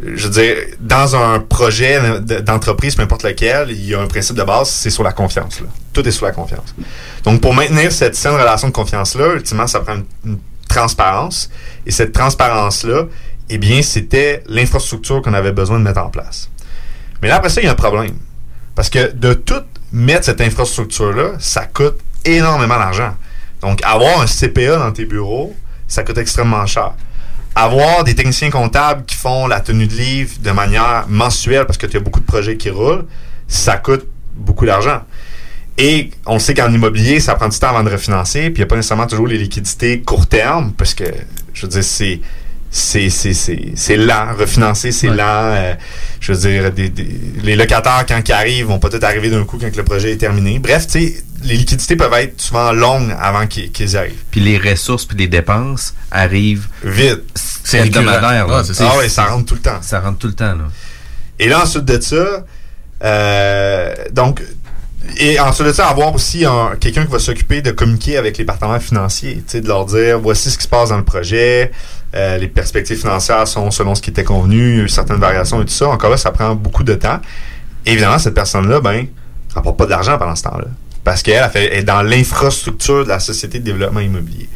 je 0.03 0.27
veux 0.27 0.33
dire, 0.33 0.55
dans 0.81 1.15
un 1.15 1.39
projet 1.39 2.19
d'entreprise, 2.41 2.95
peu 2.95 3.03
importe 3.03 3.23
lequel, 3.23 3.71
il 3.71 3.85
y 3.85 3.95
a 3.95 4.01
un 4.01 4.07
principe 4.07 4.35
de 4.35 4.43
base, 4.43 4.69
c'est 4.69 4.89
sur 4.89 5.03
la 5.03 5.13
confiance. 5.13 5.61
Tout 5.93 6.05
est 6.05 6.11
sur 6.11 6.25
la 6.25 6.33
confiance. 6.33 6.75
Donc, 7.23 7.39
pour 7.39 7.53
maintenir 7.53 7.91
cette 7.93 8.15
saine 8.15 8.33
relation 8.33 8.67
de 8.67 8.73
confiance-là, 8.73 9.33
ultimement, 9.33 9.65
ça 9.65 9.79
prend 9.79 9.95
une, 9.95 10.05
une 10.25 10.39
transparence. 10.67 11.49
Et 11.85 11.91
cette 11.91 12.11
transparence-là, 12.11 13.05
eh 13.49 13.57
bien, 13.57 13.81
c'était 13.81 14.43
l'infrastructure 14.47 15.21
qu'on 15.21 15.33
avait 15.33 15.53
besoin 15.53 15.79
de 15.79 15.83
mettre 15.83 16.01
en 16.01 16.09
place. 16.09 16.49
Mais 17.21 17.29
là, 17.29 17.37
après 17.37 17.49
ça, 17.49 17.61
il 17.61 17.65
y 17.65 17.67
a 17.67 17.71
un 17.71 17.75
problème. 17.75 18.17
Parce 18.75 18.89
que 18.89 19.13
de 19.13 19.33
tout 19.33 19.63
mettre 19.93 20.25
cette 20.25 20.41
infrastructure-là, 20.41 21.33
ça 21.39 21.65
coûte 21.65 21.97
énormément 22.25 22.77
d'argent. 22.77 23.15
Donc, 23.61 23.79
avoir 23.83 24.21
un 24.21 24.25
CPA 24.25 24.77
dans 24.77 24.91
tes 24.91 25.05
bureaux, 25.05 25.55
ça 25.87 26.03
coûte 26.03 26.17
extrêmement 26.17 26.65
cher. 26.65 26.93
Avoir 27.55 28.03
des 28.03 28.15
techniciens 28.15 28.49
comptables 28.49 29.05
qui 29.05 29.15
font 29.15 29.47
la 29.47 29.59
tenue 29.59 29.87
de 29.87 29.93
livre 29.93 30.31
de 30.41 30.51
manière 30.51 31.05
mensuelle, 31.07 31.65
parce 31.65 31.77
que 31.77 31.85
tu 31.85 31.97
as 31.97 31.99
beaucoup 31.99 32.21
de 32.21 32.25
projets 32.25 32.57
qui 32.57 32.69
roulent, 32.69 33.05
ça 33.47 33.77
coûte 33.77 34.07
beaucoup 34.35 34.65
d'argent. 34.65 35.01
Et 35.77 36.11
on 36.25 36.39
sait 36.39 36.53
qu'en 36.53 36.71
immobilier, 36.71 37.19
ça 37.19 37.35
prend 37.35 37.49
du 37.49 37.57
temps 37.57 37.69
avant 37.69 37.83
de 37.83 37.89
refinancer, 37.89 38.49
puis 38.49 38.55
il 38.55 38.57
n'y 38.57 38.63
a 38.63 38.67
pas 38.67 38.75
nécessairement 38.75 39.07
toujours 39.07 39.27
les 39.27 39.37
liquidités 39.37 40.01
court 40.01 40.27
terme, 40.27 40.73
parce 40.73 40.93
que, 40.93 41.05
je 41.53 41.61
veux 41.63 41.67
dire, 41.67 41.83
c'est 41.83 42.21
c'est 42.73 43.09
c'est 43.09 43.33
c'est 43.33 43.73
c'est 43.75 43.97
lent 43.97 44.33
refinancer 44.39 44.93
c'est 44.93 45.07
lent 45.09 45.17
euh, 45.53 45.73
je 46.21 46.31
veux 46.31 46.39
dire 46.49 46.71
des, 46.71 46.87
des- 46.89 47.19
les 47.43 47.55
locataires 47.57 48.05
quand 48.07 48.21
ils 48.25 48.31
arrivent 48.31 48.67
vont 48.67 48.79
pas 48.79 48.89
tout 48.89 48.99
arriver 49.03 49.29
d'un 49.29 49.43
coup 49.43 49.57
quand 49.59 49.75
le 49.75 49.83
projet 49.83 50.13
est 50.13 50.17
terminé 50.17 50.57
bref 50.57 50.87
tu 50.87 50.93
sais 50.93 51.23
les 51.43 51.55
liquidités 51.57 51.97
peuvent 51.97 52.13
être 52.13 52.39
souvent 52.39 52.71
longues 52.71 53.13
avant 53.19 53.45
qu'ils 53.47 53.97
arrivent 53.97 54.23
Puis 54.31 54.39
les 54.39 54.57
ressources 54.57 55.03
puis 55.05 55.17
les 55.17 55.27
dépenses 55.27 55.93
arrivent 56.11 56.67
vite 56.83 57.21
c'est 57.63 57.79
hebdomadaire. 57.87 58.47
là. 58.47 58.57
Ah, 58.59 58.63
c'est 58.65 58.73
ça. 58.73 58.89
Ah 58.93 58.97
ouais, 58.97 59.09
ça 59.09 59.25
rentre 59.25 59.45
tout 59.45 59.55
le 59.55 59.61
temps. 59.61 59.79
Ça 59.81 59.99
rentre 59.99 60.17
tout 60.17 60.27
le 60.27 60.33
temps. 60.33 60.55
Là. 60.55 60.63
Et 61.39 61.47
là, 61.47 61.61
ensuite 61.61 61.85
de 61.85 62.01
ça, 62.01 62.43
euh, 63.03 63.93
donc, 64.11 64.41
et 65.17 65.39
ensuite 65.39 65.67
de 65.67 65.73
ça, 65.73 65.87
avoir 65.87 66.13
aussi 66.13 66.45
un- 66.45 66.75
quelqu'un 66.79 67.05
qui 67.05 67.11
va 67.11 67.19
s'occuper 67.19 67.61
de 67.61 67.71
communiquer 67.71 68.17
avec 68.17 68.37
les 68.37 68.45
partenaires 68.45 68.81
financiers, 68.81 69.35
tu 69.37 69.43
sais, 69.47 69.61
de 69.61 69.67
leur 69.67 69.85
dire 69.85 70.19
voici 70.19 70.49
ce 70.51 70.57
qui 70.57 70.63
se 70.63 70.67
passe 70.69 70.89
dans 70.89 70.97
le 70.97 71.03
projet, 71.05 71.71
euh, 72.13 72.37
les 72.37 72.47
perspectives 72.47 72.99
financières 72.99 73.47
sont 73.47 73.71
selon 73.71 73.95
ce 73.95 74.01
qui 74.01 74.09
était 74.09 74.23
convenu, 74.23 74.87
certaines 74.89 75.19
variations 75.19 75.61
et 75.61 75.65
tout 75.65 75.71
ça. 75.71 75.87
Encore 75.87 76.09
là, 76.09 76.17
ça 76.17 76.31
prend 76.31 76.55
beaucoup 76.55 76.83
de 76.83 76.93
temps. 76.93 77.19
Évidemment, 77.85 78.19
cette 78.19 78.33
personne-là, 78.33 78.79
ben, 78.79 79.07
rapporte 79.53 79.77
pas 79.77 79.85
d'argent 79.85 80.17
pendant 80.17 80.35
ce 80.35 80.43
temps-là. 80.43 80.67
Parce 81.03 81.23
qu'elle 81.23 81.49
est 81.55 81.83
dans 81.83 82.03
l'infrastructure 82.03 83.03
de 83.03 83.09
la 83.09 83.19
société 83.19 83.59
de 83.59 83.65
développement 83.65 84.01
immobilier. 84.01 84.49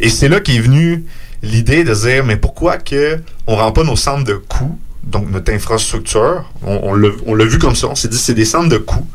Et 0.00 0.08
c'est 0.08 0.28
là 0.28 0.40
qu'est 0.40 0.58
venue 0.58 1.04
l'idée 1.42 1.84
de 1.84 1.94
dire, 1.94 2.24
mais 2.24 2.36
pourquoi 2.36 2.78
que 2.78 3.20
on 3.46 3.56
rend 3.56 3.72
pas 3.72 3.82
nos 3.82 3.96
centres 3.96 4.24
de 4.24 4.34
coûts, 4.34 4.78
donc 5.02 5.28
notre 5.30 5.52
infrastructure, 5.52 6.44
on, 6.64 6.94
on 7.26 7.34
l'a 7.34 7.44
vu 7.44 7.58
comme 7.58 7.74
ça, 7.74 7.88
on 7.88 7.94
s'est 7.94 8.08
dit 8.08 8.18
c'est 8.18 8.34
des 8.34 8.44
centres 8.44 8.68
de 8.68 8.78
coûts, 8.78 9.06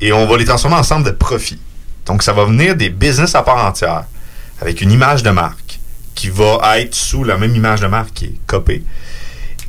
et 0.00 0.12
on 0.12 0.26
va 0.26 0.36
les 0.36 0.44
transformer 0.44 0.76
en 0.76 0.82
centres 0.82 1.04
de 1.04 1.10
profit. 1.10 1.58
Donc 2.06 2.22
ça 2.22 2.32
va 2.32 2.44
venir 2.44 2.76
des 2.76 2.90
business 2.90 3.34
à 3.34 3.42
part 3.42 3.64
entière, 3.64 4.04
avec 4.60 4.80
une 4.80 4.92
image 4.92 5.22
de 5.22 5.30
marque, 5.30 5.58
qui 6.14 6.28
va 6.28 6.80
être 6.80 6.94
sous 6.94 7.24
la 7.24 7.36
même 7.36 7.54
image 7.54 7.80
de 7.80 7.86
marque 7.86 8.12
qui 8.14 8.24
est 8.26 8.34
copée. 8.46 8.82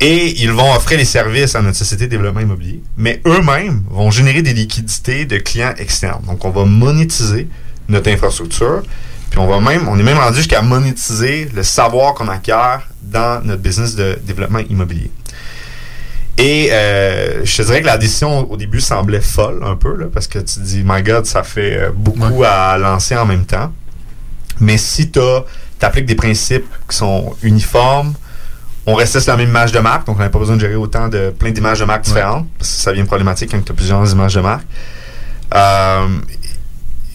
Et 0.02 0.42
ils 0.42 0.52
vont 0.52 0.74
offrir 0.74 0.98
les 0.98 1.06
services 1.06 1.56
à 1.56 1.62
notre 1.62 1.78
société 1.78 2.06
de 2.06 2.12
développement 2.12 2.42
immobilier, 2.42 2.82
mais 2.98 3.22
eux-mêmes 3.26 3.84
vont 3.90 4.12
générer 4.12 4.42
des 4.42 4.54
liquidités 4.54 5.26
de 5.26 5.38
clients 5.38 5.74
externes. 5.78 6.24
Donc, 6.26 6.44
on 6.44 6.50
va 6.50 6.66
monétiser 6.66 7.48
notre 7.88 8.12
infrastructure, 8.12 8.84
puis 9.30 9.40
on 9.40 9.48
va 9.48 9.60
même, 9.62 9.88
on 9.88 9.98
est 9.98 10.04
même 10.04 10.18
rendu 10.18 10.38
jusqu'à 10.38 10.62
monétiser 10.62 11.50
le 11.54 11.64
savoir 11.64 12.14
qu'on 12.14 12.28
acquiert 12.28 12.88
dans 13.02 13.42
notre 13.46 13.62
business 13.62 13.96
de 13.96 14.20
développement 14.24 14.60
immobilier. 14.70 15.12
Et 16.38 16.70
euh, 16.72 17.46
je 17.46 17.58
te 17.58 17.62
dirais 17.62 17.82
que 17.82 17.86
la 17.86 17.98
décision 17.98 18.52
au 18.52 18.58
début 18.58 18.82
semblait 18.82 19.22
folle 19.22 19.62
un 19.64 19.78
peu, 19.78 19.96
là, 19.96 20.08
parce 20.14 20.28
que 20.28 20.40
tu 20.40 20.56
te 20.56 20.60
dis, 20.60 20.84
my 20.86 21.02
God, 21.02 21.26
ça 21.26 21.44
fait 21.44 21.78
euh, 21.78 21.92
beaucoup 21.96 22.44
à 22.44 22.78
lancer 22.78 23.16
en 23.16 23.26
même 23.26 23.46
temps. 23.46 23.72
Mais 24.60 24.78
si 24.78 25.10
tu 25.10 25.20
appliques 25.84 26.06
des 26.06 26.16
principes 26.16 26.66
qui 26.90 26.96
sont 26.96 27.36
uniformes, 27.42 28.14
on 28.86 28.94
reste 28.94 29.20
sur 29.20 29.32
la 29.32 29.38
même 29.38 29.50
image 29.50 29.72
de 29.72 29.80
marque, 29.80 30.06
donc 30.06 30.18
on 30.18 30.20
n'a 30.20 30.30
pas 30.30 30.38
besoin 30.38 30.56
de 30.58 30.62
gérer 30.62 30.76
autant 30.76 31.08
de 31.08 31.32
plein 31.32 31.50
d'images 31.52 31.80
de 31.80 31.86
marque 31.86 32.04
différentes, 32.04 32.48
parce 32.60 32.70
que 32.72 32.78
ça 32.82 32.92
devient 32.92 33.04
problématique 33.06 33.50
quand 33.52 33.60
tu 33.66 33.72
as 33.72 33.76
plusieurs 33.76 34.12
images 34.12 34.36
de 34.36 34.42
marque. 34.42 34.66
Euh, 35.56 36.08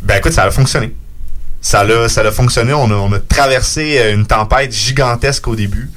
ben 0.02 0.16
écoute, 0.18 0.32
ça 0.32 0.44
a 0.44 0.50
fonctionné. 0.50 0.92
Ça 1.61 1.80
a, 1.80 2.08
ça 2.08 2.22
a 2.22 2.30
fonctionné. 2.32 2.72
On 2.72 2.90
a, 2.90 2.94
on 2.94 3.12
a 3.12 3.18
traversé 3.20 3.98
euh, 3.98 4.14
une 4.14 4.26
tempête 4.26 4.72
gigantesque 4.72 5.46
au 5.46 5.54
début. 5.54 5.90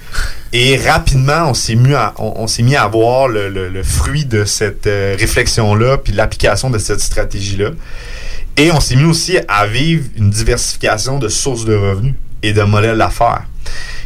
Et 0.52 0.78
rapidement, 0.78 1.50
on 1.50 1.54
s'est 1.54 1.76
mis 1.76 1.94
à, 1.94 2.14
on, 2.18 2.34
on 2.36 2.48
s'est 2.48 2.64
mis 2.64 2.76
à 2.76 2.86
voir 2.88 3.28
le, 3.30 3.50
le- 3.50 3.70
le 3.70 3.84
fruit 3.84 4.26
de 4.26 4.44
cette 4.46 4.88
euh, 4.88 5.16
réflexion-là, 5.18 5.98
puis 6.00 6.12
l'application 6.14 6.70
de 6.70 6.78
cette 6.80 7.00
stratégie-là. 7.00 7.70
Et 8.58 8.72
on 8.72 8.80
s'est 8.82 8.96
mis 8.98 9.06
aussi 9.06 9.40
à 9.48 9.66
vivre 9.66 10.06
une 10.18 10.30
diversification 10.30 11.18
de 11.18 11.30
sources 11.30 11.66
de 11.66 11.74
revenus 11.76 12.14
et 12.44 12.54
de 12.54 12.62
modèles 12.62 12.98
d'affaires. 12.98 13.46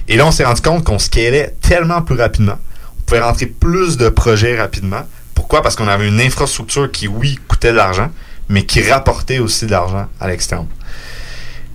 Et 0.07 0.15
là, 0.15 0.25
on 0.25 0.31
s'est 0.31 0.45
rendu 0.45 0.61
compte 0.61 0.85
qu'on 0.85 0.99
scalait 0.99 1.53
tellement 1.61 2.01
plus 2.01 2.15
rapidement. 2.15 2.57
On 2.99 3.01
pouvait 3.05 3.21
rentrer 3.21 3.47
plus 3.47 3.97
de 3.97 4.07
projets 4.07 4.57
rapidement. 4.57 5.01
Pourquoi? 5.33 5.61
Parce 5.61 5.75
qu'on 5.75 5.87
avait 5.87 6.07
une 6.07 6.21
infrastructure 6.21 6.89
qui, 6.89 7.07
oui, 7.07 7.39
coûtait 7.47 7.71
de 7.71 7.77
l'argent, 7.77 8.09
mais 8.47 8.65
qui 8.65 8.81
rapportait 8.89 9.39
aussi 9.39 9.65
de 9.65 9.71
l'argent 9.71 10.07
à 10.19 10.27
l'externe. 10.27 10.67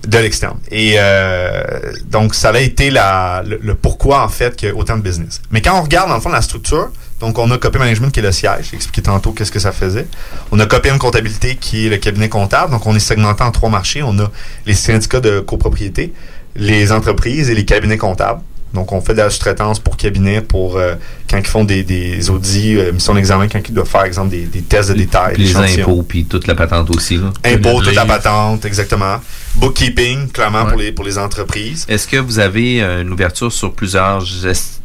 De 0.07 0.17
l'externe. 0.17 0.57
Et 0.69 0.95
euh, 0.97 1.63
donc, 2.05 2.35
ça 2.35 2.49
avait 2.49 2.65
été 2.65 2.91
le 2.91 3.73
pourquoi, 3.73 4.23
en 4.23 4.27
fait, 4.27 4.55
qu'il 4.55 4.67
y 4.67 4.71
a 4.71 4.75
autant 4.75 4.97
de 4.97 5.01
business. 5.01 5.41
Mais 5.51 5.61
quand 5.61 5.79
on 5.79 5.83
regarde, 5.83 6.09
dans 6.09 6.15
le 6.15 6.21
fond, 6.21 6.29
la 6.29 6.41
structure, 6.41 6.89
donc 7.21 7.37
on 7.37 7.49
a 7.51 7.57
Copy 7.57 7.77
Management 7.77 8.11
qui 8.11 8.19
est 8.19 8.23
le 8.23 8.33
siège. 8.33 8.67
J'ai 8.71 8.75
expliqué 8.75 9.01
tantôt 9.01 9.31
qu'est-ce 9.31 9.51
que 9.51 9.59
ça 9.59 9.71
faisait. 9.71 10.07
On 10.51 10.59
a 10.59 10.65
Copy 10.65 10.89
Comptabilité 10.97 11.55
qui 11.55 11.87
est 11.87 11.89
le 11.89 11.97
cabinet 11.97 12.27
comptable. 12.27 12.71
Donc, 12.71 12.85
on 12.85 12.93
est 12.93 12.99
segmenté 12.99 13.43
en 13.43 13.51
trois 13.51 13.69
marchés. 13.69 14.03
On 14.03 14.19
a 14.19 14.29
les 14.65 14.73
syndicats 14.73 15.21
de 15.21 15.39
copropriété, 15.39 16.11
les 16.55 16.91
entreprises 16.91 17.49
et 17.49 17.55
les 17.55 17.65
cabinets 17.65 17.97
comptables. 17.97 18.41
Donc, 18.73 18.91
on 18.91 19.01
fait 19.01 19.13
de 19.13 19.19
la 19.19 19.29
sous-traitance 19.29 19.79
pour 19.79 19.97
cabinets 19.97 20.41
pour 20.41 20.77
euh, 20.77 20.95
quand 21.29 21.37
ils 21.37 21.45
font 21.45 21.63
des, 21.63 21.83
des 21.83 22.29
audits, 22.31 22.75
euh, 22.75 22.91
missions 22.91 23.13
d'examen, 23.13 23.47
quand 23.47 23.59
ils 23.67 23.73
doivent 23.73 23.87
faire, 23.87 24.03
exemple, 24.03 24.29
des, 24.31 24.45
des 24.45 24.63
tests 24.63 24.89
de 24.89 24.95
détail. 24.95 25.35
Puis 25.35 25.43
les 25.43 25.55
impôts, 25.81 26.01
puis 26.01 26.25
toute 26.25 26.47
la 26.47 26.55
patente 26.55 26.89
aussi. 26.95 27.17
Là. 27.17 27.31
Impôts, 27.43 27.81
toute 27.81 27.93
la 27.93 28.05
patente, 28.05 28.65
exactement. 28.65 29.17
Bookkeeping, 29.55 30.29
clairement, 30.31 30.65
pour, 30.65 30.77
les, 30.77 30.91
pour 30.91 31.05
les 31.05 31.17
entreprises. 31.17 31.85
Est-ce 31.87 32.07
que 32.07 32.17
vous 32.17 32.39
avez 32.39 32.81
euh, 32.81 33.01
une 33.01 33.11
ouverture 33.11 33.51
sur 33.51 33.73
plusieurs 33.73 34.25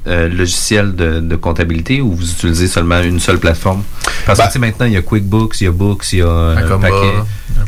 euh, 0.06 0.28
logiciels 0.28 0.94
de, 0.94 1.20
de 1.20 1.36
comptabilité 1.36 2.00
ou 2.00 2.12
vous 2.12 2.30
utilisez 2.30 2.68
seulement 2.68 3.00
une 3.00 3.18
seule 3.18 3.38
plateforme? 3.38 3.82
Parce 4.26 4.38
que 4.38 4.44
tu 4.46 4.52
sais, 4.52 4.58
maintenant, 4.58 4.86
il 4.86 4.92
y 4.92 4.96
a 4.96 5.02
QuickBooks, 5.02 5.60
il 5.60 5.64
y 5.64 5.66
a 5.68 5.72
Books, 5.72 6.12
il 6.12 6.18
y 6.18 6.22
a 6.22 6.26
euh, 6.26 6.74
un 6.74 6.78
paquet. 6.78 7.14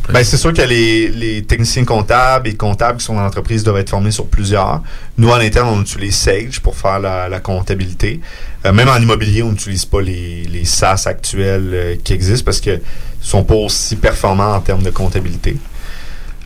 Ben, 0.09 0.23
c'est 0.23 0.37
sûr 0.37 0.53
que 0.53 0.61
les, 0.61 1.09
les 1.09 1.43
techniciens 1.43 1.85
comptables 1.85 2.47
et 2.47 2.55
comptables 2.55 2.99
qui 2.99 3.05
sont 3.05 3.15
dans 3.15 3.21
l'entreprise 3.23 3.63
doivent 3.63 3.77
être 3.77 3.89
formés 3.89 4.11
sur 4.11 4.27
plusieurs. 4.27 4.81
Nous, 5.17 5.31
à 5.33 5.39
l'interne, 5.39 5.69
on 5.69 5.81
utilise 5.81 6.15
Sage 6.15 6.59
pour 6.61 6.75
faire 6.75 6.99
la, 6.99 7.29
la 7.29 7.39
comptabilité. 7.39 8.21
Euh, 8.65 8.71
même 8.73 8.89
en 8.89 8.97
immobilier, 8.97 9.43
on 9.43 9.51
n'utilise 9.51 9.85
pas 9.85 10.01
les, 10.01 10.43
les 10.43 10.65
SaaS 10.65 11.03
actuels 11.07 11.71
euh, 11.73 11.95
qui 12.03 12.13
existent 12.13 12.45
parce 12.45 12.61
que 12.61 12.79
sont 13.21 13.43
pas 13.43 13.55
aussi 13.55 13.95
performants 13.95 14.53
en 14.55 14.61
termes 14.61 14.83
de 14.83 14.91
comptabilité. 14.91 15.57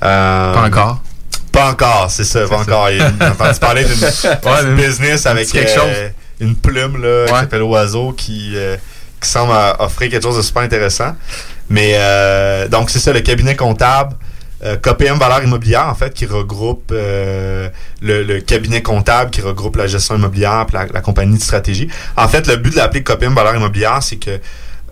Euh, 0.03 0.53
Pas 0.53 0.61
encore. 0.63 1.01
Pas 1.51 1.69
encore, 1.71 2.07
c'est 2.09 2.25
ça, 2.25 2.45
pas 2.47 2.57
encore. 2.57 2.89
Il 2.89 3.01
a- 3.01 3.11
J'ai 3.19 3.25
entendu 3.27 3.59
parler 3.59 3.85
d'une 3.85 4.75
business 4.75 5.25
avec 5.25 5.47
quelque 5.49 5.69
euh, 5.69 5.75
chose. 5.75 6.11
une 6.41 6.55
plume 6.55 7.01
là, 7.01 7.25
qui 7.27 7.33
s'appelle 7.33 7.63
Oiseau 7.63 8.11
qui, 8.11 8.53
euh, 8.55 8.75
qui 9.21 9.29
semble 9.29 9.53
offrir 9.79 10.09
quelque 10.11 10.23
chose 10.23 10.35
de 10.37 10.41
super 10.41 10.63
intéressant. 10.63 11.15
Mais 11.69 11.97
donc 12.69 12.89
c'est 12.89 12.99
ça, 12.99 13.13
le 13.13 13.21
cabinet 13.21 13.55
comptable. 13.55 14.15
KPM 14.81 15.17
Valeur 15.19 15.43
Immobilière, 15.43 15.87
en 15.87 15.93
fait, 15.95 16.11
qui 16.13 16.25
regroupe 16.25 16.89
euh, 16.91 17.69
le, 18.01 18.23
le 18.23 18.39
cabinet 18.41 18.81
comptable, 18.81 19.29
qui 19.29 19.41
regroupe 19.41 19.75
la 19.75 19.85
gestion 19.85 20.15
immobilière, 20.15 20.65
puis 20.67 20.75
la, 20.75 20.87
la 20.91 21.01
compagnie 21.01 21.37
de 21.37 21.43
stratégie. 21.43 21.87
En 22.17 22.27
fait, 22.27 22.47
le 22.47 22.55
but 22.55 22.71
de 22.71 22.77
l'appeler 22.77 23.03
KPM 23.03 23.35
Valeur 23.35 23.55
Immobilière, 23.55 23.99
c'est 24.01 24.15
que 24.15 24.39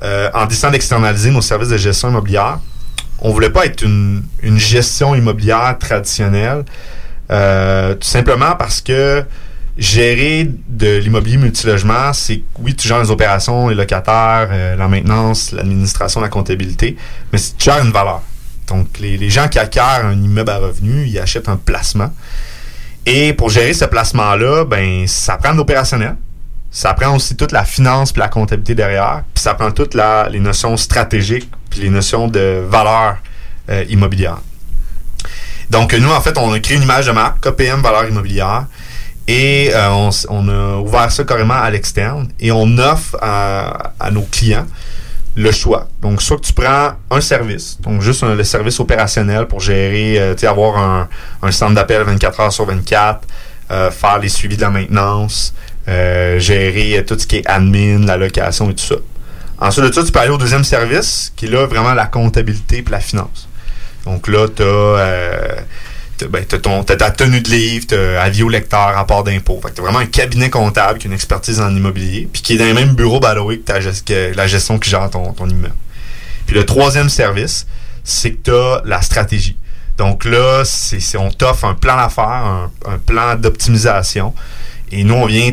euh, 0.03 0.29
en 0.35 0.45
décidant 0.45 0.69
d'externaliser 0.69 1.31
nos 1.31 1.41
services 1.41 1.69
de 1.69 1.77
gestion 1.77 2.09
immobilière, 2.09 2.59
on 3.23 3.31
voulait 3.31 3.49
pas 3.49 3.65
être 3.65 3.83
une, 3.83 4.23
une 4.41 4.59
gestion 4.59 5.15
immobilière 5.15 5.77
traditionnelle, 5.79 6.65
euh, 7.31 7.95
tout 7.95 8.07
simplement 8.07 8.55
parce 8.57 8.81
que 8.81 9.23
gérer 9.77 10.51
de 10.67 10.97
l'immobilier 10.97 11.37
multilogement, 11.37 12.11
c'est 12.13 12.43
oui, 12.59 12.75
tu 12.75 12.87
gères 12.87 13.01
les 13.01 13.09
opérations, 13.09 13.69
les 13.69 13.75
locataires, 13.75 14.49
euh, 14.51 14.75
la 14.75 14.87
maintenance, 14.87 15.53
l'administration, 15.53 16.19
la 16.19 16.27
comptabilité, 16.27 16.97
mais 17.31 17.39
tu 17.39 17.63
gères 17.63 17.83
une 17.83 17.91
valeur. 17.91 18.21
Donc, 18.67 18.99
les, 18.99 19.17
les 19.17 19.29
gens 19.29 19.47
qui 19.47 19.57
acquièrent 19.57 20.05
un 20.05 20.21
immeuble 20.21 20.51
à 20.51 20.57
revenu, 20.57 21.05
ils 21.05 21.17
achètent 21.17 21.49
un 21.49 21.57
placement. 21.57 22.11
Et 23.05 23.33
pour 23.33 23.49
gérer 23.49 23.73
ce 23.73 23.85
placement-là, 23.85 24.65
ben, 24.65 25.07
ça 25.07 25.37
prend 25.37 25.53
de 25.53 25.57
l'opérationnel. 25.57 26.15
Ça 26.71 26.93
prend 26.93 27.15
aussi 27.15 27.35
toute 27.35 27.51
la 27.51 27.65
finance 27.65 28.11
puis 28.11 28.19
la 28.19 28.29
comptabilité 28.29 28.75
derrière. 28.75 29.23
Puis 29.33 29.43
ça 29.43 29.53
prend 29.53 29.71
toutes 29.71 29.95
les 29.95 30.39
notions 30.39 30.75
stratégiques 30.77 31.49
puis 31.73 31.81
les 31.81 31.89
notions 31.89 32.27
de 32.27 32.63
valeur 32.69 33.17
euh, 33.69 33.83
immobilière. 33.89 34.37
Donc, 35.69 35.93
nous, 35.93 36.11
en 36.11 36.21
fait, 36.21 36.37
on 36.37 36.51
a 36.53 36.59
créé 36.59 36.77
une 36.77 36.83
image 36.83 37.07
de 37.07 37.11
marque, 37.11 37.43
KPM 37.43 37.81
Valeur 37.81 38.07
Immobilière. 38.07 38.65
Et 39.27 39.71
euh, 39.73 40.09
on, 40.29 40.49
a 40.49 40.77
ouvert 40.77 41.11
ça 41.11 41.23
carrément 41.23 41.55
à 41.55 41.69
l'externe. 41.71 42.27
Et 42.39 42.51
on 42.51 42.77
offre 42.77 43.17
à, 43.21 43.93
nos 44.11 44.21
clients 44.23 44.67
le 45.35 45.51
choix. 45.51 45.87
Donc, 46.01 46.21
soit 46.21 46.37
que 46.37 46.45
tu 46.45 46.53
prends 46.53 46.91
un 47.09 47.21
service, 47.21 47.81
donc 47.81 48.03
juste 48.03 48.21
le 48.21 48.43
service 48.43 48.79
opérationnel 48.79 49.47
pour 49.47 49.61
gérer, 49.61 50.19
euh, 50.19 50.35
tu 50.35 50.41
sais, 50.41 50.47
avoir 50.47 50.77
un, 50.77 51.09
un 51.41 51.51
centre 51.51 51.73
d'appel 51.73 52.03
24 52.03 52.39
heures 52.39 52.53
sur 52.53 52.65
24, 52.65 53.27
euh, 53.71 53.89
faire 53.89 54.19
les 54.19 54.29
suivis 54.29 54.57
de 54.57 54.61
la 54.61 54.69
maintenance, 54.69 55.55
gérer 55.87 57.03
tout 57.07 57.17
ce 57.17 57.25
qui 57.25 57.37
est 57.37 57.47
admin, 57.47 58.05
la 58.05 58.17
location 58.17 58.69
et 58.69 58.75
tout 58.75 58.85
ça. 58.85 58.95
Ensuite 59.59 59.85
de 59.85 59.91
ça, 59.91 60.03
tu 60.03 60.11
peux 60.11 60.19
aller 60.19 60.31
au 60.31 60.37
deuxième 60.37 60.63
service, 60.63 61.31
qui 61.35 61.45
est 61.45 61.49
là 61.49 61.65
vraiment 61.65 61.93
la 61.93 62.05
comptabilité 62.05 62.83
et 62.85 62.91
la 62.91 62.99
finance. 62.99 63.47
Donc 64.05 64.27
là, 64.27 64.47
tu 64.47 64.63
as, 64.63 66.27
ben, 66.27 66.45
t'as 66.45 66.57
ton, 66.57 66.83
t'as 66.83 66.95
ta 66.95 67.11
tenue 67.11 67.41
de 67.41 67.49
livre, 67.49 67.85
tu 67.87 67.95
as 67.95 68.21
avis 68.21 68.43
au 68.43 68.49
lecteur, 68.49 68.93
rapport 68.93 69.23
d'impôt. 69.23 69.59
Que 69.63 69.69
t'as 69.69 69.81
vraiment 69.81 69.99
un 69.99 70.05
cabinet 70.05 70.49
comptable 70.49 70.99
qui 70.99 71.07
a 71.07 71.09
une 71.09 71.15
expertise 71.15 71.59
en 71.59 71.73
immobilier, 71.75 72.27
puis 72.31 72.41
qui 72.41 72.53
est 72.53 72.57
dans 72.57 72.65
le 72.65 72.73
même 72.73 72.93
bureau, 72.93 73.19
by 73.19 73.61
que, 74.05 74.35
la 74.35 74.47
gestion 74.47 74.79
qui 74.79 74.89
gère 74.89 75.09
ton, 75.09 75.33
immeuble. 75.47 75.73
Puis 76.45 76.55
le 76.55 76.65
troisième 76.65 77.09
service, 77.09 77.65
c'est 78.03 78.31
que 78.31 78.43
tu 78.43 78.51
as 78.51 78.81
la 78.85 79.01
stratégie. 79.01 79.57
Donc 79.97 80.25
là, 80.25 80.63
c'est, 80.65 81.17
on 81.17 81.29
t'offre 81.29 81.65
un 81.65 81.75
plan 81.75 81.95
d'affaires, 81.95 82.69
un 82.85 82.97
plan 83.05 83.35
d'optimisation. 83.35 84.33
Et 84.95 85.03
nous, 85.03 85.15
on 85.15 85.25
vient, 85.25 85.51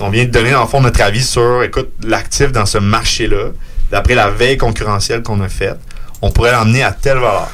on 0.00 0.10
vient 0.10 0.24
donner, 0.24 0.50
le 0.50 0.66
fond, 0.66 0.80
notre 0.80 1.00
avis 1.00 1.22
sur, 1.22 1.62
écoute, 1.62 1.90
l'actif 2.02 2.50
dans 2.50 2.66
ce 2.66 2.78
marché-là, 2.78 3.50
d'après 3.92 4.16
la 4.16 4.30
veille 4.30 4.56
concurrentielle 4.56 5.22
qu'on 5.22 5.40
a 5.42 5.48
faite, 5.48 5.78
on 6.22 6.32
pourrait 6.32 6.50
l'emmener 6.50 6.82
à 6.82 6.90
telle 6.90 7.18
valeur. 7.18 7.50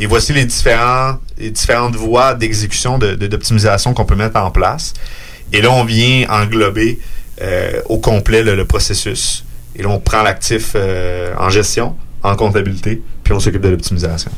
Et 0.00 0.06
voici 0.06 0.32
les, 0.32 0.44
différents, 0.44 1.18
différentes 1.38 1.94
voies 1.94 2.34
d'exécution, 2.34 2.98
de, 2.98 3.14
de- 3.14 3.28
d'optimisation 3.28 3.94
qu'on 3.94 4.04
peut 4.04 4.16
mettre 4.16 4.38
en 4.40 4.50
place. 4.50 4.92
Et 5.52 5.60
là, 5.62 5.70
on 5.70 5.84
vient 5.84 6.26
englober 6.28 6.98
euh, 7.42 7.80
au 7.86 7.98
complet 7.98 8.42
le, 8.42 8.56
le 8.56 8.64
processus. 8.64 9.44
Et 9.76 9.82
là, 9.84 9.88
on 9.90 10.00
prend 10.00 10.22
l'actif 10.24 10.72
euh, 10.74 11.32
en 11.38 11.48
gestion, 11.48 11.96
en 12.24 12.34
comptabilité, 12.34 13.00
puis 13.22 13.32
on 13.34 13.38
s'occupe 13.38 13.62
de 13.62 13.68
l'optimisation. 13.68 14.32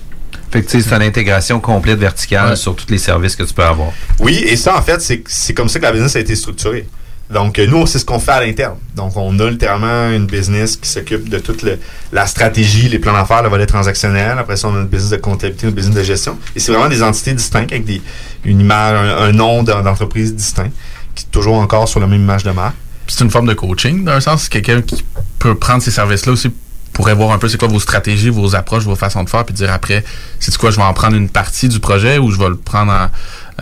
Fait 0.53 0.61
que 0.63 0.71
tu 0.71 0.81
sais, 0.83 0.89
c'est 0.89 0.95
une 0.95 1.03
intégration 1.03 1.61
complète 1.61 1.99
verticale 1.99 2.57
sur 2.57 2.77
tous 2.77 2.87
les 2.91 2.99
services 2.99 3.35
que 3.37 3.43
tu 3.43 3.55
peux 3.55 3.65
avoir. 3.65 3.91
Oui, 4.21 4.35
et 4.47 4.57
ça, 4.57 4.77
en 4.77 4.83
fait, 4.83 5.01
c'est, 5.01 5.23
c'est 5.27 5.55
comme 5.55 5.69
ça 5.69 5.79
que 5.79 5.85
la 5.85 5.93
business 5.93 6.15
a 6.17 6.21
été 6.21 6.37
structurée. 6.37 6.87
Donc, 7.31 7.59
euh, 7.59 7.67
nous, 7.67 7.87
c'est 7.87 7.99
ce 7.99 8.05
qu'on 8.05 8.19
fait 8.19 8.33
à 8.33 8.45
l'interne. 8.45 8.77
Donc, 8.95 9.17
on 9.17 9.39
a 9.41 9.49
littéralement 9.51 10.11
une 10.11 10.27
business 10.27 10.77
qui 10.77 10.87
s'occupe 10.91 11.31
de 11.31 11.39
toute 11.39 11.63
le- 11.63 11.79
la 12.13 12.27
stratégie, 12.27 12.91
les 12.91 12.99
plans 12.99 13.15
d'affaires, 13.15 13.43
le 13.43 13.49
volet 13.49 13.65
transactionnel. 13.65 14.39
Après 14.39 14.57
ça, 14.59 14.69
on 14.69 14.77
a 14.77 14.81
une 14.81 14.87
business 14.87 15.13
de 15.13 15.17
comptabilité, 15.17 15.67
une 15.69 15.73
business 15.73 15.95
de 15.97 16.03
gestion. 16.03 16.37
Et 16.55 16.61
c'est 16.61 16.71
vraiment 16.73 16.91
des 16.91 17.03
entités 17.03 17.33
distinctes 17.33 17.73
avec 17.73 17.87
des, 17.87 18.03
une 18.45 18.61
image, 18.61 18.95
un, 18.95 19.25
un 19.29 19.33
nom 19.33 19.63
d'en- 19.63 19.81
d'entreprise 19.83 20.35
distinct, 20.35 20.69
qui 21.15 21.25
est 21.25 21.31
toujours 21.31 21.55
encore 21.57 21.89
sur 21.89 22.01
la 22.01 22.07
même 22.07 22.21
image 22.21 22.43
de 22.43 22.51
marque. 22.51 22.75
Puis 23.07 23.17
c'est 23.17 23.25
une 23.25 23.31
forme 23.31 23.47
de 23.49 23.55
coaching, 23.55 24.05
d'un 24.05 24.21
sens. 24.21 24.43
C'est 24.43 24.51
quelqu'un 24.61 24.83
qui 24.83 25.03
peut 25.39 25.55
prendre 25.55 25.83
ces 25.83 25.91
services-là 25.91 26.33
aussi 26.33 26.53
pourrait 26.93 27.15
voir 27.15 27.33
un 27.33 27.39
peu 27.39 27.49
c'est 27.49 27.59
quoi 27.59 27.69
vos 27.69 27.81
stratégies, 27.81 28.29
vos 28.29 28.55
approches, 28.55 28.85
vos 28.85 28.97
façons 28.97 29.25
de 29.25 29.31
faire, 29.31 29.45
puis 29.45 29.55
dire 29.55 29.73
après, 29.73 30.05
c'est 30.41 30.57
quoi, 30.57 30.71
je 30.71 30.77
vais 30.77 30.83
en 30.83 30.93
prendre 30.95 31.17
une 31.17 31.29
partie 31.29 31.69
du 31.69 31.81
projet 31.81 32.19
ou 32.19 32.31
je 32.31 32.39
vais 32.39 32.49
le 32.49 32.57
prendre 32.57 32.93
en, 32.93 33.09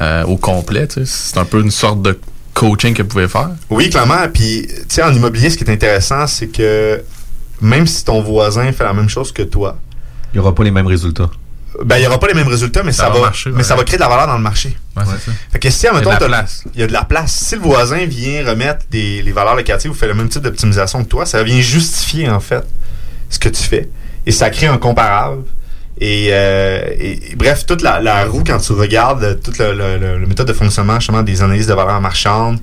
euh, 0.03 0.25
au 0.25 0.37
complet. 0.37 0.87
tu 0.89 1.05
sais? 1.05 1.07
C'est 1.07 1.39
un 1.39 1.45
peu 1.45 1.61
une 1.61 1.71
sorte 1.71 2.03
de 2.03 2.19
coaching 2.55 2.93
que 2.95 3.03
vous 3.03 3.09
pouvez 3.09 3.29
faire. 3.29 3.51
Oui, 3.71 3.89
clairement. 3.91 4.29
Puis, 4.33 4.67
tu 4.67 4.75
sais, 4.89 5.03
en 5.03 5.13
immobilier, 5.13 5.51
ce 5.51 5.57
qui 5.57 5.65
est 5.65 5.71
intéressant, 5.71 6.27
c'est 6.27 6.49
que 6.49 7.03
même 7.61 7.87
si 7.87 8.05
ton 8.05 8.21
voisin 8.23 8.71
fait 8.73 8.85
la 8.85 8.93
même 8.95 9.09
chose 9.09 9.33
que 9.33 9.43
toi, 9.43 9.77
Il 10.33 10.37
n'y 10.37 10.41
aura 10.41 10.55
pas 10.55 10.65
les 10.65 10.71
mêmes 10.71 10.87
résultats. 10.87 11.31
ben, 11.85 11.97
il 11.97 12.01
n'y 12.01 12.07
aura 12.07 12.19
pas 12.19 12.27
les 12.27 12.35
mêmes 12.35 12.49
résultats, 12.49 12.83
mais 12.83 12.93
ça, 12.93 13.05
Ça 13.05 13.09
va 13.11 13.15
va, 13.17 13.21
marcher, 13.27 13.51
mais 13.51 13.59
ouais. 13.59 13.63
ça 13.63 13.77
va 13.77 13.85
créer 13.85 13.97
de 13.97 14.03
la 14.03 14.09
valeur 14.09 14.27
dans 14.27 14.37
le 14.37 14.43
marché. 14.43 14.77
Ouais, 14.97 15.05
c'est 15.07 15.31
ça. 15.31 15.37
Fait 15.53 15.59
que 15.61 15.71
si, 15.71 15.87
admettons, 15.87 16.11
il 16.75 16.81
y 16.81 16.83
a 16.83 16.87
de 16.89 16.93
la 16.93 17.05
place. 17.05 17.33
Si 17.33 17.55
le 17.55 17.61
voisin 17.61 18.05
vient 18.07 18.45
remettre 18.45 18.87
des, 18.91 19.23
les 19.23 19.33
valeurs 19.33 19.55
locatives 19.55 19.91
ou 19.91 19.95
fait 19.95 20.09
le 20.09 20.15
même 20.15 20.29
type 20.29 20.43
d'optimisation 20.43 21.05
que 21.05 21.09
toi, 21.09 21.27
ça 21.27 21.43
vient 21.45 21.61
justifier, 21.61 22.29
en 22.29 22.41
fait, 22.41 22.65
ce 23.31 23.39
que 23.39 23.49
tu 23.49 23.63
fais. 23.63 23.89
Et 24.27 24.33
ça 24.33 24.51
crée 24.51 24.67
un 24.67 24.77
comparable. 24.77 25.45
Et, 25.99 26.29
euh, 26.31 26.83
et- 26.99 27.35
bref, 27.37 27.65
toute 27.67 27.83
la, 27.83 28.01
la 28.01 28.25
roue, 28.25 28.43
quand 28.47 28.59
tu 28.59 28.73
regardes 28.73 29.23
euh, 29.25 29.35
toute 29.35 29.59
le, 29.59 29.73
le- 29.75 30.19
le- 30.19 30.27
méthode 30.27 30.49
de 30.49 30.53
fonctionnement, 30.53 30.97
justement, 31.01 31.23
des 31.23 31.43
analyses 31.43 31.67
de 31.67 31.75
valeurs 31.75 32.01
marchandes, 32.01 32.59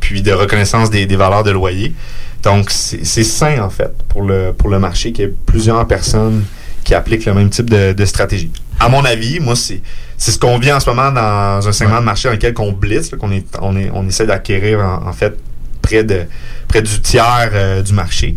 puis 0.00 0.22
de 0.22 0.32
reconnaissance 0.32 0.90
des, 0.90 1.06
des 1.06 1.16
valeurs 1.16 1.42
de 1.42 1.50
loyer. 1.50 1.94
Donc, 2.42 2.70
c'est 2.70 3.04
sain, 3.24 3.62
en 3.62 3.70
fait, 3.70 3.92
pour 4.08 4.22
le, 4.22 4.52
pour 4.52 4.68
le 4.68 4.78
marché 4.78 5.12
qu'il 5.12 5.24
y 5.24 5.28
ait 5.28 5.34
plusieurs 5.46 5.86
personnes 5.86 6.44
qui 6.84 6.94
appliquent 6.94 7.24
le 7.26 7.34
même 7.34 7.50
type 7.50 7.70
de, 7.70 7.92
de 7.92 8.04
stratégie. 8.04 8.50
À 8.80 8.88
mon 8.88 9.04
avis, 9.04 9.38
moi, 9.38 9.54
c'est 9.54 9.80
ce 10.18 10.36
qu'on 10.38 10.58
vit 10.58 10.72
en 10.72 10.80
ce 10.80 10.90
moment 10.90 11.12
dans 11.12 11.66
un 11.68 11.72
segment 11.72 12.00
de 12.00 12.04
marché 12.04 12.28
dans 12.28 12.32
lequel 12.34 12.52
on 12.58 12.72
blitz, 12.72 13.10
qu'on 13.18 13.30
est, 13.30 13.46
on, 13.60 13.76
est, 13.76 13.90
on 13.94 14.06
essaie 14.08 14.26
d'acquérir 14.26 14.80
en, 14.80 15.06
en 15.08 15.12
fait 15.12 15.38
près 15.80 16.02
de 16.04 16.22
près 16.66 16.82
du 16.82 17.00
tiers 17.00 17.50
euh, 17.54 17.82
du 17.82 17.92
marché. 17.92 18.36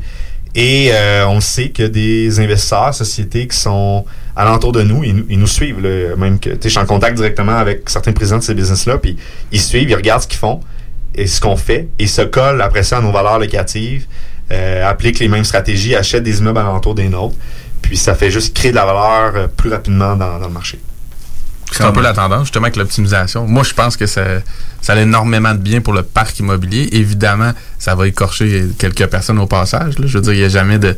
Et 0.58 0.90
euh, 0.94 1.28
on 1.28 1.42
sait 1.42 1.70
que 1.70 1.84
des 1.84 2.40
investisseurs, 2.40 2.94
sociétés 2.94 3.46
qui 3.48 3.58
sont 3.58 4.06
alentour 4.38 4.72
de 4.72 4.84
nous, 4.84 5.04
ils, 5.04 5.38
nous- 5.38 5.48
suivent. 5.48 5.82
même 6.18 6.40
que, 6.40 6.52
je 6.62 6.70
suis 6.70 6.80
en 6.80 6.86
contact 6.86 7.18
directement 7.18 7.58
avec 7.58 7.90
certains 7.90 8.14
présidents 8.14 8.38
de 8.40 8.44
ces 8.44 8.54
business-là, 8.54 8.98
puis 8.98 9.18
ils 9.52 9.60
suivent, 9.62 9.90
ils 9.90 9.96
regardent 9.96 10.22
ce 10.24 10.28
qu'ils 10.28 10.40
font 10.40 10.62
et 11.14 11.28
ce 11.28 11.40
qu'on 11.42 11.56
fait, 11.58 11.90
et 12.00 12.08
se 12.08 12.22
collent 12.22 12.62
après 12.62 12.84
ça 12.84 12.98
à 12.98 13.02
nos 13.02 13.12
valeurs 13.12 13.40
locatives, 13.40 14.06
euh, 14.52 14.86
appliquent 14.90 15.20
les 15.20 15.28
mêmes 15.28 15.44
stratégies, 15.46 15.96
achètent 15.96 16.24
des 16.24 16.40
immeubles 16.40 16.60
alentour 16.60 16.96
des 16.96 17.10
nôtres, 17.10 17.36
puis 17.82 17.98
ça 17.98 18.16
fait 18.16 18.32
juste 18.32 18.56
créer 18.56 18.72
de 18.72 18.76
la 18.78 18.86
valeur 18.86 19.36
euh, 19.36 19.48
plus 19.48 19.70
rapidement 19.70 20.16
dans 20.16 20.38
le 20.40 20.50
marché. 20.50 20.80
C'est 21.72 21.84
un 21.84 21.92
peu 21.92 22.02
la 22.02 22.14
tendance, 22.14 22.44
justement, 22.44 22.66
avec 22.66 22.76
l'optimisation. 22.76 23.48
Moi, 23.48 23.64
je 23.64 23.74
pense 23.74 23.98
que 23.98 24.06
ça, 24.06 24.24
ça 24.82 24.94
a 24.94 24.98
énormément 24.98 25.52
de 25.54 25.60
bien 25.60 25.82
pour 25.82 25.94
le 25.94 26.04
parc 26.04 26.40
immobilier. 26.40 26.90
Évidemment, 26.92 27.52
ça 27.80 27.96
va 27.96 28.08
écorcher 28.08 28.68
quelques 28.78 29.08
personnes 29.08 29.40
au 29.40 29.48
passage. 29.48 29.96
Je 30.04 30.18
veux 30.18 30.22
dire, 30.22 30.34
il 30.34 30.40
n'y 30.40 30.46
a 30.46 30.50
jamais 30.50 30.78
de, 30.80 30.96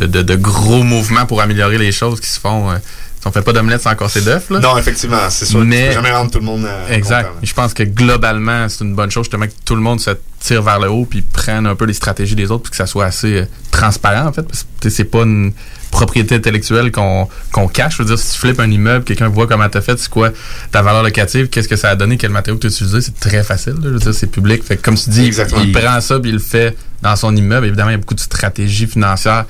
de, 0.00 0.06
de- 0.06 0.22
de 0.22 0.34
gros 0.36 0.82
mouvements 0.82 1.24
pour 1.26 1.40
améliorer 1.40 1.78
les 1.78 1.92
choses 1.92 2.20
qui 2.20 2.28
se 2.28 2.40
font. 2.40 2.70
euh, 2.70 2.76
on 3.24 3.30
fait 3.30 3.42
pas 3.42 3.52
d'omelette 3.52 3.82
sans 3.82 3.94
casser 3.94 4.20
d'œufs. 4.20 4.50
là. 4.50 4.58
Non, 4.58 4.76
effectivement, 4.78 5.30
c'est 5.30 5.44
sûr. 5.46 5.60
Mais- 5.60 5.82
tu 5.82 5.86
peux 5.88 5.94
jamais 5.94 6.10
rendre 6.10 6.30
tout 6.30 6.38
le 6.40 6.44
monde 6.44 6.64
euh, 6.64 6.88
Exact. 6.90 7.28
content. 7.28 7.38
Je 7.42 7.52
pense 7.54 7.74
que 7.74 7.82
globalement, 7.84 8.68
c'est 8.68 8.82
une 8.84 8.94
bonne 8.94 9.10
chose 9.10 9.24
justement 9.24 9.46
que 9.46 9.52
tout 9.64 9.74
le 9.76 9.80
monde 9.80 10.00
se 10.00 10.10
tire 10.40 10.62
vers 10.62 10.80
le 10.80 10.90
haut 10.90 11.04
puis 11.04 11.22
prenne 11.22 11.66
un 11.66 11.76
peu 11.76 11.84
les 11.84 11.92
stratégies 11.94 12.34
des 12.34 12.50
autres 12.50 12.64
puis 12.64 12.70
que 12.70 12.76
ça 12.76 12.86
soit 12.86 13.04
assez 13.04 13.36
euh, 13.42 13.44
transparent 13.70 14.26
en 14.28 14.32
fait. 14.32 14.42
Parce 14.42 14.66
que 14.80 14.90
c'est 14.90 15.04
pas 15.04 15.22
une 15.22 15.52
propriété 15.92 16.34
intellectuelle 16.34 16.90
qu'on 16.90 17.28
qu'on 17.52 17.68
cache. 17.68 17.98
Je 17.98 18.02
veux 18.02 18.08
dire, 18.08 18.18
si 18.18 18.32
tu 18.32 18.38
flippes 18.40 18.58
un 18.60 18.70
immeuble, 18.70 19.04
quelqu'un 19.04 19.28
voit 19.28 19.46
comment 19.46 19.68
t'as 19.68 19.82
fait, 19.82 19.98
c'est 19.98 20.08
quoi 20.08 20.30
ta 20.72 20.82
valeur 20.82 21.02
locative, 21.02 21.48
qu'est-ce 21.48 21.68
que 21.68 21.76
ça 21.76 21.90
a 21.90 21.94
donné, 21.96 22.16
quel 22.16 22.30
matériau 22.30 22.56
que 22.56 22.62
tu 22.62 22.66
as 22.68 22.70
utilisé, 22.70 23.00
c'est 23.02 23.20
très 23.20 23.44
facile. 23.44 23.74
là. 23.74 23.80
Je 23.84 23.88
veux 23.90 23.98
dire, 23.98 24.14
c'est 24.14 24.26
public. 24.26 24.64
Fait 24.64 24.76
que 24.78 24.82
comme 24.82 24.96
tu 24.96 25.10
dis, 25.10 25.24
Exactement. 25.26 25.60
il 25.62 25.70
prend 25.70 26.00
ça 26.00 26.18
puis 26.18 26.30
il 26.30 26.34
le 26.34 26.40
fait 26.40 26.76
dans 27.02 27.14
son 27.14 27.36
immeuble. 27.36 27.66
Évidemment, 27.66 27.90
il 27.90 27.92
y 27.92 27.96
a 27.96 27.98
beaucoup 27.98 28.14
de 28.14 28.20
stratégies 28.20 28.86
financières 28.86 29.44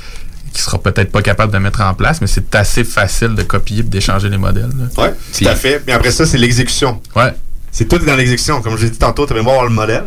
qu'il 0.52 0.62
sera 0.62 0.78
peut-être 0.78 1.10
pas 1.10 1.22
capable 1.22 1.52
de 1.52 1.58
mettre 1.58 1.80
en 1.80 1.94
place, 1.94 2.20
mais 2.20 2.26
c'est 2.26 2.54
assez 2.54 2.84
facile 2.84 3.34
de 3.34 3.42
copier 3.42 3.78
et 3.80 3.82
d'échanger 3.82 4.28
les 4.28 4.38
modèles. 4.38 4.70
Ouais, 4.96 5.12
tout 5.36 5.48
à 5.48 5.54
fait. 5.56 5.82
Mais 5.86 5.92
après 5.92 6.10
ça, 6.10 6.26
c'est 6.26 6.38
l'exécution. 6.38 7.00
Ouais. 7.16 7.32
C'est 7.70 7.86
tout 7.88 7.98
dans 7.98 8.14
l'exécution. 8.16 8.60
Comme 8.62 8.76
je 8.76 8.84
l'ai 8.84 8.90
dit 8.90 8.98
tantôt, 8.98 9.26
tu 9.26 9.34
vas 9.34 9.40
voir 9.42 9.64
le 9.64 9.70
modèle. 9.70 10.04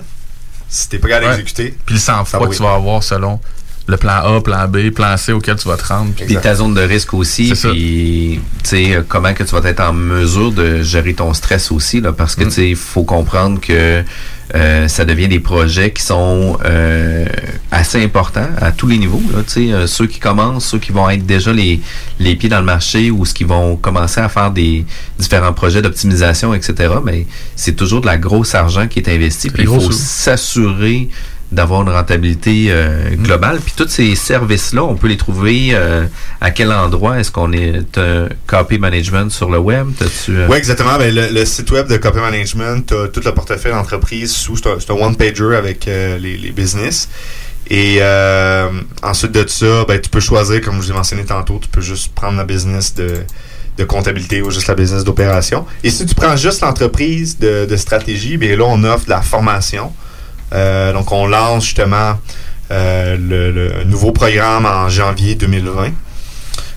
Si 0.69 0.89
t'es 0.89 0.97
pas 0.99 1.07
capable 1.07 1.25
Ouais. 1.27 1.37
d'exécuter. 1.37 1.77
Puis 1.85 1.95
le 1.95 2.01
sang-froid 2.01 2.47
que 2.47 2.55
tu 2.55 2.61
vas 2.63 2.73
avoir 2.75 3.01
selon 3.03 3.39
le 3.87 3.97
plan 3.97 4.13
A, 4.37 4.41
plan 4.41 4.67
B, 4.67 4.89
plan 4.89 5.15
C 5.15 5.31
auquel 5.31 5.57
tu 5.57 5.67
vas 5.67 5.77
te 5.77 5.85
rendre. 5.85 6.11
Puis 6.15 6.35
ta 6.37 6.55
zone 6.55 6.73
de 6.73 6.81
risque 6.81 7.13
aussi, 7.13 7.53
puis 7.53 8.39
tu 8.63 8.69
sais 8.69 8.95
euh, 8.95 9.01
comment 9.07 9.33
que 9.33 9.43
tu 9.43 9.53
vas 9.55 9.67
être 9.69 9.81
en 9.81 9.93
mesure 9.93 10.51
de 10.51 10.81
gérer 10.81 11.13
ton 11.13 11.33
stress 11.33 11.71
aussi 11.71 12.01
là, 12.01 12.11
parce 12.11 12.35
que 12.35 12.43
Mm. 12.43 12.47
tu 12.47 12.51
sais 12.51 12.69
il 12.69 12.75
faut 12.75 13.03
comprendre 13.03 13.59
que 13.61 14.03
euh, 14.53 14.87
ça 14.87 15.05
devient 15.05 15.27
des 15.27 15.39
projets 15.39 15.91
qui 15.91 16.03
sont 16.03 16.57
euh, 16.65 17.25
assez 17.71 18.03
importants 18.03 18.47
à 18.61 18.71
tous 18.71 18.85
les 18.87 18.97
niveaux 18.99 19.21
là, 19.33 19.41
tu 19.43 19.51
sais 19.67 19.73
euh, 19.73 19.87
ceux 19.87 20.05
qui 20.07 20.19
commencent, 20.19 20.65
ceux 20.67 20.77
qui 20.79 20.91
vont 20.91 21.09
être 21.09 21.25
déjà 21.25 21.51
les 21.51 21.79
les 22.19 22.35
pieds 22.35 22.49
dans 22.49 22.59
le 22.59 22.65
marché 22.65 23.09
ou 23.11 23.25
ceux 23.25 23.33
qui 23.33 23.43
vont 23.43 23.75
commencer 23.75 24.21
à 24.21 24.29
faire 24.29 24.51
des 24.51 24.85
différents 25.19 25.53
projets 25.53 25.81
d'optimisation 25.81 26.53
etc. 26.53 26.93
Mais 27.03 27.25
c'est 27.55 27.75
toujours 27.75 28.01
de 28.01 28.05
la 28.07 28.17
grosse 28.17 28.53
argent 28.55 28.87
qui 28.87 28.99
est 28.99 29.09
investi, 29.09 29.49
puis 29.49 29.63
il 29.63 29.69
faut 29.69 29.91
s'assurer 29.91 31.09
d'avoir 31.51 31.83
une 31.83 31.89
rentabilité 31.89 32.67
euh, 32.69 33.11
globale. 33.15 33.59
Puis 33.59 33.73
tous 33.77 33.87
ces 33.87 34.15
services-là, 34.15 34.83
on 34.83 34.95
peut 34.95 35.07
les 35.07 35.17
trouver 35.17 35.69
euh, 35.71 36.05
à 36.41 36.51
quel 36.51 36.71
endroit? 36.71 37.19
Est-ce 37.19 37.31
qu'on 37.31 37.53
est 37.53 37.97
un 37.97 38.29
copy 38.47 38.79
management 38.79 39.31
sur 39.31 39.49
le 39.49 39.59
web? 39.59 39.87
Euh, 40.29 40.47
Oui, 40.49 40.57
exactement. 40.57 40.97
Ben, 40.97 41.13
le, 41.13 41.29
le 41.29 41.45
site 41.45 41.69
web 41.71 41.87
de 41.87 41.97
Copy 41.97 42.19
Management, 42.19 42.85
tu 42.87 43.11
tout 43.11 43.21
le 43.23 43.33
portefeuille 43.33 43.73
d'entreprise 43.73 44.31
sous. 44.31 44.57
C'est 44.57 44.89
un, 44.89 44.93
one-pager 44.93 45.55
avec 45.55 45.87
euh, 45.87 46.17
les, 46.17 46.51
business. 46.51 47.09
Et 47.69 47.99
ensuite 49.03 49.31
de 49.31 49.45
ça, 49.47 49.85
ben, 49.87 49.99
tu 49.99 50.09
peux 50.09 50.19
choisir, 50.19 50.61
comme 50.61 50.75
je 50.75 50.81
vous 50.81 50.91
ai 50.91 50.93
mentionné 50.93 51.25
tantôt, 51.25 51.59
tu 51.61 51.67
peux 51.67 51.81
juste 51.81 52.13
prendre 52.13 52.37
la 52.37 52.43
business 52.43 52.93
de, 52.93 53.23
de 53.77 53.83
comptabilité 53.83 54.41
ou 54.41 54.51
juste 54.51 54.67
la 54.67 54.75
business 54.75 55.03
d'opération. 55.03 55.65
Et 55.83 55.89
si 55.89 56.05
tu 56.05 56.15
prends 56.15 56.35
juste 56.35 56.61
l'entreprise 56.61 57.37
de, 57.39 57.65
de 57.65 57.75
stratégie, 57.75 58.37
bien 58.37 58.55
là, 58.55 58.65
on 58.67 58.83
offre 58.83 59.05
de 59.05 59.09
la 59.09 59.21
formation. 59.21 59.91
Euh, 60.53 60.93
donc, 60.93 61.11
on 61.11 61.27
lance 61.27 61.65
justement 61.65 62.19
euh, 62.71 63.17
le, 63.17 63.51
le 63.51 63.83
nouveau 63.85 64.11
programme 64.11 64.65
en 64.65 64.89
janvier 64.89 65.35
2020. 65.35 65.91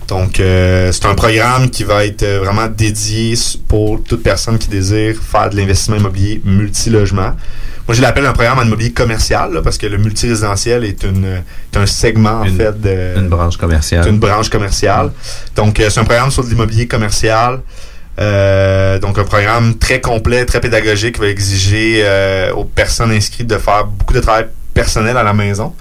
Donc, 0.08 0.40
euh, 0.40 0.90
c'est 0.90 1.04
un 1.04 1.14
programme 1.14 1.68
qui 1.68 1.84
va 1.84 2.06
être 2.06 2.22
euh, 2.22 2.40
vraiment 2.42 2.66
dédié 2.66 3.34
pour 3.68 4.02
toute 4.02 4.22
personne 4.22 4.58
qui 4.58 4.68
désire 4.68 5.16
faire 5.20 5.50
de 5.50 5.56
l'investissement 5.56 5.96
immobilier 5.96 6.40
multilogement. 6.46 7.32
Moi, 7.86 7.94
je 7.94 8.00
l'appelle 8.00 8.24
un 8.24 8.32
programme 8.32 8.58
en 8.58 8.62
immobilier 8.62 8.92
commercial 8.92 9.52
là, 9.52 9.60
parce 9.60 9.76
que 9.76 9.86
le 9.86 9.98
multirésidentiel 9.98 10.84
est, 10.84 11.02
une, 11.04 11.26
est 11.26 11.76
un 11.76 11.84
segment, 11.84 12.40
en 12.40 12.44
fait, 12.46 12.80
de, 12.80 13.18
une 13.18 13.28
branche 13.28 13.58
commerciale? 13.58 14.08
une 14.08 14.18
branche 14.18 14.48
commerciale. 14.48 15.12
Donc, 15.54 15.78
euh, 15.78 15.90
c'est 15.90 16.00
un 16.00 16.04
programme 16.04 16.30
sur 16.30 16.42
de 16.42 16.48
l'immobilier 16.48 16.86
commercial. 16.86 17.60
Euh, 18.18 18.98
donc, 18.98 19.18
un 19.18 19.24
programme 19.24 19.78
très 19.78 20.00
complet, 20.00 20.44
très 20.44 20.60
pédagogique 20.60 21.14
qui 21.16 21.20
va 21.20 21.28
exiger 21.28 22.02
euh, 22.04 22.52
aux 22.52 22.64
personnes 22.64 23.12
inscrites 23.12 23.46
de 23.46 23.58
faire 23.58 23.84
beaucoup 23.86 24.12
de 24.14 24.20
travail 24.20 24.46
personnel 24.74 25.16
à 25.16 25.22
la 25.22 25.32
maison. 25.32 25.72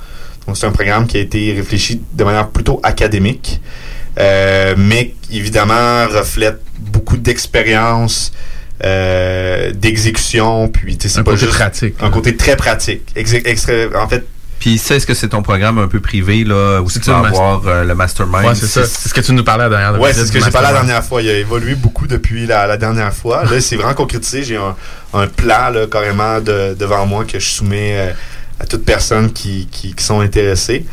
Donc, 0.45 0.55
c'est 0.57 0.67
un 0.67 0.71
programme 0.71 1.07
qui 1.07 1.17
a 1.17 1.21
été 1.21 1.53
réfléchi 1.53 2.01
de 2.13 2.23
manière 2.23 2.47
plutôt 2.49 2.79
académique, 2.83 3.59
euh, 4.19 4.75
mais 4.77 5.15
qui, 5.21 5.37
évidemment 5.39 6.05
reflète 6.07 6.59
beaucoup 6.79 7.17
d'expérience, 7.17 8.31
d'exécution, 9.73 10.67
puis 10.69 10.97
c'est 10.99 11.17
Un 11.19 11.23
pas 11.23 11.31
côté 11.31 11.45
juste 11.45 11.57
pratique. 11.57 11.95
un 11.99 12.09
côté 12.11 12.35
très 12.35 12.55
pratique. 12.55 13.01
Extra- 13.15 13.87
en 14.01 14.07
fait, 14.07 14.25
Puis 14.59 14.77
ça, 14.79 14.95
est-ce 14.95 15.05
que 15.05 15.13
c'est 15.13 15.29
ton 15.29 15.43
programme 15.43 15.77
un 15.77 15.87
peu 15.87 15.99
privé 15.99 16.43
là, 16.43 16.81
où 16.81 16.89
tu 16.89 16.99
vas 16.99 17.17
avoir 17.19 17.61
euh, 17.67 17.83
le 17.83 17.93
mastermind? 17.93 18.45
Ouais, 18.45 18.55
c'est 18.55 18.65
ça. 18.65 18.85
C'est 18.85 19.09
ce 19.09 19.13
que 19.13 19.21
tu 19.21 19.31
nous 19.33 19.43
parlais 19.43 19.65
la 19.65 19.69
dernière 19.69 20.01
Ouais, 20.01 20.09
visite 20.11 20.23
c'est 20.23 20.27
ce 20.27 20.33
que 20.33 20.43
j'ai 20.43 20.51
parlé 20.51 20.67
la 20.69 20.73
dernière 20.73 21.03
fois. 21.05 21.21
Il 21.21 21.29
a 21.29 21.37
évolué 21.37 21.75
beaucoup 21.75 22.07
depuis 22.07 22.47
la, 22.47 22.65
la 22.65 22.77
dernière 22.77 23.13
fois. 23.13 23.45
Là, 23.45 23.61
c'est 23.61 23.75
vraiment 23.75 23.93
concrétisé. 23.93 24.43
J'ai 24.43 24.57
un, 24.57 24.75
un 25.13 25.27
plan 25.27 25.69
là, 25.69 25.85
carrément 25.85 26.41
de- 26.41 26.75
devant 26.77 27.05
moi 27.05 27.23
que 27.25 27.37
je 27.39 27.47
soumets 27.47 27.97
euh, 27.97 28.13
à 28.59 28.65
toute 28.65 28.83
personne 28.83 29.31
qui, 29.31 29.67
qui, 29.71 29.93
qui 29.93 30.03
sont 30.03 30.19
intéressées. 30.21 30.85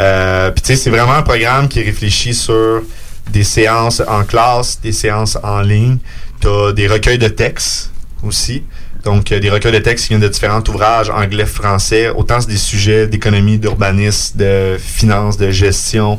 Euh, 0.00 0.50
Puis 0.50 0.62
tu 0.62 0.66
sais, 0.68 0.76
c'est 0.76 0.90
vraiment 0.90 1.12
un 1.14 1.22
programme 1.22 1.68
qui 1.68 1.80
réfléchit 1.82 2.34
sur 2.34 2.82
des 3.30 3.44
séances 3.44 4.02
en 4.08 4.24
classe, 4.24 4.80
des 4.82 4.90
séances 4.92 5.38
en 5.42 5.60
ligne. 5.60 5.98
Tu 6.40 6.48
as 6.48 6.72
des 6.72 6.88
recueils 6.88 7.18
de 7.18 7.28
textes 7.28 7.92
aussi. 8.24 8.64
Donc, 9.04 9.30
euh, 9.32 9.40
des 9.40 9.50
recueils 9.50 9.72
de 9.72 9.78
textes 9.78 10.06
qui 10.06 10.10
viennent 10.10 10.22
de 10.22 10.28
différents 10.28 10.62
ouvrages 10.68 11.10
anglais, 11.10 11.46
français. 11.46 12.08
Autant 12.08 12.40
c'est 12.40 12.48
des 12.48 12.56
sujets 12.56 13.06
d'économie, 13.06 13.58
d'urbanisme, 13.58 14.38
de 14.38 14.76
finance, 14.78 15.36
de 15.36 15.50
gestion. 15.50 16.18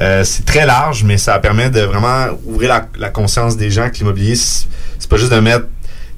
Euh, 0.00 0.24
c'est 0.24 0.44
très 0.44 0.64
large, 0.64 1.04
mais 1.04 1.18
ça 1.18 1.38
permet 1.38 1.68
de 1.68 1.80
vraiment 1.80 2.26
ouvrir 2.46 2.86
la, 2.96 3.10
conscience 3.10 3.56
des 3.56 3.70
gens 3.70 3.90
que 3.90 3.96
l'immobilier, 3.96 4.36
c'est 4.36 5.08
pas 5.08 5.16
juste 5.16 5.32
de 5.32 5.40
mettre 5.40 5.66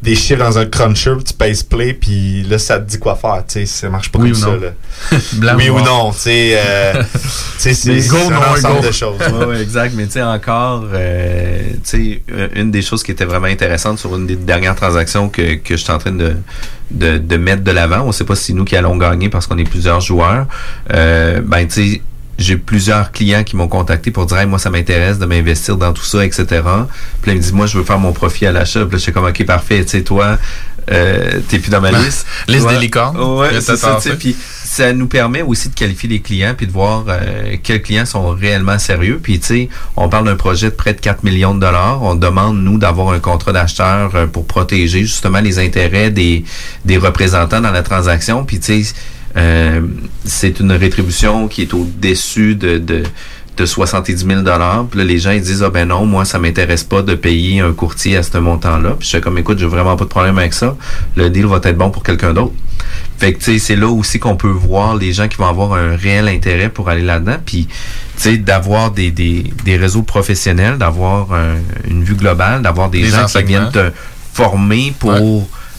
des 0.04 0.14
chiffres 0.14 0.40
dans 0.40 0.58
un 0.58 0.66
cruncher, 0.66 1.14
tu 1.26 1.32
pèses 1.32 1.62
play, 1.62 1.94
puis 1.94 2.42
là, 2.42 2.58
ça 2.58 2.78
te 2.78 2.88
dit 2.88 2.98
quoi 2.98 3.16
faire. 3.16 3.42
Tu 3.48 3.60
sais, 3.60 3.66
ça 3.66 3.88
marche 3.88 4.10
pas 4.12 4.18
Oui 4.18 4.32
comme 4.32 4.38
ou 4.38 4.42
ça. 4.42 4.56
Là. 5.40 5.54
Oui 5.56 5.70
ou 5.70 5.80
non. 5.80 6.12
Tu 6.12 6.18
sais, 6.18 6.54
euh, 6.56 7.02
c'est 7.58 7.70
un 7.70 8.52
ensemble 8.52 8.80
go. 8.80 8.86
de 8.86 8.92
choses. 8.92 9.18
Ouais, 9.34 9.46
ouais, 9.46 9.62
exact. 9.62 9.94
Mais 9.96 10.06
tu 10.06 10.12
sais, 10.12 10.22
encore, 10.22 10.84
euh, 10.92 11.70
tu 11.72 11.78
sais, 11.84 12.22
euh, 12.32 12.48
une 12.54 12.70
des 12.70 12.82
choses 12.82 13.02
qui 13.02 13.10
était 13.10 13.24
vraiment 13.24 13.46
intéressante 13.46 13.98
sur 13.98 14.14
une 14.14 14.26
des 14.26 14.36
dernières 14.36 14.76
transactions 14.76 15.28
que, 15.28 15.54
que 15.54 15.76
je 15.76 15.82
suis 15.82 15.92
en 15.92 15.98
train 15.98 16.12
de, 16.12 16.36
de, 16.90 17.18
de 17.18 17.36
mettre 17.36 17.64
de 17.64 17.70
l'avant, 17.70 18.02
on 18.04 18.12
sait 18.12 18.24
pas 18.24 18.36
si 18.36 18.44
c'est 18.44 18.52
nous 18.52 18.64
qui 18.64 18.76
allons 18.76 18.96
gagner 18.96 19.30
parce 19.30 19.46
qu'on 19.46 19.58
est 19.58 19.68
plusieurs 19.68 20.00
joueurs, 20.00 20.46
euh, 20.92 21.40
ben 21.42 21.66
tu 21.66 21.94
sais, 21.94 22.02
j'ai 22.38 22.56
plusieurs 22.56 23.12
clients 23.12 23.44
qui 23.44 23.56
m'ont 23.56 23.68
contacté 23.68 24.10
pour 24.10 24.26
dire 24.26 24.38
hey, 24.38 24.46
moi 24.46 24.58
ça 24.58 24.70
m'intéresse 24.70 25.18
de 25.18 25.26
m'investir 25.26 25.76
dans 25.76 25.92
tout 25.92 26.04
ça 26.04 26.24
etc 26.24 26.46
puis 26.46 26.60
là 26.60 27.32
ils 27.32 27.36
me 27.36 27.40
disent 27.40 27.52
moi 27.52 27.66
je 27.66 27.78
veux 27.78 27.84
faire 27.84 27.98
mon 27.98 28.12
profit 28.12 28.46
à 28.46 28.52
l'achat 28.52 28.80
puis 28.80 28.92
là 28.92 28.96
je 28.98 29.02
suis 29.02 29.12
comme 29.12 29.24
ok 29.26 29.44
parfait 29.46 29.84
tu 29.84 29.90
sais 29.90 30.02
toi 30.02 30.38
euh, 30.90 31.40
t'es 31.48 31.58
plus 31.60 31.70
dans 31.70 31.80
ma 31.80 31.90
liste 31.98 32.26
Liste 32.48 32.62
Toi- 32.64 32.74
des 32.74 32.78
licornes. 32.80 33.16
ouais 33.38 33.60
c'est 33.60 33.76
ça 33.76 33.98
puis 34.18 34.36
ça 34.64 34.92
nous 34.92 35.06
permet 35.06 35.40
aussi 35.42 35.68
de 35.68 35.74
qualifier 35.74 36.08
les 36.08 36.20
clients 36.20 36.54
puis 36.56 36.66
de 36.66 36.72
voir 36.72 37.04
euh, 37.08 37.56
quels 37.62 37.80
clients 37.80 38.06
sont 38.06 38.30
réellement 38.30 38.76
sérieux. 38.80 39.20
Puis 39.22 39.38
tu 39.38 39.46
sais, 39.46 39.68
on 39.96 40.08
parle 40.08 40.24
d'un 40.26 40.34
projet 40.34 40.68
de 40.70 40.74
près 40.74 40.94
de 40.94 41.00
4 41.00 41.22
millions 41.22 41.54
de 41.54 41.60
dollars. 41.60 42.02
On 42.02 42.16
demande 42.16 42.58
nous 42.60 42.76
d'avoir 42.76 43.10
un 43.12 43.20
contrat 43.20 43.52
d'acheteur 43.52 44.10
euh, 44.16 44.26
pour 44.26 44.46
protéger 44.48 45.02
justement 45.02 45.38
les 45.38 45.60
intérêts 45.60 46.10
des 46.10 46.44
des 46.84 46.96
représentants 46.98 47.60
dans 47.60 47.70
la 47.70 47.84
transaction. 47.84 48.44
Puis 48.44 48.58
tu 48.58 48.82
sais, 48.84 48.92
euh, 49.36 49.80
c'est 50.24 50.60
une 50.60 50.72
rétribution 50.72 51.48
qui 51.48 51.62
est 51.62 51.74
au-dessus 51.74 52.54
de, 52.54 52.78
de 52.78 53.02
de 53.56 53.66
70 53.66 54.26
000 54.26 54.40
Puis 54.90 54.98
là, 54.98 55.04
les 55.04 55.18
gens, 55.20 55.30
ils 55.30 55.40
disent, 55.40 55.62
ah 55.62 55.70
ben 55.70 55.86
non, 55.86 56.04
moi, 56.06 56.24
ça 56.24 56.40
m'intéresse 56.40 56.82
pas 56.82 57.02
de 57.02 57.14
payer 57.14 57.60
un 57.60 57.72
courtier 57.72 58.16
à 58.16 58.24
ce 58.24 58.36
montant-là. 58.36 58.96
Puis 58.98 59.06
je 59.06 59.12
fais 59.16 59.20
comme, 59.20 59.38
écoute, 59.38 59.60
j'ai 59.60 59.66
vraiment 59.66 59.94
pas 59.94 60.02
de 60.02 60.08
problème 60.08 60.38
avec 60.38 60.52
ça. 60.52 60.76
Le 61.14 61.30
deal 61.30 61.46
va 61.46 61.60
être 61.62 61.78
bon 61.78 61.88
pour 61.90 62.02
quelqu'un 62.02 62.34
d'autre. 62.34 62.52
Fait 63.16 63.32
que, 63.32 63.38
tu 63.38 63.44
sais, 63.52 63.58
c'est 63.60 63.76
là 63.76 63.86
aussi 63.86 64.18
qu'on 64.18 64.34
peut 64.34 64.48
voir 64.48 64.96
les 64.96 65.12
gens 65.12 65.28
qui 65.28 65.36
vont 65.36 65.46
avoir 65.46 65.74
un 65.74 65.94
réel 65.94 66.26
intérêt 66.26 66.68
pour 66.68 66.88
aller 66.88 67.02
là-dedans. 67.02 67.36
Puis, 67.46 67.68
tu 67.68 67.74
sais, 68.16 68.36
d'avoir 68.38 68.90
des, 68.90 69.12
des, 69.12 69.44
des 69.64 69.76
réseaux 69.76 70.02
professionnels, 70.02 70.76
d'avoir 70.76 71.32
un- 71.32 71.54
une 71.88 72.02
vue 72.02 72.16
globale, 72.16 72.60
d'avoir 72.60 72.90
des, 72.90 73.02
Des 73.02 73.10
gens 73.10 73.26
qui 73.26 73.32
viennent 73.46 73.70
te 73.70 73.92
former 74.32 74.92
pour 74.98 75.12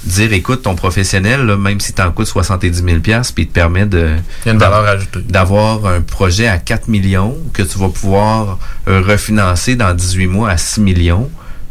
dire, 0.06 0.34
écoute, 0.34 0.62
ton 0.64 0.76
professionnel, 0.76 1.46
là, 1.46 1.58
même 1.58 1.80
si 1.80 1.94
t'en 1.94 2.12
coûte 2.12 2.28
70 2.28 2.84
000 2.84 3.00
puis 3.00 3.14
il 3.38 3.48
te 3.48 3.54
permet 3.54 3.86
de... 3.86 4.16
Il 4.46 4.48
y 4.48 4.50
a 4.50 4.54
une 4.54 4.60
valeur 4.60 4.86
ajoutée. 4.86 5.20
D'avoir 5.22 5.86
un 5.86 6.02
projet 6.02 6.48
à 6.48 6.58
4 6.58 6.88
millions 6.88 7.36
que 7.54 7.64
tu 7.64 7.78
vas 7.78 7.90
pouvoir 7.90 8.60
euh, 8.88 9.02
refinancer 9.02 9.76
dans 9.76 9.94
18 9.94 10.28
mois 10.28 10.50
à 10.50 10.58
6 10.58 10.82
millions. 10.82 11.30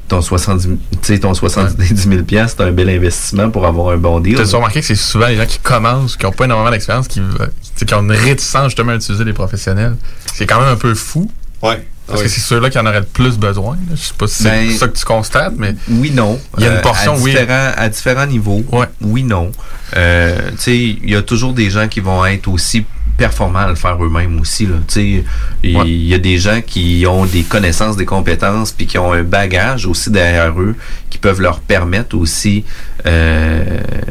Ton 0.09 0.21
70, 0.21 0.69
tu 0.69 0.79
sais, 1.03 1.19
ton 1.19 1.33
70 1.33 1.97
000 1.97 2.23
c'est 2.47 2.61
un 2.61 2.73
bel 2.73 2.91
investissement 2.91 3.51
pour 3.51 3.67
avoir 3.67 3.95
un 3.95 3.97
bon 3.97 4.21
deal. 4.21 4.37
Tu 4.37 4.43
as 4.43 4.57
remarqué 4.57 4.81
que 4.81 4.87
c'est 4.87 4.95
souvent 4.97 5.29
les 5.29 5.37
gens 5.37 5.47
qui 5.47 5.59
commencent, 5.59 6.17
qui 6.19 6.27
n'ont 6.27 6.33
pas 6.33 6.45
énormément 6.45 6.71
d'expérience, 6.71 7.09
qui, 7.09 7.21
euh, 7.21 7.47
qui 7.75 7.95
ont 7.95 8.03
une 8.03 8.13
réticence 8.13 8.67
justement 8.67 8.93
à 8.93 8.97
utiliser 8.97 9.25
les 9.25 9.33
professionnels. 9.33 9.97
C'est 10.35 10.47
quand 10.47 10.61
même 10.61 10.69
un 10.69 10.77
peu 10.77 10.95
fou. 10.95 11.31
Ouais. 11.63 11.87
Parce 12.07 12.23
que 12.23 12.29
c'est 12.29 12.41
ceux-là 12.41 12.69
qui 12.71 12.79
en 12.79 12.85
auraient 12.87 13.01
le 13.01 13.07
plus 13.07 13.39
besoin. 13.39 13.77
Je 13.91 13.97
sais 13.97 14.13
pas 14.19 14.27
si 14.27 14.43
c'est 14.43 14.51
Ben, 14.51 14.71
ça 14.73 14.89
que 14.89 14.97
tu 14.99 15.05
constates, 15.05 15.55
mais. 15.57 15.75
Oui, 15.89 16.11
non. 16.11 16.39
Il 16.59 16.65
y 16.65 16.67
a 16.67 16.73
une 16.73 16.77
Euh, 16.79 16.81
portion, 16.83 17.15
à 17.15 17.19
oui. 17.19 17.35
À 17.37 17.89
différents 17.89 18.27
niveaux. 18.27 18.63
Oui, 19.01 19.23
non. 19.23 19.53
Euh, 19.97 20.51
tu 20.53 20.59
sais, 20.59 20.79
il 20.79 21.11
y 21.11 21.17
a 21.17 21.23
toujours 21.23 21.53
des 21.55 21.71
gens 21.71 21.89
qui 21.89 22.01
vont 22.01 22.25
être 22.27 22.49
aussi 22.49 22.85
performants 23.17 23.61
à 23.61 23.69
le 23.69 23.75
faire 23.77 24.03
eux-mêmes 24.05 24.41
aussi. 24.41 24.67
Là. 24.67 24.75
Tu 24.89 24.95
sais, 24.95 25.25
Il 25.63 25.77
Ouais. 25.79 25.89
y 25.89 26.13
a 26.15 26.19
des 26.19 26.37
gens 26.37 26.61
qui 26.67 27.05
ont 27.09 27.25
des 27.25 27.43
connaissances, 27.43 27.97
des 27.97 28.05
compétences, 28.05 28.73
puis 28.73 28.87
qui 28.87 28.99
ont 28.99 29.13
un 29.13 29.23
bagage 29.23 29.87
aussi 29.87 30.11
derrière 30.11 30.61
eux, 30.61 30.75
qui 31.11 31.19
peuvent 31.19 31.41
leur 31.41 31.61
permettre 31.61 32.17
aussi 32.19 32.65
euh, 33.07 33.63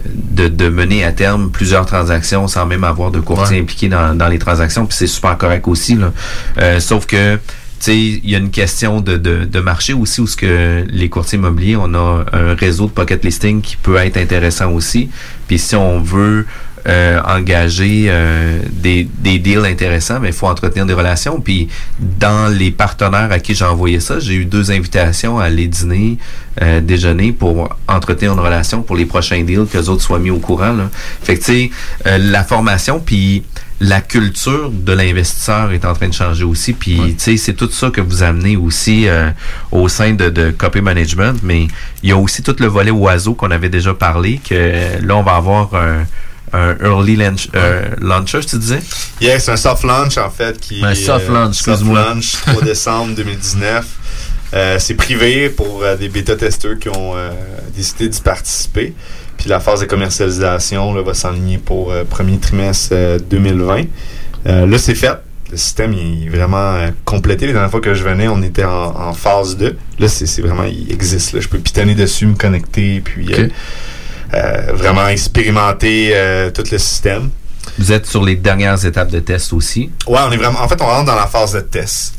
de, 0.07 0.47
de 0.47 0.69
mener 0.69 1.03
à 1.03 1.11
terme 1.11 1.51
plusieurs 1.51 1.85
transactions 1.85 2.47
sans 2.47 2.65
même 2.65 2.83
avoir 2.85 3.11
de 3.11 3.19
courtier 3.19 3.57
Ouais. 3.57 3.61
impliqué 3.63 3.89
dans, 3.89 4.17
dans 4.17 4.27
les 4.29 4.39
transactions. 4.39 4.85
Puis 4.85 4.97
c'est 4.97 5.07
super 5.07 5.37
correct 5.37 5.67
aussi. 5.67 5.95
Là. 5.95 6.13
Euh, 6.59 6.79
sauf 6.79 7.05
que 7.05 7.37
il 7.87 8.29
y 8.29 8.35
a 8.35 8.37
une 8.37 8.51
question 8.51 9.01
de, 9.01 9.17
de, 9.17 9.45
de 9.45 9.59
marché 9.59 9.93
aussi 9.93 10.21
où 10.21 10.27
ce 10.27 10.37
que 10.37 10.85
les 10.89 11.09
courtiers 11.09 11.37
immobiliers, 11.37 11.75
on 11.75 11.93
a 11.93 12.25
un 12.31 12.55
réseau 12.55 12.85
de 12.85 12.91
pocket 12.91 13.23
listing 13.23 13.61
qui 13.61 13.75
peut 13.75 13.97
être 13.97 14.17
intéressant 14.17 14.71
aussi. 14.71 15.09
Puis 15.47 15.59
si 15.59 15.75
on 15.75 15.99
veut 15.99 16.45
euh, 16.85 17.21
engager 17.25 18.07
euh, 18.09 18.59
des, 18.71 19.07
des 19.19 19.39
deals 19.39 19.65
intéressants, 19.65 20.19
mais 20.19 20.29
il 20.29 20.33
faut 20.33 20.47
entretenir 20.47 20.85
des 20.85 20.93
relations. 20.93 21.39
Puis 21.39 21.69
dans 21.99 22.53
les 22.53 22.71
partenaires 22.71 23.31
à 23.31 23.39
qui 23.39 23.55
j'ai 23.55 23.65
envoyé 23.65 23.99
ça, 23.99 24.19
j'ai 24.19 24.35
eu 24.35 24.45
deux 24.45 24.71
invitations 24.71 25.39
à 25.39 25.45
aller 25.45 25.67
dîner, 25.67 26.17
euh, 26.61 26.81
déjeuner 26.81 27.31
pour 27.31 27.75
entretenir 27.87 28.33
une 28.33 28.39
relation 28.39 28.81
pour 28.81 28.95
les 28.95 29.05
prochains 29.05 29.43
deals, 29.43 29.65
que 29.71 29.77
les 29.77 29.89
autres 29.89 30.01
soient 30.01 30.19
mis 30.19 30.29
au 30.29 30.39
courant. 30.39 30.73
Là. 30.73 30.89
Fait 31.21 31.35
que 31.37 31.39
tu 31.39 31.45
sais, 31.45 31.71
euh, 32.05 32.17
la 32.17 32.43
formation, 32.43 32.99
puis 32.99 33.43
la 33.83 34.01
culture 34.01 34.69
de 34.71 34.93
l'investisseur 34.93 35.71
est 35.71 35.83
en 35.85 35.93
train 35.93 36.07
de 36.07 36.13
changer 36.13 36.43
aussi. 36.45 36.73
Puis, 36.73 36.97
tu 36.97 37.15
sais, 37.17 37.37
c'est 37.37 37.53
tout 37.53 37.69
ça 37.69 37.89
que 37.89 38.01
vous 38.01 38.23
amenez 38.23 38.55
aussi 38.55 39.07
euh, 39.07 39.29
au 39.71 39.89
sein 39.89 40.13
de, 40.13 40.29
de 40.29 40.51
Copy 40.51 40.81
Management. 40.81 41.39
Mais 41.43 41.67
il 42.01 42.09
y 42.09 42.11
a 42.13 42.17
aussi 42.17 42.41
tout 42.41 42.55
le 42.59 42.67
volet 42.67 42.91
oiseau 42.91 43.33
qu'on 43.33 43.51
avait 43.51 43.69
déjà 43.69 43.93
parlé, 43.93 44.39
que 44.47 45.05
là, 45.05 45.17
on 45.17 45.23
va 45.23 45.33
avoir 45.35 45.75
un, 45.75 46.05
un 46.53 46.75
early 46.81 47.15
launch, 47.17 47.49
euh, 47.55 47.83
launcher, 47.99 48.39
tu 48.41 48.57
disais? 48.57 48.81
C'est 49.19 49.49
un 49.49 49.57
soft 49.57 49.83
launch 49.83 50.17
en 50.17 50.29
fait 50.29 50.59
qui 50.59 50.83
Un 50.83 50.91
est, 50.91 50.95
soft 50.95 51.29
euh, 51.29 51.33
launch, 51.33 51.55
soft 51.55 51.67
excuse-moi. 51.69 52.05
launch 52.13 52.31
3 52.45 52.61
décembre 52.63 53.15
2019. 53.15 53.85
Euh, 54.53 54.77
c'est 54.79 54.93
privé 54.93 55.49
pour 55.49 55.81
euh, 55.81 55.97
des 55.97 56.09
bêta-testeurs 56.09 56.77
qui 56.79 56.87
ont 56.89 57.15
euh, 57.15 57.31
décidé 57.75 58.07
d'y 58.07 58.21
participer. 58.21 58.93
Puis 59.37 59.49
la 59.49 59.59
phase 59.59 59.81
de 59.81 59.85
commercialisation 59.85 60.93
là, 60.93 61.01
va 61.01 61.13
s'enligner 61.13 61.57
pour 61.57 61.91
euh, 61.91 62.03
premier 62.03 62.37
trimestre 62.37 62.89
euh, 62.93 63.19
2020. 63.19 63.83
Euh, 64.47 64.65
là, 64.65 64.77
c'est 64.77 64.95
fait. 64.95 65.13
Le 65.51 65.57
système 65.57 65.93
il 65.93 66.25
est 66.25 66.29
vraiment 66.29 66.73
euh, 66.75 66.89
complété. 67.05 67.45
La 67.47 67.53
dernière 67.53 67.69
fois 67.71 67.81
que 67.81 67.93
je 67.93 68.03
venais, 68.03 68.27
on 68.27 68.41
était 68.41 68.63
en, 68.63 68.95
en 68.99 69.13
phase 69.13 69.55
2. 69.57 69.77
Là, 69.99 70.07
c'est 70.07 70.41
vraiment, 70.41 70.63
il 70.63 70.91
existe. 70.91 71.33
Là. 71.33 71.41
Je 71.41 71.47
peux 71.47 71.59
pitonner 71.59 71.93
dessus, 71.95 72.25
me 72.25 72.35
connecter, 72.35 73.01
puis 73.01 73.33
euh, 73.33 73.47
euh, 74.33 74.71
vraiment 74.73 75.07
expérimenter 75.07 76.11
euh, 76.13 76.49
tout 76.49 76.63
le 76.71 76.77
système. 76.77 77.29
Vous 77.77 77.91
êtes 77.91 78.05
sur 78.05 78.23
les 78.23 78.35
dernières 78.35 78.83
étapes 78.85 79.09
de 79.11 79.19
test 79.19 79.53
aussi? 79.53 79.91
Ouais, 80.07 80.19
on 80.27 80.31
est 80.31 80.37
vraiment. 80.37 80.59
En 80.59 80.67
fait, 80.67 80.81
on 80.81 80.85
rentre 80.85 81.05
dans 81.05 81.15
la 81.15 81.27
phase 81.27 81.53
de 81.53 81.59
test. 81.61 82.15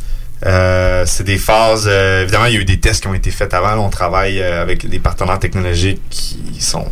Euh, 0.46 1.04
c'est 1.06 1.24
des 1.24 1.38
phases. 1.38 1.86
euh, 1.88 2.22
évidemment, 2.22 2.46
il 2.46 2.54
y 2.54 2.56
a 2.56 2.60
eu 2.60 2.64
des 2.64 2.78
tests 2.78 3.02
qui 3.02 3.08
ont 3.08 3.14
été 3.14 3.30
faits 3.30 3.52
avant. 3.54 3.68
Là, 3.74 3.80
on 3.80 3.88
travaille 3.90 4.40
euh, 4.40 4.62
avec 4.62 4.88
des 4.88 4.98
partenaires 4.98 5.38
technologiques 5.38 6.02
qui 6.10 6.38
sont 6.60 6.86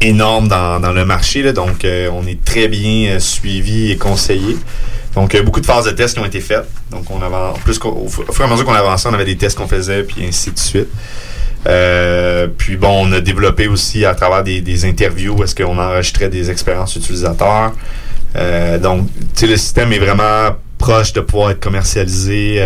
énormes 0.00 0.48
dans, 0.48 0.80
dans 0.80 0.92
le 0.92 1.04
marché. 1.04 1.42
Là, 1.42 1.52
donc, 1.52 1.84
euh, 1.84 2.10
on 2.12 2.26
est 2.26 2.44
très 2.44 2.68
bien 2.68 3.10
euh, 3.12 3.18
suivi 3.20 3.90
et 3.90 3.96
conseillé. 3.96 4.56
Donc, 5.14 5.34
euh, 5.34 5.42
beaucoup 5.42 5.60
de 5.60 5.66
phases 5.66 5.86
de 5.86 5.92
tests 5.92 6.14
qui 6.14 6.20
ont 6.20 6.26
été 6.26 6.40
faites. 6.40 6.68
Donc, 6.90 7.10
on 7.10 7.22
avait, 7.22 7.34
en 7.34 7.54
plus, 7.54 7.78
au, 7.84 8.06
fu- 8.08 8.22
au 8.28 8.32
fur 8.32 8.44
et 8.44 8.48
à 8.48 8.50
mesure 8.50 8.64
qu'on 8.66 8.74
avançait, 8.74 9.08
on 9.08 9.14
avait 9.14 9.24
des 9.24 9.36
tests 9.36 9.56
qu'on 9.56 9.68
faisait, 9.68 10.02
puis 10.02 10.26
ainsi 10.26 10.50
de 10.50 10.58
suite. 10.58 10.88
Puis 12.58 12.76
bon, 12.76 13.06
on 13.08 13.12
a 13.12 13.20
développé 13.20 13.66
aussi 13.66 14.04
à 14.04 14.14
travers 14.14 14.44
des, 14.44 14.60
des 14.60 14.84
interviews 14.84 15.42
est-ce 15.42 15.54
qu'on 15.54 15.78
enregistrait 15.78 16.28
des 16.28 16.48
expériences 16.50 16.94
utilisateurs. 16.94 17.72
Donc, 18.80 19.08
tu 19.34 19.40
sais, 19.40 19.46
le 19.48 19.56
système 19.56 19.92
est 19.92 19.98
vraiment 19.98 20.54
proche 20.78 21.12
de 21.12 21.20
pouvoir 21.22 21.50
être 21.50 21.60
commercialisé 21.60 22.62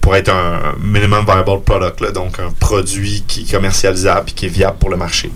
pour 0.00 0.14
être 0.14 0.28
un 0.28 0.76
minimum 0.80 1.24
viable 1.24 1.62
product, 1.62 2.00
là, 2.00 2.10
donc 2.12 2.38
un 2.38 2.50
produit 2.60 3.24
qui 3.26 3.40
est 3.40 3.50
commercialisable 3.50 4.28
et 4.28 4.32
qui 4.32 4.46
est 4.46 4.50
viable 4.50 4.76
pour 4.78 4.90
le 4.90 4.96
marché. 4.96 5.30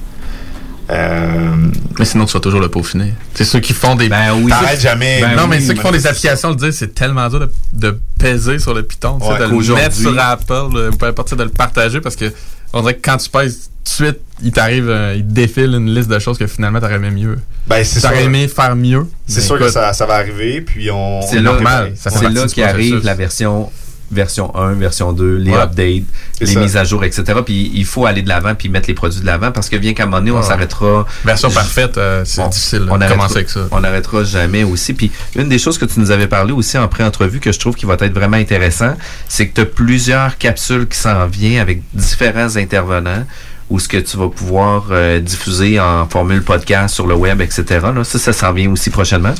Euh, 0.91 1.55
Mais 1.99 2.05
sinon, 2.05 2.26
tu 2.26 2.32
vas 2.35 2.41
toujours 2.41 2.61
le 2.61 2.68
peaufiner. 2.68 3.14
C'est 3.35 3.45
ceux 3.45 3.61
qui 3.61 3.72
font 3.72 3.95
des. 3.95 4.09
Ben 4.09 4.35
oui. 4.35 4.51
T'arrêtes 4.51 4.80
jamais. 4.80 5.20
Ben 5.20 5.35
non, 5.37 5.47
mais 5.47 5.61
ceux 5.61 5.74
qui 5.74 5.80
font 5.80 5.91
des 5.91 6.07
applications 6.07 6.51
le 6.51 6.57
disent, 6.57 6.76
c'est 6.78 6.95
tellement 6.95 7.28
dur 7.28 7.41
de, 7.41 7.51
de 7.72 7.99
peser 8.18 8.59
sur 8.59 8.74
le 8.74 8.82
Python, 8.82 9.18
Ouais, 9.20 9.39
de 9.39 9.45
le 9.45 9.74
mettre 9.74 9.95
sur 9.97 10.18
Apple, 10.18 10.76
ou 10.93 10.97
peu 10.97 11.07
importe, 11.07 11.35
de 11.35 11.43
le 11.45 11.49
partager 11.51 12.01
parce 12.01 12.16
que 12.16 12.32
on 12.72 12.80
dirait 12.80 12.95
que 12.95 13.03
quand 13.03 13.16
tu 13.18 13.30
pèses 13.30 13.70
tout 13.85 14.03
de 14.03 14.09
suite, 14.09 14.20
il 14.43 14.51
t'arrive, 14.51 14.89
euh, 14.89 15.14
il 15.16 15.24
te 15.24 15.30
défile 15.32 15.74
une 15.74 15.95
liste 15.95 16.09
de 16.09 16.18
choses 16.18 16.37
que 16.39 16.47
finalement 16.47 16.80
t'aurais 16.80 16.95
aimé 16.97 17.11
mieux. 17.11 17.39
Ben, 17.66 17.85
c'est 17.85 18.01
T'aurais 18.01 18.24
aimé 18.24 18.49
faire 18.49 18.74
mieux. 18.74 19.07
C'est 19.26 19.41
sûr 19.41 19.59
que 19.59 19.70
ça, 19.70 19.93
ça 19.93 20.07
va 20.07 20.14
arriver, 20.14 20.61
puis 20.61 20.91
on. 20.91 21.20
C'est 21.22 21.37
là- 21.37 21.43
normal, 21.53 21.93
C'est 21.97 22.11
là 22.28 22.47
du 22.47 22.53
qui 22.53 22.62
arrive 22.62 22.91
processus. 22.91 23.05
la 23.05 23.14
version 23.14 23.70
version 24.13 24.55
1, 24.57 24.75
version 24.75 25.13
2, 25.13 25.37
les 25.37 25.51
Ouais. 25.53 25.59
updates, 25.59 26.05
les 26.41 26.47
ça. 26.47 26.61
mises 26.61 26.77
à 26.77 26.85
jour, 26.85 27.05
etc. 27.05 27.23
Puis 27.45 27.71
il 27.75 27.85
faut 27.85 28.07
aller 28.07 28.23
de 28.23 28.29
l'avant 28.29 28.55
puis 28.55 28.69
mettre 28.69 28.89
les 28.89 28.95
produits 28.95 29.21
de 29.21 29.27
l'avant 29.27 29.51
parce 29.53 29.69
que 29.69 29.77
bien 29.77 29.93
qu'à 29.95 30.03
un 30.05 30.07
moment 30.07 30.19
donné, 30.19 30.31
on 30.31 30.37
Ouais. 30.39 30.43
s'arrêtera. 30.43 31.07
Version 31.25 31.51
parfaite, 31.51 31.97
euh, 31.99 32.23
c'est 32.25 32.41
Bon, 32.43 32.49
difficile 32.49 32.87
on 32.89 32.95
arrêtera- 33.01 33.17
commencer 33.17 33.37
avec 33.37 33.51
ça. 33.51 33.61
On 33.71 33.81
n'arrêtera 33.81 34.25
jamais 34.25 34.65
aussi. 34.65 34.95
Puis 34.95 35.11
une 35.37 35.49
des 35.49 35.59
choses 35.59 35.79
que 35.79 35.85
tu 35.85 36.01
nous 36.01 36.11
avais 36.11 36.29
parlé 36.29 36.53
aussi 36.53 36.79
en 36.79 36.87
pré-entrevue 36.89 37.41
que 37.41 37.53
je 37.53 37.59
trouve 37.59 37.75
qui 37.75 37.87
va 37.87 37.95
être 38.01 38.13
vraiment 38.15 38.37
intéressant, 38.37 38.95
c'est 39.29 39.49
que 39.49 39.55
tu 39.55 39.61
as 39.63 39.67
plusieurs 39.67 40.39
capsules 40.39 40.87
qui 40.89 40.99
s'en 40.99 41.27
viennent 41.27 41.61
avec 41.61 41.83
différents 41.95 42.57
intervenants 42.57 43.25
ou 43.71 43.79
ce 43.81 43.89
que 43.89 43.97
tu 43.97 44.19
vas 44.19 44.29
pouvoir 44.29 44.89
euh, 44.91 45.21
diffuser 45.21 45.81
en 45.81 46.07
formule 46.07 46.43
podcast 46.43 46.95
sur 46.95 47.07
le 47.07 47.15
web, 47.15 47.41
etc. 47.41 47.65
Là, 47.95 48.05
ça, 48.05 48.19
ça 48.19 48.33
s'en 48.35 48.53
vient 48.53 48.71
aussi 48.71 48.91
prochainement. 48.91 49.33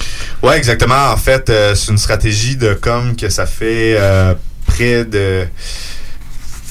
Ouais, 0.43 0.57
exactement. 0.57 1.11
En 1.13 1.17
fait, 1.19 1.51
euh, 1.51 1.75
c'est 1.75 1.93
une 1.93 1.99
stratégie 1.99 2.57
de 2.57 2.73
com 2.73 3.15
que 3.17 3.29
ça 3.29 3.45
fait 3.45 3.97
euh, 3.99 4.33
près 4.75 5.05
de 5.05 5.47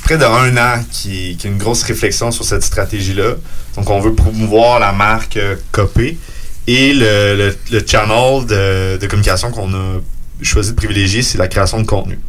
près 0.03 0.17
d'un 0.17 0.55
an 0.57 0.83
qui, 0.91 1.37
qui 1.37 1.47
a 1.47 1.49
une 1.49 1.57
grosse 1.57 1.83
réflexion 1.83 2.31
sur 2.31 2.43
cette 2.43 2.63
stratégie-là. 2.63 3.35
Donc, 3.77 3.89
on 3.89 4.01
veut 4.01 4.13
promouvoir 4.13 4.79
la 4.79 4.91
marque 4.91 5.37
euh, 5.37 5.55
Copé 5.71 6.17
et 6.67 6.93
le, 6.93 7.55
le, 7.71 7.85
channel 7.85 8.45
de, 8.45 8.97
de 8.97 9.07
communication 9.07 9.49
qu'on 9.51 9.73
a 9.73 10.01
choisi 10.41 10.71
de 10.71 10.75
privilégier, 10.75 11.21
c'est 11.21 11.37
la 11.37 11.47
création 11.47 11.79
de 11.79 11.85
contenu. 11.85 12.19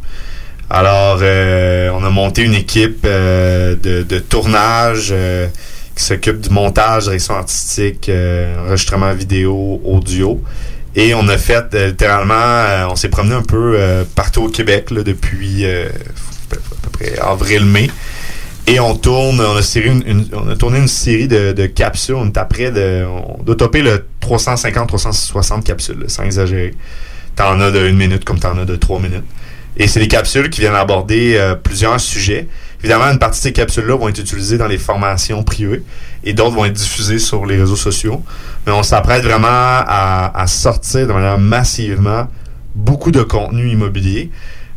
Alors, 0.69 1.19
euh, 1.21 1.89
on 1.93 2.03
a 2.03 2.09
monté 2.09 2.43
une 2.43 2.53
équipe 2.53 3.05
euh, 3.05 3.75
de, 3.75 4.03
de 4.03 4.19
tournage 4.19 5.13
qui 5.95 6.03
s'occupe 6.03 6.41
du 6.41 6.49
montage, 6.49 7.03
direction 7.03 7.35
artistique, 7.35 8.09
enregistrement 8.09 9.13
vidéo, 9.13 9.81
audio. 9.85 10.41
Et 10.95 11.13
on 11.13 11.27
a 11.27 11.37
fait 11.37 11.73
euh, 11.73 11.87
littéralement, 11.87 12.33
euh, 12.35 12.87
on 12.89 12.95
s'est 12.95 13.09
promené 13.09 13.35
un 13.35 13.41
peu 13.41 13.75
euh, 13.77 14.03
partout 14.15 14.43
au 14.43 14.49
Québec 14.49 14.91
là, 14.91 15.03
depuis 15.03 15.65
à 15.65 15.87
peu 16.51 16.89
près 16.91 17.17
avril-mai. 17.19 17.89
Et 18.67 18.79
on 18.79 18.95
tourne, 18.95 19.41
on 19.41 19.57
a, 19.57 19.61
série 19.61 19.89
une- 19.89 20.03
une- 20.07 20.27
on 20.33 20.47
a 20.49 20.55
tourné 20.55 20.79
une 20.79 20.87
série 20.87 21.27
de, 21.27 21.51
de 21.51 21.65
capsules. 21.67 22.15
On 22.15 22.25
est 22.27 22.37
après 22.37 22.71
de. 22.71 23.05
On 23.05 23.43
doit 23.43 23.55
le 23.81 24.05
350-360 24.21 25.63
capsules, 25.63 25.99
là, 25.99 26.05
sans 26.07 26.23
exagérer. 26.23 26.73
T'en 27.35 27.59
as 27.59 27.69
de 27.71 27.85
une 27.87 27.97
minute 27.97 28.23
comme 28.25 28.39
t'en 28.39 28.57
as 28.57 28.65
de 28.65 28.75
trois 28.75 28.99
minutes. 28.99 29.25
Et 29.77 29.87
c'est 29.87 29.99
des 29.99 30.07
capsules 30.07 30.49
qui 30.49 30.61
viennent 30.61 30.73
aborder 30.73 31.35
plusieurs 31.61 31.99
sujets. 31.99 32.47
Évidemment, 32.85 33.11
une 33.11 33.17
partie 33.17 33.39
de 33.39 33.43
ces 33.45 33.51
capsules-là 33.51 33.95
vont 33.95 34.09
être 34.09 34.19
utilisées 34.19 34.59
dans 34.59 34.67
les 34.67 34.77
formations 34.77 35.41
privées 35.41 35.81
et 36.23 36.33
d'autres 36.33 36.51
vont 36.55 36.65
être 36.65 36.73
diffusées 36.73 37.17
sur 37.17 37.47
les 37.47 37.57
réseaux 37.57 37.75
sociaux. 37.75 38.23
Mais 38.67 38.71
on 38.73 38.83
s'apprête 38.83 39.23
vraiment 39.23 39.47
à, 39.49 40.43
sortir 40.45 41.07
de 41.07 41.11
manière 41.11 41.39
massivement 41.39 42.27
beaucoup 42.75 43.09
de 43.09 43.23
contenu 43.23 43.71
immobilier. 43.71 44.29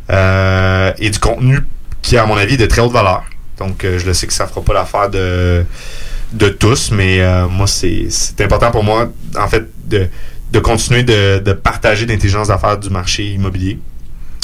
euh, 0.09 0.91
et 0.97 1.11
du 1.11 1.19
contenu 1.19 1.59
qui, 2.01 2.17
à 2.17 2.25
mon 2.25 2.35
avis, 2.35 2.55
est 2.55 2.57
de 2.57 2.65
très 2.65 2.81
haute 2.81 2.91
valeur. 2.91 3.25
Donc, 3.59 3.83
euh, 3.83 3.99
je 3.99 4.07
le 4.07 4.15
sais 4.15 4.25
que 4.25 4.33
ça 4.33 4.47
fera 4.47 4.61
pas 4.63 4.73
l'affaire 4.73 5.11
de, 5.11 6.49
tous, 6.57 6.89
mais 6.89 7.21
euh, 7.21 7.47
moi, 7.47 7.67
c'est 7.67 8.09
important 8.39 8.71
pour 8.71 8.83
moi, 8.83 9.07
en 9.37 9.47
fait, 9.47 9.65
de, 9.85 10.59
continuer 10.59 11.03
de, 11.03 11.53
partager 11.53 12.07
l'intelligence 12.07 12.47
d'affaires 12.47 12.79
du 12.79 12.89
marché 12.89 13.33
immobilier. 13.33 13.77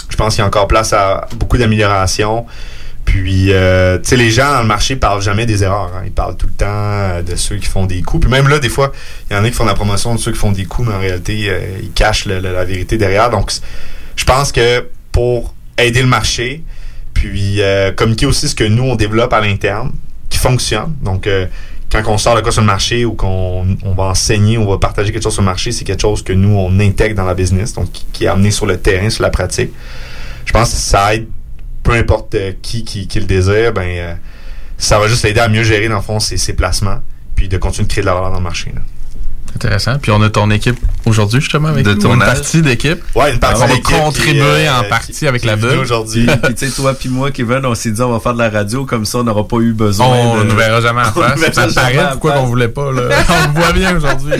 Je 0.07 0.15
pense 0.17 0.35
qu'il 0.35 0.43
y 0.43 0.45
a 0.45 0.47
encore 0.47 0.67
place 0.67 0.93
à 0.93 1.27
beaucoup 1.35 1.57
d'amélioration. 1.57 2.45
Puis, 3.05 3.53
euh, 3.53 3.97
tu 3.99 4.09
sais, 4.09 4.17
les 4.17 4.31
gens 4.31 4.51
dans 4.51 4.61
le 4.61 4.67
marché 4.67 4.95
parlent 4.95 5.21
jamais 5.21 5.45
des 5.45 5.63
erreurs. 5.63 5.91
hein. 5.95 6.01
Ils 6.05 6.11
parlent 6.11 6.35
tout 6.35 6.47
le 6.47 6.53
temps 6.53 6.65
euh, 6.67 7.21
de 7.21 7.35
ceux 7.35 7.57
qui 7.57 7.67
font 7.67 7.85
des 7.85 8.01
coups. 8.01 8.21
Puis 8.21 8.31
même 8.31 8.47
là, 8.49 8.59
des 8.59 8.67
fois, 8.67 8.91
il 9.29 9.35
y 9.35 9.39
en 9.39 9.43
a 9.43 9.49
qui 9.49 9.55
font 9.55 9.65
la 9.65 9.75
promotion 9.75 10.13
de 10.15 10.19
ceux 10.19 10.31
qui 10.31 10.37
font 10.37 10.51
des 10.51 10.65
coups, 10.65 10.89
mais 10.89 10.95
en 10.95 10.99
réalité, 10.99 11.45
euh, 11.49 11.59
ils 11.81 11.91
cachent 11.91 12.25
la 12.25 12.65
vérité 12.65 12.97
derrière. 12.97 13.29
Donc, 13.29 13.51
je 14.15 14.25
pense 14.25 14.51
que 14.51 14.87
pour 15.11 15.53
aider 15.77 16.01
le 16.01 16.07
marché, 16.07 16.63
puis 17.13 17.61
communiquer 17.95 18.25
aussi 18.25 18.49
ce 18.49 18.55
que 18.55 18.65
nous, 18.65 18.83
on 18.83 18.95
développe 18.95 19.31
à 19.33 19.39
l'interne, 19.39 19.91
qui 20.29 20.37
fonctionne. 20.37 20.93
Donc, 21.01 21.29
quand 21.91 22.01
on 22.07 22.17
sort 22.17 22.35
de 22.35 22.41
quoi 22.41 22.51
sur 22.51 22.61
le 22.61 22.67
marché 22.67 23.05
ou 23.05 23.13
qu'on 23.13 23.77
on 23.83 23.93
va 23.93 24.05
enseigner, 24.05 24.57
on 24.57 24.69
va 24.69 24.77
partager 24.77 25.13
quelque 25.13 25.23
chose 25.23 25.33
sur 25.33 25.41
le 25.41 25.45
marché, 25.47 25.71
c'est 25.71 25.85
quelque 25.85 26.01
chose 26.01 26.23
que 26.23 26.33
nous, 26.33 26.49
on 26.49 26.77
intègre 26.79 27.15
dans 27.15 27.25
la 27.25 27.33
business, 27.33 27.73
donc 27.73 27.91
qui, 27.91 28.05
qui 28.11 28.25
est 28.25 28.27
amené 28.27 28.51
sur 28.51 28.65
le 28.65 28.77
terrain, 28.77 29.09
sur 29.09 29.23
la 29.23 29.29
pratique. 29.29 29.71
Je 30.45 30.51
pense 30.51 30.71
que 30.71 30.77
ça 30.77 31.15
aide, 31.15 31.27
peu 31.85 31.93
importe 31.93 32.35
euh, 32.35 32.51
qui, 32.61 32.83
qui, 32.83 33.07
qui 33.07 33.19
le 33.21 33.25
désire, 33.25 33.71
ben, 33.71 33.87
euh, 33.87 34.13
ça 34.77 34.99
va 34.99 35.07
juste 35.07 35.23
l'aider 35.23 35.39
à 35.39 35.47
mieux 35.47 35.63
gérer, 35.63 35.87
dans 35.87 35.95
le 35.95 36.01
fond, 36.01 36.19
ses, 36.19 36.35
ses 36.35 36.51
placements, 36.53 36.99
puis 37.35 37.47
de 37.47 37.57
continuer 37.57 37.87
de 37.87 37.91
créer 37.93 38.01
de 38.01 38.07
la 38.07 38.13
valeur 38.15 38.31
dans 38.31 38.37
le 38.37 38.43
marché. 38.43 38.71
là. 38.75 38.81
Intéressant. 39.55 39.97
Puis 40.01 40.11
on 40.11 40.21
a 40.21 40.29
ton 40.29 40.51
équipe 40.51 40.75
aujourd'hui, 41.05 41.39
justement, 41.39 41.69
avec 41.69 41.85
De 41.85 41.93
nous. 41.93 42.11
Une 42.11 42.19
partie 42.19 42.61
d'équipe. 42.61 43.01
Ouais, 43.15 43.31
une 43.31 43.39
partie 43.39 43.61
On 43.63 43.67
va 43.67 43.77
contribuer 43.77 44.41
euh, 44.67 44.79
en 44.79 44.83
qui- 44.83 44.89
partie 44.89 45.27
avec 45.27 45.39
qui 45.43 45.47
la 45.47 45.55
bulle. 45.55 45.79
aujourd'hui. 45.79 46.25
Puis 46.43 46.55
tu 46.55 46.67
sais, 46.67 46.75
toi 46.75 46.93
puis 46.93 47.07
moi, 47.07 47.31
Kevin, 47.31 47.61
on 47.63 47.73
s'est 47.73 47.91
dit 47.91 48.01
on 48.01 48.11
va 48.11 48.19
faire 48.19 48.33
de 48.33 48.39
la 48.39 48.49
radio 48.49 48.83
comme 48.83 49.05
ça, 49.05 49.19
on 49.19 49.23
n'aura 49.23 49.47
pas 49.47 49.55
eu 49.59 49.71
besoin. 49.71 50.07
On 50.07 50.39
de- 50.39 50.49
ne 50.49 50.53
verra 50.53 50.81
jamais 50.81 51.03
en 51.03 51.07
On 51.15 51.21
face. 51.37 51.53
Ça 51.53 51.67
paraît 51.73 52.09
pourquoi 52.11 52.33
qu'on 52.33 52.47
voulait 52.47 52.67
pas. 52.67 52.91
Là? 52.91 53.03
On 53.29 53.47
le 53.53 53.61
voit 53.61 53.71
bien 53.71 53.95
aujourd'hui. 53.95 54.33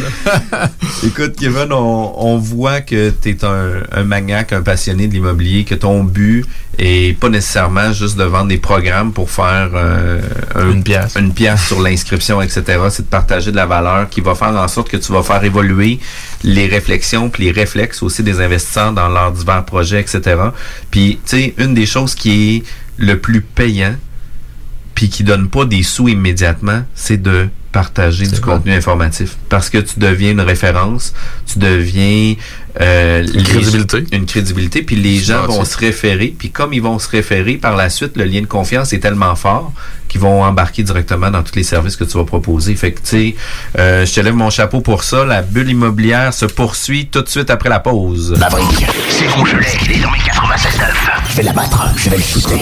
Écoute, 1.05 1.35
Kevin, 1.39 1.71
on, 1.71 2.13
on 2.17 2.37
voit 2.37 2.81
que 2.81 3.09
tu 3.09 3.29
es 3.29 3.45
un, 3.45 3.83
un 3.93 4.03
maniaque, 4.03 4.51
un 4.53 4.63
passionné 4.63 5.07
de 5.07 5.13
l'immobilier, 5.13 5.63
que 5.63 5.75
ton 5.75 6.03
but 6.03 6.45
est 6.77 7.17
pas 7.19 7.29
nécessairement 7.29 7.91
juste 7.93 8.17
de 8.17 8.23
vendre 8.23 8.47
des 8.47 8.57
programmes 8.57 9.11
pour 9.13 9.29
faire 9.29 9.69
euh, 9.73 10.21
un- 10.55 10.71
Une 10.71 10.83
pièce. 10.83 11.15
une 11.19 11.33
pièce 11.33 11.67
sur 11.67 11.81
l'inscription, 11.81 12.41
etc. 12.41 12.63
C'est 12.89 13.03
de 13.03 13.07
partager 13.09 13.51
de 13.51 13.55
la 13.55 13.65
valeur 13.65 14.09
qui 14.09 14.21
va 14.21 14.35
faire 14.35 14.49
en 14.55 14.67
sorte 14.67 14.89
que 14.89 14.97
tu 14.97 15.11
vas 15.11 15.23
faire 15.23 15.43
évoluer 15.43 15.99
les 16.43 16.67
réflexions 16.67 17.29
puis 17.29 17.45
les 17.45 17.51
réflexes 17.51 18.01
aussi 18.03 18.23
des 18.23 18.41
investisseurs 18.41 18.91
dans 18.93 19.09
leurs 19.09 19.31
divers 19.31 19.63
projets, 19.65 19.99
etc. 20.01 20.35
Puis, 20.91 21.19
tu 21.25 21.37
sais, 21.37 21.53
une 21.57 21.73
des 21.73 21.85
choses 21.85 22.15
qui 22.15 22.57
est 22.57 22.63
le 22.97 23.19
plus 23.19 23.41
payant 23.41 23.95
puis 24.95 25.09
qui 25.09 25.23
donne 25.23 25.49
pas 25.49 25.65
des 25.65 25.83
sous 25.83 26.07
immédiatement, 26.07 26.81
c'est 26.95 27.21
de 27.21 27.47
partager 27.71 28.25
du 28.25 28.39
contenu 28.39 28.71
informatif 28.71 29.35
parce 29.49 29.69
que 29.69 29.77
tu 29.79 29.99
deviens 29.99 30.31
une 30.31 30.39
référence, 30.39 31.13
tu 31.45 31.59
deviens 31.59 32.35
euh, 32.79 33.21
Une 33.21 33.31
les- 33.31 33.43
crédibilité. 33.43 34.05
une 34.13 34.25
crédibilité, 34.25 34.81
puis 34.81 34.95
les 34.95 35.17
gens 35.19 35.45
vont 35.45 35.65
c'est- 35.65 35.73
se 35.73 35.77
référer, 35.79 36.33
puis 36.37 36.51
comme 36.51 36.71
ils 36.73 36.81
vont 36.81 36.97
se 36.99 37.09
référer 37.09 37.55
par 37.55 37.75
la 37.75 37.89
suite, 37.89 38.15
le 38.15 38.23
lien 38.23 38.39
de 38.39 38.45
confiance 38.45 38.93
est 38.93 38.99
tellement 38.99 39.35
fort 39.35 39.73
qu'ils 40.07 40.21
vont 40.21 40.43
embarquer 40.43 40.83
directement 40.83 41.29
dans 41.31 41.43
tous 41.43 41.55
les 41.55 41.63
services 41.63 41.97
que 41.97 42.05
tu 42.05 42.17
vas 42.17 42.23
proposer. 42.23 42.75
Fait 42.75 42.93
que 42.93 42.99
tu 42.99 43.05
sais, 43.07 43.35
euh, 43.77 44.05
je 44.05 44.13
te 44.13 44.21
lève 44.21 44.35
mon 44.35 44.49
chapeau 44.49 44.79
pour 44.79 45.03
ça. 45.03 45.25
La 45.25 45.41
bulle 45.41 45.69
immobilière 45.69 46.33
se 46.33 46.45
poursuit 46.45 47.07
tout 47.07 47.21
de 47.23 47.27
suite 47.29 47.49
après 47.49 47.67
la 47.69 47.81
pause. 47.81 48.35
Maverick, 48.39 48.85
c'est 49.09 49.27
son 49.29 49.45
gelé, 49.45 49.65
il 49.83 49.91
est 49.91 49.99
dans 49.99 50.11
mes 50.11 50.19
96.9. 50.19 50.93
Je 51.31 51.35
vais 51.35 51.43
l'abattre, 51.43 51.89
je 51.97 52.09
vais 52.09 52.17
le 52.17 52.23
shooter. 52.23 52.61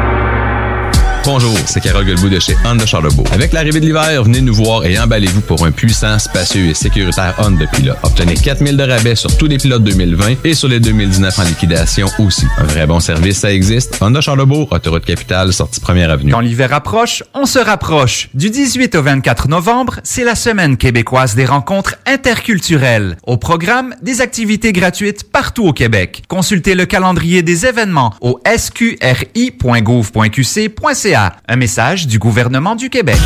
Bonjour, 1.23 1.55
c'est 1.67 1.81
Carole 1.81 2.05
Guilbeault 2.05 2.29
de 2.29 2.39
chez 2.39 2.55
Honda 2.65 2.87
Charlebourg. 2.87 3.27
Avec 3.31 3.53
l'arrivée 3.53 3.79
de 3.79 3.85
l'hiver, 3.85 4.23
venez 4.23 4.41
nous 4.41 4.55
voir 4.55 4.85
et 4.85 4.97
emballez-vous 4.97 5.41
pour 5.41 5.63
un 5.63 5.69
puissant, 5.71 6.17
spacieux 6.17 6.65
et 6.65 6.73
sécuritaire 6.73 7.35
Honda 7.37 7.67
Pilot. 7.67 7.93
Obtenez 8.01 8.33
4000 8.33 8.75
de 8.75 8.83
rabais 8.83 9.13
sur 9.13 9.37
tous 9.37 9.45
les 9.45 9.59
pilotes 9.59 9.83
2020 9.83 10.37
et 10.43 10.55
sur 10.55 10.67
les 10.67 10.79
2019 10.79 11.37
en 11.37 11.43
liquidation 11.43 12.07
aussi. 12.17 12.47
Un 12.57 12.63
vrai 12.63 12.87
bon 12.87 12.99
service, 12.99 13.37
ça 13.37 13.53
existe. 13.53 14.01
Honda 14.01 14.19
Charlebourg, 14.19 14.69
autoroute 14.71 15.05
capitale, 15.05 15.53
sortie 15.53 15.79
première 15.79 16.09
avenue. 16.09 16.31
Quand 16.31 16.39
l'hiver 16.39 16.73
approche, 16.73 17.21
on 17.35 17.45
se 17.45 17.59
rapproche. 17.59 18.29
Du 18.33 18.49
18 18.49 18.95
au 18.95 19.03
24 19.03 19.47
novembre, 19.47 19.99
c'est 20.03 20.23
la 20.23 20.33
semaine 20.33 20.75
québécoise 20.75 21.35
des 21.35 21.45
rencontres 21.45 21.97
interculturelles. 22.07 23.17
Au 23.27 23.37
programme, 23.37 23.93
des 24.01 24.21
activités 24.21 24.73
gratuites 24.73 25.31
partout 25.31 25.67
au 25.67 25.73
Québec. 25.73 26.23
Consultez 26.27 26.73
le 26.73 26.87
calendrier 26.87 27.43
des 27.43 27.67
événements 27.67 28.15
au 28.21 28.39
sqri.gouv.qc.ca. 28.43 31.10
Un 31.13 31.55
message 31.57 32.07
du 32.07 32.19
gouvernement 32.19 32.75
du 32.75 32.89
Québec. 32.89 33.17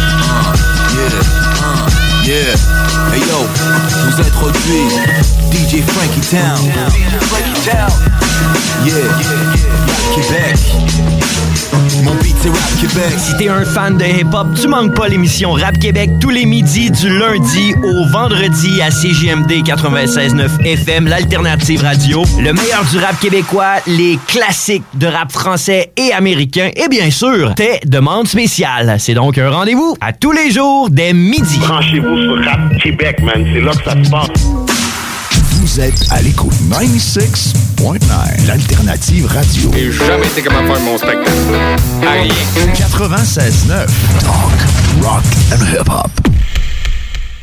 Mon 12.04 12.14
beat 12.16 12.36
c'est 12.42 12.50
Rap 12.50 12.80
Québec. 12.80 13.14
Si 13.18 13.38
t'es 13.38 13.48
un 13.50 13.66
fan 13.66 13.98
de 13.98 14.04
hip-hop, 14.06 14.48
tu 14.60 14.68
manques 14.68 14.96
pas 14.96 15.08
l'émission 15.08 15.54
Rap 15.54 15.80
Québec 15.80 16.10
tous 16.20 16.30
les 16.30 16.46
midis 16.46 16.92
du 16.92 17.10
lundi 17.18 17.74
au 17.84 18.06
vendredi 18.12 18.82
à 18.82 18.90
CJMD 18.90 19.52
96.9 19.64 20.64
FM, 20.66 21.08
l'alternative 21.08 21.82
radio. 21.82 22.24
Le 22.38 22.54
meilleur 22.54 22.84
du 22.92 22.98
rap 22.98 23.20
québécois, 23.20 23.76
les 23.88 24.20
classiques 24.28 24.84
de 24.94 25.08
rap 25.08 25.32
français 25.32 25.92
et 25.98 26.12
américain 26.14 26.70
et 26.76 26.88
bien 26.88 27.10
sûr, 27.10 27.56
tes 27.56 27.80
demandes 27.86 28.28
spéciales. 28.28 28.98
C'est 29.00 29.14
donc 29.14 29.38
un 29.38 29.50
rendez-vous 29.50 29.96
à 30.02 30.14
tous 30.14 30.32
les 30.32 30.52
jours 30.52 30.90
dès 30.90 31.14
midi. 31.14 31.60
Branchez-vous 31.60 32.18
sur 32.22 32.46
Rap 32.46 32.78
Québec, 32.82 33.22
man. 33.22 33.46
C'est 33.54 33.62
là 33.62 33.72
que 33.72 33.84
ça 33.84 34.04
se 34.04 34.10
passe. 34.10 34.65
Vous 35.66 35.80
êtes 35.80 36.06
à 36.12 36.22
l'écoute 36.22 36.54
96.9, 36.70 38.46
l'alternative 38.46 39.26
radio. 39.26 39.72
J'ai 39.74 39.92
jamais 39.92 40.28
été 40.28 40.44
capable 40.44 40.70
de 40.70 40.74
faire 40.74 40.84
mon 40.84 40.96
spectacle. 40.96 41.32
À 42.06 42.12
rien. 42.12 42.30
96.9, 42.72 43.88
talk, 44.20 45.04
rock 45.04 45.24
and 45.52 45.66
hip-hop. 45.74 46.12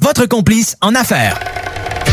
Votre 0.00 0.26
complice 0.26 0.76
en 0.80 0.94
affaires. 0.94 1.61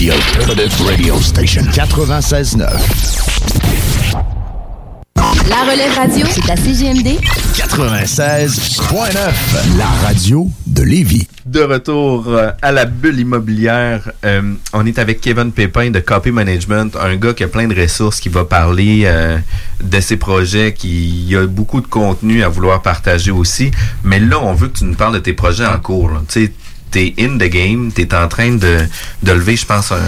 The 0.00 0.12
Alternative 0.12 0.86
Radio 0.86 1.20
Station 1.20 1.62
96.9. 1.74 2.64
La 5.50 5.70
relève 5.70 5.92
radio, 5.94 6.26
c'est 6.30 6.50
à 6.50 6.56
CGMD 6.56 7.18
96.9. 7.54 9.76
La 9.76 9.84
radio 10.06 10.48
de 10.66 10.82
Lévis. 10.82 11.28
De 11.44 11.60
retour 11.60 12.28
euh, 12.28 12.50
à 12.62 12.72
la 12.72 12.86
bulle 12.86 13.20
immobilière, 13.20 14.10
euh, 14.24 14.54
on 14.72 14.86
est 14.86 14.98
avec 14.98 15.20
Kevin 15.20 15.52
Pépin 15.52 15.90
de 15.90 16.00
Copy 16.00 16.30
Management, 16.30 16.96
un 16.96 17.16
gars 17.16 17.34
qui 17.34 17.44
a 17.44 17.48
plein 17.48 17.68
de 17.68 17.78
ressources, 17.78 18.20
qui 18.20 18.30
va 18.30 18.46
parler 18.46 19.02
euh, 19.04 19.36
de 19.82 20.00
ses 20.00 20.16
projets, 20.16 20.72
qui 20.72 21.26
il 21.28 21.36
a 21.36 21.46
beaucoup 21.46 21.82
de 21.82 21.86
contenu 21.86 22.42
à 22.42 22.48
vouloir 22.48 22.80
partager 22.80 23.32
aussi. 23.32 23.70
Mais 24.02 24.18
là, 24.18 24.40
on 24.40 24.54
veut 24.54 24.68
que 24.68 24.78
tu 24.78 24.84
nous 24.84 24.94
parles 24.94 25.12
de 25.14 25.18
tes 25.18 25.34
projets 25.34 25.66
en 25.66 25.78
cours. 25.78 26.10
Tu 26.28 26.46
sais, 26.46 26.52
t'es 26.90 27.14
in 27.18 27.36
the 27.38 27.48
game, 27.48 27.90
t'es 27.92 28.12
en 28.14 28.28
train 28.28 28.52
de, 28.52 28.78
de 29.22 29.32
lever, 29.32 29.56
je 29.56 29.66
pense, 29.66 29.92
un- 29.92 29.98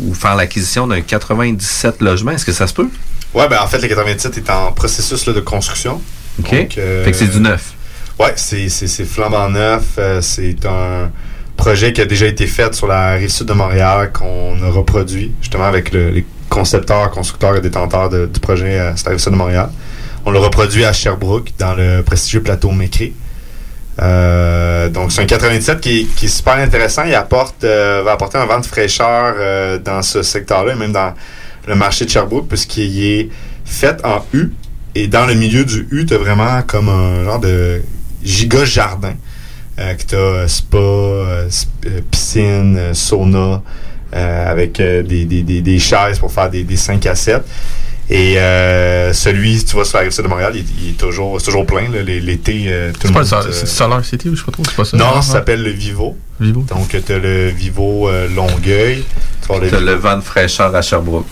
ou 0.00 0.14
faire 0.14 0.34
l'acquisition 0.36 0.86
d'un 0.86 1.00
97 1.00 2.00
logements. 2.02 2.32
Est-ce 2.32 2.44
que 2.46 2.52
ça 2.52 2.66
se 2.66 2.74
peut? 2.74 2.88
Ouais, 3.34 3.48
ben 3.48 3.58
en 3.62 3.66
fait, 3.66 3.78
le 3.80 3.88
87 3.88 4.38
est 4.38 4.50
en 4.50 4.72
processus 4.72 5.26
là, 5.26 5.32
de 5.32 5.40
construction. 5.40 6.00
OK. 6.40 6.50
Donc, 6.50 6.78
euh, 6.78 7.04
fait 7.04 7.10
que 7.10 7.16
c'est 7.16 7.28
du 7.28 7.40
neuf. 7.40 7.72
Ouais, 8.18 8.32
c'est, 8.36 8.68
c'est, 8.68 8.86
c'est 8.88 9.04
flambant 9.04 9.48
neuf. 9.48 9.82
Euh, 9.98 10.20
c'est 10.20 10.64
un 10.66 11.10
projet 11.56 11.92
qui 11.92 12.00
a 12.00 12.04
déjà 12.06 12.26
été 12.26 12.46
fait 12.46 12.74
sur 12.74 12.86
la 12.86 13.12
rive 13.14 13.28
sud 13.30 13.46
de 13.46 13.52
Montréal 13.52 14.12
qu'on 14.12 14.60
a 14.62 14.70
reproduit 14.70 15.32
justement 15.40 15.64
avec 15.64 15.92
le- 15.92 16.10
les 16.10 16.24
concepteurs, 16.48 17.10
constructeurs 17.10 17.56
et 17.56 17.60
détenteurs 17.60 18.08
de- 18.08 18.26
du 18.26 18.40
projet 18.40 18.78
euh, 18.78 18.96
sur 18.96 19.06
la 19.06 19.10
rive 19.12 19.20
sud 19.20 19.32
de 19.32 19.36
Montréal. 19.38 19.70
On 20.24 20.30
l'a 20.30 20.40
reproduit 20.40 20.84
à 20.84 20.92
Sherbrooke 20.92 21.52
dans 21.58 21.74
le 21.74 22.02
prestigieux 22.02 22.42
plateau 22.42 22.70
Mécré. 22.72 23.12
Euh, 24.00 24.88
donc 24.88 25.10
c'est 25.12 25.22
un 25.22 25.26
97 25.26 25.80
qui, 25.80 26.00
est- 26.00 26.04
qui 26.14 26.26
est 26.26 26.28
super 26.28 26.54
intéressant. 26.54 27.02
Il 27.04 27.14
apporte, 27.14 27.64
euh, 27.64 28.02
va 28.04 28.12
apporter 28.12 28.38
un 28.38 28.46
vent 28.46 28.60
de 28.60 28.66
fraîcheur 28.66 29.34
euh, 29.38 29.78
dans 29.78 30.02
ce 30.02 30.22
secteur-là, 30.22 30.72
et 30.74 30.76
même 30.76 30.92
dans 30.92 31.12
le 31.66 31.74
marché 31.74 32.04
de 32.04 32.10
Sherbrooke, 32.10 32.48
puisqu'il 32.48 33.04
est 33.04 33.28
fait 33.64 34.04
en 34.04 34.24
U. 34.32 34.50
Et 34.94 35.06
dans 35.08 35.26
le 35.26 35.34
milieu 35.34 35.64
du 35.64 35.86
U, 35.90 36.06
tu 36.06 36.14
as 36.14 36.18
vraiment 36.18 36.62
comme 36.62 36.88
un 36.88 37.24
genre 37.24 37.40
de 37.40 37.82
giga 38.22 38.64
jardin. 38.64 39.14
Euh, 39.78 39.94
que 39.94 40.02
tu 40.02 40.16
as 40.16 40.48
spa, 40.48 40.76
euh, 40.78 41.48
sp- 41.48 41.68
euh, 41.86 42.00
piscine, 42.10 42.94
sauna, 42.94 43.62
avec 44.12 44.78
des, 44.80 45.02
des, 45.26 45.42
des, 45.42 45.60
des 45.60 45.78
chaises 45.78 46.18
pour 46.18 46.32
faire 46.32 46.48
des 46.48 46.64
5 46.76 47.04
à 47.06 47.14
7. 47.14 47.42
Et 48.10 48.38
euh, 48.38 49.12
celui, 49.12 49.62
tu 49.64 49.74
vois, 49.74 49.84
sur 49.84 49.98
la 49.98 50.04
rive 50.04 50.16
de 50.16 50.28
Montréal, 50.28 50.52
il, 50.54 50.64
il 50.82 50.90
est 50.90 50.98
toujours, 50.98 51.38
c'est 51.38 51.44
toujours 51.46 51.66
plein. 51.66 51.88
L'été, 51.90 52.64
euh, 52.68 52.90
tout 52.98 53.08
le 53.08 53.12
pas 53.12 53.20
monde... 53.20 53.28
euh, 53.46 53.52
c'est 53.52 53.66
Solar 53.66 54.02
City 54.04 54.30
ou 54.30 54.34
je 54.34 54.40
sais 54.40 54.46
pas 54.46 54.52
trop, 54.52 54.62
c'est 54.64 54.74
pas 54.76 54.84
ça? 54.86 54.96
non, 54.96 55.20
ça 55.20 55.32
s'appelle 55.32 55.62
le 55.62 55.70
Vivo. 55.70 56.16
Vivo. 56.40 56.64
Donc, 56.68 56.88
tu 56.88 57.12
as 57.12 57.18
le 57.18 57.48
Vivo 57.48 58.08
euh, 58.08 58.26
Longueuil. 58.34 59.04
Tu 59.42 59.48
T'as 59.70 59.80
le 59.80 59.92
vent 59.94 60.16
de 60.16 60.22
fraîcheur 60.22 60.74
à 60.74 60.80
Sherbrooke. 60.82 61.26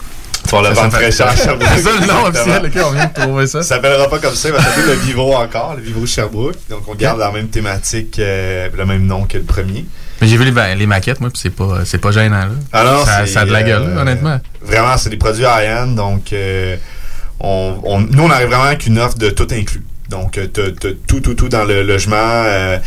Tu 0.47 0.51
vas 0.55 0.61
le 0.69 0.75
Ça 0.75 0.83
vent 0.83 0.87
de 0.89 0.93
s'appelle- 0.93 1.13
fraîcheur 1.13 1.29
à 1.29 1.37
Sherbrooke. 1.37 1.69
C'est 1.77 1.83
ça 1.83 1.91
le 2.01 2.07
nom 2.07 2.25
officiel, 2.27 2.63
ok, 2.67 2.83
on 2.87 2.91
vient 2.93 3.07
de 3.07 3.21
trouver 3.23 3.47
ça. 3.47 3.63
Ça 3.63 3.69
s'appellera 3.77 4.09
pas 4.11 4.19
comme 4.19 4.35
ça, 4.35 4.49
il 4.49 4.53
va 4.55 4.63
s'appeler 4.63 4.87
le 4.87 4.93
Vivo 5.01 5.33
encore, 5.33 5.75
le 5.77 5.83
Vivo 5.83 6.05
Sherbrooke. 6.07 6.57
Donc, 6.69 6.83
on 6.89 6.95
garde 6.95 7.19
la 7.19 7.31
même 7.33 7.49
thématique, 7.49 8.19
euh, 8.19 8.69
le 8.77 8.85
même 8.85 9.07
nom 9.07 9.25
que 9.25 9.39
le 9.39 9.45
premier. 9.45 9.87
Mais 10.21 10.27
j'ai 10.29 10.37
vu 10.37 10.45
les, 10.45 10.51
ma- 10.53 10.75
les 10.75 10.87
maquettes, 10.87 11.21
moi, 11.21 11.31
puis 11.31 11.39
c'est 11.43 11.51
pas, 11.55 11.85
c'est 11.85 11.99
pas 11.99 12.11
gênant, 12.11 12.41
là. 12.41 12.49
Alors, 12.73 13.05
ça, 13.07 13.27
c'est, 13.27 13.33
ça 13.33 13.41
a 13.41 13.45
de 13.45 13.53
la 13.53 13.63
gueule, 13.63 13.83
euh, 13.83 13.95
là, 13.97 14.01
honnêtement. 14.03 14.41
Vraiment, 14.63 14.97
c'est 14.97 15.11
des 15.11 15.17
produits 15.19 15.45
high-end, 15.45 15.89
donc 15.89 16.33
euh, 16.33 16.77
on, 17.41 17.75
on- 17.85 18.01
nous, 18.01 18.23
on 18.25 18.31
arrive 18.31 18.49
vraiment 18.49 18.65
avec 18.65 18.87
une 18.87 18.99
offre 18.99 19.19
de 19.19 19.29
tout 19.31 19.47
inclus. 19.53 19.83
Donc, 20.09 20.39
euh, 20.39 20.47
t'as, 20.47 20.71
t'as 20.71 20.89
tout, 21.07 21.21
tout, 21.21 21.35
tout 21.35 21.49
dans 21.49 21.65
le 21.65 21.83
logement. 21.83 22.17
Euh, 22.17 22.79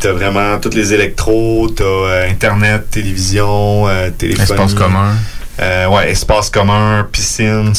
t'as 0.00 0.12
vraiment 0.12 0.58
tous 0.58 0.70
les 0.74 0.94
électros, 0.94 1.68
t'as 1.68 1.84
euh, 1.84 2.30
Internet, 2.30 2.90
télévision, 2.90 3.86
euh, 3.86 4.10
téléphonie. 4.10 4.42
Espace 4.50 4.74
commun. 4.74 5.14
Euh, 5.60 5.86
ouais, 5.88 6.10
espace 6.10 6.50
commun, 6.50 7.06
piscine. 7.12 7.72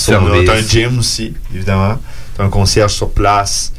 T'as 0.45 0.53
un 0.53 0.61
gym 0.61 0.99
aussi, 0.99 1.33
évidemment. 1.53 1.99
T'as 2.37 2.43
un 2.43 2.49
concierge 2.49 2.93
sur 2.93 3.09
place. 3.11 3.73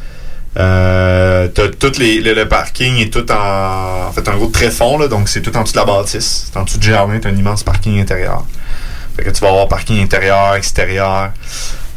Euh, 0.58 1.48
t'as 1.48 1.68
tout 1.68 1.92
les, 1.98 2.20
le, 2.20 2.48
parking 2.48 2.96
est 2.96 3.12
tout 3.12 3.30
en, 3.30 4.08
en 4.08 4.12
fait 4.12 4.26
un 4.26 4.36
gros 4.36 4.46
tréfonds 4.46 4.96
là, 4.96 5.06
donc 5.06 5.28
c'est 5.28 5.42
tout 5.42 5.54
en 5.54 5.62
dessous 5.62 5.74
de 5.74 5.78
la 5.78 5.84
bâtisse. 5.84 6.50
C'est 6.50 6.58
en 6.58 6.64
dessous 6.64 6.78
du 6.78 6.88
jardin, 6.88 7.18
t'as 7.18 7.28
un 7.28 7.36
immense 7.36 7.62
parking 7.62 8.00
intérieur. 8.00 8.44
Fait 9.16 9.24
que 9.24 9.30
tu 9.30 9.40
vas 9.40 9.48
avoir 9.48 9.68
parking 9.68 10.02
intérieur, 10.02 10.54
extérieur. 10.54 11.32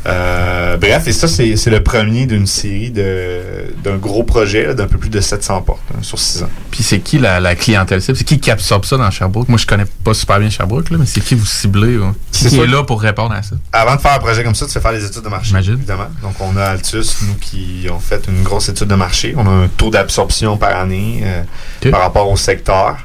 Euh, 0.06 0.78
bref, 0.78 1.08
et 1.08 1.12
ça, 1.12 1.28
c'est 1.28 1.56
c'est 1.58 1.70
le 1.70 1.84
premier 1.84 2.26
d'une 2.26 2.48
série 2.48 2.90
de 2.90 3.74
d'un 3.84 3.98
gros 3.98 4.24
projet 4.24 4.74
d'un 4.74 4.88
peu 4.88 4.98
plus 4.98 5.10
de 5.10 5.20
700 5.20 5.62
portes 5.62 5.80
hein, 5.94 6.00
sur 6.02 6.18
6 6.18 6.44
ans. 6.44 6.50
Puis 6.72 6.84
c'est 6.84 7.00
qui 7.00 7.20
la, 7.20 7.40
la 7.40 7.56
clientèle 7.56 8.02
cible? 8.02 8.18
C'est 8.18 8.24
qui 8.24 8.40
qui 8.40 8.50
absorbe 8.50 8.86
ça 8.86 8.98
dans 8.98 9.12
Sherbrooke? 9.12 9.50
Moi, 9.50 9.58
je 9.58 9.66
connais 9.66 9.86
pas 10.04 10.14
super 10.14 10.40
bien 10.40 10.50
Sherbrooke, 10.50 10.90
là, 10.90 10.98
mais 11.00 11.06
c'est 11.06 11.20
qui 11.20 11.36
vous 11.36 11.46
ciblez? 11.46 11.98
là? 11.98 12.14
Qui, 12.32 12.48
est 12.48 12.68
là 12.68 12.84
pour 12.84 13.02
répondre 13.02 13.34
à 13.34 13.44
ça? 13.44 13.56
Avant 13.74 13.96
de 13.96 14.02
faire 14.02 14.14
un 14.14 14.20
projet 14.20 14.44
comme 14.44 14.56
ça, 14.56 14.66
tu 14.66 14.72
fais 14.72 14.80
faire 14.80 14.94
les 14.94 15.06
études 15.06 15.24
de 15.24 15.30
marché, 15.30 15.54
évidemment. 15.58 16.08
Donc, 16.22 16.36
on 16.40 16.56
a 16.56 16.64
Altus, 16.64 17.22
nous, 17.24 17.36
qui 17.36 17.88
ont 17.92 18.00
fait 18.00 18.26
une 18.28 18.44
grosse 18.44 18.70
étude 18.70 18.88
de 18.88 18.96
marché. 18.96 19.34
On 19.36 19.46
a 19.46 19.52
un 19.52 19.68
taux 19.68 19.90
d'absorption 19.90 20.58
par 20.58 20.78
année 20.78 21.24
euh, 21.24 21.92
par 21.92 22.02
rapport 22.02 22.30
au 22.30 22.38
secteur. 22.38 22.98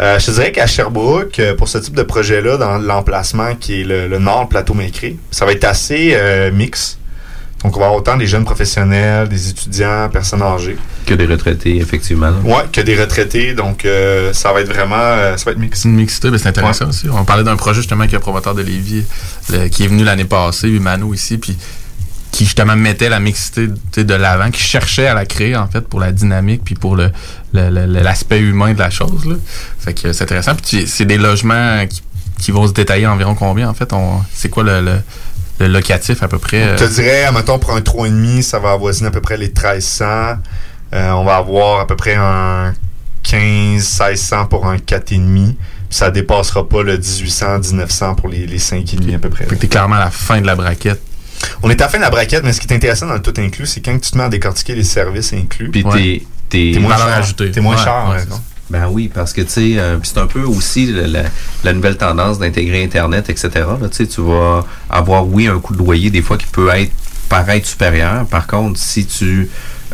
Euh, 0.00 0.18
je 0.18 0.26
te 0.26 0.30
dirais 0.30 0.52
qu'à 0.52 0.66
Sherbrooke, 0.66 1.38
euh, 1.40 1.54
pour 1.56 1.68
ce 1.68 1.78
type 1.78 1.94
de 1.94 2.02
projet-là, 2.04 2.56
dans 2.56 2.78
l'emplacement 2.78 3.54
qui 3.56 3.80
est 3.80 3.84
le, 3.84 4.06
le 4.06 4.18
nord, 4.18 4.42
le 4.42 4.48
plateau 4.48 4.74
Mécré, 4.74 5.16
ça 5.30 5.44
va 5.44 5.52
être 5.52 5.64
assez 5.64 6.12
euh, 6.14 6.52
mix. 6.52 6.98
Donc, 7.64 7.76
on 7.76 7.80
va 7.80 7.86
avoir 7.86 7.98
autant 7.98 8.16
des 8.16 8.28
jeunes 8.28 8.44
professionnels, 8.44 9.26
des 9.28 9.48
étudiants, 9.48 10.08
personnes 10.12 10.42
âgées. 10.42 10.76
Que 11.06 11.14
des 11.14 11.26
retraités, 11.26 11.78
effectivement. 11.78 12.30
Ouais, 12.44 12.62
que 12.72 12.80
des 12.80 12.94
retraités. 12.94 13.52
Donc, 13.54 13.84
euh, 13.84 14.32
ça 14.32 14.52
va 14.52 14.60
être 14.60 14.72
vraiment... 14.72 14.94
euh, 14.94 15.36
ça 15.36 15.46
va 15.46 15.50
être 15.50 15.58
mix. 15.58 15.80
C'est 15.80 15.88
une 15.88 15.96
mixité, 15.96 16.30
mais 16.30 16.38
c'est 16.38 16.50
intéressant 16.50 16.88
aussi. 16.88 17.08
On 17.12 17.24
parlait 17.24 17.42
d'un 17.42 17.56
projet 17.56 17.80
justement 17.80 18.06
qui 18.06 18.14
est 18.14 18.18
un 18.18 18.20
promoteur 18.20 18.54
de 18.54 18.62
Lévis, 18.62 19.02
le- 19.50 19.66
qui 19.66 19.82
est 19.82 19.88
venu 19.88 20.04
l'année 20.04 20.24
passée, 20.24 20.68
Mano 20.68 21.12
ici, 21.12 21.36
puis 21.38 21.58
qui 22.30 22.44
justement 22.44 22.76
mettait 22.76 23.08
la 23.08 23.20
mixité 23.20 23.68
de 23.96 24.14
l'avant, 24.14 24.50
qui 24.50 24.60
cherchait 24.62 25.06
à 25.06 25.14
la 25.14 25.24
créer 25.26 25.56
en 25.56 25.66
fait 25.66 25.80
pour 25.80 25.98
la 26.00 26.12
dynamique 26.12 26.62
puis 26.64 26.74
pour 26.74 26.94
le 26.96 27.10
le- 27.52 27.70
le- 27.70 27.86
le- 27.86 28.00
l'aspect 28.02 28.38
humain 28.40 28.74
de 28.74 28.78
la 28.78 28.90
chose. 28.90 29.24
Là. 29.26 29.34
Fait 29.78 29.94
que 29.94 30.12
c'est 30.12 30.24
intéressant. 30.24 30.54
Puis 30.54 30.64
tu- 30.80 30.86
c'est 30.86 31.04
des 31.06 31.16
logements 31.18 31.86
qui, 31.86 32.02
qui 32.40 32.50
vont 32.50 32.66
se 32.68 32.72
détailler 32.72 33.06
environ 33.06 33.34
combien 33.34 33.68
en 33.68 33.74
fait? 33.74 33.92
On 33.92 34.20
C'est 34.32 34.48
quoi 34.50 34.62
le, 34.62 34.80
le, 34.82 34.96
le 35.60 35.66
locatif 35.68 36.22
à 36.22 36.28
peu 36.28 36.38
près 36.38 36.62
Je 36.62 36.68
euh, 36.84 36.88
te 36.88 36.94
dirais, 36.94 37.32
mettons, 37.32 37.58
pour 37.58 37.72
un 37.74 37.80
3,5, 37.80 38.42
ça 38.42 38.58
va 38.58 38.72
avoisiner 38.72 39.08
à 39.08 39.10
peu 39.10 39.20
près 39.22 39.36
les 39.36 39.46
1300. 39.46 40.04
Euh, 40.94 41.10
on 41.12 41.24
va 41.24 41.36
avoir 41.36 41.80
à 41.80 41.86
peu 41.86 41.96
près 41.96 42.14
un 42.14 42.72
15-1600 43.24 44.48
pour 44.48 44.66
un 44.66 44.76
4,5. 44.76 45.54
Puis 45.88 45.96
ça 45.96 46.10
dépassera 46.10 46.68
pas 46.68 46.82
le 46.82 46.98
1800, 46.98 47.60
1900 47.60 48.14
pour 48.16 48.28
les, 48.28 48.46
les 48.46 48.58
5,5 48.58 49.14
à 49.14 49.18
peu 49.18 49.30
près. 49.30 49.44
Fait 49.46 49.56
que 49.56 49.60
t'es 49.60 49.68
clairement 49.68 49.96
à 49.96 50.00
la 50.00 50.10
fin 50.10 50.40
de 50.40 50.46
la 50.46 50.54
braquette. 50.54 51.00
On 51.62 51.70
est 51.70 51.80
à 51.80 51.84
la 51.84 51.88
fin 51.88 51.98
de 51.98 52.02
la 52.02 52.10
braquette, 52.10 52.44
mais 52.44 52.52
ce 52.52 52.60
qui 52.60 52.66
est 52.66 52.74
intéressant 52.74 53.06
dans 53.06 53.14
le 53.14 53.22
tout 53.22 53.34
inclus, 53.38 53.66
c'est 53.66 53.80
quand 53.80 53.98
tu 54.00 54.10
te 54.10 54.16
mets 54.18 54.24
à 54.24 54.28
décortiquer 54.28 54.74
les 54.74 54.84
services 54.84 55.32
inclus. 55.32 55.70
Puis 55.70 55.84
t'es- 56.48 56.78
moins 56.78 56.96
cher. 56.96 57.34
T'es 57.36 57.60
moins 57.60 57.76
Ouais, 57.76 57.82
cher, 57.82 58.06
ouais. 58.10 58.36
Ben 58.70 58.86
oui, 58.90 59.10
parce 59.12 59.32
que 59.32 59.40
tu 59.40 59.48
sais, 59.50 59.78
euh, 59.78 59.96
c'est 60.02 60.18
un 60.18 60.26
peu 60.26 60.42
aussi 60.42 60.92
la, 61.64 61.72
nouvelle 61.72 61.96
tendance 61.96 62.38
d'intégrer 62.38 62.84
Internet, 62.84 63.30
etc. 63.30 63.50
Là, 63.54 63.88
tu 63.88 64.04
vas 64.20 64.64
avoir, 64.90 65.26
oui, 65.26 65.46
un 65.46 65.58
coût 65.58 65.72
de 65.72 65.78
loyer 65.78 66.10
des 66.10 66.20
fois 66.20 66.36
qui 66.36 66.46
peut 66.46 66.68
être 66.74 66.92
paraître 67.30 67.66
supérieur. 67.66 68.26
Par 68.26 68.46
contre, 68.46 68.78
si 68.78 69.06
tu 69.06 69.48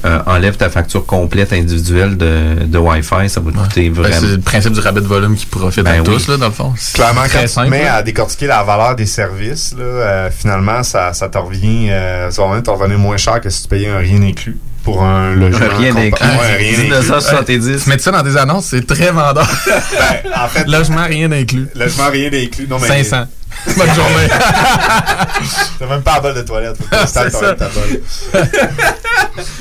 euh, 0.05 0.21
enlève 0.27 0.57
ta 0.57 0.69
facture 0.71 1.07
complète 1.07 1.53
individuelle 1.53 2.17
de, 2.17 2.65
de 2.65 2.79
Wi-Fi, 2.79 3.29
ça 3.29 3.41
va 3.41 3.51
te 3.53 3.57
coûter 3.57 3.89
Ben, 3.91 4.03
vraiment. 4.03 4.17
c'est 4.21 4.27
le 4.27 4.41
principe 4.41 4.73
du 4.73 4.81
rabais 4.81 5.01
de 5.01 5.07
volume 5.07 5.35
qui 5.37 5.47
profite 5.47 5.83
Ben 5.85 5.93
à 5.95 5.99
oui. 5.99 6.05
tous, 6.05 6.29
là, 6.29 6.37
dans 6.37 6.47
le 6.47 6.53
fond. 6.53 6.73
C'est 6.77 6.95
Clairement, 6.95 7.23
quand 7.23 7.29
très 7.29 7.39
tu 7.41 7.45
te 7.47 7.51
simple, 7.53 7.71
mets 7.71 7.85
là. 7.85 7.95
à 7.97 8.03
décortiquer 8.03 8.47
la 8.47 8.63
valeur 8.63 8.97
des 8.97 9.07
services, 9.07 9.75
là, 9.79 9.83
euh, 9.85 10.31
finalement, 10.31 10.83
ça, 10.83 11.13
ça 11.15 11.29
te 11.29 11.39
revient, 11.39 11.89
euh, 11.91 12.31
ça 12.31 12.43
va 12.47 12.53
même 12.55 12.63
te 12.63 12.71
revenir 12.71 12.99
moins 12.99 13.17
cher 13.17 13.41
que 13.41 13.49
si 13.51 13.63
tu 13.63 13.69
payais 13.69 13.89
un 13.89 13.99
rien 13.99 14.21
inclus 14.23 14.59
pour 14.85 15.03
un 15.03 15.35
logement. 15.35 15.67
Rien 15.79 15.97
inclus. 15.97 16.27
Ouais, 16.27 16.57
rien 16.57 16.71
inclus. 16.73 16.83
1970. 16.85 17.83
Tu 17.85 17.89
mets 17.91 17.99
ça 17.99 18.11
dans 18.13 18.23
des 18.23 18.37
annonces, 18.37 18.67
c'est 18.67 18.87
très 18.87 19.11
vendeur. 19.11 19.49
Ben, 19.67 20.33
en 20.45 20.49
fait, 20.49 20.67
Logement, 20.69 21.05
rien 21.05 21.29
d'inclus. 21.29 21.67
logement 21.75 22.09
rien 22.11 22.31
inclus. 22.33 22.67
Non, 22.69 22.79
mais 22.79 22.89
500. 22.89 23.25
Bonne 23.77 23.95
journée. 23.95 24.29
T'as 25.79 25.87
même 25.87 26.03
pas 26.03 26.15
la 26.15 26.21
balle 26.21 26.35
de 26.35 26.43
toilette. 26.43 26.77
Tu 26.79 26.87
C'est 27.07 27.31
ça. 27.31 27.55
ta 27.55 27.69
balle. 27.69 28.01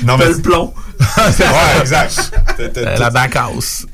non, 0.04 0.16
mais. 0.18 0.26
le 0.26 0.42
plomb. 0.42 0.74
ouais, 1.00 1.80
exact. 1.80 2.30
T'as- 2.56 2.68
t'as- 2.68 2.80
Euh, 2.80 2.96
La 2.98 3.10
backhouse. 3.10 3.86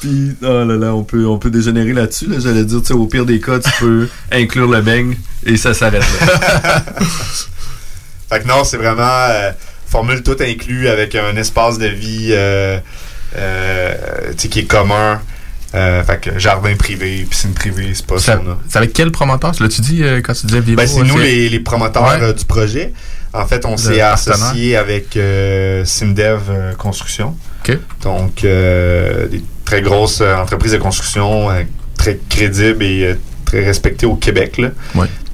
Puis, 0.00 0.36
oh 0.42 0.64
là 0.64 0.76
là, 0.76 0.94
on 0.94 1.04
peut, 1.04 1.26
on 1.26 1.38
peut 1.38 1.50
dégénérer 1.50 1.92
là-dessus. 1.92 2.26
Là, 2.26 2.38
J'allais 2.40 2.64
dire, 2.64 2.80
tu 2.80 2.88
sais, 2.88 2.92
au 2.94 3.06
pire 3.06 3.24
des 3.24 3.40
cas, 3.40 3.60
tu 3.60 3.70
peux 3.78 4.08
inclure 4.32 4.66
le 4.68 4.80
beigne 4.82 5.16
et 5.46 5.56
ça 5.56 5.74
s'arrête 5.74 6.02
là. 6.20 6.82
Fait 8.28 8.40
que 8.42 8.48
non, 8.48 8.64
c'est 8.64 8.78
vraiment 8.78 9.02
euh, 9.30 9.52
formule 9.92 10.22
tout 10.22 10.36
inclus 10.40 10.88
avec 10.88 11.14
un 11.14 11.36
espace 11.36 11.78
de 11.78 11.86
vie 11.86 12.30
euh, 12.32 12.78
euh, 13.36 13.94
tu 14.38 14.48
qui 14.48 14.60
est 14.60 14.64
commun. 14.64 15.20
Euh, 15.74 16.02
fait 16.04 16.20
que 16.20 16.38
jardin 16.38 16.74
privé, 16.76 17.26
piscine 17.30 17.54
privée, 17.54 17.92
c'est 17.94 18.04
pas 18.06 18.18
ça. 18.18 18.40
C'est 18.68 18.76
avec 18.78 18.92
quel 18.92 19.10
promoteur? 19.10 19.52
L'as-tu 19.60 19.80
dit 19.80 20.02
euh, 20.02 20.20
quand 20.22 20.34
tu 20.34 20.46
disais 20.46 20.60
Vivo? 20.60 20.76
Ben, 20.76 20.86
c'est 20.86 21.00
euh, 21.00 21.04
nous 21.04 21.16
les, 21.18 21.48
les 21.48 21.60
promoteurs 21.60 22.04
Ouais. 22.04 22.22
euh, 22.22 22.32
du 22.34 22.44
projet. 22.44 22.92
En 23.32 23.46
fait, 23.46 23.64
on 23.64 23.76
s'est 23.78 24.00
associé 24.02 24.76
avec 24.76 25.18
Simdev 25.86 26.74
Construction. 26.76 27.34
OK. 27.64 27.78
Donc, 28.02 28.42
des 28.42 29.42
très 29.64 29.80
grosses 29.80 30.20
entreprises 30.20 30.72
de 30.72 30.76
construction, 30.78 31.48
très 31.96 32.18
crédibles 32.28 32.84
et 32.84 33.16
très 33.52 33.64
respectées 33.64 34.06
au 34.06 34.14
Québec. 34.16 34.58
Là. 34.58 34.70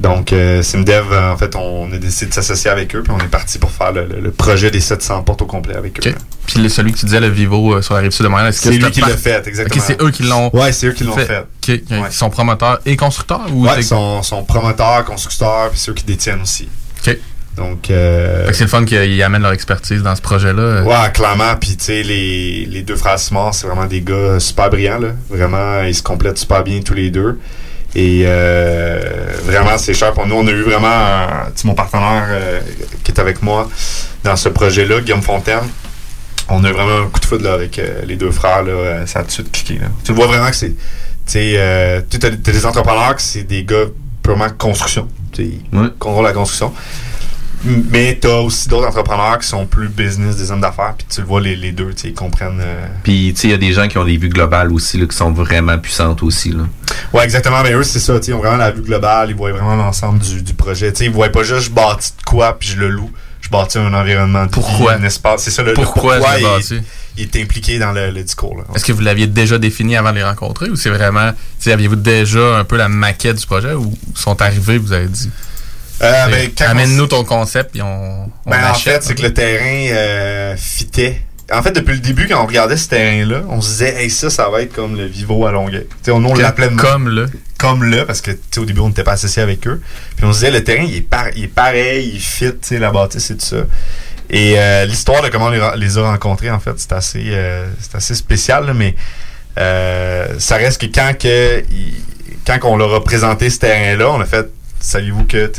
Donc, 0.00 0.32
euh, 0.32 0.62
Simdev, 0.62 1.06
euh, 1.12 1.32
en 1.32 1.36
fait, 1.36 1.54
on 1.56 1.90
a 1.92 1.98
décidé 1.98 2.26
de 2.26 2.34
s'associer 2.34 2.70
avec 2.70 2.94
eux, 2.94 3.02
puis 3.02 3.12
on 3.12 3.18
est 3.18 3.28
parti 3.28 3.58
pour 3.58 3.70
faire 3.70 3.92
le, 3.92 4.06
le- 4.06 4.20
le 4.20 4.30
projet 4.30 4.70
des 4.70 4.80
700 4.80 5.22
portes 5.22 5.42
au 5.42 5.46
complet 5.46 5.74
avec 5.76 5.98
eux. 6.04 6.10
OK. 6.10 6.14
Puis 6.46 6.70
celui 6.70 6.92
que 6.92 6.98
tu 6.98 7.06
disais, 7.06 7.20
le 7.20 7.28
Vivo 7.28 7.74
euh, 7.74 7.82
sur 7.82 7.94
la 7.94 8.00
rive 8.00 8.10
sud 8.10 8.24
de 8.24 8.28
Montréal, 8.28 8.48
est-ce 8.48 8.58
que 8.62 8.64
C'est 8.64 8.70
lui 8.76 8.80
c'était 8.84 8.90
qui 8.92 9.00
l'a 9.00 9.16
fait, 9.16 9.46
exactement. 9.46 9.82
OK, 9.84 9.86
c'est 9.86 10.02
eux 10.02 10.10
qui 10.10 10.22
l'ont 10.24 10.50
Ouais, 10.54 10.72
c'est 10.72 10.86
eux 10.86 10.92
qui 10.92 11.04
l'ont 11.04 11.16
fait. 11.16 11.38
OK. 11.40 11.68
Ils 11.90 12.06
sont 12.12 12.30
promoteurs 12.30 12.80
et 12.86 12.96
constructeurs? 12.96 13.46
Ou 13.52 13.66
Ouais, 13.66 13.72
ils 13.78 13.84
sont, 13.84 14.22
sont 14.22 14.42
promoteurs, 14.44 15.04
constructeurs, 15.04 15.70
puis 15.70 15.78
ceux 15.78 15.92
qui 15.94 16.04
détiennent 16.04 16.42
aussi. 16.42 16.68
OK. 17.06 17.16
Donc, 17.56 17.90
euh, 17.90 18.46
Fait 18.46 18.52
c'est 18.54 18.64
le 18.64 18.70
fun 18.70 18.84
qu'ils 18.84 19.20
amènent 19.24 19.42
leur 19.42 19.52
expertise 19.52 20.00
dans 20.04 20.14
ce 20.14 20.22
projet-là. 20.22 20.82
Ouais, 20.84 21.12
clairement. 21.12 21.56
Puis, 21.60 21.76
tu 21.76 21.86
sais, 21.86 22.02
les, 22.04 22.66
les 22.66 22.82
deux 22.82 22.94
frères 22.94 23.18
Simard, 23.18 23.52
c'est 23.52 23.66
vraiment 23.66 23.86
des 23.86 24.00
gars 24.00 24.38
super 24.38 24.70
brillants, 24.70 25.00
là. 25.00 25.08
Vraiment, 25.28 25.82
ils 25.82 25.94
se 25.94 26.02
complètent 26.04 26.38
super 26.38 26.62
bien 26.62 26.80
tous 26.82 26.94
les 26.94 27.10
deux. 27.10 27.40
Et 28.00 28.22
euh, 28.26 29.00
vraiment, 29.42 29.76
c'est 29.76 29.92
cher 29.92 30.12
pour 30.12 30.24
nous. 30.24 30.36
On 30.36 30.46
a 30.46 30.52
eu 30.52 30.62
vraiment, 30.62 30.86
un- 30.86 31.50
mon 31.64 31.74
partenaire 31.74 32.26
euh, 32.28 32.60
qui 33.02 33.10
est 33.10 33.18
avec 33.18 33.42
moi 33.42 33.68
dans 34.22 34.36
ce 34.36 34.48
projet-là, 34.50 35.00
Guillaume 35.00 35.20
Fontaine. 35.22 35.68
On 36.48 36.62
a 36.62 36.70
eu 36.70 36.72
vraiment 36.72 37.06
un 37.06 37.08
coup 37.08 37.18
de 37.18 37.24
foudre 37.26 37.42
là, 37.44 37.54
avec 37.54 37.76
euh, 37.80 38.02
les 38.06 38.14
deux 38.14 38.30
frères. 38.30 38.62
Là, 38.62 39.04
ça 39.06 39.18
a 39.18 39.22
tout 39.22 39.28
de 39.28 39.32
suite 39.32 39.50
cliqué. 39.50 39.80
Là. 39.80 39.88
Tu 40.04 40.12
vois 40.12 40.28
vraiment 40.28 40.48
que 40.48 40.54
c'est. 40.56 40.74
Tu 41.26 41.56
tu 42.08 42.26
as, 42.26 42.30
des 42.30 42.66
entrepreneurs 42.66 43.16
que 43.16 43.22
c'est 43.22 43.42
des 43.42 43.64
gars 43.64 43.86
purement 44.22 44.48
construction. 44.56 45.08
Ils 45.36 45.60
contrôlent 45.98 46.24
la 46.24 46.32
construction. 46.32 46.72
Mais 47.64 48.18
tu 48.20 48.28
as 48.28 48.40
aussi 48.40 48.68
d'autres 48.68 48.86
entrepreneurs 48.88 49.38
qui 49.38 49.46
sont 49.48 49.66
plus 49.66 49.88
business, 49.88 50.36
des 50.36 50.50
hommes 50.50 50.60
d'affaires. 50.60 50.94
Puis 50.96 51.06
tu 51.12 51.20
le 51.20 51.26
vois, 51.26 51.40
les, 51.40 51.56
les 51.56 51.72
deux, 51.72 51.92
tu 51.92 52.02
sais, 52.02 52.08
ils 52.08 52.14
comprennent. 52.14 52.60
euh, 52.60 52.86
Puis, 53.02 53.32
tu 53.34 53.40
sais, 53.40 53.48
il 53.48 53.50
y 53.50 53.54
a 53.54 53.58
des 53.58 53.72
gens 53.72 53.88
qui 53.88 53.98
ont 53.98 54.04
des 54.04 54.16
vues 54.16 54.28
globales 54.28 54.72
aussi, 54.72 54.96
là, 54.98 55.06
qui 55.06 55.16
sont 55.16 55.32
vraiment 55.32 55.76
puissantes 55.78 56.22
aussi. 56.22 56.50
Là. 56.52 56.62
Ouais, 57.12 57.24
exactement. 57.24 57.62
Mais 57.62 57.72
eux, 57.72 57.82
c'est 57.82 57.98
ça. 58.00 58.18
tu 58.20 58.26
sais, 58.26 58.30
Ils 58.30 58.34
ont 58.34 58.38
vraiment 58.38 58.56
la 58.58 58.70
vue 58.70 58.82
globale. 58.82 59.30
Ils 59.30 59.36
voient 59.36 59.50
vraiment 59.52 59.74
l'ensemble 59.76 60.20
du, 60.20 60.42
du 60.42 60.54
projet. 60.54 60.92
Tu 60.92 60.98
sais, 60.98 61.04
ils 61.06 61.10
voient 61.10 61.28
pas 61.30 61.42
juste 61.42 61.62
je 61.66 61.70
bâtis 61.70 62.12
de 62.18 62.22
quoi 62.24 62.56
puis 62.58 62.68
je 62.68 62.76
le 62.78 62.88
loue. 62.88 63.10
Je 63.40 63.48
bâtis 63.50 63.78
un 63.78 63.92
environnement 63.94 64.46
de 64.46 64.50
Pourquoi? 64.50 64.96
vie, 64.96 65.02
un 65.02 65.06
espace. 65.06 65.42
C'est 65.42 65.50
ça 65.50 65.62
le 65.62 65.70
le 65.70 65.74
Pourquoi 65.74 66.16
je 66.20 66.74
le 66.74 66.80
il, 67.16 67.22
est 67.24 67.36
impliqué 67.42 67.78
dans 67.80 67.90
le, 67.92 68.10
le 68.12 68.22
discours. 68.22 68.56
Là. 68.58 68.64
Est-ce 68.76 68.84
que 68.84 68.92
vous 68.92 69.00
l'aviez 69.00 69.26
déjà 69.26 69.58
défini 69.58 69.96
avant 69.96 70.10
de 70.10 70.16
les 70.16 70.22
rencontrer 70.24 70.70
ou 70.70 70.76
c'est 70.76 70.90
vraiment, 70.90 71.32
tu 71.32 71.36
sais, 71.58 71.72
aviez-vous 71.72 71.96
déjà 71.96 72.58
un 72.58 72.62
peu 72.64 72.76
la 72.76 72.88
maquette 72.88 73.36
du 73.40 73.46
projet 73.46 73.72
ou 73.74 73.92
sont 74.14 74.40
arrivés, 74.40 74.78
vous 74.78 74.92
avez 74.92 75.06
dit, 75.08 75.28
Euh, 76.02 76.26
ben, 76.28 76.50
amène-nous 76.66 77.06
ton 77.08 77.24
concept 77.24 77.72
puis 77.72 77.82
on, 77.82 78.24
on 78.46 78.50
Ben, 78.50 78.70
en 78.70 78.74
fait, 78.74 79.02
c'est 79.02 79.14
que 79.14 79.22
le 79.22 79.34
terrain 79.34 79.94
euh, 79.96 80.56
fitait. 80.56 81.22
En 81.52 81.62
fait, 81.62 81.72
depuis 81.72 81.94
le 81.94 82.00
début, 82.00 82.28
quand 82.28 82.42
on 82.42 82.46
regardait 82.46 82.76
ce 82.76 82.88
terrain-là, 82.88 83.42
on 83.48 83.60
se 83.62 83.68
disait, 83.70 84.02
hey, 84.02 84.10
ça, 84.10 84.28
ça 84.28 84.48
va 84.50 84.60
être 84.62 84.72
comme 84.74 84.96
le 84.96 85.06
Vivo 85.06 85.46
à 85.46 85.50
Longueuil. 85.52 85.86
On, 86.08 86.20
l'appelait 86.42 86.68
comme 86.76 87.08
le. 87.08 87.26
Comme 87.58 87.84
le, 87.84 88.04
parce 88.04 88.20
que, 88.20 88.30
au 88.58 88.64
début, 88.66 88.80
on 88.80 88.88
n'était 88.88 89.02
pas 89.02 89.12
associé 89.12 89.42
avec 89.42 89.66
eux. 89.66 89.80
Puis 90.16 90.24
on 90.26 90.32
se 90.32 90.40
disait, 90.40 90.50
le 90.50 90.62
terrain, 90.62 90.84
il 90.84 90.96
est, 90.96 91.00
par- 91.00 91.30
il 91.34 91.44
est 91.44 91.48
pareil, 91.48 92.10
il 92.14 92.20
fit, 92.20 92.50
tu 92.52 92.58
sais, 92.62 92.78
la 92.78 92.90
bâtisse 92.92 93.30
et 93.30 93.36
tout 93.36 93.44
ça. 93.46 93.56
Et 94.30 94.54
euh, 94.58 94.84
l'histoire 94.84 95.22
de 95.22 95.28
comment 95.28 95.46
on 95.46 95.74
les, 95.74 95.96
a 95.98 96.02
rencontrés, 96.02 96.50
en 96.50 96.60
fait, 96.60 96.74
c'est 96.76 96.92
assez, 96.92 97.24
euh, 97.30 97.66
assez 97.94 98.14
spécial, 98.14 98.66
là, 98.66 98.74
mais 98.74 98.94
euh, 99.58 100.28
ça 100.38 100.56
reste 100.56 100.82
que 100.82 100.86
quand, 100.86 101.14
que, 101.18 101.64
il- 101.70 101.94
quand 102.46 102.58
on 102.64 102.76
leur 102.76 102.94
a 102.94 103.02
présenté 103.02 103.48
ce 103.50 103.58
terrain-là, 103.58 104.10
on 104.10 104.20
a 104.20 104.26
fait, 104.26 104.46
saviez-vous 104.80 105.24
que, 105.24 105.50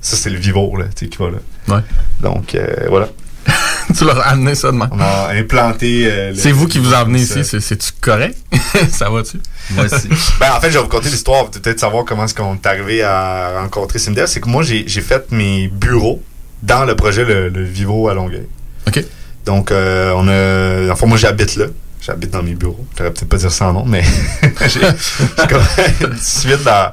ça, 0.00 0.16
c'est 0.16 0.30
le 0.30 0.38
Vivo, 0.38 0.76
là, 0.76 0.84
tu 0.94 1.04
sais, 1.04 1.08
qui 1.08 1.18
va 1.18 1.30
là. 1.30 1.38
Ouais. 1.76 1.82
Donc, 2.20 2.54
euh, 2.54 2.66
voilà. 2.88 3.08
tu 3.96 4.04
leur 4.04 4.18
as 4.20 4.30
amené 4.30 4.54
ça 4.54 4.70
de 4.70 4.76
même. 4.76 4.88
On 4.92 5.00
a 5.00 5.30
implanté. 5.32 6.06
euh, 6.06 6.32
C'est 6.36 6.52
vous 6.52 6.66
qui 6.68 6.78
vous 6.78 6.92
en 6.92 7.04
venez 7.04 7.24
ça. 7.24 7.40
ici, 7.40 7.48
c'est- 7.50 7.60
c'est-tu 7.60 7.90
correct? 8.00 8.36
ça 8.90 9.08
va-tu? 9.10 9.38
Moi 9.70 9.84
aussi. 9.86 10.08
ben, 10.40 10.52
en 10.54 10.60
fait, 10.60 10.70
je 10.70 10.76
vais 10.78 10.82
vous 10.84 10.88
conter 10.88 11.08
l'histoire, 11.08 11.50
peut-être 11.50 11.80
savoir 11.80 12.04
comment 12.04 12.24
est-ce 12.24 12.34
qu'on 12.34 12.54
est 12.54 12.66
arrivé 12.66 13.02
à 13.02 13.60
rencontrer 13.62 13.98
Simdev. 13.98 14.26
C'est 14.26 14.40
que 14.40 14.48
moi, 14.48 14.62
j'ai 14.62 14.86
fait 15.00 15.30
mes 15.32 15.68
bureaux 15.68 16.22
dans 16.62 16.84
le 16.84 16.94
projet 16.96 17.24
Le, 17.24 17.48
le 17.48 17.62
Vivo 17.64 18.08
à 18.08 18.14
Longueuil. 18.14 18.46
OK. 18.86 19.02
Donc, 19.46 19.70
euh, 19.70 20.12
on 20.14 20.28
a. 20.28 20.92
Enfin, 20.92 21.06
moi, 21.06 21.16
j'habite 21.16 21.56
là. 21.56 21.66
J'habite 22.02 22.30
dans 22.30 22.42
mes 22.42 22.54
bureaux. 22.54 22.84
Je 22.98 23.02
peut-être 23.04 23.24
pas 23.28 23.36
dire 23.38 23.50
ça 23.50 23.66
en 23.68 23.72
nom, 23.72 23.84
mais 23.86 24.04
j'ai 24.68 24.80
comme 25.48 25.62
une 26.00 26.16
suite 26.18 26.62
dans, 26.64 26.92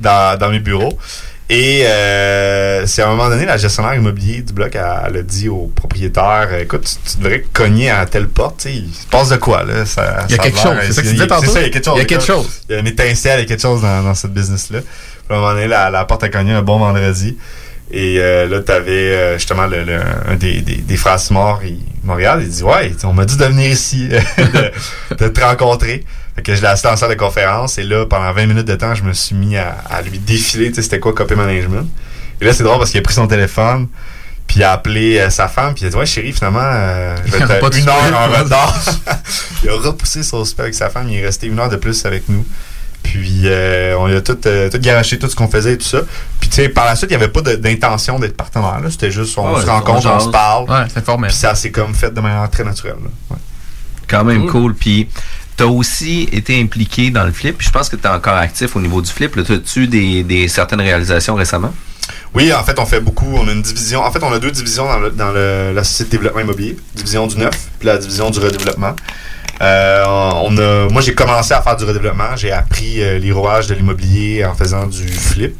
dans, 0.00 0.38
dans 0.38 0.50
mes 0.50 0.60
bureaux. 0.60 0.96
Et 1.48 1.82
euh, 1.86 2.86
c'est 2.86 3.02
à 3.02 3.06
un 3.06 3.10
moment 3.10 3.28
donné, 3.28 3.46
la 3.46 3.56
gestionnaire 3.56 3.94
immobilier 3.94 4.42
du 4.42 4.52
bloc, 4.52 4.74
elle, 4.74 4.82
elle 5.06 5.16
a 5.18 5.22
dit 5.22 5.48
au 5.48 5.70
propriétaire 5.74 6.48
Écoute, 6.60 6.82
tu, 7.04 7.10
tu 7.12 7.18
devrais 7.18 7.44
cogner 7.52 7.88
à 7.90 8.04
telle 8.06 8.26
porte. 8.28 8.56
tu 8.58 8.68
sais, 8.68 8.74
Il 8.74 8.92
se 8.92 9.06
passe 9.06 9.28
de 9.28 9.36
quoi, 9.36 9.62
là 9.62 9.86
ça, 9.86 10.24
Il 10.28 10.32
y 10.32 10.34
a 10.34 10.36
ça 10.38 10.42
quelque 10.42 10.58
chose, 10.58 10.76
c'est 10.82 10.92
ça 10.92 11.02
que 11.02 11.06
tu 11.08 11.14
il 11.14 11.18
y 11.18 11.22
a- 11.22 11.26
disais 11.26 11.26
tantôt? 11.28 11.42
C'est 11.46 11.52
ça, 11.52 11.60
il 11.60 11.62
y 11.62 11.66
a 11.66 11.70
quelque 11.70 11.84
chose. 11.84 11.94
Il 11.96 11.98
y 11.98 12.02
a 12.02 12.04
quelque 12.04 12.24
chose. 12.24 12.62
Il 12.68 12.72
y 12.72 12.76
a 12.76 12.80
une 12.80 12.86
étincelle, 12.88 13.38
il 13.38 13.42
y 13.42 13.44
a 13.44 13.48
quelque 13.48 13.62
chose 13.62 13.80
dans, 13.82 14.02
dans 14.02 14.14
cette 14.14 14.32
business-là. 14.32 14.80
À 15.30 15.34
un 15.34 15.36
moment 15.36 15.52
donné, 15.52 15.68
la, 15.68 15.88
la 15.90 16.04
porte 16.04 16.24
a 16.24 16.28
cogné 16.30 16.52
un 16.52 16.62
bon 16.62 16.78
vendredi. 16.80 17.36
Et 17.92 18.16
euh, 18.18 18.48
là, 18.48 18.60
tu 18.62 18.72
avais 18.72 19.34
justement 19.38 19.66
le, 19.66 19.84
le- 19.84 20.00
un 20.28 20.34
des, 20.34 20.60
des, 20.62 20.74
des 20.78 20.96
frères 20.96 21.20
morts, 21.30 21.60
il 21.64 21.78
me 22.02 22.12
regarde, 22.12 22.42
il 22.42 22.48
dit 22.48 22.64
Ouais, 22.64 22.90
on 23.04 23.12
m'a 23.12 23.24
dit 23.24 23.36
de 23.36 23.44
venir 23.44 23.70
ici, 23.70 24.08
de, 25.08 25.14
de 25.16 25.28
te 25.28 25.40
rencontrer. 25.40 26.04
Fait 26.36 26.42
que 26.42 26.54
je 26.54 26.60
l'ai 26.60 26.66
assis 26.68 26.86
en 26.86 26.96
salle 26.96 27.10
de 27.10 27.14
conférence 27.14 27.78
et 27.78 27.82
là, 27.82 28.04
pendant 28.06 28.30
20 28.32 28.46
minutes 28.46 28.66
de 28.68 28.74
temps, 28.76 28.94
je 28.94 29.02
me 29.02 29.12
suis 29.14 29.34
mis 29.34 29.56
à, 29.56 29.76
à 29.90 30.02
lui 30.02 30.18
défiler, 30.18 30.68
tu 30.68 30.74
sais, 30.76 30.82
c'était 30.82 31.00
quoi 31.00 31.12
copy 31.14 31.34
management. 31.34 31.88
Et 32.40 32.44
là, 32.44 32.52
c'est 32.52 32.62
drôle 32.62 32.78
parce 32.78 32.90
qu'il 32.90 33.00
a 33.00 33.02
pris 33.02 33.14
son 33.14 33.26
téléphone, 33.26 33.88
puis 34.46 34.58
il 34.58 34.62
a 34.62 34.72
appelé 34.72 35.18
euh, 35.18 35.30
sa 35.30 35.48
femme, 35.48 35.72
puis 35.74 35.84
il 35.84 35.86
a 35.86 35.90
dit 35.90 35.96
Ouais, 35.96 36.04
chérie, 36.06 36.32
finalement, 36.32 36.60
euh, 36.62 37.16
je 37.24 37.30
vais 37.36 37.38
être 37.38 37.76
une 37.78 37.88
heure 37.88 38.20
en 38.20 38.42
retard. 38.42 38.78
il 39.64 39.70
a 39.70 39.72
repoussé 39.76 40.22
son 40.22 40.44
super 40.44 40.64
avec 40.64 40.74
sa 40.74 40.90
femme, 40.90 41.08
il 41.08 41.18
est 41.18 41.24
resté 41.24 41.46
une 41.46 41.58
heure 41.58 41.70
de 41.70 41.76
plus 41.76 42.04
avec 42.04 42.28
nous. 42.28 42.44
Puis 43.02 43.42
euh, 43.44 43.96
on 43.98 44.14
a 44.14 44.20
tout, 44.20 44.36
euh, 44.46 44.68
tout 44.68 44.78
garoché, 44.78 45.16
tout 45.18 45.28
ce 45.30 45.36
qu'on 45.36 45.48
faisait 45.48 45.74
et 45.74 45.78
tout 45.78 45.84
ça. 45.86 46.00
Puis 46.40 46.50
tu 46.50 46.56
sais, 46.56 46.68
par 46.68 46.84
la 46.86 46.96
suite, 46.96 47.08
il 47.10 47.16
n'y 47.16 47.22
avait 47.22 47.32
pas 47.32 47.40
d'intention 47.40 48.18
d'être 48.18 48.36
partenaire. 48.36 48.80
là. 48.80 48.90
C'était 48.90 49.12
juste, 49.12 49.38
on 49.38 49.46
Ah 49.46 49.54
ouais, 49.54 49.62
se 49.62 49.66
rencontre, 49.66 50.06
on 50.10 50.20
se 50.20 50.28
parle. 50.28 50.68
Ouais, 50.68 50.86
c'est 50.92 51.04
formel. 51.04 51.30
Puis 51.30 51.38
ça 51.38 51.54
s'est 51.54 51.70
comme 51.70 51.94
fait 51.94 52.12
de 52.12 52.20
manière 52.20 52.50
très 52.50 52.64
naturelle. 52.64 52.96
là. 53.02 53.10
Ouais. 53.30 53.36
Quand 54.08 54.24
même 54.24 54.42
Cool. 54.42 54.50
cool. 54.50 54.74
Puis, 54.74 55.08
tu 55.56 55.62
as 55.62 55.66
aussi 55.66 56.28
été 56.32 56.60
impliqué 56.60 57.10
dans 57.10 57.24
le 57.24 57.32
flip. 57.32 57.56
Je 57.60 57.70
pense 57.70 57.88
que 57.88 57.96
tu 57.96 58.02
es 58.04 58.10
encore 58.10 58.36
actif 58.36 58.76
au 58.76 58.80
niveau 58.80 59.00
du 59.00 59.10
flip. 59.10 59.36
As-tu 59.38 59.86
des, 59.86 60.22
des 60.22 60.48
certaines 60.48 60.80
réalisations 60.80 61.34
récemment? 61.34 61.72
Oui, 62.34 62.52
en 62.52 62.62
fait, 62.62 62.78
on 62.78 62.84
fait 62.84 63.00
beaucoup. 63.00 63.34
On 63.34 63.48
a 63.48 63.52
une 63.52 63.62
division. 63.62 64.02
En 64.02 64.10
fait, 64.10 64.22
on 64.22 64.32
a 64.32 64.38
deux 64.38 64.50
divisions 64.50 64.86
dans, 65.14 65.32
la 65.32 65.84
société 65.84 66.04
de 66.04 66.10
développement 66.18 66.42
immobilier. 66.42 66.76
Division 66.94 67.26
du 67.26 67.38
neuf, 67.38 67.68
puis 67.78 67.86
la 67.86 67.98
division 67.98 68.30
du 68.30 68.38
redéveloppement. 68.38 68.94
Euh, 69.62 70.88
moi, 70.90 71.00
j'ai 71.00 71.14
commencé 71.14 71.54
à 71.54 71.62
faire 71.62 71.76
du 71.76 71.84
redéveloppement. 71.84 72.36
J'ai 72.36 72.52
appris 72.52 73.02
euh, 73.02 73.18
de 73.18 73.74
l'immobilier 73.74 74.44
en 74.44 74.54
faisant 74.54 74.86
du 74.86 75.08
flip. 75.08 75.56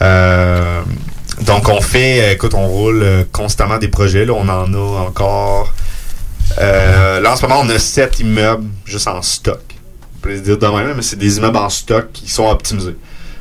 Euh, 0.00 0.82
donc, 1.40 1.68
on 1.68 1.80
fait, 1.80 2.20
euh, 2.20 2.32
écoute, 2.32 2.54
on 2.54 2.66
roule 2.68 3.04
constamment 3.32 3.78
des 3.78 3.88
projets. 3.88 4.24
Là, 4.24 4.34
on 4.34 4.48
en 4.48 4.72
a 4.72 5.00
encore. 5.00 5.72
Euh, 6.58 7.20
là, 7.20 7.32
en 7.32 7.36
ce 7.36 7.42
moment, 7.42 7.60
on 7.62 7.68
a 7.68 7.78
sept 7.78 8.20
immeubles 8.20 8.66
juste 8.84 9.08
en 9.08 9.22
stock. 9.22 9.60
On 10.16 10.20
peut 10.20 10.30
les 10.30 10.40
dire 10.40 10.58
de 10.58 10.66
même, 10.66 10.94
mais 10.96 11.02
c'est 11.02 11.18
des 11.18 11.38
immeubles 11.38 11.56
en 11.58 11.68
stock 11.68 12.06
qui 12.12 12.28
sont 12.28 12.48
optimisés. 12.48 12.96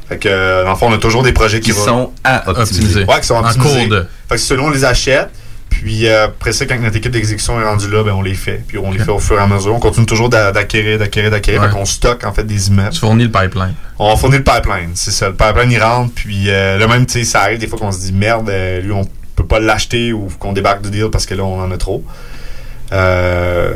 Fait 0.07 0.17
que, 0.17 0.29
euh, 0.29 0.63
dans 0.63 0.71
le 0.71 0.75
fond, 0.75 0.87
on 0.89 0.93
a 0.93 0.97
toujours 0.99 1.23
des 1.23 1.33
projets 1.33 1.59
qui, 1.59 1.73
sont 1.73 2.11
à 2.23 2.49
optimiser. 2.49 3.03
Ouais, 3.05 3.19
qui 3.19 3.27
sont 3.27 3.35
En 3.35 3.45
optimisés. 3.45 3.79
cours 3.87 3.89
de. 3.89 4.05
Fait 4.29 4.35
que 4.35 4.41
selon 4.41 4.65
on 4.67 4.69
les 4.69 4.85
achète, 4.85 5.29
Puis 5.69 6.07
euh, 6.07 6.25
après 6.25 6.53
ça, 6.53 6.65
quand 6.65 6.79
notre 6.79 6.95
équipe 6.95 7.11
d'exécution 7.11 7.59
est 7.59 7.63
rendue 7.63 7.89
là, 7.89 8.03
ben, 8.03 8.13
on 8.13 8.21
les 8.21 8.33
fait. 8.33 8.63
Puis 8.67 8.77
on 8.77 8.89
les 8.91 8.99
fait 8.99 9.11
au 9.11 9.19
fur 9.19 9.37
et 9.37 9.41
à 9.41 9.47
mesure. 9.47 9.75
On 9.75 9.79
continue 9.79 10.05
toujours 10.05 10.29
d'a- 10.29 10.51
d'acquérir, 10.51 10.97
d'acquérir, 10.97 11.29
d'acquérir. 11.29 11.61
Ouais. 11.61 11.67
Fait 11.67 11.73
qu'on 11.73 11.85
stocke 11.85 12.23
en 12.25 12.31
fait 12.31 12.45
des 12.45 12.69
immeubles. 12.69 12.91
Tu 12.91 12.99
fournis 12.99 13.25
le 13.25 13.31
pipeline. 13.31 13.73
On 13.99 14.15
fournit 14.15 14.37
le 14.37 14.43
pipeline, 14.43 14.91
c'est 14.95 15.11
ça. 15.11 15.27
Le 15.29 15.35
pipeline, 15.35 15.71
il 15.71 15.83
rentre, 15.83 16.13
puis 16.15 16.45
euh, 16.49 16.77
là 16.77 16.87
même, 16.87 17.05
tu 17.05 17.19
sais, 17.19 17.25
ça 17.25 17.41
arrive 17.41 17.59
des 17.59 17.67
fois 17.67 17.77
qu'on 17.77 17.91
se 17.91 17.99
dit, 17.99 18.13
merde, 18.13 18.49
lui, 18.81 18.91
on 18.93 19.05
peut 19.35 19.45
pas 19.45 19.59
l'acheter 19.59 20.13
ou 20.13 20.29
qu'on 20.39 20.53
débarque 20.53 20.81
du 20.83 20.89
deal 20.89 21.09
parce 21.11 21.25
que 21.25 21.35
là, 21.35 21.43
on 21.43 21.59
en 21.61 21.69
a 21.71 21.77
trop. 21.77 22.03
Euh, 22.91 23.73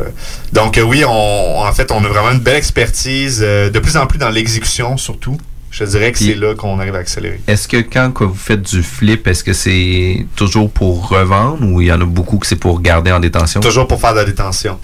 donc 0.54 0.78
euh, 0.78 0.82
oui, 0.82 1.04
on, 1.06 1.60
en 1.60 1.74
fait, 1.74 1.92
on 1.92 2.04
a 2.04 2.08
vraiment 2.08 2.32
une 2.32 2.40
belle 2.40 2.56
expertise, 2.56 3.42
euh, 3.44 3.70
de 3.70 3.80
plus 3.80 3.98
en 3.98 4.08
plus 4.08 4.18
dans 4.18 4.30
l'exécution 4.30 4.98
surtout. 4.98 5.38
Je 5.70 5.86
dirais 5.86 6.12
que 6.12 6.20
c'est 6.20 6.36
là 6.36 6.54
qu'on 6.54 6.80
arrive 6.80 6.96
à 6.96 7.00
accélérer. 7.00 7.40
Est-ce 7.48 7.66
que 7.68 7.78
quand 7.78 8.12
que 8.12 8.26
vous 8.26 8.36
faites 8.36 8.62
du 8.62 8.84
flip, 8.84 9.26
est-ce 9.28 9.42
que 9.42 9.54
c'est 9.54 10.26
toujours 10.36 10.70
pour 10.70 11.08
revendre 11.08 11.66
ou 11.66 11.80
il 11.80 11.88
y 11.88 11.92
en 11.94 12.02
a 12.02 12.06
beaucoup 12.06 12.38
que 12.40 12.48
c'est 12.48 12.58
pour 12.58 12.82
garder 12.82 13.12
en 13.12 13.22
détention? 13.22 13.62
Toujours 13.62 13.88
pour 13.88 14.02
faire 14.02 14.12
de 14.12 14.20
la 14.20 14.26
détention. 14.26 14.78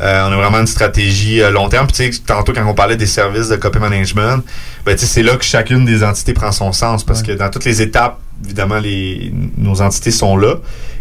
Euh, 0.00 0.26
on 0.26 0.32
a 0.32 0.36
vraiment 0.36 0.60
une 0.60 0.66
stratégie 0.66 1.42
euh, 1.42 1.50
long 1.50 1.68
terme. 1.68 1.86
Puis, 1.86 1.96
tu 1.96 2.12
sais, 2.12 2.22
tantôt, 2.24 2.52
quand 2.52 2.64
on 2.66 2.74
parlait 2.74 2.96
des 2.96 3.06
services 3.06 3.48
de 3.48 3.56
copy 3.56 3.78
management, 3.78 4.42
ben, 4.86 4.94
tu 4.94 5.00
sais, 5.00 5.06
c'est 5.06 5.22
là 5.22 5.36
que 5.36 5.44
chacune 5.44 5.84
des 5.84 6.02
entités 6.02 6.32
prend 6.32 6.52
son 6.52 6.72
sens. 6.72 7.04
Parce 7.04 7.22
que 7.22 7.32
dans 7.32 7.50
toutes 7.50 7.66
les 7.66 7.82
étapes, 7.82 8.18
évidemment, 8.44 8.78
les, 8.78 9.32
nos 9.58 9.82
entités 9.82 10.10
sont 10.10 10.36
là. 10.36 10.54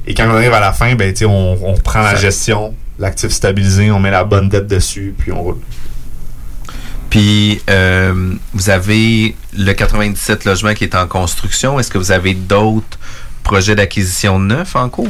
Et 0.10 0.16
quand 0.16 0.28
on 0.28 0.36
arrive 0.36 0.54
à 0.54 0.60
la 0.60 0.74
fin, 0.74 0.96
ben, 0.96 1.14
on, 1.24 1.58
on 1.64 1.76
prend 1.76 2.02
la 2.02 2.16
gestion, 2.16 2.74
l'actif 2.98 3.30
stabilisé, 3.30 3.92
on 3.92 4.00
met 4.00 4.10
la 4.10 4.24
bonne 4.24 4.50
dette 4.50 4.68
dessus, 4.68 5.14
puis 5.18 5.32
on 5.32 5.42
roule. 5.42 5.60
Puis, 7.12 7.62
euh, 7.70 8.34
vous 8.54 8.70
avez 8.72 9.36
le 9.56 9.74
97 9.74 10.46
logements 10.46 10.74
qui 10.74 10.84
est 10.84 10.96
en 10.96 11.08
construction. 11.08 11.80
Est-ce 11.80 11.92
que 11.92 12.00
vous 12.00 12.12
avez 12.12 12.34
d'autres 12.34 12.98
projets 13.44 13.76
d'acquisition 13.76 14.40
neufs 14.40 14.76
en 14.76 14.90
cours? 14.90 15.08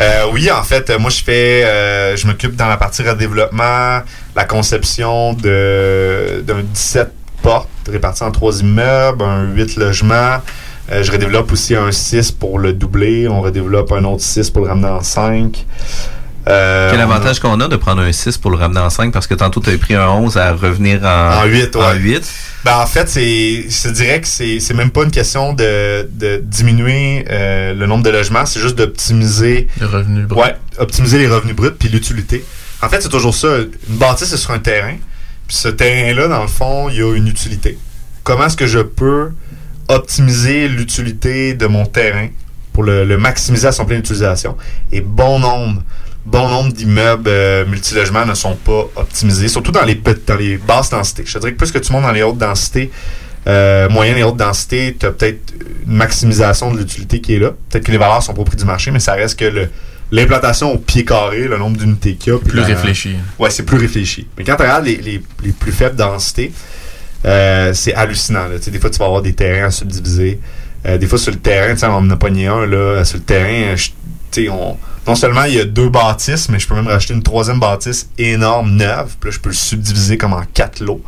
Euh, 0.00 0.26
oui, 0.32 0.50
en 0.50 0.62
fait, 0.62 0.88
euh, 0.90 0.98
moi 0.98 1.10
je 1.10 1.22
fais, 1.22 1.64
euh, 1.64 2.16
je 2.16 2.26
m'occupe 2.26 2.56
dans 2.56 2.68
la 2.68 2.76
partie 2.76 3.02
redéveloppement, 3.02 4.02
la 4.34 4.44
conception 4.44 5.34
d'un 5.34 6.62
17 6.62 7.12
portes 7.42 7.68
réparties 7.88 8.22
en 8.22 8.30
trois 8.30 8.60
immeubles, 8.60 9.22
un 9.22 9.44
8 9.52 9.76
logements. 9.76 10.38
Euh, 10.90 11.02
je 11.02 11.12
redéveloppe 11.12 11.52
aussi 11.52 11.74
un 11.76 11.92
6 11.92 12.32
pour 12.32 12.58
le 12.58 12.72
doubler. 12.72 13.28
On 13.28 13.40
redéveloppe 13.40 13.92
un 13.92 14.04
autre 14.04 14.22
6 14.22 14.50
pour 14.50 14.62
le 14.64 14.68
ramener 14.68 14.88
en 14.88 15.02
5. 15.02 15.64
Euh, 16.48 16.90
Quel 16.90 17.00
avantage 17.00 17.38
qu'on 17.38 17.60
a 17.60 17.68
de 17.68 17.76
prendre 17.76 18.02
un 18.02 18.10
6 18.10 18.36
pour 18.38 18.50
le 18.50 18.56
ramener 18.56 18.80
en 18.80 18.90
5? 18.90 19.12
Parce 19.12 19.28
que 19.28 19.34
tantôt, 19.34 19.60
tu 19.60 19.68
avais 19.68 19.78
pris 19.78 19.94
un 19.94 20.08
11 20.08 20.36
à 20.38 20.52
revenir 20.52 21.04
en, 21.04 21.42
En 21.42 21.44
8, 21.44 21.76
ouais. 21.76 21.82
en 21.82 21.92
8. 21.94 22.32
Ben, 22.64 22.78
en 22.78 22.86
fait, 22.86 23.08
c'est, 23.08 23.64
je 23.68 23.82
te 23.82 23.88
dirais 23.94 24.20
que 24.20 24.26
c'est, 24.26 24.58
c'est 24.58 24.74
même 24.74 24.90
pas 24.90 25.04
une 25.04 25.12
question 25.12 25.52
de, 25.52 26.08
de 26.12 26.38
diminuer 26.44 27.24
euh, 27.30 27.74
le 27.74 27.86
nombre 27.86 28.02
de 28.02 28.10
logements, 28.10 28.44
c'est 28.44 28.60
juste 28.60 28.76
d'optimiser. 28.76 29.68
Les 29.78 29.86
revenus 29.86 30.26
bruts. 30.26 30.40
Ouais, 30.40 30.56
optimiser 30.78 31.18
les 31.18 31.28
revenus 31.28 31.54
bruts 31.54 31.70
puis 31.78 31.88
l'utilité. 31.88 32.44
En 32.82 32.88
fait, 32.88 33.00
c'est 33.00 33.08
toujours 33.08 33.34
ça. 33.36 33.58
Une 33.88 33.96
bâtisse, 33.96 34.28
c'est 34.28 34.36
sur 34.36 34.50
un 34.50 34.58
terrain. 34.58 34.96
Puis 35.46 35.56
ce 35.56 35.68
terrain-là, 35.68 36.26
dans 36.26 36.42
le 36.42 36.48
fond, 36.48 36.88
il 36.88 36.96
y 36.96 37.02
a 37.02 37.14
une 37.14 37.28
utilité. 37.28 37.78
Comment 38.24 38.46
est-ce 38.46 38.56
que 38.56 38.66
je 38.66 38.80
peux 38.80 39.30
optimiser 39.96 40.68
l'utilité 40.68 41.54
de 41.54 41.66
mon 41.66 41.86
terrain 41.86 42.28
pour 42.72 42.82
le, 42.84 43.04
le 43.04 43.18
maximiser 43.18 43.68
à 43.68 43.72
son 43.72 43.84
plein 43.84 43.98
utilisation? 43.98 44.56
Et 44.90 45.00
bon 45.00 45.38
nombre, 45.38 45.82
bon 46.24 46.48
nombre 46.48 46.72
d'immeubles 46.72 47.28
euh, 47.28 47.66
multilogements 47.66 48.26
ne 48.26 48.34
sont 48.34 48.54
pas 48.56 48.86
optimisés, 48.96 49.48
surtout 49.48 49.72
dans 49.72 49.84
les, 49.84 49.94
dans 50.26 50.36
les 50.36 50.56
basses 50.56 50.90
densités. 50.90 51.24
Je 51.26 51.32
te 51.34 51.38
dirais 51.38 51.52
que 51.52 51.58
plus 51.58 51.70
que 51.72 51.78
tu 51.78 51.92
montes 51.92 52.02
dans 52.04 52.12
les 52.12 52.22
hautes 52.22 52.38
densités, 52.38 52.90
euh, 53.48 53.88
moyenne 53.88 54.18
et 54.18 54.22
haute 54.22 54.36
densité, 54.36 54.96
tu 54.98 55.04
as 55.06 55.10
peut-être 55.10 55.52
une 55.86 55.94
maximisation 55.94 56.72
de 56.72 56.78
l'utilité 56.78 57.20
qui 57.20 57.34
est 57.34 57.38
là. 57.40 57.50
Peut-être 57.68 57.84
que 57.84 57.90
les 57.92 57.98
valeurs 57.98 58.22
sont 58.22 58.34
pas 58.34 58.42
au 58.42 58.44
prix 58.44 58.56
du 58.56 58.64
marché, 58.64 58.92
mais 58.92 59.00
ça 59.00 59.14
reste 59.14 59.36
que 59.38 59.68
l'implantation 60.12 60.72
au 60.72 60.78
pied 60.78 61.04
carré, 61.04 61.48
le 61.48 61.58
nombre 61.58 61.76
d'unités 61.76 62.14
qu'il 62.14 62.32
y 62.32 62.36
a. 62.36 62.38
Plus 62.38 62.60
la- 62.60 62.66
réfléchi. 62.66 63.16
Ouais, 63.40 63.50
c'est 63.50 63.64
plus 63.64 63.78
réfléchi. 63.78 64.28
Mais 64.38 64.44
quand 64.44 64.54
tu 64.54 64.62
regardes 64.62 64.84
les, 64.84 64.96
les- 64.96 65.22
les 65.42 65.50
plus 65.52 65.72
faibles 65.72 65.96
densités, 65.96 66.52
euh, 67.24 67.72
c'est 67.74 67.94
hallucinant. 67.94 68.48
Là. 68.48 68.58
Des 68.58 68.78
fois, 68.78 68.90
tu 68.90 68.98
vas 68.98 69.06
avoir 69.06 69.22
des 69.22 69.32
terrains 69.34 69.66
à 69.66 69.70
subdiviser. 69.70 70.40
Euh, 70.86 70.98
des 70.98 71.06
fois, 71.06 71.18
sur 71.18 71.32
le 71.32 71.38
terrain, 71.38 71.74
on 71.90 71.94
en 72.06 72.10
a 72.10 72.16
pogné 72.16 72.46
un, 72.48 72.66
là, 72.66 73.04
sur 73.04 73.18
le 73.18 73.24
terrain, 73.24 73.76
je- 73.76 73.90
tu 74.32 74.44
sais, 74.44 74.48
on, 74.48 74.76
non 75.06 75.14
seulement 75.14 75.44
il 75.44 75.54
y 75.54 75.60
a 75.60 75.64
deux 75.64 75.88
bâtisses, 75.90 76.48
mais 76.48 76.58
je 76.58 76.66
peux 76.66 76.74
même 76.74 76.88
racheter 76.88 77.14
une 77.14 77.22
troisième 77.22 77.60
bâtisse 77.60 78.08
énorme, 78.18 78.72
neuve. 78.76 79.14
Puis 79.20 79.30
là, 79.30 79.36
je 79.36 79.40
peux 79.40 79.50
le 79.50 79.54
subdiviser 79.54 80.16
comme 80.18 80.32
en 80.32 80.42
quatre 80.54 80.80
lots. 80.80 81.02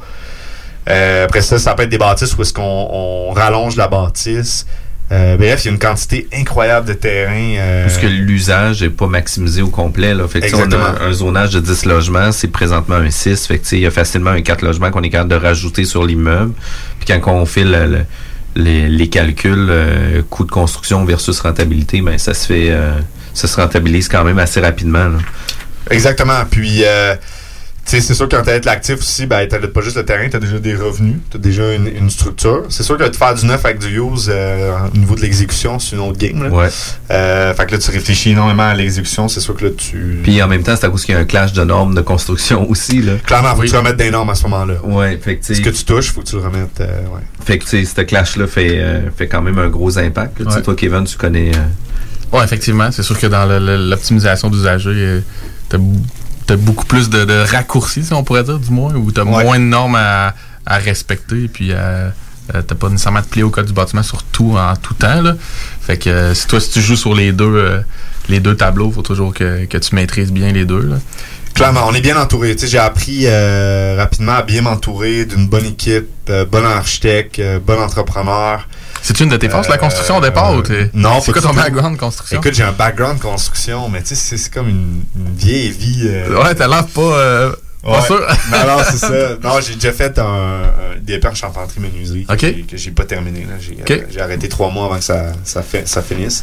Euh, 0.89 1.25
après 1.25 1.41
ça, 1.41 1.59
ça 1.59 1.75
peut 1.75 1.85
être 1.85 1.89
des 1.89 1.99
bâtisses 1.99 2.37
où 2.37 2.43
est-ce 2.43 2.53
qu'on 2.53 2.63
on 2.63 3.33
rallonge 3.33 3.77
la 3.77 3.89
bâtisse. 3.89 4.67
Euh, 5.13 5.37
bref, 5.37 5.63
il 5.65 5.67
y 5.67 5.69
a 5.69 5.73
une 5.73 5.79
quantité 5.79 6.27
incroyable 6.35 6.89
de 6.89 6.95
terrain. 6.95 7.33
euh, 7.59 7.85
Parce 7.85 7.99
que 7.99 8.07
l'usage 8.07 8.83
n'est 8.83 8.89
pas 8.89 9.07
maximisé 9.07 9.61
au 9.63 9.69
complet. 9.69 10.15
Là. 10.15 10.27
Fait 10.27 10.41
que, 10.41 10.57
on 10.57 10.73
a 10.73 11.03
un 11.05 11.13
zonage 11.13 11.51
de 11.51 11.61
10 11.61 11.85
logements, 11.85 12.33
c'est 12.33 12.49
présentement 12.49 12.97
un 12.97 13.11
6. 13.11 13.47
Fait 13.47 13.59
que, 13.59 13.67
il 13.75 13.81
y 13.81 13.87
a 13.87 13.91
facilement 13.91 14.31
un 14.31 14.41
4 14.41 14.63
logements 14.63 14.91
qu'on 14.91 15.03
est 15.03 15.11
capable 15.11 15.31
de 15.31 15.37
rajouter 15.37 15.85
sur 15.85 16.05
l'immeuble. 16.05 16.55
Puis 16.99 17.07
quand 17.21 17.33
on 17.33 17.45
fait 17.47 17.65
le- 17.65 17.87
le- 17.87 18.05
les, 18.57 18.89
les 18.89 19.09
calculs, 19.09 19.67
euh, 19.69 20.23
coût 20.31 20.45
de 20.45 20.51
construction 20.51 21.05
versus 21.05 21.39
rentabilité, 21.41 22.01
ben, 22.01 22.17
ça 22.19 22.33
se 22.35 22.47
fait, 22.47 22.69
euh, 22.71 22.93
ça 23.35 23.47
se 23.47 23.57
rentabilise 23.61 24.09
quand 24.09 24.25
même 24.25 24.39
assez 24.39 24.61
rapidement. 24.61 25.09
là. 25.09 25.19
Exactement. 25.91 26.45
Puis, 26.51 26.83
euh, 26.85 27.15
sais, 27.91 28.01
c'est 28.01 28.15
sûr 28.15 28.29
que 28.29 28.37
quand 28.37 28.43
t'as 28.45 28.59
l'actif 28.61 28.99
aussi, 28.99 29.27
ben, 29.27 29.47
t'as 29.49 29.59
pas 29.59 29.81
juste 29.83 29.97
le 29.97 30.05
terrain, 30.05 30.27
t'as 30.31 30.39
déjà 30.39 30.59
des 30.59 30.75
revenus, 30.75 31.17
t'as 31.31 31.39
déjà 31.39 31.75
une, 31.75 31.87
une 31.87 32.11
structure. 32.11 32.63
C'est 32.71 32.83
sûr 32.83 32.97
que 32.97 33.05
de 33.09 33.15
faire 33.17 33.35
du 33.35 33.45
neuf 33.47 33.65
avec 33.65 33.79
du 33.79 33.99
use 34.01 34.29
euh, 34.33 34.73
au 34.93 34.97
niveau 34.97 35.15
de 35.15 35.21
l'exécution, 35.21 35.79
c'est 35.79 35.97
une 35.97 36.03
autre 36.03 36.19
game. 36.19 36.43
Là. 36.43 36.49
Ouais. 36.51 36.69
Euh, 37.11 37.53
fait 37.55 37.67
que 37.67 37.73
là, 37.73 37.79
tu 37.79 37.91
réfléchis 37.91 38.31
énormément 38.31 38.63
à 38.65 38.75
l'exécution. 38.75 39.29
C'est 39.29 39.41
sûr 39.41 39.55
que 39.55 39.65
là, 39.67 39.71
tu. 39.77 40.21
Puis 40.23 40.43
en 40.43 40.49
même 40.49 40.63
temps, 40.63 40.75
c'est 40.77 40.87
à 40.87 40.89
cause 40.91 41.05
qu'il 41.05 41.15
y 41.15 41.19
a 41.19 41.21
un 41.21 41.25
clash 41.25 41.53
de 41.53 41.63
normes 41.65 41.95
de 41.95 42.01
construction 42.01 42.69
aussi. 42.71 43.03
Là. 43.03 43.15
Clairement, 43.25 43.55
faut 43.55 43.63
que 43.63 43.67
tu 43.69 43.77
remettes 43.77 43.97
des 43.97 44.11
normes 44.11 44.31
à 44.31 44.35
ce 44.35 44.45
moment-là. 44.45 44.75
Ouais, 44.85 45.19
fait 45.23 45.37
que, 45.37 45.41
tu 45.45 45.47
sais- 45.49 45.55
Ce 45.57 45.61
que 45.61 45.71
tu 45.71 45.85
touches, 45.85 46.13
faut 46.13 46.21
que 46.23 46.27
tu 46.27 46.37
le 46.37 46.43
remettes. 46.43 46.81
euh, 46.81 47.03
ouais. 47.09 47.21
Fait 47.45 47.59
que, 47.59 47.65
tu 47.65 47.71
sais, 47.71 47.85
ce 47.85 48.01
clash-là 48.01 48.47
fait, 48.47 48.79
euh, 48.79 49.01
fait 49.17 49.29
quand 49.29 49.43
même 49.43 49.59
un 49.59 49.69
gros 49.69 49.99
impact. 49.99 50.41
là. 50.41 50.51
Ouais. 50.55 50.63
Toi, 50.63 50.75
Kevin, 50.75 51.05
tu 51.05 51.17
connais. 51.17 51.51
euh, 51.55 51.59
Ouais, 52.37 52.43
effectivement. 52.43 52.91
C'est 52.91 53.03
sûr 53.05 53.19
que 53.19 53.27
dans 53.29 53.45
l'optimisation 53.47 54.49
d'usager, 54.51 54.91
euh, 54.91 55.21
t'as 55.69 55.79
t'as 56.47 56.57
beaucoup 56.57 56.85
plus 56.87 57.09
de, 57.11 57.25
de 57.25 57.45
raccourcis, 57.51 58.05
si 58.05 58.13
on 58.13 58.23
pourrait 58.25 58.45
dire, 58.45 58.59
du 58.59 58.71
moins, 58.71 58.95
ou 58.95 59.11
t'as 59.13 59.25
moins 59.25 59.59
de 59.59 59.65
normes 59.65 59.97
à, 59.97 60.35
à 60.67 60.77
respecter, 60.79 61.49
puis 61.49 61.73
à- 61.73 62.13
euh, 62.55 62.61
t'as 62.67 62.75
pas 62.75 62.91
nécessairement 62.91 63.21
de 63.23 63.27
plier 63.27 63.43
au 63.43 63.49
code 63.51 63.65
du 63.67 63.73
bâtiment 63.73 64.03
sur 64.03 64.23
tout 64.23 64.55
en 64.59 64.77
tout 64.77 64.93
temps. 64.95 65.23
Là. 65.23 65.35
Fait 65.81 65.97
que 65.97 66.11
euh, 66.11 66.35
si 66.35 66.47
toi, 66.47 66.61
si 66.61 66.71
tu 66.73 66.81
joues 66.83 66.97
sur 66.97 67.15
les 67.15 67.33
deux, 67.33 67.45
euh, 67.47 67.81
les 68.29 68.39
deux 68.41 68.55
tableaux, 68.55 68.91
faut 68.91 69.01
toujours 69.01 69.33
que, 69.33 69.65
que 69.65 69.79
tu 69.79 69.95
maîtrises 69.95 70.31
bien 70.31 70.53
les 70.53 70.67
deux. 70.67 70.83
Là. 70.83 70.97
Clairement, 71.55 71.87
on 71.89 71.95
est 71.95 72.03
bien 72.03 72.21
entouré. 72.21 72.55
J'ai 72.63 72.79
appris 72.79 73.23
euh, 73.25 73.95
rapidement 73.97 74.33
à 74.33 74.43
bien 74.43 74.61
m'entourer 74.61 75.25
d'une 75.25 75.47
bonne 75.49 75.65
équipe, 75.65 76.09
euh, 76.29 76.45
bon 76.45 76.65
architecte, 76.67 77.39
euh, 77.39 77.61
bon 77.65 77.81
entrepreneur. 77.81 78.69
C'est 79.07 79.21
une 79.21 79.29
de 79.29 79.37
tes 79.37 79.51
forces, 79.51 79.69
la 79.69 79.77
construction, 79.77 80.17
au 80.17 80.21
départ, 80.23 80.55
ou 80.55 80.63
t'es- 80.63 80.89
Non, 80.95 81.21
c'est 81.21 81.31
quoi 81.31 81.43
ton 81.43 81.53
background 81.53 81.99
construction? 81.99 82.41
Écoute, 82.41 82.55
j'ai 82.55 82.63
un 82.63 82.73
background 82.73 83.21
construction, 83.21 83.91
mais 83.91 84.01
tu 84.03 84.15
sais, 84.15 84.37
c'est- 84.39 84.49
comme 84.53 84.69
une, 84.71 85.03
une 85.15 85.35
vieille 85.37 85.71
vie. 85.73 86.05
euh, 86.09 86.43
Ouais, 86.43 86.55
t'as 86.55 86.67
l'air 86.67 86.87
pas, 86.87 87.01
euh, 87.03 87.53
pas 87.83 88.01
Ouais. 88.01 88.07
sûr. 88.07 88.19
non, 88.51 88.67
non, 88.67 88.83
c'est 88.91 88.97
ça. 88.97 89.11
Non, 89.43 89.61
j'ai 89.61 89.75
déjà 89.75 89.93
fait 89.93 90.19
un, 90.19 90.23
un 90.25 90.99
DP 91.03 91.27
en 91.27 91.35
charpenterie 91.35 91.81
menuiserie 91.81 92.25
que 92.25 92.33
Ok. 92.33 92.41
j'ai- 92.41 92.63
que 92.63 92.77
j'ai 92.79 92.91
pas 92.93 93.05
terminé. 93.05 93.41
là. 93.41 93.57
J'ai 93.61 93.77
euh, 94.19 94.23
arrêté 94.25 94.49
trois 94.49 94.71
mois 94.71 94.87
avant 94.87 94.97
que 94.97 95.05
ça, 95.05 95.33
ça, 95.45 95.61
fait, 95.63 95.87
ça 95.87 96.01
finisse. 96.01 96.43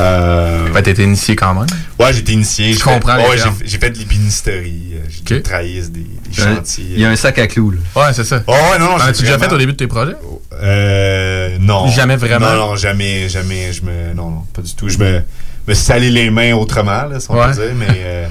Euh, 0.00 0.68
Ben, 0.72 0.82
t'étais 0.82 1.02
initié 1.04 1.36
quand 1.36 1.52
même. 1.54 1.66
Ouais, 2.00 2.12
j'ai 2.12 2.20
été 2.20 2.32
initié. 2.32 2.72
Je 2.72 2.82
comprends 2.82 3.16
fait- 3.16 3.28
ouais, 3.28 3.36
j'ai 3.36 3.66
j'ai 3.68 3.78
fait 3.78 3.90
de 3.90 3.98
l'ébénisterie. 3.98 4.92
euh, 4.94 4.98
J'ai 5.10 5.20
okay. 5.20 5.42
travaillé 5.42 5.82
des, 5.82 6.00
des 6.00 6.06
Il 6.32 6.38
y 6.38 6.42
a 6.42 6.46
un- 6.48 6.54
chantiers. 6.56 6.84
Il 6.94 7.00
y 7.00 7.04
a 7.04 7.08
un 7.10 7.16
sac 7.16 7.38
à 7.38 7.46
clous. 7.46 7.72
Là. 7.72 7.78
Ouais, 7.94 8.12
c'est 8.14 8.24
ça. 8.24 8.42
Oh, 8.46 8.52
ouais, 8.52 8.78
non, 8.78 8.86
non, 8.86 8.96
as-tu 8.96 9.22
déjà 9.22 9.38
fait 9.38 9.52
au 9.52 9.58
début 9.58 9.72
de 9.72 9.76
tes 9.76 9.86
projets? 9.86 10.16
Euh, 10.62 11.56
non. 11.60 11.88
Jamais 11.88 12.16
vraiment? 12.16 12.50
Non, 12.52 12.56
non, 12.70 12.76
jamais, 12.76 13.28
jamais. 13.28 13.72
Je 13.72 13.82
me, 13.82 14.14
non, 14.14 14.30
non, 14.30 14.42
pas 14.54 14.62
du 14.62 14.74
tout. 14.74 14.88
Je 14.88 14.96
me, 14.98 15.22
me 15.68 15.74
salais 15.74 16.10
les 16.10 16.30
mains 16.30 16.54
autrement, 16.54 17.04
là, 17.04 17.20
si 17.20 17.26
on 17.30 17.34
Ouais. 17.38 17.48
peut 17.48 17.52
dire, 17.54 17.74
mais 17.76 17.86
euh, 17.90 18.26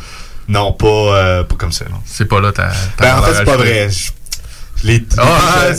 non, 0.47 0.73
pas, 0.73 0.87
euh, 0.87 1.43
pas 1.43 1.55
comme 1.55 1.71
ça, 1.71 1.85
non. 1.91 1.97
C'est 2.05 2.25
pas 2.25 2.41
là 2.41 2.51
ta. 2.51 2.69
ta 2.97 3.03
Ben, 3.05 3.19
en 3.19 3.21
fait, 3.23 3.33
c'est 3.35 3.43
pas 3.45 3.57
vrai. 3.57 3.87
Je, 3.89 4.09
je 4.81 4.87
l'ai 4.87 5.03
Ah, 5.17 5.71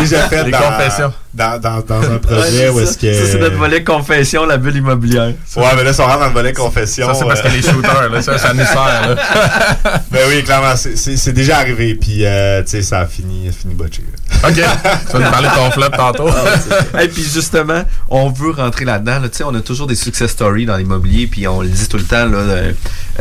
déjà 0.00 0.18
fait 0.28 0.44
Les 0.44 0.50
dans, 0.50 0.58
confessions. 0.58 1.12
Dans, 1.34 1.58
dans, 1.60 1.80
dans 1.80 2.00
un 2.12 2.18
projet 2.22 2.68
où 2.68 2.78
est-ce 2.80 2.96
que. 2.96 3.12
Ça, 3.12 3.26
c'est 3.32 3.38
notre 3.38 3.56
volet 3.56 3.82
confession, 3.82 4.46
la 4.46 4.56
bulle 4.56 4.76
immobilière. 4.76 5.32
Ouais, 5.56 5.64
mais 5.76 5.82
là, 5.82 5.92
si 5.92 6.00
on 6.00 6.04
rentre 6.06 6.20
dans 6.20 6.26
le 6.28 6.32
volet 6.32 6.52
confession. 6.52 7.08
Ça, 7.08 7.14
c'est 7.14 7.24
parce 7.26 7.40
euh, 7.40 7.42
que 7.42 7.48
les 7.48 7.62
shooters, 7.62 8.08
là, 8.08 8.22
ça, 8.22 8.38
ça 8.38 8.54
nous 8.54 8.64
sert, 8.64 8.76
là. 8.76 9.16
ben 10.12 10.20
oui, 10.28 10.44
clairement, 10.44 10.76
c'est- 10.76 10.96
c'est 10.96 11.16
c'est 11.16 11.32
déjà 11.32 11.58
arrivé, 11.58 11.96
puis 11.96 12.24
euh, 12.24 12.62
tu 12.62 12.70
sais, 12.70 12.82
ça 12.82 13.00
a 13.00 13.06
fini, 13.06 13.50
fini 13.52 13.74
botché. 13.74 14.02
OK. 14.44 14.54
Tu 14.54 14.60
vas 14.60 15.18
nous 15.24 15.30
parler 15.30 15.48
de 15.48 15.54
ton 15.54 15.70
flop 15.72 15.88
tantôt. 15.96 16.28
Et 17.02 17.08
puis 17.08 17.22
justement, 17.24 17.82
on 18.08 18.30
veut 18.30 18.50
rentrer 18.52 18.84
là-dedans. 18.84 19.18
Là. 19.20 19.28
Tu 19.28 19.38
sais, 19.38 19.44
On 19.44 19.54
a 19.54 19.60
toujours 19.60 19.86
des 19.88 19.94
success 19.96 20.30
stories 20.30 20.66
dans 20.66 20.76
l'immobilier, 20.76 21.26
puis 21.26 21.48
on 21.48 21.62
le 21.62 21.68
dit 21.68 21.88
tout 21.88 21.96
le 21.96 22.04
temps. 22.04 22.26
Là, 22.26 22.38
euh, 22.38 22.72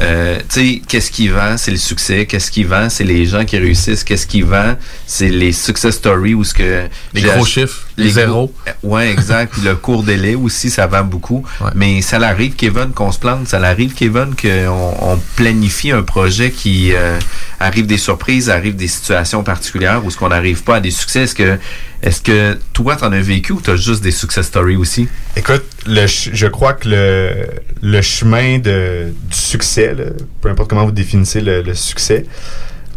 euh, 0.02 0.38
tu 0.54 0.76
sais, 0.76 0.82
qu'est-ce 0.88 1.10
qui 1.12 1.30
vend, 1.30 1.58
c'est 1.58 1.72
le 1.72 1.78
succès. 1.78 2.26
Qu'est-ce 2.26 2.52
qui 2.52 2.64
vend, 2.64 2.90
c'est 2.90 3.04
les 3.04 3.26
gens 3.26 3.44
qui 3.46 3.58
réussissent. 3.58 4.04
Qu'est-ce 4.04 4.28
qui 4.28 4.42
vend, 4.42 4.76
c'est 5.08 5.30
les 5.30 5.52
success 5.52 5.96
stories 5.96 6.34
où 6.36 6.44
ce 6.44 6.54
que 6.54 6.84
Les 7.14 7.22
gros 7.22 7.42
ach- 7.44 7.48
chiffres. 7.48 7.88
Les 7.98 8.10
zéros. 8.10 8.54
Ouais, 8.82 9.12
exact. 9.12 9.54
Puis 9.54 9.62
le 9.62 9.76
court 9.76 10.04
délai 10.04 10.36
aussi, 10.36 10.70
ça 10.70 10.88
va 10.88 11.04
beaucoup. 11.04 11.46
Mais 11.76 12.02
ça 12.02 12.20
l'arrive, 12.20 12.56
Kevin, 12.56 12.92
qu'on 12.94 13.12
se 13.12 13.20
plante. 13.20 13.48
Ça 13.48 13.60
l'arrive, 13.60 13.94
Kevin, 13.94 14.34
qu'on 14.40 14.94
on 15.02 15.20
planifie 15.36 15.92
un 15.92 16.04
projet 16.04 16.52
qui 16.52 16.94
euh, 16.94 17.20
arrive 17.60 17.86
des 17.86 17.98
surprises, 17.98 18.50
arrive 18.50 18.76
des 18.76 18.88
situations 18.88 19.44
particulières 19.44 20.04
où 20.04 20.10
ce 20.10 20.18
qu'on 20.18 20.30
n'arrive 20.30 20.64
pas 20.64 20.78
à 20.78 20.80
des 20.80 20.92
succès. 20.92 21.24
Est-ce 21.24 21.36
que, 21.36 21.58
est-ce 22.02 22.22
que 22.22 22.58
toi, 22.74 22.96
t'en 22.96 23.12
as 23.12 23.22
vécu 23.22 23.54
ou 23.54 23.62
t'as 23.62 23.76
juste 23.76 24.02
des 24.04 24.12
success 24.12 24.48
stories 24.48 24.76
aussi? 24.76 25.08
Écoute, 25.36 25.64
le, 25.86 26.06
je 26.08 26.48
crois 26.48 26.74
que 26.74 26.90
le, 26.90 27.48
le 27.82 28.02
chemin 28.02 28.58
de, 28.60 29.14
du 29.30 29.38
succès, 29.38 29.94
là, 29.94 30.06
peu 30.42 30.50
importe 30.50 30.70
comment 30.70 30.86
vous 30.86 30.92
définissez 30.92 31.42
le, 31.42 31.62
le 31.62 31.74
succès, 31.74 32.26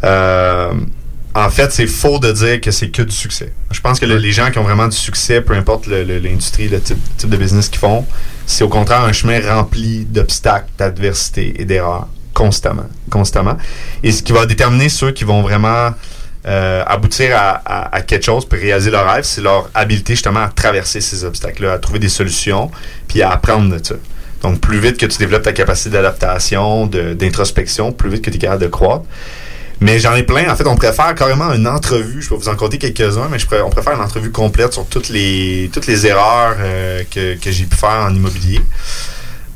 euh, 0.04 0.72
en 1.36 1.50
fait, 1.50 1.70
c'est 1.72 1.86
faux 1.86 2.18
de 2.18 2.32
dire 2.32 2.60
que 2.60 2.70
c'est 2.70 2.88
que 2.88 3.02
du 3.02 3.14
succès. 3.14 3.52
Je 3.70 3.80
pense 3.80 4.00
que 4.00 4.06
le- 4.06 4.16
les 4.16 4.32
gens 4.32 4.50
qui 4.50 4.58
ont 4.58 4.62
vraiment 4.64 4.88
du 4.88 4.96
succès, 4.96 5.40
peu 5.42 5.54
importe 5.54 5.86
le- 5.86 6.02
le- 6.04 6.18
l'industrie, 6.18 6.68
le, 6.68 6.80
type, 6.80 6.98
type 7.18 7.28
de 7.30 7.36
business 7.36 7.68
qu'ils 7.68 7.78
font, 7.78 8.04
c'est 8.46 8.64
au 8.64 8.68
contraire 8.68 9.02
un 9.02 9.12
chemin 9.12 9.38
rempli 9.40 10.04
d'obstacles, 10.06 10.68
d'adversités 10.78 11.54
et 11.60 11.64
d'erreurs 11.64 12.08
constamment, 12.34 12.86
constamment. 13.10 13.56
Et 14.02 14.12
ce 14.12 14.22
qui 14.22 14.32
va 14.32 14.46
déterminer 14.46 14.88
ceux 14.88 15.10
qui 15.12 15.24
vont 15.24 15.42
vraiment 15.42 15.90
euh, 16.48 16.84
aboutir 16.86 17.36
à, 17.36 17.60
à- 17.64 17.96
à 17.96 18.00
quelque 18.02 18.24
chose 18.24 18.46
puis 18.48 18.60
réaliser 18.60 18.90
leur 18.92 19.04
rêve, 19.12 19.24
c'est 19.24 19.40
leur 19.40 19.68
habileté 19.74 20.12
justement 20.14 20.44
à 20.44 20.48
traverser 20.48 21.00
ces 21.00 21.24
obstacles-là, 21.24 21.72
à 21.72 21.78
trouver 21.78 21.98
des 21.98 22.08
solutions 22.08 22.70
puis 23.08 23.20
à 23.22 23.30
apprendre 23.32 23.76
de 23.76 23.84
ça. 23.84 23.96
Donc, 24.42 24.60
plus 24.60 24.78
vite 24.78 24.96
que 24.96 25.06
tu 25.06 25.18
développes 25.18 25.42
ta 25.42 25.52
capacité 25.52 25.90
d'adaptation, 25.90 26.86
d'introspection, 26.86 27.90
plus 27.90 28.10
vite 28.10 28.22
que 28.22 28.30
tu 28.30 28.36
es 28.36 28.38
capable 28.38 28.62
de 28.62 28.68
croître. 28.68 29.04
Mais 29.80 29.98
j'en 29.98 30.14
ai 30.14 30.22
plein. 30.22 30.50
En 30.50 30.56
fait, 30.56 30.66
on 30.66 30.76
préfère 30.76 31.14
carrément 31.14 31.52
une 31.52 31.68
entrevue. 31.68 32.22
Je 32.22 32.28
peux 32.28 32.34
vous 32.34 32.48
en 32.48 32.56
compter 32.56 32.78
quelques-uns, 32.78 33.28
mais 33.30 33.38
je 33.38 33.46
on 33.62 33.70
préfère 33.70 33.94
une 33.94 34.00
entrevue 34.00 34.30
complète 34.30 34.72
sur 34.72 34.86
toutes 34.86 35.10
les, 35.10 35.70
toutes 35.72 35.86
les 35.86 36.06
erreurs 36.06 36.56
euh, 36.58 37.02
que, 37.10 37.34
que 37.34 37.50
j'ai 37.50 37.64
pu 37.64 37.76
faire 37.76 38.06
en 38.08 38.14
immobilier. 38.14 38.60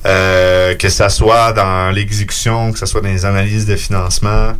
Euh, 0.06 0.74
que 0.76 0.88
ça 0.88 1.10
soit 1.10 1.52
dans 1.52 1.90
l'exécution, 1.90 2.72
que 2.72 2.78
ça 2.78 2.86
soit 2.86 3.00
dans 3.02 3.08
les 3.08 3.24
analyses 3.24 3.66
de 3.66 3.76
financement. 3.76 4.52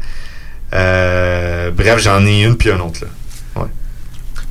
Euh, 0.74 1.70
bref, 1.70 1.98
j'en 1.98 2.24
ai 2.26 2.42
une 2.42 2.56
puis 2.56 2.70
une 2.70 2.80
autre. 2.80 3.00
Là. 3.02 3.62
Ouais. 3.62 3.68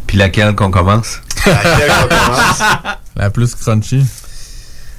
Puis 0.08 0.18
laquelle 0.18 0.56
qu'on 0.56 0.72
commence? 0.72 1.22
Laquelle 1.46 1.92
qu'on 1.92 2.08
commence? 2.08 2.60
La 3.16 3.30
plus 3.30 3.54
crunchy. 3.56 4.06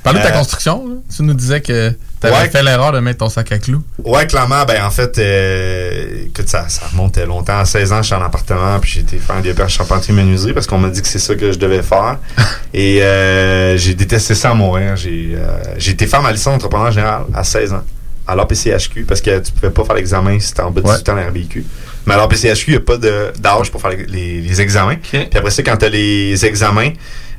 Parle 0.02 0.16
de 0.16 0.22
ta 0.22 0.28
Euh, 0.28 0.38
construction. 0.38 0.86
là. 0.88 0.94
Tu 1.14 1.22
nous 1.22 1.34
disais 1.34 1.60
que 1.60 1.90
tu 1.90 2.26
avais 2.26 2.36
Ouais. 2.36 2.48
fait 2.48 2.62
l'erreur 2.62 2.92
de 2.92 3.00
mettre 3.00 3.18
ton 3.18 3.28
sac 3.28 3.52
à 3.52 3.58
clous. 3.58 3.82
Ouais, 4.02 4.26
clairement, 4.26 4.64
ben 4.64 4.82
en 4.82 4.90
fait, 4.90 5.18
euh, 5.18 6.24
écoute, 6.26 6.48
ça, 6.48 6.68
ça 6.68 6.86
remonte 6.90 7.18
longtemps. 7.18 7.58
À 7.58 7.64
16 7.64 7.92
ans, 7.92 7.98
je 8.02 8.06
suis 8.06 8.14
en 8.14 8.22
appartement, 8.22 8.78
puis 8.80 8.90
j'ai 8.94 9.00
été 9.00 9.18
faire 9.18 9.36
un 9.36 9.40
DEP 9.40 9.60
en 9.60 9.68
charpentier 9.68 10.14
menuiserie 10.14 10.52
parce 10.54 10.66
qu'on 10.66 10.78
m'a 10.78 10.88
dit 10.88 11.02
que 11.02 11.08
c'est 11.08 11.18
ça 11.18 11.34
que 11.34 11.52
je 11.52 11.58
devais 11.58 11.82
faire. 11.82 12.18
Et 12.74 13.02
euh, 13.02 13.76
j'ai 13.76 13.94
détesté 13.94 14.34
ça 14.34 14.50
à 14.50 14.54
mourir. 14.54 14.96
J'ai 14.96 15.32
euh, 15.34 15.58
été 15.86 16.06
faire 16.06 16.22
ma 16.22 16.32
licence 16.32 16.54
d'entrepreneur 16.54 16.92
général 16.92 17.22
à 17.34 17.44
16 17.44 17.72
ans, 17.74 17.82
à 18.26 18.34
l'APCHQ, 18.34 19.04
parce 19.04 19.20
que 19.20 19.38
tu 19.40 19.52
pouvais 19.52 19.70
pas 19.70 19.84
faire 19.84 19.96
l'examen 19.96 20.38
si 20.40 20.54
t'es 20.54 20.62
en 20.62 20.70
bas 20.70 20.80
de 20.80 20.86
18 20.86 21.08
ans 21.10 21.16
à 21.16 21.24
l'RBQ. 21.24 21.64
Mais 22.06 22.14
à 22.14 22.16
l'APCHQ, 22.16 22.64
il 22.68 22.70
n'y 22.70 22.76
a 22.78 22.80
pas 22.80 22.96
de- 22.96 23.32
d'âge 23.38 23.70
pour 23.70 23.80
faire 23.82 23.90
les, 23.90 24.06
les- 24.06 24.40
les 24.40 24.60
examens. 24.62 24.96
Puis 24.96 25.28
après 25.36 25.50
ça, 25.50 25.62
quand 25.62 25.76
tu 25.76 25.84
as 25.84 25.88
les 25.90 26.44
examens, 26.46 26.90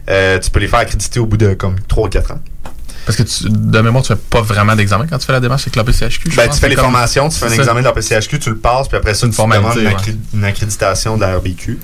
euh, 0.10 0.40
tu 0.40 0.50
peux 0.50 0.60
les 0.60 0.68
faire 0.68 0.80
accréditer 0.80 1.20
au 1.20 1.26
bout 1.26 1.38
de 1.38 1.54
comme 1.54 1.76
3 1.88 2.08
ou 2.08 2.10
4 2.10 2.32
ans. 2.32 2.40
Parce 3.06 3.18
que 3.18 3.24
tu, 3.24 3.46
de 3.50 3.82
mémoire, 3.82 4.04
tu 4.04 4.14
fais 4.14 4.20
pas 4.30 4.42
vraiment 4.42 4.76
d'examen 4.76 5.08
quand 5.10 5.18
tu 5.18 5.26
fais 5.26 5.34
la 5.34 5.40
démarche 5.40 5.64
avec 5.64 5.76
l'APCHQ. 5.76 6.30
Ben, 6.36 6.46
pense. 6.46 6.56
tu 6.56 6.62
fais 6.62 6.70
les 6.70 6.76
comme- 6.76 6.84
formations, 6.86 7.30
tu 7.30 7.38
fais 7.40 7.46
un 7.46 7.50
ça. 7.50 7.56
examen 7.56 7.80
de 7.80 7.86
la 7.86 7.94
PCHQ, 7.94 8.40
tu 8.40 8.50
le 8.52 8.58
passes, 8.58 8.88
puis 8.88 8.98
après 8.98 9.16
ça, 9.16 9.26
tu 9.28 9.34
formalité, 9.34 9.80
demandes 9.80 9.92
une, 10.08 10.14
ouais. 10.14 10.16
une 10.36 10.44
accréditation 10.46 11.16
de 11.18 11.22
la 11.22 11.36
RBQ. 11.38 11.80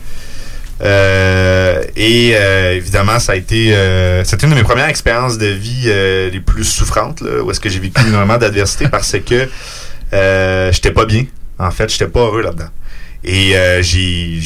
Euh, 0.80 1.84
et 1.96 2.34
euh, 2.36 2.76
évidemment, 2.76 3.20
ça 3.20 3.32
a 3.32 3.36
été 3.36 3.76
euh, 3.76 4.24
c'était 4.24 4.46
une 4.46 4.52
de 4.52 4.56
mes 4.58 4.64
premières 4.64 4.88
expériences 4.90 5.40
de 5.40 5.48
vie 5.48 5.90
les 6.32 6.40
plus 6.40 6.66
souffrantes, 6.66 7.22
là, 7.22 7.42
où 7.42 7.50
est-ce 7.50 7.60
que 7.60 7.70
j'ai 7.70 7.80
vécu 7.80 8.00
énormément 8.08 8.38
d'adversité 8.38 8.88
parce 8.88 9.12
que 9.26 9.50
j'étais 10.72 10.92
pas 10.92 11.06
bien. 11.06 11.26
En 11.60 11.72
fait, 11.72 11.90
j'étais 11.92 12.08
pas 12.08 12.20
heureux 12.20 12.44
là-dedans. 12.44 12.70
Et 13.24 13.56
j'ai- 13.82 14.40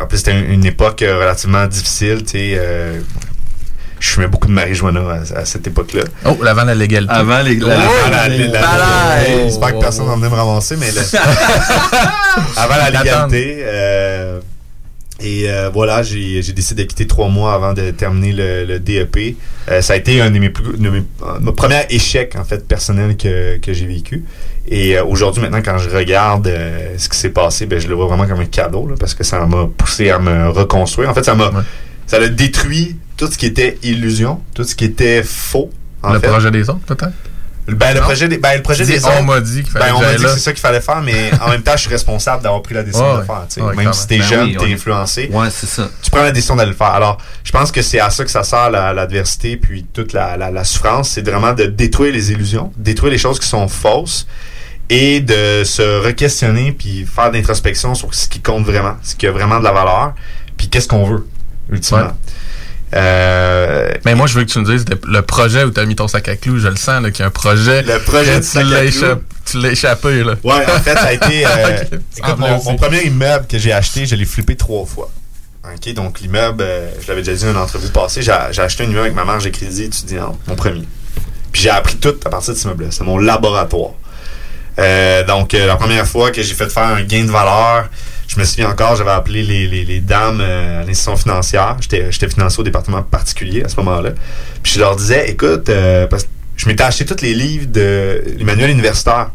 en 0.00 0.06
plus, 0.06 0.18
c'était 0.18 0.38
une, 0.40 0.64
époque 0.64 1.02
euh, 1.02 1.18
relativement 1.18 1.66
difficile, 1.66 2.22
tu 2.24 2.30
sais. 2.32 2.54
euh, 2.58 3.00
je 4.00 4.10
fumais 4.10 4.26
beaucoup 4.26 4.48
de 4.48 4.52
marijuana 4.52 5.00
à, 5.00 5.38
à 5.40 5.44
cette 5.46 5.66
époque-là. 5.66 6.02
Oh, 6.26 6.36
avant 6.46 6.64
la 6.64 6.74
légalité. 6.74 7.12
Avant 7.14 7.40
les- 7.40 7.56
la- 7.56 7.74
Avant 7.74 8.10
la- 8.10 8.28
la- 8.28 8.36
la- 8.38 8.48
Balaye! 8.60 9.44
J'espère 9.44 9.74
que 9.74 9.80
personne 9.80 10.06
va 10.06 10.14
venir 10.16 10.30
me 10.30 10.36
ramasser, 10.36 10.76
mais 10.76 10.88
avant 12.56 12.76
la 12.76 12.90
légalité. 12.90 13.58
euh, 13.62 14.40
et 15.20 15.48
euh, 15.48 15.70
voilà, 15.72 16.02
j'ai 16.02 16.42
j'ai 16.42 16.52
décidé 16.52 16.82
de 16.84 16.88
quitter 16.88 17.06
trois 17.06 17.28
mois 17.28 17.54
avant 17.54 17.72
de 17.72 17.90
terminer 17.92 18.32
le, 18.32 18.64
le 18.64 18.80
DEP. 18.80 19.36
Euh, 19.70 19.80
ça 19.80 19.92
a 19.92 19.96
été 19.96 20.20
un 20.20 20.30
de 20.30 20.38
mes, 20.38 20.50
plus, 20.50 20.76
de 20.76 20.90
mes 20.90 20.98
euh, 21.22 21.38
mon 21.40 21.52
premier 21.52 21.82
échec 21.88 22.34
en 22.36 22.44
fait 22.44 22.66
personnel 22.66 23.16
que, 23.16 23.58
que 23.58 23.72
j'ai 23.72 23.86
vécu. 23.86 24.24
Et 24.66 24.96
euh, 24.96 25.04
aujourd'hui, 25.04 25.40
maintenant, 25.42 25.62
quand 25.64 25.78
je 25.78 25.88
regarde 25.90 26.46
euh, 26.48 26.94
ce 26.98 27.08
qui 27.08 27.16
s'est 27.18 27.30
passé, 27.30 27.66
ben, 27.66 27.78
je 27.78 27.86
le 27.86 27.94
vois 27.94 28.06
vraiment 28.06 28.26
comme 28.26 28.40
un 28.40 28.46
cadeau 28.46 28.88
là, 28.88 28.94
parce 28.98 29.14
que 29.14 29.22
ça 29.24 29.46
m'a 29.46 29.66
poussé 29.76 30.10
à 30.10 30.18
me 30.18 30.48
reconstruire. 30.48 31.08
En 31.10 31.14
fait, 31.14 31.24
ça 31.24 31.34
m'a 31.34 31.52
ça 32.06 32.16
a 32.16 32.28
détruit 32.28 32.96
tout 33.16 33.28
ce 33.30 33.38
qui 33.38 33.46
était 33.46 33.78
illusion, 33.82 34.40
tout 34.54 34.64
ce 34.64 34.74
qui 34.74 34.84
était 34.84 35.22
faux. 35.22 35.70
en 36.02 36.12
Le 36.12 36.18
fait. 36.18 36.26
projet 36.28 36.50
des 36.50 36.68
autres, 36.68 36.80
peut-être? 36.86 37.12
Ben, 37.66 37.94
le 37.94 38.00
projet 38.00 38.28
des, 38.28 38.36
ben, 38.36 38.56
le 38.56 38.62
projet 38.62 38.84
des 38.84 39.02
on 39.06 39.22
m'a 39.22 39.40
dit 39.40 39.62
qu'il 39.62 39.72
fallait 39.72 39.86
ben, 39.86 39.92
que 39.92 39.96
on 39.96 40.00
m'a 40.02 40.14
dit 40.14 40.22
que 40.22 40.28
c'est 40.28 40.38
ça 40.38 40.52
qu'il 40.52 40.60
fallait 40.60 40.82
faire, 40.82 41.00
mais 41.00 41.30
en 41.40 41.48
même 41.48 41.62
temps, 41.62 41.72
je 41.76 41.80
suis 41.82 41.88
responsable 41.90 42.42
d'avoir 42.42 42.60
pris 42.60 42.74
la 42.74 42.82
décision 42.82 43.06
Ouais, 43.08 43.14
de 43.14 43.20
le 43.20 43.24
faire. 43.24 43.42
tu 43.48 43.54
sais. 43.54 43.60
ouais, 43.62 43.74
même 43.74 43.92
si 43.94 44.06
t'es 44.06 44.18
Ben 44.18 44.24
jeune, 44.24 44.44
oui, 44.48 44.56
t'es 44.58 44.68
est- 44.70 44.74
influencé. 44.74 45.30
Ouais, 45.32 45.48
c'est 45.50 45.66
ça. 45.66 45.88
Tu 46.02 46.10
prends 46.10 46.22
la 46.22 46.30
décision 46.30 46.56
d'aller 46.56 46.72
le 46.72 46.76
faire. 46.76 46.88
Alors, 46.88 47.16
je 47.42 47.50
pense 47.52 47.72
que 47.72 47.80
c'est 47.80 48.00
à 48.00 48.10
ça 48.10 48.22
que 48.22 48.30
ça 48.30 48.42
sert 48.44 48.70
la- 48.70 48.92
l'adversité, 48.92 49.56
puis 49.56 49.86
toute 49.94 50.12
la, 50.12 50.36
la, 50.36 50.50
la 50.50 50.62
souffrance, 50.64 51.08
c'est 51.08 51.26
vraiment 51.26 51.54
de 51.54 51.64
détruire 51.64 52.12
les 52.12 52.32
illusions, 52.32 52.70
détruire 52.76 53.12
les 53.12 53.18
choses 53.18 53.38
qui 53.38 53.48
sont 53.48 53.66
fausses 53.66 54.26
et 54.90 55.20
de 55.20 55.64
se 55.64 56.06
re-questionner 56.06 56.72
puis 56.72 57.06
faire 57.06 57.30
de 57.30 57.36
l'introspection 57.38 57.94
sur 57.94 58.12
ce 58.14 58.28
qui 58.28 58.40
compte 58.40 58.66
vraiment, 58.66 58.96
ce 59.02 59.14
qui 59.14 59.26
a 59.26 59.32
vraiment 59.32 59.58
de 59.58 59.64
la 59.64 59.72
valeur, 59.72 60.12
puis 60.58 60.68
qu'est-ce 60.68 60.86
qu'on 60.88 61.06
veut, 61.06 61.26
ultimement. 61.70 62.12
Euh, 62.94 63.92
Mais 64.04 64.14
moi, 64.14 64.26
je 64.26 64.34
veux 64.34 64.44
que 64.44 64.50
tu 64.50 64.58
me 64.58 64.64
dises 64.64 64.84
le 65.04 65.22
projet 65.22 65.64
où 65.64 65.70
tu 65.70 65.80
as 65.80 65.84
mis 65.84 65.96
ton 65.96 66.08
sac 66.08 66.28
à 66.28 66.36
clous. 66.36 66.58
Je 66.58 66.68
le 66.68 66.76
sens, 66.76 67.04
qu'il 67.06 67.20
y 67.20 67.22
a 67.22 67.26
un 67.26 67.30
projet. 67.30 67.82
Le 67.82 67.98
projet 67.98 68.38
du 68.40 68.46
sac 68.46 68.66
à 68.72 68.86
clous. 68.86 69.20
Tu 69.44 69.60
l'as 69.60 69.70
échappé, 69.70 70.24
là. 70.24 70.34
Ouais, 70.42 70.64
en 70.66 70.80
fait, 70.80 70.94
ça 70.94 71.06
a 71.06 71.12
été. 71.12 71.44
euh, 71.46 71.84
écoute, 72.16 72.38
mon, 72.38 72.62
mon 72.62 72.76
premier 72.76 73.04
immeuble 73.04 73.46
que 73.46 73.58
j'ai 73.58 73.72
acheté, 73.72 74.06
je 74.06 74.14
l'ai 74.14 74.24
flippé 74.24 74.56
trois 74.56 74.86
fois. 74.86 75.10
OK, 75.64 75.92
donc 75.94 76.20
l'immeuble, 76.20 76.62
euh, 76.62 76.90
je 77.00 77.08
l'avais 77.08 77.22
déjà 77.22 77.36
dit 77.36 77.44
dans 77.44 77.50
une 77.50 77.64
entrevue 77.64 77.88
passée, 77.88 78.22
j'ai 78.22 78.32
acheté 78.32 78.84
un 78.84 78.86
immeuble 78.86 79.00
avec 79.00 79.14
ma 79.14 79.24
marge 79.24 79.44
de 79.44 79.50
crédit 79.50 79.84
étudiante, 79.84 80.38
mon 80.46 80.56
premier. 80.56 80.86
Puis 81.52 81.62
j'ai 81.62 81.70
appris 81.70 81.96
tout 81.96 82.14
à 82.24 82.30
partir 82.30 82.52
de 82.52 82.58
cet 82.58 82.64
immeuble-là. 82.64 82.90
C'est 82.90 83.04
mon 83.04 83.18
laboratoire. 83.18 83.92
Donc, 85.26 85.52
la 85.52 85.76
première 85.76 86.06
fois 86.06 86.30
que 86.30 86.42
j'ai 86.42 86.54
fait 86.54 86.68
faire 86.70 86.88
un 86.88 87.02
gain 87.02 87.24
de 87.24 87.30
valeur, 87.30 87.88
je 88.34 88.40
me 88.40 88.44
souviens 88.44 88.68
encore, 88.70 88.96
j'avais 88.96 89.10
appelé 89.10 89.42
les, 89.42 89.66
les, 89.66 89.84
les 89.84 90.00
dames 90.00 90.40
euh, 90.40 90.82
à 90.82 90.84
l'institution 90.84 91.16
financière. 91.16 91.76
J'étais 91.80 92.10
j'étais 92.10 92.28
financé 92.28 92.60
au 92.60 92.64
département 92.64 93.02
particulier 93.02 93.62
à 93.64 93.68
ce 93.68 93.76
moment-là. 93.76 94.10
Puis 94.62 94.72
je 94.74 94.80
leur 94.80 94.96
disais, 94.96 95.30
écoute, 95.30 95.68
euh, 95.68 96.06
parce 96.06 96.24
que 96.24 96.28
je 96.56 96.66
m'étais 96.66 96.82
acheté 96.84 97.04
tous 97.04 97.22
les 97.22 97.34
livres 97.34 97.66
de 97.66 98.22
les 98.36 98.44
manuels 98.44 98.70
universitaires 98.70 99.30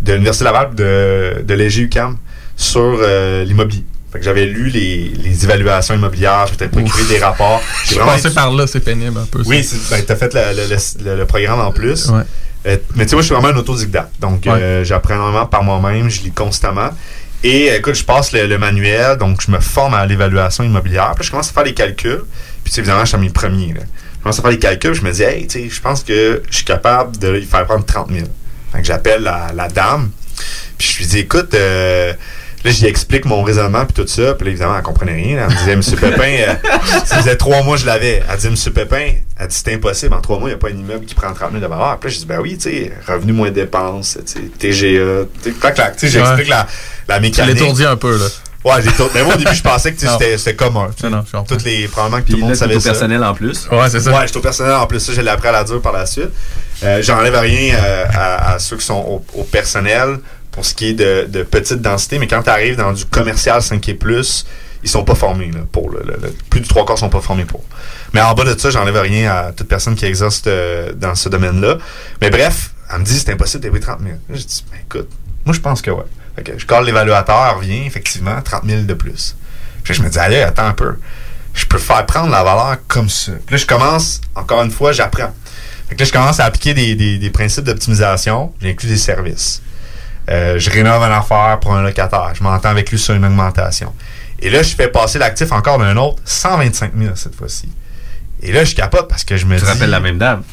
de 0.00 0.12
l'Université 0.12 0.44
Laval 0.44 0.74
de, 0.74 1.42
de 1.46 1.80
UQAM 1.80 2.16
sur 2.56 2.80
euh, 3.00 3.44
l'immobilier. 3.44 3.84
Fait 4.12 4.18
que 4.20 4.24
j'avais 4.24 4.46
lu 4.46 4.68
les, 4.68 5.08
les 5.08 5.44
évaluations 5.44 5.94
immobilières, 5.94 6.46
j'étais 6.50 6.68
procuré 6.68 7.02
des 7.08 7.18
rapports. 7.18 7.60
J'ai 7.84 7.96
vraiment 7.96 8.12
passé 8.12 8.30
par 8.32 8.52
là, 8.52 8.66
c'est 8.66 8.78
pénible 8.80 9.18
un 9.18 9.24
peu. 9.26 9.42
ça. 9.42 9.48
oui, 9.50 9.68
ben, 9.90 10.04
t'as 10.06 10.14
fait 10.16 10.32
le, 10.34 10.40
le- 10.68 11.04
le- 11.10 11.16
le 11.18 11.24
programme 11.26 11.60
en 11.60 11.72
plus. 11.72 12.06
Ouais. 12.10 12.22
Euh, 12.66 12.76
mais 12.94 13.04
tu 13.04 13.10
sais, 13.10 13.16
moi, 13.16 13.22
je 13.22 13.26
suis 13.26 13.34
vraiment 13.34 13.48
un 13.52 13.56
autodidacte. 13.56 14.12
Donc, 14.20 14.46
euh, 14.46 14.84
j'apprends 14.84 15.14
énormément 15.14 15.46
par 15.46 15.62
moi-même, 15.64 16.08
je 16.08 16.22
lis 16.22 16.30
constamment. 16.30 16.90
Et 17.44 17.70
euh, 17.70 17.76
écoute, 17.76 17.94
je 17.94 18.04
passe 18.04 18.32
le, 18.32 18.46
le 18.46 18.56
manuel, 18.56 19.18
donc 19.18 19.42
je 19.42 19.50
me 19.50 19.60
forme 19.60 19.92
à 19.92 20.06
l'évaluation 20.06 20.64
immobilière. 20.64 21.12
Puis 21.14 21.24
je 21.26 21.30
commence 21.30 21.50
à 21.50 21.52
faire 21.52 21.64
les 21.64 21.74
calculs. 21.74 22.24
Puis 22.64 22.70
tu 22.70 22.70
sais, 22.72 22.80
évidemment, 22.80 23.02
je 23.02 23.08
suis 23.08 23.16
à 23.16 23.20
mes 23.20 23.28
premiers. 23.28 23.74
Là. 23.74 23.80
Je 24.16 24.22
commence 24.22 24.38
à 24.38 24.42
faire 24.42 24.50
les 24.50 24.58
calculs, 24.58 24.94
je 24.94 25.02
me 25.02 25.12
dis, 25.12 25.22
hey, 25.22 25.46
tu 25.46 25.60
sais, 25.60 25.68
je 25.68 25.80
pense 25.82 26.02
que 26.02 26.42
je 26.48 26.56
suis 26.56 26.64
capable 26.64 27.18
de 27.18 27.28
lui 27.28 27.44
faire 27.44 27.66
prendre 27.66 27.84
30 27.84 28.10
000. 28.10 28.26
Fait 28.72 28.80
que 28.80 28.86
j'appelle 28.86 29.22
la, 29.22 29.52
la 29.54 29.68
dame. 29.68 30.10
Puis 30.78 30.88
je 30.90 30.98
lui 31.00 31.06
dis, 31.06 31.18
écoute, 31.18 31.52
euh, 31.52 32.14
là, 32.64 32.70
j'y 32.70 32.86
explique 32.86 33.24
mon 33.26 33.42
raisonnement, 33.42 33.84
puis 33.84 33.94
tout 33.94 34.06
ça. 34.08 34.34
Puis 34.34 34.44
là, 34.46 34.50
évidemment, 34.50 34.76
elle 34.76 34.82
comprenait 34.82 35.12
rien. 35.14 35.36
là. 35.36 35.46
Elle 35.48 35.54
me 35.54 35.58
disait, 35.58 35.76
Monsieur 35.76 35.96
Pépin, 35.96 36.22
euh, 36.22 36.54
ça 37.04 37.16
faisait 37.18 37.36
trois 37.36 37.62
mois 37.62 37.76
que 37.76 37.82
je 37.82 37.86
l'avais. 37.86 38.22
Elle 38.30 38.38
dit, 38.38 38.48
Monsieur 38.50 38.70
Pépin, 38.72 39.12
elle 39.38 39.46
dit, 39.48 39.56
c'est 39.64 39.74
impossible. 39.74 40.14
En 40.14 40.20
trois 40.20 40.38
mois, 40.38 40.48
il 40.48 40.52
n'y 40.52 40.56
a 40.56 40.58
pas 40.58 40.68
un 40.68 40.78
immeuble 40.78 41.04
qui 41.04 41.14
prend 41.14 41.32
30 41.32 41.50
000 41.52 41.62
de 41.62 41.66
valeur. 41.66 41.98
Puis 42.00 42.08
là, 42.10 42.14
je 42.14 42.18
dis, 42.20 42.26
ben 42.26 42.40
oui, 42.40 42.56
tu 42.56 42.70
sais, 42.70 42.92
revenu 43.06 43.32
moins 43.32 43.50
dépenses, 43.50 44.18
tu 44.26 44.32
sais, 44.32 44.40
TGA, 44.58 45.26
tu 45.42 45.50
sais, 45.52 45.56
clac, 45.58 45.74
clac. 45.74 45.96
Tu 45.96 46.06
sais, 46.08 46.12
j'explique 46.18 46.48
Ouais. 46.48 46.50
la, 46.50 46.66
la 47.08 47.16
Tu 47.16 47.22
mécanique. 47.22 47.54
l'étourdis 47.54 47.84
un 47.84 47.96
peu, 47.96 48.16
là. 48.18 48.24
Ouais, 48.64 48.80
j'ai 48.82 48.90
tout. 48.92 49.10
Mais 49.14 49.22
moi, 49.22 49.34
au 49.34 49.36
début, 49.36 49.54
je 49.54 49.60
pensais 49.62 49.92
que 49.92 50.00
tu 50.00 50.06
c'était 50.38 50.54
commun. 50.54 50.88
tu 50.96 51.02
sais. 51.02 51.10
Non, 51.10 51.18
non, 51.18 51.24
je 51.26 51.32
comprends. 51.32 51.44
Toutes 51.54 51.64
les, 51.64 51.86
probablement 51.86 52.20
que 52.22 52.24
Puis 52.24 52.32
tout 52.34 52.40
le 52.40 52.46
monde 52.46 52.54
savait 52.54 52.72
c'est 52.72 52.78
au 52.78 52.80
ça. 52.80 52.90
personnel 52.92 53.22
en 53.22 53.34
plus. 53.34 53.68
Ouais, 53.70 53.90
c'est 53.90 54.00
ça. 54.00 54.10
Ouais, 54.10 54.26
j'étais 54.26 54.38
au 54.38 54.40
personnel 54.40 54.72
en 54.72 54.86
plus. 54.86 55.00
Ça, 55.00 55.12
je 55.12 55.20
l'ai 55.20 55.28
appris 55.28 55.48
à 55.48 55.52
la 55.52 55.64
dure 55.64 55.82
par 55.82 55.92
la 55.92 56.06
suite. 56.06 56.30
Euh, 56.82 57.02
J'enlève 57.02 57.36
rien 57.36 57.74
euh, 57.76 58.04
à, 58.14 58.52
à 58.54 58.58
ceux 58.58 58.78
qui 58.78 58.86
sont 58.86 58.94
au, 58.94 59.24
au 59.38 59.44
personnel 59.44 60.18
pour 60.54 60.64
ce 60.64 60.74
qui 60.74 60.86
est 60.90 60.94
de, 60.94 61.26
de 61.28 61.42
petite 61.42 61.80
densité, 61.82 62.18
mais 62.18 62.26
quand 62.28 62.42
tu 62.42 62.50
arrives 62.50 62.76
dans 62.76 62.92
du 62.92 63.04
commercial 63.04 63.60
5 63.60 63.86
et 63.88 63.94
plus, 63.94 64.46
ils 64.82 64.88
sont 64.88 65.04
pas 65.04 65.14
formés 65.14 65.50
pour 65.72 65.90
le, 65.90 66.02
plus 66.50 66.60
du 66.60 66.68
trois 66.68 66.84
quarts 66.86 66.98
sont 66.98 67.08
pas 67.08 67.20
formés 67.20 67.44
pour. 67.44 67.64
Mais 68.12 68.20
en 68.20 68.34
bas 68.34 68.44
de 68.44 68.58
ça, 68.58 68.70
j'enlève 68.70 68.96
rien 68.98 69.30
à 69.32 69.52
toute 69.52 69.66
personne 69.66 69.94
qui 69.96 70.04
existe 70.04 70.46
euh, 70.46 70.92
dans 70.94 71.14
ce 71.14 71.28
domaine-là. 71.28 71.78
Mais 72.20 72.30
bref, 72.30 72.70
elle 72.92 73.00
me 73.00 73.04
dit 73.04 73.18
c'est 73.18 73.32
impossible 73.32 73.62
d'élever 73.62 73.80
30 73.80 74.00
000. 74.00 74.14
Je 74.30 74.42
dis 74.42 74.64
ben 74.70 74.78
écoute, 74.84 75.08
moi 75.44 75.54
je 75.54 75.60
pense 75.60 75.82
que 75.82 75.90
ouais. 75.90 76.04
Fait 76.36 76.54
je 76.58 76.66
colle 76.66 76.84
l'évaluateur, 76.84 77.56
revient 77.58 77.86
effectivement 77.86 78.40
30 78.42 78.62
000 78.66 78.82
de 78.82 78.94
plus. 78.94 79.36
Puis 79.82 79.94
je 79.94 80.02
me 80.02 80.08
dis 80.08 80.18
allez 80.18 80.40
attends 80.40 80.66
un 80.66 80.72
peu, 80.74 80.96
je 81.54 81.64
peux 81.66 81.78
faire 81.78 82.04
prendre 82.06 82.30
la 82.30 82.42
valeur 82.44 82.76
comme 82.86 83.08
ça. 83.08 83.32
Puis 83.46 83.54
là 83.54 83.56
je 83.56 83.66
commence 83.66 84.20
encore 84.34 84.62
une 84.62 84.70
fois 84.70 84.92
j'apprends. 84.92 85.32
Fait 85.88 85.94
que 85.94 86.00
là 86.00 86.06
je 86.06 86.12
commence 86.12 86.40
à 86.40 86.44
appliquer 86.44 86.74
des- 86.74 86.94
des 87.18 87.30
principes 87.30 87.64
d'optimisation. 87.64 88.52
J'inclus 88.60 88.88
des 88.88 88.96
services. 88.98 89.62
Euh, 90.30 90.58
je 90.58 90.70
rénove 90.70 91.02
une 91.02 91.12
affaire 91.12 91.58
pour 91.60 91.74
un 91.74 91.82
locataire. 91.82 92.32
Je 92.34 92.42
m'entends 92.42 92.70
avec 92.70 92.90
lui 92.90 92.98
sur 92.98 93.14
une 93.14 93.24
augmentation. 93.24 93.92
Et 94.40 94.50
là, 94.50 94.62
je 94.62 94.74
fais 94.74 94.88
passer 94.88 95.18
l'actif 95.18 95.52
encore 95.52 95.78
d'un 95.78 95.96
autre, 95.96 96.22
125 96.24 96.92
000 96.98 97.14
cette 97.14 97.34
fois-ci. 97.34 97.68
Et 98.42 98.52
là, 98.52 98.64
je 98.64 98.74
capote 98.74 99.08
parce 99.08 99.24
que 99.24 99.36
je 99.36 99.46
me 99.46 99.56
Tu 99.56 99.64
dis... 99.64 99.70
rappelles 99.70 99.90
la 99.90 100.00
même 100.00 100.18
dame? 100.18 100.42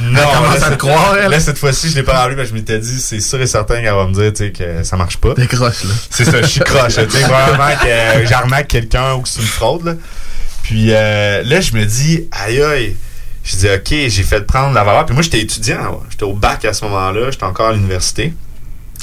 Non, 0.00 0.12
là, 0.20 0.50
à 0.52 0.56
te 0.56 0.64
cette- 0.64 0.78
croire, 0.78 1.16
elle. 1.22 1.30
Là, 1.30 1.38
cette 1.38 1.58
fois-ci, 1.58 1.90
je 1.90 1.94
l'ai 1.96 2.02
pas 2.02 2.14
rappelé, 2.14 2.34
mais 2.36 2.46
je 2.46 2.54
m'étais 2.54 2.78
dit, 2.78 2.98
c'est 3.00 3.20
sûr 3.20 3.40
et 3.40 3.46
certain 3.46 3.80
qu'elle 3.82 3.94
va 3.94 4.06
me 4.06 4.12
dire, 4.14 4.32
tu 4.32 4.46
sais, 4.46 4.50
que 4.50 4.82
ça 4.82 4.96
marche 4.96 5.18
pas. 5.18 5.34
Décroche, 5.34 5.84
là. 5.84 5.90
C'est 6.10 6.24
ça, 6.24 6.40
je 6.42 6.46
suis 6.46 6.60
croche, 6.60 6.94
tu 6.94 7.10
sais, 7.10 7.22
vraiment 7.22 7.76
que 7.82 7.86
euh, 7.86 8.26
j'arnaque 8.26 8.66
quelqu'un 8.68 9.14
ou 9.14 9.20
que 9.20 9.28
c'est 9.28 9.40
une 9.40 9.46
fraude, 9.46 9.84
là. 9.84 9.94
Puis 10.64 10.86
euh, 10.90 11.42
là, 11.44 11.60
je 11.60 11.72
me 11.74 11.84
dis, 11.84 12.28
aïe 12.32 12.60
aïe. 12.62 12.96
Je 13.44 13.56
dis, 13.56 13.68
OK, 13.68 13.88
j'ai 14.08 14.22
fait 14.22 14.40
prendre 14.46 14.72
la 14.74 14.82
valeur. 14.82 15.04
Puis 15.06 15.14
moi, 15.14 15.22
j'étais 15.22 15.40
étudiant, 15.40 15.90
ouais. 15.92 15.98
j'étais 16.10 16.24
au 16.24 16.32
bac 16.34 16.64
à 16.64 16.72
ce 16.72 16.84
moment-là, 16.86 17.30
j'étais 17.30 17.44
encore 17.44 17.68
à 17.68 17.72
l'université. 17.72 18.32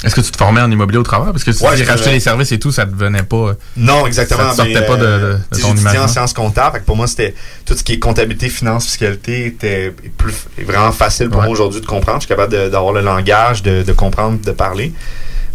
Est-ce 0.02 0.14
que 0.14 0.20
tu 0.22 0.30
te 0.30 0.36
formais 0.38 0.60
en 0.62 0.70
immobilier 0.70 0.98
au 0.98 1.02
travers? 1.02 1.30
Parce 1.32 1.44
que 1.44 1.52
si 1.52 1.62
Ouais, 1.62 1.76
tu 1.76 1.82
rachetais 1.84 2.12
les 2.12 2.20
services 2.20 2.52
et 2.52 2.58
tout, 2.58 2.72
ça 2.72 2.86
devenait 2.86 3.22
pas. 3.22 3.52
Non, 3.76 4.06
exactement. 4.06 4.44
Ça 4.44 4.50
te 4.50 4.56
sortait 4.56 4.74
mais, 4.80 4.86
pas 4.86 4.96
de, 4.96 5.04
euh, 5.04 5.34
de- 5.52 5.56
de 5.56 5.60
ton 5.60 5.74
imaginaire. 5.76 6.04
en 6.04 6.08
sciences 6.08 6.32
comptables. 6.32 6.74
Fait 6.76 6.80
que 6.80 6.86
pour 6.86 6.96
moi, 6.96 7.06
c'était 7.06 7.34
tout 7.66 7.76
ce 7.76 7.84
qui 7.84 7.92
est 7.94 7.98
comptabilité, 7.98 8.48
finance, 8.48 8.86
fiscalité 8.86 9.46
était 9.46 9.94
plus 10.16 10.32
vraiment 10.64 10.92
facile 10.92 11.28
pour 11.28 11.40
Ouais. 11.40 11.44
moi 11.46 11.52
aujourd'hui 11.52 11.80
de 11.82 11.86
comprendre. 11.86 12.18
Je 12.20 12.26
suis 12.26 12.28
capable 12.34 12.70
d'avoir 12.70 12.92
le 12.94 13.02
langage, 13.02 13.62
de, 13.62 13.82
de 13.82 13.92
comprendre, 13.92 14.40
de 14.40 14.52
parler. 14.52 14.92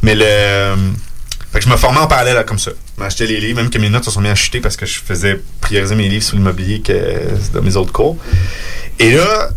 Mais 0.04 0.14
le. 0.14 0.24
euh, 0.26 0.76
Fait 1.52 1.60
que 1.60 1.66
je 1.66 1.70
me 1.70 1.78
formais 1.78 2.00
en 2.00 2.08
parallèle 2.08 2.36
là, 2.36 2.44
comme 2.44 2.60
ça. 2.60 2.72
Je 2.98 3.02
m'achetais 3.04 3.26
les 3.26 3.40
livres, 3.40 3.62
même 3.62 3.70
que 3.70 3.78
mes 3.80 3.90
notes 3.90 4.04
se 4.04 4.12
sont 4.12 4.20
mis 4.22 4.28
à 4.28 4.36
chuter 4.36 4.60
parce 4.60 4.76
que 4.78 4.86
je 4.86 5.00
faisais 5.00 5.42
prioriser 5.62 5.96
mes 5.96 6.10
livres 6.10 6.24
sur 6.24 6.36
l'immobilier 6.36 6.82
que 6.82 6.94
dans 7.54 7.62
mes 7.62 7.76
autres 7.78 7.94
cours. 7.94 8.18
Et 9.00 9.12
là, 9.14 9.50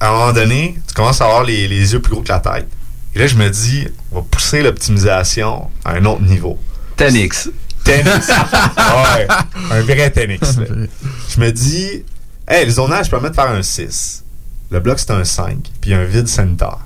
à 0.00 0.08
un 0.08 0.12
moment 0.12 0.32
donné, 0.32 0.76
tu 0.88 0.94
commences 0.94 1.20
à 1.20 1.26
avoir 1.26 1.44
les, 1.44 1.68
les 1.68 1.92
yeux 1.92 2.00
plus 2.00 2.12
gros 2.12 2.22
que 2.22 2.28
la 2.30 2.40
tête. 2.40 2.66
Et 3.14 3.18
là, 3.18 3.26
je 3.26 3.36
me 3.36 3.48
dis, 3.50 3.86
on 4.10 4.16
va 4.16 4.22
pousser 4.30 4.62
l'optimisation 4.62 5.68
à 5.84 5.92
un 5.94 6.04
autre 6.04 6.22
niveau. 6.22 6.58
Tenix. 6.96 7.50
Tennis. 7.84 8.28
ouais, 8.28 9.26
un 9.70 9.80
vrai 9.82 10.12
là. 10.14 10.86
Je 11.28 11.40
me 11.40 11.50
dis, 11.50 12.04
hey, 12.48 12.64
le 12.64 12.70
zonage 12.70 13.10
permet 13.10 13.30
de 13.30 13.34
faire 13.34 13.50
un 13.50 13.62
6. 13.62 14.24
Le 14.70 14.80
bloc, 14.80 14.98
c'est 14.98 15.10
un 15.10 15.24
5. 15.24 15.70
Puis 15.80 15.92
un 15.92 16.04
vide 16.04 16.28
sanitaire. 16.28 16.78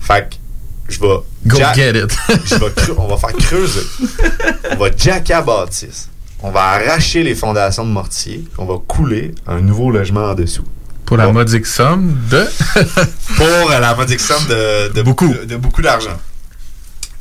Fait 0.00 0.28
que 0.30 0.92
je 0.92 1.00
vais. 1.00 1.16
Go 1.46 1.56
jack- 1.56 1.74
get 1.76 1.90
it. 1.98 2.10
je 2.46 2.54
vais 2.56 2.70
creu- 2.70 2.94
on 2.98 3.06
va 3.06 3.16
faire 3.16 3.32
creuser. 3.32 3.80
On 4.72 4.76
va 4.76 4.88
jacker 4.96 5.34
à 5.34 5.42
bâtisse. 5.42 6.08
On 6.42 6.50
va 6.50 6.62
arracher 6.62 7.22
les 7.22 7.34
fondations 7.34 7.84
de 7.84 7.90
mortier. 7.90 8.44
On 8.58 8.64
va 8.64 8.74
couler 8.86 9.34
un 9.46 9.60
nouveau 9.60 9.90
logement 9.90 10.24
en 10.30 10.34
dessous. 10.34 10.64
Pour 11.10 11.16
la 11.16 11.32
modique 11.32 11.66
somme 11.66 12.16
de. 12.30 12.44
Pour 13.36 13.68
la 13.68 13.96
modique 13.96 14.20
somme 14.20 14.46
de, 14.46 14.92
de 14.92 15.02
beaucoup, 15.02 15.26
de, 15.26 15.44
de 15.44 15.56
beaucoup 15.56 15.82
d'argent. 15.82 16.16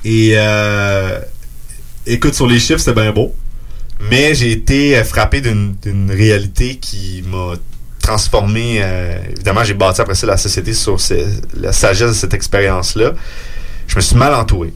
Et 0.06 0.34
euh, 0.36 1.20
écoute, 2.06 2.36
sur 2.36 2.46
les 2.46 2.60
chiffres, 2.60 2.80
c'est 2.80 2.94
bien 2.94 3.12
beau. 3.12 3.34
Mais 4.12 4.36
j'ai 4.36 4.52
été 4.52 4.96
euh, 4.96 5.04
frappé 5.04 5.42
d'une 5.42 6.12
réalité 6.12 6.76
qui 6.78 7.24
m'a 7.26 7.54
transformé. 8.00 8.78
euh, 8.84 9.18
évidemment, 9.32 9.64
j'ai 9.64 9.74
bâti 9.74 10.02
après 10.02 10.14
ça 10.14 10.28
la 10.28 10.38
société 10.38 10.74
sur 10.74 10.98
la 11.56 11.74
sagesse 11.74 12.10
de 12.10 12.14
cette 12.14 12.36
expérience-là. 12.36 13.14
Je 13.88 13.96
me 13.96 14.02
suis 14.02 14.16
mal 14.16 14.36
entouré. 14.36 14.72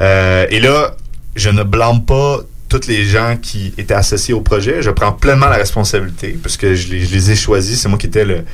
Euh, 0.00 0.46
et 0.48 0.58
là, 0.60 0.96
je 1.36 1.50
ne 1.50 1.64
blâme 1.64 2.06
pas 2.06 2.40
tous 2.78 2.88
les 2.88 3.04
gens 3.04 3.36
qui 3.40 3.72
étaient 3.78 3.94
associés 3.94 4.34
au 4.34 4.40
projet. 4.40 4.82
Je 4.82 4.90
prends 4.90 5.12
pleinement 5.12 5.46
la 5.48 5.56
responsabilité 5.56 6.38
parce 6.42 6.56
que 6.56 6.74
je 6.74 6.88
les, 6.88 7.04
je 7.04 7.12
les 7.14 7.30
ai 7.30 7.36
choisis. 7.36 7.80
C'est 7.80 7.88
moi 7.88 7.98
qui 7.98 8.06
étais 8.06 8.24
le, 8.24 8.44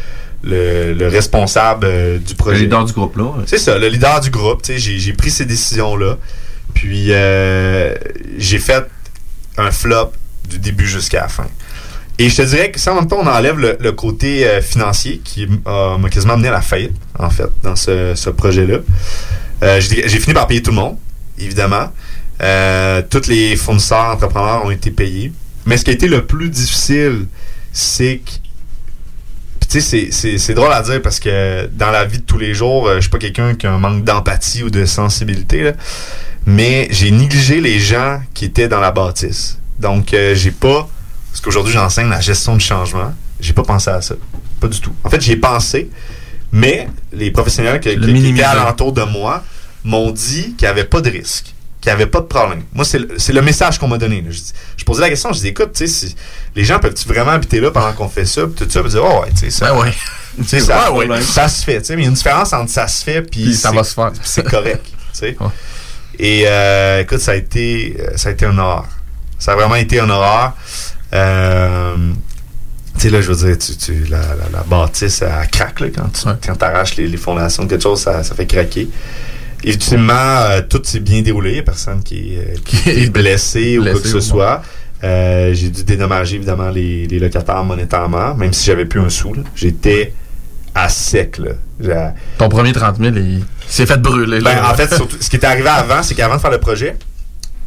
le, 0.42 0.92
le 0.94 1.08
responsable 1.08 1.86
euh, 1.86 2.18
du 2.18 2.34
projet. 2.34 2.58
Le 2.58 2.62
leader 2.64 2.84
du 2.84 2.92
groupe, 2.92 3.16
là. 3.16 3.32
C'est 3.46 3.58
ça, 3.58 3.78
le 3.78 3.88
leader 3.88 4.20
du 4.20 4.30
groupe. 4.30 4.62
tu 4.62 4.78
sais, 4.78 4.98
J'ai 4.98 5.12
pris 5.12 5.30
ces 5.30 5.44
décisions-là. 5.44 6.16
Puis 6.74 7.06
euh, 7.10 7.94
j'ai 8.38 8.58
fait 8.58 8.86
un 9.56 9.70
flop 9.70 10.12
du 10.48 10.58
début 10.58 10.86
jusqu'à 10.86 11.22
la 11.22 11.28
fin. 11.28 11.46
Et 12.18 12.28
je 12.28 12.36
te 12.36 12.42
dirais 12.42 12.70
que 12.70 12.78
ça, 12.78 12.92
en 12.92 12.96
même 12.96 13.08
temps, 13.08 13.20
on 13.20 13.26
enlève 13.26 13.58
le, 13.58 13.78
le 13.80 13.92
côté 13.92 14.46
euh, 14.46 14.60
financier 14.60 15.20
qui 15.24 15.46
m'a 15.64 16.08
quasiment 16.10 16.34
amené 16.34 16.48
à 16.48 16.52
la 16.52 16.60
faillite, 16.60 16.92
en 17.18 17.30
fait, 17.30 17.48
dans 17.62 17.76
ce, 17.76 18.14
ce 18.14 18.28
projet-là. 18.30 18.78
J'ai 19.80 20.18
fini 20.20 20.34
par 20.34 20.46
payer 20.46 20.62
tout 20.62 20.70
le 20.70 20.76
monde, 20.76 20.96
évidemment. 21.38 21.90
Euh, 22.40 23.02
tous 23.08 23.26
les 23.28 23.56
fournisseurs, 23.56 24.06
entrepreneurs 24.14 24.64
ont 24.64 24.70
été 24.70 24.90
payés. 24.90 25.32
Mais 25.66 25.76
ce 25.76 25.84
qui 25.84 25.90
a 25.90 25.92
été 25.92 26.08
le 26.08 26.24
plus 26.24 26.48
difficile, 26.48 27.26
c'est 27.72 28.18
que 28.24 28.30
tu 29.68 29.80
sais, 29.80 29.80
c'est- 29.80 30.10
c'est- 30.10 30.38
c'est 30.38 30.54
drôle 30.54 30.72
à 30.72 30.82
dire 30.82 31.00
parce 31.02 31.20
que 31.20 31.68
dans 31.72 31.90
la 31.90 32.04
vie 32.04 32.18
de 32.18 32.24
tous 32.24 32.38
les 32.38 32.54
jours, 32.54 32.88
euh, 32.88 32.96
je 32.96 33.02
suis 33.02 33.10
pas 33.10 33.18
quelqu'un 33.18 33.54
qui 33.54 33.66
a 33.66 33.72
un 33.72 33.78
manque 33.78 34.02
d'empathie 34.04 34.62
ou 34.64 34.70
de 34.70 34.84
sensibilité, 34.84 35.62
là. 35.62 35.72
mais 36.46 36.88
j'ai 36.90 37.10
négligé 37.10 37.60
les 37.60 37.78
gens 37.78 38.20
qui 38.34 38.46
étaient 38.46 38.66
dans 38.68 38.80
la 38.80 38.90
bâtisse. 38.90 39.58
Donc, 39.78 40.14
euh, 40.14 40.34
j'ai 40.34 40.50
pas, 40.50 40.88
parce 41.30 41.40
qu'aujourd'hui 41.42 41.72
j'enseigne 41.74 42.08
la 42.08 42.20
gestion 42.20 42.56
du 42.56 42.64
changement, 42.64 43.12
j'ai 43.38 43.52
pas 43.52 43.62
pensé 43.62 43.90
à 43.90 44.00
ça. 44.00 44.14
Pas 44.58 44.66
du 44.68 44.80
tout. 44.80 44.92
En 45.04 45.10
fait, 45.10 45.20
j'y 45.20 45.32
ai 45.32 45.36
pensé, 45.36 45.90
mais 46.50 46.88
les 47.12 47.30
professionnels 47.30 47.78
qui, 47.78 47.90
qui- 47.90 47.96
étaient 48.30 48.42
alentour 48.62 48.92
de 48.92 49.02
moi 49.02 49.44
m'ont 49.84 50.10
dit 50.10 50.54
qu'il 50.56 50.62
n'y 50.66 50.68
avait 50.68 50.84
pas 50.84 51.00
de 51.02 51.10
risque, 51.10 51.54
qu'il 51.80 51.90
n'y 51.90 51.94
avait 51.94 52.06
pas 52.06 52.20
de 52.20 52.26
problème. 52.26 52.62
Moi, 52.74 52.84
c'est 52.84 52.98
le, 52.98 53.08
le 53.32 53.42
message 53.42 53.78
qu'on 53.78 53.88
m'a 53.88 53.96
donné. 53.98 54.22
Je, 54.76 54.84
posais 54.84 55.00
la 55.00 55.08
question, 55.08 55.32
je 55.32 55.38
dis, 55.40 55.48
écoute, 55.48 55.72
tu 55.74 55.86
sais, 55.86 56.08
si- 56.08 56.16
les 56.54 56.64
gens 56.64 56.78
peuvent-tu 56.78 57.08
vraiment 57.08 57.30
habiter 57.30 57.58
là 57.60 57.70
pendant 57.70 57.92
qu'on 57.92 58.08
fait 58.08 58.26
ça, 58.26 58.42
puis 58.46 58.66
tout 58.66 58.70
ça, 58.70 58.80
puis 58.82 58.90
dire, 58.90 59.02
oh 59.04 59.22
ouais, 59.22 59.30
tu 59.30 59.38
sais, 59.38 59.50
ça, 59.50 59.72
Ben 59.72 59.78
ouais. 59.80 59.92
ça, 60.60 60.92
Ouais, 60.92 61.06
ouais. 61.08 61.22
ça 61.22 61.48
se 61.48 61.64
fait, 61.64 61.80
tu 61.80 61.86
sais, 61.86 61.96
mais 61.96 62.02
il 62.02 62.04
y 62.04 62.08
a 62.08 62.10
une 62.10 62.14
différence 62.16 62.52
entre 62.52 62.70
ça 62.70 62.86
se 62.86 63.02
fait 63.02 63.22
puis 63.22 63.54
ça 63.54 63.70
c'est- 63.70 63.76
va 63.76 63.84
se 63.84 63.94
faire. 63.94 64.12
c'est 64.22 64.42
correct. 64.44 64.84
Et 66.18 66.44
euh, 66.46 67.00
écoute, 67.00 67.20
ça 67.20 67.32
a 67.32 67.34
été, 67.36 67.96
euh, 67.98 68.16
ça 68.16 68.28
a 68.28 68.32
été 68.32 68.44
un 68.46 68.58
horreur. 68.58 68.86
Ça 69.38 69.52
a 69.52 69.56
vraiment 69.56 69.76
été 69.76 70.00
un 70.00 70.10
horreur. 70.10 70.52
Euh, 71.14 71.96
tu 72.94 73.00
sais, 73.02 73.10
là, 73.10 73.20
je 73.22 73.32
veux 73.32 73.46
dire, 73.46 73.56
tu, 73.58 73.76
tu, 73.76 74.04
la, 74.04 74.18
la, 74.18 74.48
la 74.52 74.62
bâtisse, 74.64 75.22
elle 75.22 75.48
craque, 75.50 75.80
là, 75.80 75.86
quand 75.94 76.08
tu 76.12 76.28
quand 76.46 76.56
t'arraches 76.56 76.96
les, 76.96 77.08
les 77.08 77.16
fondations 77.16 77.64
de 77.64 77.70
quelque 77.70 77.82
chose, 77.82 78.00
ça, 78.02 78.22
ça 78.22 78.34
fait 78.34 78.46
craquer. 78.46 78.88
Ultimement, 79.64 80.12
euh, 80.14 80.60
tout 80.68 80.80
s'est 80.84 81.00
bien 81.00 81.22
déroulé. 81.22 81.50
Il 81.50 81.54
n'y 81.54 81.58
a 81.60 81.62
personne 81.62 82.02
qui, 82.02 82.34
est, 82.34 82.38
euh, 82.38 82.54
qui 82.64 82.90
est 82.90 83.10
blessé 83.10 83.78
ou 83.78 83.82
quoi 83.84 84.00
que 84.00 84.08
ce 84.08 84.20
soit. 84.20 84.62
Euh, 85.02 85.52
j'ai 85.54 85.70
dû 85.70 85.82
dédommager, 85.84 86.36
évidemment, 86.36 86.70
les, 86.70 87.06
les 87.06 87.18
locataires 87.18 87.64
monétairement, 87.64 88.34
même 88.34 88.52
si 88.52 88.66
j'avais 88.66 88.84
plus 88.84 89.00
un 89.00 89.08
sou. 89.08 89.32
là. 89.34 89.42
J'étais 89.54 90.12
à 90.74 90.88
sec, 90.88 91.38
là. 91.38 92.14
Ton 92.38 92.48
premier 92.48 92.72
30 92.72 92.98
000, 92.98 93.16
il 93.16 93.42
s'est 93.66 93.86
fait 93.86 93.96
brûler. 93.96 94.40
ben, 94.40 94.58
en 94.64 94.74
fait, 94.74 94.94
surtout, 94.94 95.16
ce 95.18 95.28
qui 95.30 95.36
était 95.36 95.46
arrivé 95.46 95.68
avant, 95.68 96.02
c'est 96.02 96.14
qu'avant 96.14 96.36
de 96.36 96.40
faire 96.40 96.50
le 96.50 96.58
projet, 96.58 96.96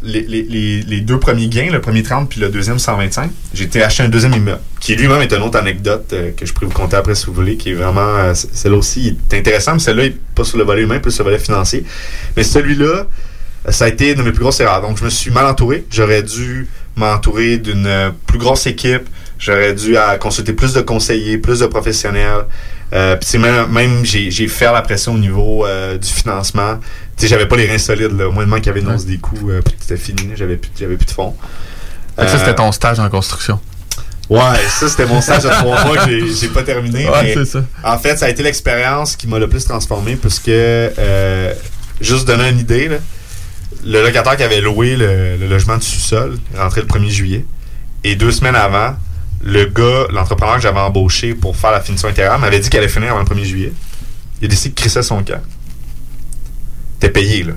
les, 0.03 1.01
deux 1.01 1.19
premiers 1.19 1.47
gains, 1.47 1.69
le 1.71 1.81
premier 1.81 2.03
30 2.03 2.29
puis 2.29 2.39
le 2.39 2.49
deuxième 2.49 2.79
125, 2.79 3.31
j'ai 3.53 3.63
été 3.63 3.81
acheter 3.81 4.03
un 4.03 4.09
deuxième 4.09 4.33
immeuble, 4.33 4.61
qui 4.79 4.95
lui-même 4.95 5.21
est 5.21 5.33
une 5.33 5.41
autre 5.41 5.57
anecdote 5.57 6.09
euh, 6.13 6.31
que 6.31 6.45
je 6.45 6.53
pourrais 6.53 6.67
vous 6.67 6.73
conter 6.73 6.95
après 6.95 7.15
si 7.15 7.25
vous 7.25 7.33
voulez, 7.33 7.57
qui 7.57 7.71
est 7.71 7.73
vraiment, 7.73 8.01
euh, 8.01 8.33
celle-là 8.33 8.77
aussi 8.77 9.17
est 9.31 9.37
intéressante, 9.37 9.75
mais 9.75 9.79
celle-là 9.79 10.05
est 10.05 10.17
pas 10.35 10.43
sur 10.43 10.57
le 10.57 10.63
volet 10.63 10.83
humain, 10.83 10.99
plus 10.99 11.11
sur 11.11 11.23
le 11.23 11.31
volet 11.31 11.43
financier. 11.43 11.85
Mais 12.35 12.43
celui-là, 12.43 13.07
ça 13.69 13.85
a 13.85 13.87
été 13.87 14.11
une 14.11 14.17
de 14.17 14.23
mes 14.23 14.31
plus 14.31 14.41
grosses 14.41 14.59
erreurs. 14.59 14.81
Donc, 14.81 14.97
je 14.97 15.05
me 15.05 15.09
suis 15.09 15.31
mal 15.31 15.45
entouré. 15.45 15.85
J'aurais 15.89 16.23
dû 16.23 16.67
m'entourer 16.97 17.57
d'une 17.57 17.87
euh, 17.87 18.09
plus 18.27 18.37
grosse 18.37 18.67
équipe. 18.67 19.07
J'aurais 19.39 19.73
dû 19.73 19.95
consulter 20.19 20.53
plus 20.53 20.73
de 20.73 20.81
conseillers, 20.81 21.37
plus 21.37 21.59
de 21.59 21.65
professionnels. 21.65 22.45
Euh, 22.93 23.15
Puis, 23.15 23.39
même, 23.39 23.71
même 23.71 24.05
j'ai 24.05 24.29
j'ai 24.29 24.47
fait 24.47 24.65
la 24.71 24.81
pression 24.81 25.13
au 25.13 25.17
niveau 25.17 25.65
euh, 25.65 25.97
du 25.97 26.07
financement. 26.09 26.77
Tu 27.17 27.23
sais, 27.23 27.27
j'avais 27.27 27.47
pas 27.47 27.55
les 27.55 27.65
reins 27.67 27.77
solides. 27.79 28.17
Là. 28.17 28.27
Au 28.27 28.31
moins, 28.31 28.45
qu'il 28.57 28.67
y 28.67 28.69
avait 28.69 28.81
une 28.81 28.89
hausse 28.91 29.05
des 29.05 29.17
coûts, 29.17 29.49
euh, 29.49 29.61
puis 29.63 29.75
c'était 29.79 29.97
fini. 29.97 30.31
J'avais 30.35 30.57
plus, 30.57 30.69
j'avais 30.79 30.95
plus 30.95 31.05
de 31.05 31.11
fonds. 31.11 31.35
Ça, 32.17 32.23
Euh, 32.23 32.37
c'était 32.37 32.55
ton 32.55 32.71
stage 32.71 32.99
en 32.99 33.09
construction. 33.09 33.59
Ouais, 34.29 34.39
ça 34.69 34.87
c'était 34.87 35.05
mon 35.05 35.19
stage 35.21 35.43
de 35.43 35.49
trois 35.59 35.83
mois 35.85 35.97
que 36.05 36.11
j'ai- 36.27 36.47
pas 36.47 36.63
terminé. 36.63 37.09
Ouais, 37.09 37.35
mais 37.35 37.45
ça. 37.45 37.63
En 37.83 37.97
fait, 37.97 38.15
ça 38.17 38.25
a 38.27 38.29
été 38.29 38.41
l'expérience 38.43 39.15
qui 39.15 39.27
m'a 39.27 39.37
le 39.39 39.47
plus 39.49 39.65
transformé 39.65 40.15
puisque 40.15 40.47
euh, 40.49 41.53
juste 41.99 42.25
donner 42.27 42.49
une 42.49 42.59
idée, 42.59 42.87
là, 42.87 42.97
le 43.85 44.01
locataire 44.01 44.37
qui 44.37 44.43
avait 44.43 44.61
loué 44.61 44.95
le, 44.95 45.35
le 45.37 45.47
logement 45.47 45.77
de 45.77 45.83
sous-sol 45.83 46.37
rentré 46.55 46.81
le 46.81 46.87
1er 46.87 47.09
juillet. 47.09 47.45
Et 48.05 48.15
deux 48.15 48.31
semaines 48.31 48.55
avant, 48.55 48.95
le 49.43 49.65
gars, 49.65 50.07
l'entrepreneur 50.11 50.55
que 50.55 50.61
j'avais 50.61 50.79
embauché 50.79 51.33
pour 51.33 51.55
faire 51.57 51.71
la 51.71 51.81
finition 51.81 52.07
intérieure, 52.07 52.39
m'avait 52.39 52.59
dit 52.59 52.69
qu'il 52.69 52.79
allait 52.79 52.87
finir 52.89 53.11
avant 53.11 53.19
le 53.19 53.25
1er 53.25 53.43
juillet. 53.45 53.73
Il 54.41 54.45
a 54.45 54.47
décidé 54.47 54.69
de 54.69 54.79
crisser 54.79 55.03
son 55.03 55.23
camp. 55.23 55.41
Il 57.01 57.05
était 57.05 57.09
payé, 57.09 57.43
là. 57.43 57.53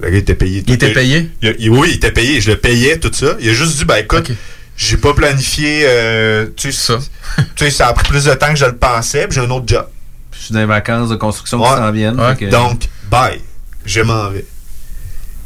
Le 0.00 0.10
gars 0.10 0.16
était 0.18 0.34
payé. 0.34 0.62
Il 0.66 0.72
était 0.74 0.92
payé? 0.92 1.30
Il 1.42 1.48
a- 1.48 1.52
il- 1.58 1.70
oui, 1.70 1.88
il 1.92 1.96
était 1.96 2.12
payé. 2.12 2.40
Je 2.40 2.50
le 2.52 2.56
payais, 2.58 2.98
tout 2.98 3.10
ça. 3.12 3.36
Il 3.40 3.48
a 3.50 3.52
juste 3.54 3.76
dit, 3.78 3.84
ben 3.84 3.96
écoute, 3.96 4.30
j'ai 4.76 4.96
pas 4.96 5.12
planifié. 5.14 5.82
euh, 5.86 6.46
tu 6.56 6.72
sais, 6.72 6.94
tu 7.56 7.64
sais, 7.64 7.70
ça 7.70 7.88
a 7.88 7.92
pris 7.92 8.08
plus 8.08 8.24
de 8.24 8.34
temps 8.34 8.48
que 8.50 8.56
je 8.58 8.64
le 8.66 8.76
pensais. 8.76 9.26
Puis 9.26 9.34
j'ai 9.38 9.46
un 9.46 9.50
autre 9.50 9.66
job. 9.66 9.86
Je 10.32 10.38
suis 10.46 10.54
dans 10.54 10.60
les 10.60 10.66
vacances 10.66 11.08
de 11.10 11.16
construction 11.16 11.58
Ouais. 11.60 11.68
qui 11.68 11.76
s'en 11.76 11.92
viennent. 11.92 12.20
Ouais. 12.20 12.34
fait 12.34 12.46
que- 12.46 12.50
Donc, 12.50 12.88
bye. 13.10 13.40
Je 13.84 14.00
m'en 14.00 14.30
vais. 14.30 14.44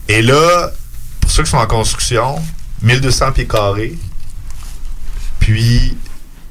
Et 0.08 0.22
là, 0.22 0.70
pour 1.20 1.30
ceux 1.30 1.42
qui 1.44 1.50
sont 1.50 1.56
en 1.56 1.66
construction, 1.66 2.36
1200 2.82 3.32
pieds 3.32 3.46
carrés. 3.46 3.94
Puis, 5.44 5.94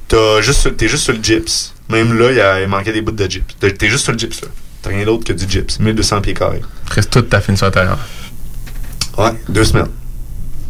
t'as 0.06 0.40
juste, 0.40 0.76
t'es 0.76 0.86
juste 0.86 1.02
sur 1.02 1.12
le 1.14 1.20
gyps. 1.20 1.72
Même 1.88 2.16
là, 2.16 2.30
il, 2.30 2.36
y 2.36 2.40
a- 2.40 2.60
il 2.62 2.68
manquait 2.68 2.92
des 2.92 3.02
bouts 3.02 3.10
de 3.10 3.28
gyps. 3.28 3.56
T'es 3.58 3.72
t'es 3.72 3.88
juste 3.88 4.04
sur 4.04 4.12
le 4.12 4.18
gyps, 4.18 4.40
là. 4.42 4.48
T'as 4.82 4.90
rien 4.90 5.04
d'autre 5.04 5.24
que 5.24 5.32
du 5.32 5.46
gyps. 5.50 5.80
1200 5.80 6.20
pieds 6.20 6.32
carrés. 6.34 6.60
Reste 6.92 7.10
toute 7.10 7.28
ta 7.28 7.40
finition 7.40 7.66
intérieure. 7.66 7.98
Ouais, 9.18 9.32
deux 9.48 9.64
semaines. 9.64 9.88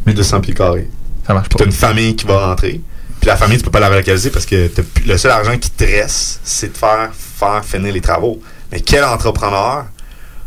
1200 0.07 0.41
pieds 0.41 0.55
carrés. 0.55 0.89
Ça 1.27 1.35
marche 1.35 1.51
pas. 1.51 1.59
T'as 1.59 1.67
une 1.67 1.73
famille 1.73 2.17
qui 2.17 2.25
va 2.27 2.47
rentrer. 2.49 2.81
Puis 3.21 3.27
la 3.29 3.37
famille, 3.37 3.59
tu 3.59 3.65
peux 3.65 3.71
pas 3.71 3.81
la 3.81 3.89
relocaliser 3.91 4.31
parce 4.31 4.47
que 4.47 4.69
t'as 4.69 4.83
plus- 4.83 5.05
le 5.05 5.19
seul 5.19 5.31
argent 5.33 5.59
qui 5.59 5.71
te 5.71 5.85
reste, 5.85 6.41
c'est 6.45 6.73
de 6.73 6.77
faire, 6.79 7.11
faire 7.13 7.63
finir 7.63 7.93
les 7.93 8.01
travaux. 8.01 8.41
Mais 8.73 8.81
quel 8.81 9.05
entrepreneur 9.05 9.85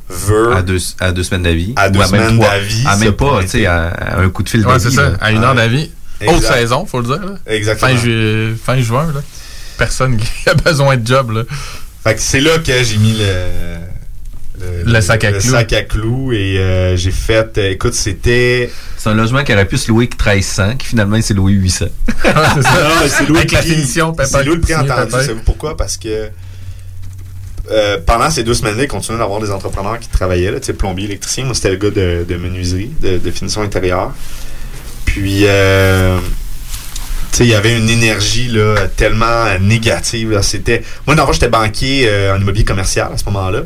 veut. 0.10 0.54
À 0.54 0.64
deux, 0.64 0.80
à 1.00 1.12
deux 1.12 1.24
semaines 1.24 1.44
d'avis. 1.44 1.74
À 1.76 1.90
deux 1.92 2.02
semaines 2.04 2.38
trois. 2.40 2.50
d'avis. 2.50 2.84
À 2.88 2.96
même 2.98 3.12
pas, 3.14 3.44
tu 3.44 3.50
sais, 3.50 3.66
à, 3.68 3.88
à 3.90 4.20
un 4.22 4.30
coup 4.30 4.42
de 4.42 4.50
fil 4.50 4.62
Ouais, 4.66 4.74
d'avis. 4.74 4.84
c'est 4.86 4.96
ça. 4.96 5.10
là. 5.12 5.18
À 5.22 5.32
une 5.32 5.44
heure 5.44 5.54
d'avis. 5.56 5.92
Exact. 6.22 6.36
Haute 6.38 6.44
saison, 6.44 6.86
faut 6.86 7.00
le 7.02 7.06
dire. 7.08 7.20
Là. 7.26 7.36
Exactement. 7.48 7.92
Fin, 7.92 7.98
ju- 7.98 8.56
fin 8.64 8.82
juin, 8.82 9.12
là. 9.14 9.22
Personne 9.78 10.18
qui 10.18 10.28
a 10.50 10.54
besoin 10.56 10.98
de 10.98 11.06
job, 11.08 11.32
là. 11.32 11.44
Fait 12.04 12.16
que 12.16 12.22
c'est 12.22 12.40
là 12.40 12.58
que 12.60 12.84
j'ai 12.84 12.98
mis 12.98 13.14
le. 13.18 13.78
Le 14.86 15.02
sac 15.02 15.24
à 15.24 15.30
le 15.30 15.38
clous. 15.40 15.52
sac 15.52 15.72
à 15.74 15.84
clous 15.84 16.32
et 16.34 16.58
euh, 16.58 16.96
j'ai 16.98 17.12
fait. 17.12 17.58
euh, 17.60 17.72
écoute, 17.74 17.94
c'était. 17.94 18.72
C'est 18.98 19.10
un 19.10 19.14
logement 19.14 19.44
qui 19.44 19.54
aurait 19.54 19.68
pu 19.68 19.78
se 19.78 19.90
louer 19.92 20.08
que 20.08 20.16
1300, 20.16 20.78
qui 20.78 20.88
finalement 20.88 21.16
il 21.16 21.22
s'est 21.22 21.36
loué 21.36 21.52
800. 21.52 21.86
Non, 22.26 22.32
mais 23.04 23.08
c'est 23.10 23.28
loué 23.28 23.38
Avec 23.40 23.52
le 23.52 23.58
la 23.58 23.62
finition, 23.62 24.16
C'est 24.26 24.44
loué 24.44 24.56
le 24.56 24.62
prix 24.62 24.74
entendu. 24.76 25.12
Savez-vous 25.12 25.44
pourquoi? 25.46 25.78
Parce 25.78 25.98
que 25.98 26.30
euh, 27.70 27.98
pendant 28.04 28.32
ces 28.32 28.44
deux 28.44 28.56
semaines-là, 28.56 28.84
il 28.84 28.88
continuait 28.88 29.20
d'avoir 29.20 29.40
des 29.42 29.52
entrepreneurs 29.52 30.00
qui 30.00 30.08
travaillaient, 30.10 30.50
là, 30.52 30.60
tu 30.60 30.66
sais, 30.68 30.74
plombier, 30.74 31.06
électricien. 31.06 31.46
Moi, 31.46 31.54
c'était 31.54 31.70
le 31.70 31.76
gars 31.76 31.90
de, 31.92 32.26
de 32.28 32.36
menuiserie, 32.38 32.92
de, 33.02 33.18
de 33.20 33.32
finition 33.32 33.62
intérieure. 33.62 34.12
Puis, 35.08 35.42
euh, 35.46 36.20
tu 37.32 37.38
sais, 37.40 37.44
il 37.46 37.50
y 37.50 37.56
avait 37.56 37.76
une 37.78 37.90
énergie 37.90 38.48
là, 38.50 38.88
tellement 38.96 39.46
négative. 39.60 40.32
là. 40.32 40.42
C'était... 40.44 40.84
Moi, 41.08 41.16
d'abord, 41.16 41.34
j'étais 41.34 41.50
banquier 41.50 42.06
euh, 42.08 42.36
en 42.36 42.40
immobilier 42.42 42.64
commercial 42.66 43.10
à 43.14 43.18
ce 43.18 43.26
moment-là. 43.26 43.62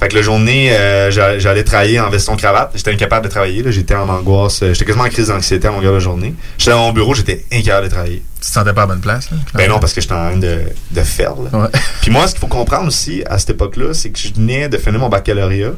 Fait 0.00 0.08
que 0.08 0.16
la 0.16 0.22
journée, 0.22 0.72
euh, 0.72 1.10
j'a- 1.10 1.38
j'allais 1.38 1.62
travailler 1.62 2.00
en 2.00 2.10
veston-cravate. 2.10 2.72
J'étais 2.74 2.92
incapable 2.92 3.26
de 3.26 3.30
travailler. 3.30 3.62
là. 3.62 3.70
J'étais 3.70 3.94
en 3.94 4.08
angoisse. 4.08 4.60
J'étais 4.72 4.84
quasiment 4.84 5.04
en 5.04 5.08
crise 5.08 5.28
d'anxiété 5.28 5.68
à 5.68 5.70
longueur 5.70 5.92
de 5.94 6.00
journée. 6.00 6.34
J'étais 6.58 6.70
dans 6.72 6.80
mon 6.86 6.92
bureau, 6.92 7.14
j'étais 7.14 7.44
incapable 7.52 7.88
de 7.88 7.92
travailler. 7.92 8.22
Tu 8.40 8.48
te 8.48 8.52
sentais 8.52 8.72
pas 8.72 8.82
à 8.82 8.86
bonne 8.86 9.00
place, 9.00 9.30
là? 9.30 9.36
Ben 9.54 9.68
non, 9.68 9.78
parce 9.78 9.92
que 9.92 10.00
j'étais 10.00 10.14
en 10.14 10.28
train 10.30 10.36
de, 10.36 10.60
de 10.90 11.00
faire. 11.02 11.34
Là. 11.52 11.70
Puis 12.02 12.10
moi, 12.10 12.26
ce 12.26 12.32
qu'il 12.32 12.40
faut 12.40 12.46
comprendre 12.48 12.88
aussi 12.88 13.22
à 13.28 13.38
cette 13.38 13.50
époque-là, 13.50 13.94
c'est 13.94 14.10
que 14.10 14.18
je 14.18 14.32
venais 14.34 14.68
de 14.68 14.78
finir 14.78 14.98
mon 15.00 15.08
baccalauréat. 15.08 15.72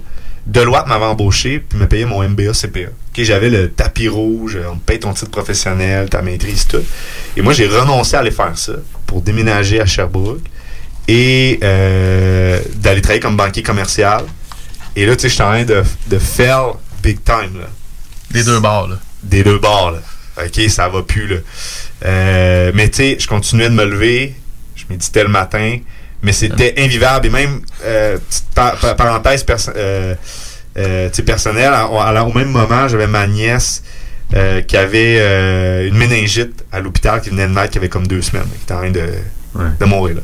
Deloitte 0.47 0.87
m'avait 0.87 1.05
embauché 1.05 1.59
puis 1.59 1.79
me 1.79 1.87
payait 1.87 2.07
mon 2.07 2.23
MBA 2.27 2.53
CPA. 2.53 2.91
J'avais 3.19 3.51
le 3.51 3.71
tapis 3.71 4.09
rouge, 4.09 4.59
on 4.71 4.75
me 4.75 4.81
paye 4.81 5.01
ton 5.01 5.13
titre 5.13 5.31
professionnel, 5.31 6.09
ta 6.11 6.23
maîtrise, 6.23 6.67
tout. 6.67 6.83
Et 7.37 7.43
moi, 7.43 7.53
j'ai 7.53 7.67
renoncé 7.67 8.15
à 8.17 8.21
aller 8.21 8.31
faire 8.31 8.57
ça 8.57 8.75
pour 9.07 9.23
déménager 9.23 9.81
à 9.81 9.87
Sherbrooke 9.87 10.43
et 11.09 11.59
euh, 11.63 12.61
d'aller 12.75 13.01
travailler 13.01 13.21
comme 13.21 13.37
banquier 13.37 13.63
commercial. 13.63 14.25
Et 14.95 15.07
là, 15.07 15.17
tu 15.17 15.23
sais, 15.23 15.29
je 15.29 15.35
suis 15.35 15.43
en 15.43 15.49
train 15.49 15.65
de, 15.65 15.83
de 16.09 16.19
faire 16.19 16.75
big 17.03 17.23
time. 17.25 17.61
Là. 17.61 17.69
Des 18.31 18.45
deux 18.45 18.61
bords, 18.61 18.89
là. 18.89 18.99
Des 19.23 19.43
deux 19.43 19.59
bords, 19.59 19.93
là. 19.93 20.01
OK, 20.45 20.69
ça 20.69 20.89
va 20.89 21.03
plus, 21.03 21.27
là. 21.27 21.37
Euh, 22.05 22.73
mais 22.75 22.91
tu 22.91 22.97
sais, 22.97 23.17
je 23.19 23.27
continuais 23.27 23.71
de 23.71 23.75
me 23.75 23.85
lever. 23.85 24.35
Je 24.75 24.85
méditais 24.91 25.23
le 25.23 25.31
matin. 25.31 25.79
Mais 26.23 26.33
c'était 26.33 26.75
invivable. 26.79 27.27
Et 27.27 27.31
même, 27.31 27.61
euh, 27.85 28.19
petite 28.19 28.45
par- 28.55 28.77
par- 28.79 28.97
parenthèse 28.97 29.45
perso- 29.45 29.73
euh, 29.77 30.15
euh, 30.79 31.09
personnelle, 31.25 31.73
à- 31.75 32.25
au 32.25 32.33
même 32.33 32.49
moment, 32.51 32.89
j'avais 32.89 33.07
ma 33.07 33.27
nièce 33.27 33.83
euh, 34.35 34.61
qui 34.63 34.77
avait 34.77 35.19
euh, 35.21 35.87
une 35.89 35.97
méningite 35.97 36.65
à 36.73 36.81
l'hôpital 36.81 37.21
qui 37.21 37.31
venait 37.31 37.47
de 37.47 37.53
naître, 37.53 37.71
qui 37.71 37.79
avait 37.79 37.89
comme 37.89 38.07
deux 38.07 38.23
semaines, 38.23 38.47
qui 38.49 38.63
était 38.65 38.75
en 38.75 38.79
train 38.79 38.91
de, 38.91 39.07
de 39.79 39.85
mourir. 39.85 40.17
Là. 40.17 40.23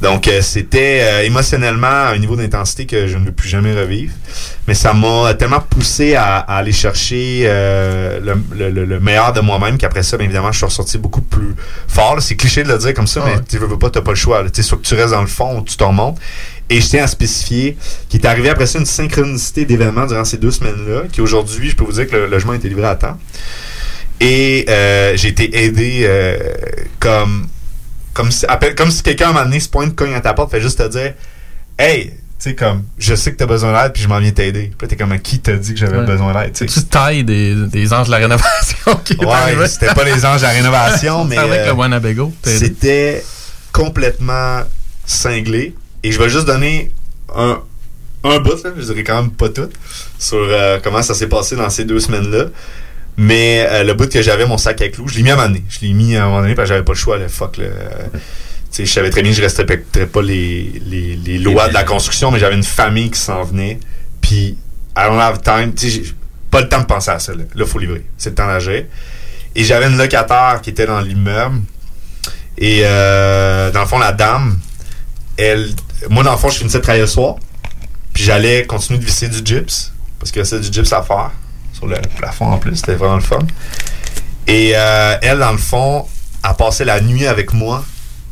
Donc, 0.00 0.28
euh, 0.28 0.40
c'était 0.42 1.00
euh, 1.02 1.22
émotionnellement 1.24 1.86
à 1.88 2.10
un 2.14 2.18
niveau 2.18 2.36
d'intensité 2.36 2.86
que 2.86 3.08
je 3.08 3.16
ne 3.18 3.24
veux 3.26 3.32
plus 3.32 3.48
jamais 3.48 3.74
revivre. 3.74 4.12
Mais 4.68 4.74
ça 4.74 4.92
m'a 4.92 5.34
tellement 5.34 5.58
poussé 5.60 6.14
à, 6.14 6.36
à 6.36 6.58
aller 6.58 6.70
chercher 6.72 7.42
euh, 7.46 8.20
le, 8.20 8.34
le- 8.56 8.70
le- 8.70 8.84
le 8.84 9.00
meilleur 9.00 9.32
de 9.32 9.40
moi-même 9.40 9.76
qu'après 9.76 10.04
ça, 10.04 10.16
bien 10.16 10.26
évidemment, 10.26 10.52
je 10.52 10.58
suis 10.58 10.66
ressorti 10.66 10.98
beaucoup 10.98 11.20
plus 11.22 11.54
fort. 11.88 12.22
C'est 12.22 12.36
cliché 12.36 12.62
de 12.62 12.68
le 12.68 12.78
dire 12.78 12.94
comme 12.94 13.08
ça, 13.08 13.22
mais 13.26 13.40
tu 13.48 13.58
veux 13.58 13.66
veux 13.66 13.78
pas, 13.78 13.90
t'as 13.90 14.00
pas 14.02 14.12
le 14.12 14.16
choix. 14.16 14.42
là. 14.44 14.50
Tu 14.50 14.62
sais, 14.62 14.68
soit 14.68 14.78
que 14.78 14.82
tu 14.84 14.94
restes 14.94 15.10
dans 15.14 15.20
le 15.20 15.26
fond 15.26 15.58
ou 15.58 15.62
tu 15.64 15.76
te 15.76 15.82
remontes. 15.82 16.18
Et 16.70 16.80
je 16.80 16.86
tiens 16.86 17.02
à 17.04 17.06
spécifier 17.08 17.76
qu'il 18.08 18.20
est 18.20 18.26
arrivé 18.26 18.50
après 18.50 18.66
ça 18.66 18.78
une 18.78 18.86
synchronicité 18.86 19.64
d'événements 19.64 20.06
durant 20.06 20.24
ces 20.24 20.36
deux 20.36 20.50
semaines-là, 20.52 21.04
qui 21.10 21.20
aujourd'hui, 21.22 21.70
je 21.70 21.76
peux 21.76 21.84
vous 21.84 21.92
dire 21.92 22.06
que 22.06 22.14
le 22.14 22.26
logement 22.28 22.52
a 22.52 22.56
été 22.56 22.68
livré 22.68 22.86
à 22.86 22.94
temps. 22.94 23.18
Et 24.20 24.66
euh, 24.68 25.16
j'ai 25.16 25.28
été 25.28 25.64
aidé 25.64 26.00
euh, 26.02 26.36
comme 27.00 27.46
comme 28.18 28.32
si, 28.32 28.44
appelle- 28.46 28.74
comme 28.74 28.90
si 28.90 29.02
quelqu'un 29.04 29.26
à 29.26 29.30
un 29.30 29.32
moment 29.32 29.44
donné 29.44 29.60
se 29.60 29.68
pointe, 29.68 29.94
cogne 29.94 30.14
à 30.14 30.20
ta 30.20 30.34
porte, 30.34 30.50
fait 30.50 30.60
juste 30.60 30.78
te 30.78 30.88
dire 30.88 31.14
Hey, 31.78 32.10
tu 32.10 32.14
sais, 32.50 32.54
comme, 32.56 32.82
je 32.98 33.14
sais 33.14 33.30
que 33.32 33.36
t'as 33.36 33.46
besoin 33.46 33.72
d'aide, 33.72 33.92
puis 33.92 34.02
je 34.02 34.08
m'en 34.08 34.18
viens 34.18 34.32
t'aider. 34.32 34.72
Puis 34.76 34.88
t'es 34.88 34.96
comme, 34.96 35.16
qui 35.20 35.38
t'a 35.38 35.52
dit 35.54 35.72
que 35.74 35.78
j'avais 35.78 35.98
Ouais. 35.98 36.04
besoin 36.04 36.32
d'aide, 36.34 36.52
tu 36.52 36.66
sais? 36.68 36.80
Tu 36.80 36.86
tailles 36.86 37.22
des, 37.24 37.54
des 37.54 37.92
anges 37.92 38.06
de 38.06 38.10
la 38.12 38.16
rénovation 38.18 38.96
qui. 39.04 39.14
Ouais, 39.14 39.66
c'était 39.68 39.94
pas 39.94 40.02
les 40.04 40.24
anges 40.26 40.40
de 40.40 40.46
la 40.46 40.50
rénovation, 40.52 41.24
mais. 41.30 41.36
Avec 41.38 41.60
euh, 41.60 41.74
le. 42.44 42.58
C'était 42.58 43.24
complètement 43.72 44.62
cinglé. 45.06 45.74
Et 46.02 46.10
je 46.12 46.18
vais 46.18 46.28
juste 46.28 46.46
donner 46.46 46.90
un, 47.34 47.60
un 48.24 48.38
bout, 48.40 48.62
là, 48.64 48.70
je 48.76 48.82
dirais 48.82 49.04
quand 49.04 49.22
même 49.22 49.30
pas 49.30 49.48
tout, 49.48 49.68
sur 50.18 50.38
euh, 50.38 50.78
comment 50.82 51.02
ça 51.02 51.14
s'est 51.14 51.28
passé 51.28 51.54
dans 51.56 51.70
ces 51.70 51.84
deux 51.84 52.00
semaines-là. 52.00 52.46
Mais 53.20 53.66
euh, 53.68 53.82
le 53.82 53.94
bout 53.94 54.10
que 54.10 54.22
j'avais, 54.22 54.46
mon 54.46 54.58
sac 54.58 54.80
à 54.80 54.88
clous, 54.88 55.08
je 55.08 55.16
l'ai 55.16 55.24
mis 55.24 55.30
à 55.30 55.34
un 55.34 55.36
moment 55.36 55.48
donné. 55.48 55.64
Je 55.68 55.80
l'ai 55.80 55.92
mis 55.92 56.16
à 56.16 56.24
un 56.24 56.28
moment 56.28 56.40
donné 56.40 56.54
parce 56.54 56.68
que 56.68 56.74
j'avais 56.74 56.84
pas 56.84 56.92
le 56.92 56.98
choix. 56.98 57.18
Là, 57.18 57.28
fuck, 57.28 57.58
sais, 58.70 58.86
je 58.86 58.92
savais 58.92 59.10
très 59.10 59.22
bien 59.22 59.32
que 59.32 59.36
je 59.36 59.42
respecterais 59.42 60.06
pas 60.06 60.22
les, 60.22 60.80
les, 60.86 61.16
les 61.16 61.38
lois 61.38 61.68
de 61.68 61.74
la 61.74 61.82
construction, 61.82 62.30
mais 62.30 62.38
j'avais 62.38 62.54
une 62.54 62.62
famille 62.62 63.10
qui 63.10 63.18
s'en 63.18 63.42
venait. 63.42 63.80
Puis, 64.20 64.56
I 64.96 65.02
don't 65.08 65.18
have 65.18 65.40
time. 65.42 65.74
Tu 65.74 65.90
sais, 65.90 66.02
j'ai 66.04 66.14
pas 66.48 66.60
le 66.60 66.68
temps 66.68 66.80
de 66.80 66.86
penser 66.86 67.10
à 67.10 67.18
ça. 67.18 67.34
Là, 67.34 67.42
là 67.56 67.66
faut 67.66 67.80
livrer. 67.80 68.04
C'est 68.16 68.30
le 68.30 68.34
temps 68.36 68.46
d'agir. 68.46 68.84
Et 69.56 69.64
j'avais 69.64 69.86
une 69.86 69.98
locataire 69.98 70.60
qui 70.62 70.70
était 70.70 70.86
dans 70.86 71.00
l'immeuble. 71.00 71.60
Et 72.56 72.82
euh, 72.84 73.72
dans 73.72 73.80
le 73.80 73.86
fond, 73.86 73.98
la 73.98 74.12
dame, 74.12 74.60
elle. 75.36 75.70
Moi, 76.08 76.22
dans 76.22 76.32
le 76.32 76.38
fond, 76.38 76.50
je 76.50 76.58
finissais 76.58 76.78
de 76.78 76.82
travailler 76.84 77.02
le 77.02 77.08
soir. 77.08 77.34
Puis 78.14 78.22
j'allais 78.22 78.64
continuer 78.64 79.00
de 79.00 79.04
visser 79.04 79.28
du 79.28 79.40
gyps. 79.44 79.92
Parce 80.20 80.30
que 80.30 80.44
c'est 80.44 80.60
du 80.60 80.72
gyps 80.72 80.92
à 80.92 81.02
faire. 81.02 81.32
Sur 81.78 81.86
le 81.86 81.96
plafond 82.16 82.46
en 82.46 82.58
plus. 82.58 82.76
C'était 82.76 82.94
vraiment 82.94 83.14
le 83.16 83.20
fun. 83.22 83.38
Et 84.46 84.72
euh, 84.74 85.16
elle, 85.22 85.38
dans 85.38 85.52
le 85.52 85.58
fond, 85.58 86.06
a 86.42 86.54
passé 86.54 86.84
la 86.84 87.00
nuit 87.00 87.26
avec 87.26 87.52
moi. 87.52 87.84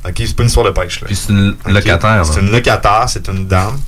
Ok, 0.07 0.15
c'est 0.19 0.35
pas 0.37 0.43
une 0.43 0.49
histoire 0.49 0.67
de 0.67 0.71
pêche. 0.71 1.01
Là. 1.01 1.07
Puis 1.07 1.17
c'est 1.17 1.33
une 1.33 1.57
locataire. 1.67 2.25
C'est 2.25 2.41
une 2.41 2.51
locataire, 2.51 3.05
c'est 3.09 3.29
une 3.29 3.47
dame. 3.47 3.79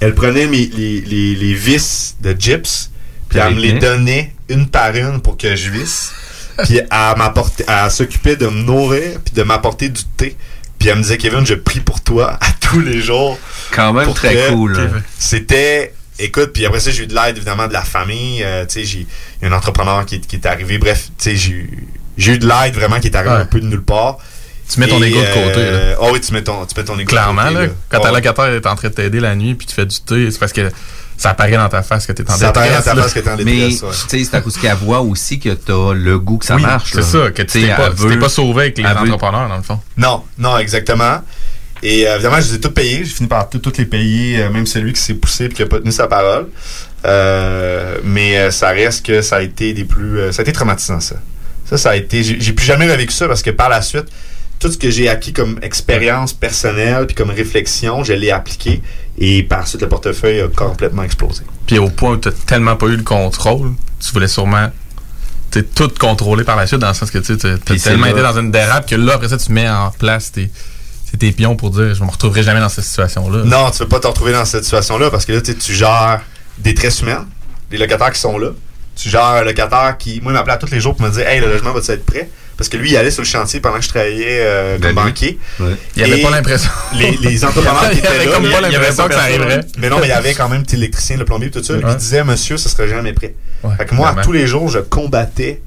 Elle 0.00 0.14
prenait 0.14 0.46
mes- 0.46 0.66
les, 0.66 1.00
les, 1.00 1.34
les 1.34 1.54
vis 1.54 2.16
de 2.20 2.36
gyps, 2.38 2.90
puis 3.28 3.38
elle 3.38 3.54
me 3.54 3.60
les 3.60 3.72
donnait 3.80 4.34
une 4.48 4.68
par 4.68 4.94
une 4.94 5.20
pour 5.20 5.36
que 5.36 5.56
je 5.56 5.70
visse. 5.70 6.12
puis 6.64 6.80
elle 6.90 7.90
s'occupait 7.90 8.36
de 8.36 8.46
me 8.46 8.62
nourrir, 8.62 9.18
puis 9.24 9.34
de 9.34 9.42
m'apporter 9.42 9.88
du 9.88 10.02
thé. 10.16 10.36
Puis 10.78 10.88
elle 10.90 10.96
me 10.98 11.02
disait, 11.02 11.16
Kevin, 11.16 11.44
je 11.46 11.54
prie 11.54 11.80
pour 11.80 12.00
toi 12.02 12.38
à 12.40 12.46
tous 12.60 12.80
les 12.80 13.00
jours. 13.00 13.38
Quand 13.72 13.92
même 13.94 14.12
très 14.12 14.34
que- 14.34 14.50
cool. 14.50 14.76
là. 14.76 14.88
C'était. 15.18 15.94
Écoute, 16.18 16.52
puis 16.54 16.64
après 16.64 16.80
ça, 16.80 16.90
j'ai 16.90 17.04
eu 17.04 17.06
de 17.06 17.14
l'aide 17.14 17.36
évidemment 17.36 17.68
de 17.68 17.72
la 17.72 17.82
famille. 17.82 18.42
euh, 18.42 18.64
tu 18.66 18.80
sais, 18.80 18.84
j'ai 18.84 19.06
il 19.42 19.48
y 19.48 19.50
a 19.50 19.54
un 19.54 19.56
entrepreneur 19.56 20.04
qui, 20.06 20.16
est- 20.16 20.26
qui 20.26 20.36
est 20.36 20.46
arrivé. 20.46 20.78
Bref, 20.78 21.08
tu 21.18 21.24
sais, 21.30 21.36
j'ai 21.36 21.50
eu- 21.52 21.88
j'ai 22.16 22.34
eu 22.34 22.38
de 22.38 22.46
l'aide 22.48 22.74
vraiment 22.74 22.98
qui 23.00 23.08
est 23.08 23.16
arrivé 23.16 23.34
Ouais. 23.34 23.40
un 23.42 23.46
peu 23.46 23.60
de 23.60 23.66
nulle 23.66 23.82
part. 23.82 24.18
Tu 24.72 24.80
mets 24.80 24.88
ton 24.88 25.00
ego 25.02 25.20
de 25.20 25.26
côté, 25.26 25.58
euh, 25.58 25.94
Oh 26.00 26.08
oui, 26.12 26.20
tu 26.20 26.32
mets 26.32 26.42
ton, 26.42 26.64
tu 26.66 26.74
mets 26.76 26.84
ton 26.84 26.98
ego 26.98 27.08
Clairement, 27.08 27.42
de 27.44 27.48
côté. 27.48 27.60
là, 27.60 27.66
là. 27.66 27.72
quand 27.88 27.98
Oh, 28.00 28.02
ta 28.04 28.10
locataire 28.12 28.46
est 28.46 28.66
en 28.66 28.74
train 28.74 28.88
de 28.88 28.94
t'aider 28.94 29.20
la 29.20 29.34
nuit 29.36 29.54
puis 29.54 29.66
tu 29.66 29.74
fais 29.74 29.86
du 29.86 30.00
thé, 30.00 30.28
c'est 30.30 30.38
parce 30.40 30.52
que 30.52 30.72
ça 31.16 31.30
apparaît 31.30 31.52
dans 31.52 31.68
ta 31.68 31.82
face 31.82 32.04
que 32.06 32.12
t'es 32.12 32.28
en 32.28 32.34
Ça 32.34 32.48
apparaît 32.48 32.68
détresse. 32.70 32.84
dans 32.86 32.94
ta 32.96 33.02
face 33.02 33.12
que 33.14 33.20
t'es 33.20 33.30
en 33.30 33.36
Mais 33.36 33.44
détresse, 33.44 33.82
ouais. 33.82 33.88
tu 34.08 34.18
sais, 34.18 34.24
c'est 34.24 34.36
à 34.36 34.40
cause 34.40 34.56
qu'elle 34.56 34.74
voit 34.74 35.00
aussi 35.02 35.38
que 35.38 35.50
t'as 35.50 35.92
le 35.94 36.18
goût 36.18 36.38
que 36.38 36.46
ça 36.46 36.56
Oui, 36.56 36.62
marche. 36.62 36.90
c'est 36.94 37.02
ça, 37.02 37.30
que 37.30 37.42
tu 37.42 37.60
t'es 37.60 37.68
pas, 37.68 37.90
pas 37.90 38.28
sauvé 38.28 38.62
avec 38.62 38.78
les 38.78 38.84
entrepreneurs, 38.86 39.48
dans 39.48 39.56
le 39.56 39.62
fond. 39.62 39.78
Non, 39.98 40.24
non, 40.36 40.58
exactement. 40.58 41.20
Et 41.82 42.06
euh, 42.06 42.14
évidemment, 42.14 42.40
je 42.40 42.48
les 42.48 42.54
ai 42.54 42.60
tous 42.60 42.70
payés. 42.70 43.04
J'ai 43.04 43.14
fini 43.14 43.28
par 43.28 43.48
toutes 43.48 43.78
les 43.78 43.84
payer, 43.84 44.42
euh, 44.42 44.50
même 44.50 44.66
celui 44.66 44.92
qui 44.92 45.00
s'est 45.00 45.14
poussé 45.14 45.44
et 45.44 45.48
qui 45.48 45.62
a 45.62 45.66
pas 45.66 45.78
tenu 45.78 45.92
sa 45.92 46.06
parole. 46.06 46.48
Euh, 47.04 47.98
mais 48.04 48.50
ça 48.50 48.68
reste 48.68 49.06
que 49.06 49.22
ça 49.22 49.36
a 49.36 49.42
été 49.42 49.72
des 49.72 49.84
plus. 49.84 50.32
ça 50.32 50.40
a 50.40 50.42
été 50.42 50.52
traumatisant, 50.52 51.00
ça. 51.00 51.16
Ça, 51.64 51.76
ça 51.76 51.90
a 51.90 51.96
été. 51.96 52.22
J'ai 52.22 52.52
plus 52.52 52.64
jamais 52.64 52.90
revécu 52.90 53.12
ça 53.12 53.26
parce 53.26 53.42
que 53.42 53.50
par 53.50 53.68
la 53.68 53.82
suite, 53.82 54.06
tout 54.58 54.70
ce 54.70 54.78
que 54.78 54.90
j'ai 54.90 55.08
acquis 55.08 55.32
comme 55.32 55.58
expérience 55.62 56.32
personnelle 56.32 57.06
puis 57.06 57.14
comme 57.14 57.30
réflexion, 57.30 58.04
je 58.04 58.12
l'ai 58.12 58.30
appliqué. 58.30 58.82
Et 59.18 59.42
par 59.42 59.60
la 59.60 59.66
suite, 59.66 59.82
le 59.82 59.88
portefeuille 59.88 60.40
a 60.40 60.48
complètement 60.48 61.02
explosé. 61.02 61.42
Puis 61.66 61.78
au 61.78 61.88
point 61.88 62.12
où 62.12 62.16
t'as 62.16 62.30
tellement 62.30 62.76
pas 62.76 62.86
eu 62.86 62.96
le 62.96 63.02
contrôle, 63.02 63.72
tu 64.00 64.12
voulais 64.12 64.28
sûrement 64.28 64.70
t'es 65.50 65.62
tout 65.62 65.90
contrôlé 65.98 66.44
par 66.44 66.56
la 66.56 66.66
suite 66.66 66.80
dans 66.80 66.88
le 66.88 66.94
sens 66.94 67.10
que 67.10 67.18
tu 67.18 67.36
c'est 67.38 67.82
tellement 67.82 68.06
été 68.06 68.20
dans 68.20 68.38
une 68.38 68.50
dérape 68.50 68.88
que 68.88 68.96
là, 68.96 69.14
après 69.14 69.28
ça, 69.28 69.38
tu 69.38 69.52
mets 69.52 69.68
en 69.68 69.90
place 69.90 70.32
tes, 70.32 70.50
c'est 71.16 71.26
tes 71.26 71.32
pions 71.32 71.56
pour 71.56 71.70
dire 71.70 71.94
je 71.94 72.02
me 72.02 72.10
retrouverai 72.10 72.42
jamais 72.42 72.60
dans 72.60 72.68
cette 72.68 72.84
situation-là. 72.84 73.44
Non, 73.44 73.70
tu 73.70 73.78
veux 73.78 73.88
pas 73.88 74.00
te 74.00 74.06
retrouver 74.06 74.32
dans 74.32 74.44
cette 74.44 74.64
situation-là 74.64 75.10
parce 75.10 75.24
que 75.24 75.32
là, 75.32 75.40
tu 75.40 75.74
gères 75.74 76.20
des 76.58 76.74
tresses 76.74 77.00
humaines, 77.00 77.26
des 77.70 77.78
locataires 77.78 78.12
qui 78.12 78.20
sont 78.20 78.38
là. 78.38 78.50
Tu 78.94 79.08
gères 79.10 79.24
un 79.24 79.42
locataire 79.42 79.96
qui, 79.98 80.20
moi, 80.22 80.32
il 80.32 80.34
m'appelait 80.34 80.54
à 80.54 80.56
tous 80.56 80.70
les 80.70 80.80
jours 80.80 80.94
pour 80.94 81.06
me 81.06 81.12
dire 81.12 81.26
Hey, 81.26 81.40
le 81.40 81.48
logement 81.48 81.72
va-tu 81.72 81.90
être 81.90 82.04
prêt? 82.06 82.28
Parce 82.56 82.70
que 82.70 82.78
lui, 82.78 82.90
il 82.90 82.96
allait 82.96 83.10
sur 83.10 83.20
le 83.22 83.26
chantier 83.28 83.60
pendant 83.60 83.76
que 83.76 83.84
je 83.84 83.90
travaillait 83.90 84.40
euh, 84.40 84.78
comme 84.78 84.94
banquier. 84.94 85.38
Il 85.96 86.02
avait 86.04 86.22
pas 86.22 86.30
l'impression. 86.30 86.70
Les, 86.94 87.10
les 87.18 87.44
entrepreneurs 87.44 87.90
qui 87.90 87.98
Il 87.98 88.06
avait 88.06 88.16
étaient 88.16 88.26
là, 88.26 88.32
comme 88.32 88.42
pas 88.44 88.48
il 88.48 88.52
y 88.52 88.54
avait 88.54 88.70
l'impression 88.78 89.08
que 89.08 89.14
ça 89.14 89.20
arriverait. 89.20 89.60
Mais 89.78 89.90
non, 89.90 89.98
mais 90.00 90.06
il 90.06 90.10
y 90.10 90.12
avait 90.12 90.32
quand 90.32 90.48
même 90.48 90.64
l'électricien, 90.72 91.18
le 91.18 91.26
plombier, 91.26 91.50
tout 91.50 91.62
ça. 91.62 91.74
Ouais. 91.74 91.82
il 91.86 91.96
disait 91.96 92.24
Monsieur, 92.24 92.56
ce 92.56 92.68
serait 92.70 92.88
jamais 92.88 93.12
prêt. 93.12 93.34
fait 93.76 93.84
que 93.84 93.94
moi, 93.94 94.08
vraiment. 94.08 94.22
tous 94.22 94.32
les 94.32 94.46
jours, 94.46 94.70
je 94.70 94.78
combattais 94.78 95.60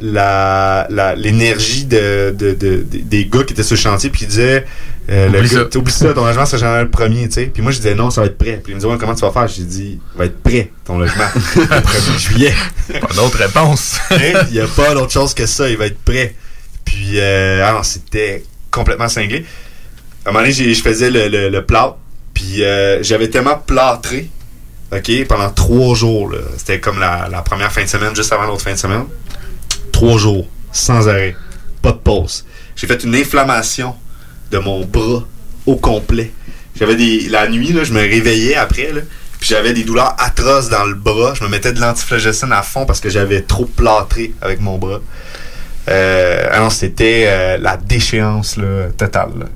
la 0.00 1.14
l'énergie 1.16 1.84
de, 1.86 2.34
de, 2.36 2.52
de- 2.52 2.82
de- 2.82 2.98
des 3.02 3.26
gars 3.26 3.42
qui 3.44 3.52
étaient 3.52 3.62
sur 3.62 3.74
le 3.76 3.80
chantier 3.80 4.10
puis 4.10 4.20
qui 4.20 4.26
disaient 4.26 4.64
euh, 5.10 5.28
le 5.28 5.40
gars, 5.40 5.48
ça. 5.48 6.06
ça 6.08 6.14
ton 6.14 6.24
logement 6.24 6.44
c'est 6.46 6.58
jamais 6.58 6.82
le 6.82 6.90
premier 6.90 7.26
tu 7.28 7.34
sais. 7.34 7.46
Puis 7.46 7.62
moi 7.62 7.72
je 7.72 7.78
disais 7.78 7.94
non 7.94 8.10
ça 8.10 8.20
va 8.20 8.26
être 8.28 8.38
prêt. 8.38 8.60
Puis 8.62 8.72
il 8.72 8.76
me 8.78 8.86
ouais, 8.86 8.96
comment 8.98 9.14
tu 9.14 9.22
vas 9.22 9.32
faire? 9.32 9.48
J'ai 9.48 9.64
dit 9.64 9.98
va 10.16 10.26
être 10.26 10.40
prêt 10.42 10.70
ton 10.84 10.98
logement. 10.98 11.24
Le 11.56 11.62
1er 11.62 12.18
juillet. 12.18 12.54
Pas 13.00 13.14
d'autre 13.14 13.38
réponse. 13.38 13.98
Il 14.50 14.54
y 14.54 14.60
a 14.60 14.66
pas 14.66 14.94
d'autre 14.94 15.12
chose 15.12 15.34
que 15.34 15.46
ça 15.46 15.68
il 15.68 15.76
va 15.76 15.86
être 15.86 15.98
prêt. 16.00 16.34
Puis 16.84 17.12
euh, 17.18 17.62
ah 17.64 17.80
c'était 17.82 18.44
complètement 18.70 19.08
cinglé. 19.08 19.44
À 20.24 20.28
un 20.30 20.32
moment 20.32 20.44
donné 20.46 20.52
je 20.74 20.80
faisais 20.82 21.10
le, 21.10 21.28
le, 21.28 21.48
le 21.48 21.64
plâtre 21.64 21.96
puis 22.34 22.62
euh, 22.62 23.02
j'avais 23.02 23.28
tellement 23.28 23.56
plâtré 23.56 24.28
ok 24.92 25.26
pendant 25.26 25.50
trois 25.50 25.94
jours 25.94 26.30
là. 26.30 26.38
c'était 26.56 26.80
comme 26.80 26.98
la, 27.00 27.28
la 27.30 27.42
première 27.42 27.72
fin 27.72 27.82
de 27.82 27.88
semaine 27.88 28.14
juste 28.14 28.32
avant 28.32 28.44
l'autre 28.46 28.62
fin 28.62 28.72
de 28.72 28.78
semaine 28.78 29.04
trois 29.98 30.16
jours, 30.16 30.46
sans 30.70 31.08
arrêt, 31.08 31.34
pas 31.82 31.90
de 31.90 31.96
pause. 31.96 32.44
J'ai 32.76 32.86
fait 32.86 33.02
une 33.02 33.16
inflammation 33.16 33.96
de 34.52 34.58
mon 34.58 34.84
bras 34.84 35.24
au 35.66 35.74
complet. 35.74 36.30
J'avais 36.76 36.94
des. 36.94 37.28
La 37.28 37.48
nuit, 37.48 37.72
là, 37.72 37.82
je 37.82 37.92
me 37.92 37.98
réveillais 37.98 38.54
après, 38.54 38.92
là, 38.92 39.00
puis 39.40 39.48
j'avais 39.48 39.72
des 39.72 39.82
douleurs 39.82 40.14
atroces 40.20 40.68
dans 40.68 40.84
le 40.84 40.94
bras. 40.94 41.34
Je 41.34 41.42
me 41.42 41.48
mettais 41.48 41.72
de 41.72 41.80
l'antiflagellin 41.80 42.52
à 42.52 42.62
fond 42.62 42.86
parce 42.86 43.00
que 43.00 43.08
j'avais 43.10 43.42
trop 43.42 43.64
plâtré 43.64 44.34
avec 44.40 44.60
mon 44.60 44.78
bras. 44.78 45.00
Euh, 45.88 46.48
alors, 46.52 46.70
c'était 46.70 47.24
euh, 47.26 47.58
la 47.58 47.76
déchéance 47.76 48.56
totale. 48.96 49.48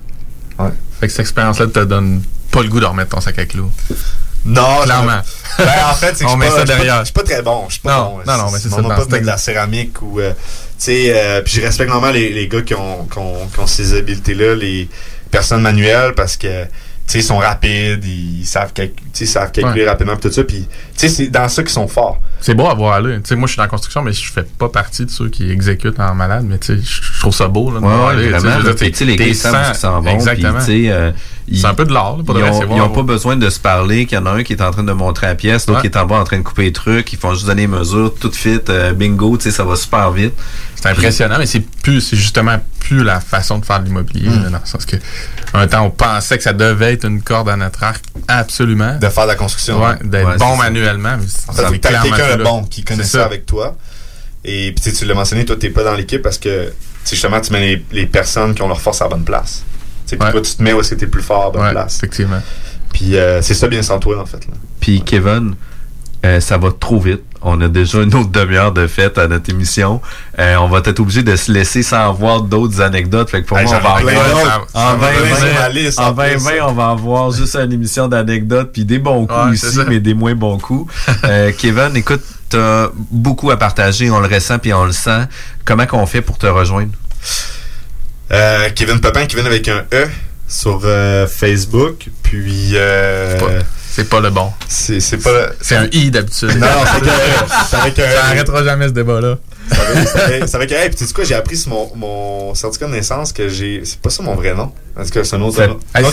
Fait 0.99 1.07
que 1.07 1.13
cette 1.13 1.21
expérience-là 1.21 1.67
te 1.69 1.85
donne 1.85 2.21
pas 2.51 2.63
le 2.65 2.69
goût 2.69 2.81
de 2.81 2.87
remettre 2.87 3.11
ton 3.11 3.21
sac 3.21 3.39
à 3.39 3.47
clous. 3.47 3.71
Non, 4.45 4.83
clairement. 4.85 5.21
Ben, 5.59 5.67
en 5.91 5.95
fait, 5.95 6.17
c'est 6.17 6.25
que 6.25 6.29
On 6.31 6.33
je 6.33 6.37
met 6.39 6.47
suis 6.51 6.55
ça 6.55 6.61
pas- 6.61 6.67
je 6.67 6.67
suis 6.67 6.67
pas- 6.67 6.85
derrière. 6.85 6.99
Je 7.01 7.05
suis 7.05 7.13
pas 7.13 7.23
très 7.23 7.43
bon. 7.43 7.65
Je 7.69 7.73
suis 7.75 7.83
pas 7.83 7.97
Non, 7.97 8.05
bon. 8.05 8.21
non, 8.27 8.39
non, 8.39 8.51
mais 8.51 8.59
c'est 8.59 8.69
on 8.73 8.77
ça, 8.77 8.83
m'a 8.83 8.89
dans 8.97 9.07
pas 9.07 9.19
de 9.19 9.27
la 9.27 9.37
céramique 9.37 10.03
ou. 10.03 10.21
euh, 10.21 10.33
tu 10.33 10.37
sais, 10.79 11.13
euh, 11.15 11.43
puis 11.43 11.55
je 11.55 11.61
respecte 11.61 11.91
vraiment 11.91 12.11
les, 12.11 12.31
les 12.31 12.49
gars 12.49 12.63
qui 12.63 12.75
ont, 12.75 13.05
qui 13.11 13.19
ont, 13.19 13.47
qui 13.53 13.61
ont 13.61 13.67
ces 13.67 13.95
habiletés-là, 13.97 14.55
les 14.57 14.89
personnes 15.31 15.63
manuelles, 15.63 16.15
parce 16.15 16.37
que. 16.37 16.65
Tu 17.05 17.15
sais, 17.15 17.19
ils 17.19 17.25
sont 17.25 17.39
rapides, 17.39 18.05
ils 18.05 18.47
savent, 18.47 18.73
calc- 18.73 18.95
tu 18.95 19.03
sais, 19.13 19.25
ils 19.25 19.27
savent 19.27 19.51
calculer 19.51 19.83
Ouais. 19.85 19.91
rapidement 19.91 20.15
pis 20.15 20.23
tout 20.29 20.33
ça. 20.33 20.45
Puis, 20.45 20.69
tu 20.69 20.69
sais, 20.97 21.09
c'est 21.09 21.27
dans 21.27 21.49
ça 21.49 21.65
qu'ils 21.65 21.73
sont 21.73 21.89
forts. 21.89 22.21
C'est 22.41 22.55
beau 22.55 22.69
à 22.69 22.75
voir 22.75 23.01
là. 23.01 23.17
Tu 23.17 23.23
sais, 23.25 23.35
moi, 23.35 23.49
je 23.49 23.53
suis 23.53 23.57
dans 23.57 23.65
la 23.65 23.69
construction, 23.69 24.03
mais 24.03 24.13
je 24.13 24.33
fais 24.33 24.45
pas 24.45 24.69
partie 24.69 25.05
de 25.05 25.11
ceux 25.11 25.29
qui 25.29 25.51
exécutent 25.51 25.99
en 25.99 26.15
malade. 26.15 26.45
Mais 26.49 26.59
tu 26.59 26.77
sais, 26.77 26.81
je 26.81 27.03
je 27.15 27.19
trouve 27.21 27.35
ça 27.35 27.49
beau 27.49 27.73
là, 27.73 27.81
de 27.81 27.85
Ouais, 27.85 27.93
aller, 28.13 28.27
tu 28.29 28.31
sais, 28.33 28.39
vraiment. 28.39 28.61
je 28.61 28.67
là, 28.67 28.73
dire, 28.73 28.77
puis, 28.77 28.91
tu 28.93 28.99
sais, 28.99 29.05
les 29.05 29.17
gars, 29.17 29.27
ils 29.27 29.35
savent 29.35 29.77
s'en 29.77 30.01
vont. 30.01 30.11
Exactement. 30.15 30.59
euh, 30.69 31.11
ils- 31.42 31.42
C'est 31.53 31.67
un 31.67 31.75
peu 31.75 31.85
de 31.85 31.93
l'art, 31.93 32.17
pour 32.25 32.35
de 32.35 32.41
Ils 32.41 32.43
vrai, 32.43 32.51
ont, 32.51 32.55
c'est 32.61 32.61
ils 32.65 32.67
voir. 32.69 32.91
ont 32.91 32.95
pas 32.95 33.03
besoin 33.03 33.37
de 33.37 33.51
se 33.51 33.59
parler, 33.59 34.07
qu'il 34.07 34.17
y 34.17 34.21
en 34.21 34.27
a 34.27 34.31
un 34.31 34.43
qui 34.45 34.53
est 34.53 34.63
en 34.63 34.71
train 34.71 34.85
de 34.85 34.93
montrer 34.93 35.27
la 35.27 35.35
pièce, 35.35 35.67
l'autre 35.67 35.81
Ouais. 35.83 35.89
qui 35.91 35.95
est 35.97 36.01
en 36.01 36.07
bas 36.07 36.17
en 36.17 36.25
train 36.25 36.39
de 36.39 36.43
couper 36.43 36.63
les 36.63 36.73
trucs, 36.73 37.13
ils 37.13 37.19
font 37.19 37.35
juste 37.35 37.47
donner 37.47 37.63
les 37.63 37.69
mesures, 37.69 38.15
tout 38.19 38.31
fit, 38.33 38.61
euh, 38.69 38.93
bingo, 38.93 39.37
tu 39.37 39.45
sais, 39.45 39.51
ça 39.51 39.65
va 39.65 39.75
super 39.77 40.11
vite. 40.13 40.35
C'est 40.77 40.89
impressionnant, 40.89 41.37
mais 41.39 41.47
c'est 41.47 41.61
plus, 41.61 42.01
c'est 42.01 42.17
justement 42.17 42.59
plus 42.81 43.03
la 43.05 43.21
façon 43.21 43.59
de 43.59 43.65
faire 43.65 43.81
de 43.81 43.87
l'immobilier, 43.87 44.29
Mm. 44.29 44.43
là, 44.45 44.49
dans 44.51 44.59
le 44.61 44.67
sens 44.67 44.85
que, 44.87 44.97
un 45.55 45.67
temps, 45.67 45.85
on 45.85 45.91
pensait 45.91 46.37
que 46.39 46.43
ça 46.45 46.53
devait 46.53 46.93
être 46.95 47.05
une 47.07 47.23
corde 47.23 47.49
à 47.49 47.57
notre 47.57 47.83
arc, 47.83 48.05
absolument. 48.29 48.97
De 48.99 49.09
faire 49.09 49.25
de 49.25 49.29
la 49.29 49.35
construction. 49.37 49.83
Ouais, 49.83 49.97
d'être 50.05 50.27
Ouais, 50.29 50.37
bon 50.39 50.57
ça. 50.57 50.63
manuellement. 50.65 51.17
En 51.49 51.53
c'est 51.53 51.79
quelqu'un 51.79 52.37
de 52.37 52.43
bon 52.45 52.65
qui 52.65 52.85
connaît 52.85 53.05
ça 53.05 53.25
avec 53.25 53.47
toi. 53.47 53.77
Et 54.45 54.73
puis 54.81 54.93
tu 54.93 55.05
l'as 55.05 55.15
mentionné, 55.15 55.45
toi, 55.45 55.55
t'es 55.57 55.71
pas 55.71 55.85
dans 55.85 55.95
l'équipe 55.95 56.21
parce 56.23 56.39
que 56.39 56.73
justement, 57.09 57.41
tu 57.41 57.53
mets 57.53 57.61
les, 57.61 57.85
les 57.93 58.07
personnes 58.07 58.55
qui 58.55 58.63
ont 58.63 58.69
leur 58.69 58.81
force 58.81 59.01
à 59.01 59.05
la 59.05 59.11
bonne 59.11 59.25
place. 59.25 59.63
Puis 60.17 60.31
toi, 60.31 60.41
tu 60.41 60.55
te 60.55 60.63
mets 60.63 60.73
où 60.73 60.81
est-ce 60.81 60.91
que 60.91 60.95
t'es 60.97 61.05
le 61.07 61.11
plus 61.11 61.23
fort 61.23 61.53
la 61.55 61.61
Ouais, 61.63 61.71
place. 61.73 61.97
Effectivement. 61.99 62.41
Puis 62.93 63.17
euh, 63.17 63.41
c'est 63.43 63.55
ça 63.55 63.69
bien 63.69 63.83
s'entourer, 63.83 64.19
en 64.19 64.27
fait. 64.27 64.47
Là. 64.47 64.55
Puis 64.81 65.03
Kevin, 65.03 65.55
euh, 66.25 66.41
ça 66.41 66.59
va 66.59 66.71
trop 66.79 67.01
vite. 67.01 67.23
On 67.45 67.61
a 67.61 67.67
déjà 67.67 68.01
une 68.03 68.15
autre 68.15 68.31
demi-heure 68.31 68.71
de 68.71 68.87
fête 68.87 69.19
à 69.19 69.27
notre 69.27 69.51
émission. 69.51 70.01
Euh, 70.39 70.55
on 70.61 70.69
va 70.69 70.79
être 70.85 71.01
obligé 71.01 71.25
de 71.25 71.35
se 71.35 71.51
laisser 71.51 71.83
sans 71.83 72.09
avoir 72.11 72.43
d'autres 72.43 72.81
anecdotes. 72.81 73.31
Fait 73.31 73.43
que 73.43 73.49
pour 73.49 73.59
Hey, 73.59 73.65
moi, 73.67 73.79
on 73.79 73.81
va 73.81 73.89
avoir 73.97 74.67
en 74.75 74.91
J'en 74.91 74.95
ai 74.95 74.99
plein 74.99 75.35
sur 75.35 75.45
ma 75.61 75.69
2020, 75.69 75.69
liste, 75.71 75.99
en 75.99 76.05
en 76.11 76.15
plus. 76.15 76.29
2020, 76.45 76.53
on 76.69 76.73
va 76.73 76.91
avoir 76.91 77.31
juste 77.33 77.57
une 77.57 77.73
émission 77.73 78.07
d'anecdotes 78.07 78.71
puis 78.73 78.85
des 78.85 79.01
bons 79.01 79.27
coups 79.27 79.51
Ouais, 79.51 79.57
ça. 79.57 79.85
mais 79.89 79.99
des 79.99 80.15
moins 80.15 80.35
bons 80.37 80.59
coups. 80.59 80.93
Euh, 81.25 81.51
Kevin, 81.59 81.97
écoute, 81.97 82.23
t'as 82.49 82.89
beaucoup 83.11 83.51
à 83.51 83.57
partager. 83.57 84.09
On 84.11 84.21
le 84.21 84.29
ressent 84.33 84.59
puis 84.61 84.73
on 84.73 84.85
le 84.85 84.93
sent. 84.93 85.23
Comment 85.65 85.87
qu'on 85.87 86.07
fait 86.07 86.21
pour 86.21 86.39
te 86.39 86.47
rejoindre? 86.47 86.91
Euh, 88.33 88.71
Kevin 88.75 89.01
Pepin, 89.01 89.27
Kevin 89.27 89.47
avec 89.47 89.69
un 89.69 89.85
E 89.93 90.09
sur 90.49 90.81
euh, 90.85 91.27
Facebook. 91.27 92.07
Puis. 92.23 92.71
Euh, 92.75 93.61
C'est 93.91 94.09
pas 94.09 94.21
le 94.21 94.31
bon. 94.31 94.51
C'est 94.69 95.23
pas 95.23 95.33
le. 95.33 95.49
C'est 95.61 95.77
un 95.77 95.87
I 95.93 96.11
d'habitude. 96.11 96.57
Non, 96.57 96.67
c'est 97.71 97.77
avec 97.77 97.99
un 97.99 98.03
E. 98.03 98.07
Ça 98.07 98.17
E. 98.17 98.31
arrêtera 98.31 98.65
jamais 98.65 98.89
ce 98.89 98.93
débat-là. 98.93 99.37
Ça 100.47 100.59
va- 100.59 100.65
hey, 100.65 100.89
puis 100.89 100.97
tu 100.97 101.07
sais 101.07 101.13
quoi, 101.15 101.25
j'ai 101.25 101.35
appris 101.35 101.57
sur 101.57 101.71
mon, 101.71 101.91
mon 101.97 102.55
certificat 102.55 102.87
de 102.89 102.93
naissance 102.93 103.33
que 103.33 103.49
j'ai. 103.49 103.83
C'est 103.85 103.99
pas 104.01 104.11
ça 104.11 104.23
mon 104.23 104.35
vrai 104.35 104.55
nom. 104.55 104.73
En 104.95 105.05
tout 105.05 105.11
cas, 105.11 105.25
c'est 105.25 105.37
un 105.37 105.41
autre 105.43 105.57
C'est- 105.57 105.67
nom. 105.69 105.79
Hey, 105.95 106.05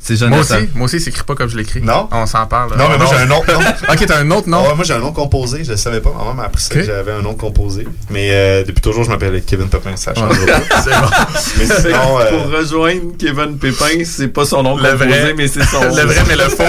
c'est. 0.00 0.26
Moi 0.28 0.38
aussi, 0.40 0.54
moi 0.74 0.84
aussi, 0.86 1.00
c'est 1.00 1.10
écrit 1.10 1.24
pas 1.24 1.34
comme 1.34 1.48
je 1.48 1.56
l'écris. 1.58 1.82
Non? 1.82 2.08
On 2.10 2.24
s'en 2.26 2.46
parle. 2.46 2.70
là. 2.70 2.76
Non, 2.78 2.88
mais 2.88 2.96
moi 2.96 3.06
j'ai 3.10 3.16
un 3.16 3.26
nom. 3.26 3.42
nom. 3.46 3.60
ok, 3.92 4.06
t'as 4.06 4.18
un 4.18 4.30
autre 4.30 4.48
nom? 4.48 4.64
Ah 4.70 4.74
moi 4.74 4.84
j'ai 4.84 4.94
un 4.94 4.98
nom 4.98 5.12
composé, 5.12 5.62
je 5.64 5.72
le 5.72 5.76
savais 5.76 6.00
pas. 6.00 6.10
Ma 6.10 6.18
maman 6.18 6.34
m'a 6.34 6.42
appris 6.44 6.62
ça 6.62 6.74
que 6.74 6.82
j'avais 6.82 7.12
un 7.12 7.20
nom 7.22 7.34
composé. 7.34 7.86
Mais 8.10 8.30
euh, 8.32 8.64
depuis 8.64 8.80
toujours, 8.80 9.04
je 9.04 9.10
m'appelle 9.10 9.42
Kevin 9.44 9.68
Pepin, 9.68 9.96
ça 9.96 10.14
change. 10.14 10.34
C'est 10.84 10.90
bon. 10.90 11.06
Mais 11.58 11.66
sinon, 11.66 12.20
euh, 12.20 12.30
Pour 12.30 12.50
rejoindre 12.58 13.16
Kevin 13.18 13.58
Pépin, 13.58 14.04
c'est 14.04 14.28
pas 14.28 14.44
son 14.46 14.62
nom 14.62 14.76
Le 14.76 14.90
composé, 14.92 15.06
vrai. 15.08 15.34
mais 15.36 15.46
c'est 15.48 15.64
son 15.64 15.82
Le 15.94 16.02
vrai, 16.02 16.22
mais 16.26 16.36
le 16.36 16.48
faux. 16.48 16.62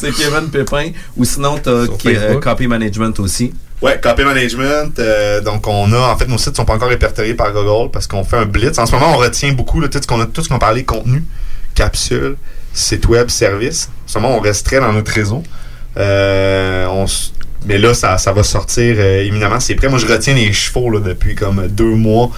c'est 0.00 0.12
Kevin 0.12 0.48
Pépin. 0.50 0.90
Ou 1.16 1.24
sinon, 1.24 1.58
t'as. 1.62 1.86
Copy 2.40 2.66
Management 2.66 3.18
aussi. 3.20 3.52
Ouais, 3.80 4.00
copy 4.00 4.24
management. 4.24 4.98
euh, 4.98 5.40
donc, 5.40 5.66
on 5.66 5.92
a, 5.92 5.98
en 5.98 6.16
fait, 6.16 6.26
nos 6.26 6.38
sites 6.38 6.56
sont 6.56 6.64
pas 6.64 6.74
encore 6.74 6.88
répertoriés 6.88 7.34
par 7.34 7.52
Google 7.52 7.90
parce 7.92 8.06
qu'on 8.06 8.24
fait 8.24 8.36
un 8.36 8.46
blitz. 8.46 8.78
En 8.78 8.86
ce 8.86 8.92
moment, 8.92 9.12
on 9.14 9.18
retient 9.18 9.52
beaucoup 9.52 9.80
là, 9.80 9.88
tout 9.88 10.00
ce 10.02 10.06
qu'on 10.06 10.20
a, 10.20 10.26
tout 10.26 10.42
ce 10.42 10.48
qu'on 10.48 10.58
parlé, 10.58 10.84
contenu, 10.84 11.22
capsule, 11.74 12.36
site 12.72 13.06
web, 13.06 13.28
service. 13.28 13.88
En 14.06 14.08
ce 14.08 14.18
moment, 14.18 14.36
on 14.36 14.40
resterait 14.40 14.80
dans 14.80 14.92
notre 14.92 15.12
réseau. 15.12 15.42
Euh, 15.96 16.86
on 16.86 17.06
mais 17.66 17.78
là, 17.78 17.92
ça, 17.92 18.18
ça 18.18 18.32
va 18.32 18.42
sortir 18.42 18.96
euh, 18.98 19.24
éminemment. 19.24 19.60
C'est 19.60 19.74
prêt. 19.74 19.88
Moi, 19.88 19.98
je 19.98 20.06
retiens 20.06 20.34
les 20.34 20.52
chevaux 20.52 20.90
là, 20.90 21.00
depuis 21.00 21.34
comme 21.34 21.66
deux 21.68 21.94
mois. 21.94 22.30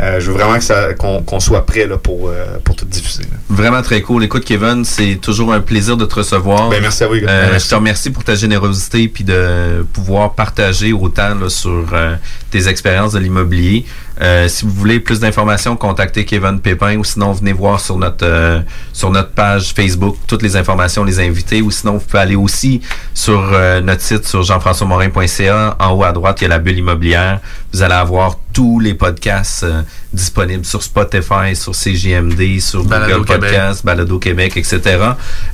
Euh, 0.00 0.18
je 0.20 0.30
veux 0.30 0.36
vraiment 0.36 0.56
que 0.58 0.64
ça, 0.64 0.92
qu'on, 0.94 1.22
qu'on 1.22 1.38
soit 1.40 1.64
prêt 1.66 1.86
là, 1.86 1.96
pour, 1.96 2.28
euh, 2.28 2.58
pour 2.64 2.74
tout 2.74 2.84
diffuser. 2.84 3.22
là. 3.24 3.36
Vraiment 3.48 3.80
très 3.82 4.02
cool. 4.02 4.24
Écoute, 4.24 4.44
Kevin, 4.44 4.84
c'est 4.84 5.16
toujours 5.16 5.52
un 5.52 5.60
plaisir 5.60 5.96
de 5.96 6.04
te 6.04 6.16
recevoir. 6.16 6.68
Ben, 6.68 6.80
merci 6.82 7.04
à 7.04 7.06
vous. 7.06 7.14
Euh, 7.14 7.48
Merci. 7.50 7.66
je 7.66 7.70
te 7.70 7.74
remercie 7.76 8.10
pour 8.10 8.24
ta 8.24 8.34
générosité 8.34 9.06
puis 9.08 9.22
de 9.24 9.86
pouvoir 9.92 10.34
partager 10.34 10.92
autant 10.92 11.34
là, 11.34 11.48
sur 11.48 11.86
euh, 11.92 12.16
tes 12.50 12.66
expériences 12.68 13.12
de 13.12 13.20
l'immobilier. 13.20 13.86
Euh, 14.20 14.46
si 14.48 14.64
vous 14.64 14.70
voulez 14.70 15.00
plus 15.00 15.18
d'informations, 15.18 15.76
contactez 15.76 16.24
Kevin 16.24 16.60
Pépin 16.60 16.96
ou 16.96 17.04
sinon 17.04 17.32
venez 17.32 17.52
voir 17.52 17.80
sur 17.80 17.96
notre 17.98 18.24
euh, 18.24 18.60
sur 18.92 19.10
notre 19.10 19.30
page 19.30 19.72
Facebook 19.74 20.16
toutes 20.28 20.42
les 20.42 20.56
informations, 20.56 21.02
les 21.02 21.18
invités 21.18 21.62
ou 21.62 21.72
sinon 21.72 21.94
vous 21.94 22.04
pouvez 22.04 22.20
aller 22.22 22.36
aussi 22.36 22.80
sur 23.12 23.50
euh, 23.52 23.80
notre 23.80 24.02
site 24.02 24.24
sur 24.24 24.42
jean-françois-morin.ca. 24.44 25.76
En 25.80 25.90
haut 25.92 26.04
à 26.04 26.12
droite, 26.12 26.40
il 26.40 26.44
y 26.44 26.46
a 26.46 26.50
la 26.50 26.58
bulle 26.60 26.78
immobilière. 26.78 27.40
Vous 27.72 27.82
allez 27.82 27.94
avoir 27.94 28.36
tous 28.54 28.80
les 28.80 28.94
podcasts 28.94 29.64
euh, 29.64 29.82
disponibles 30.12 30.64
sur 30.64 30.82
Spotify, 30.82 31.54
sur 31.54 31.74
CGMD, 31.74 32.60
sur 32.60 32.84
Balado 32.84 33.18
Google 33.18 33.26
Québec. 33.26 33.50
Podcast, 33.50 33.84
Balado 33.84 34.18
Québec, 34.18 34.56
etc. 34.56 34.80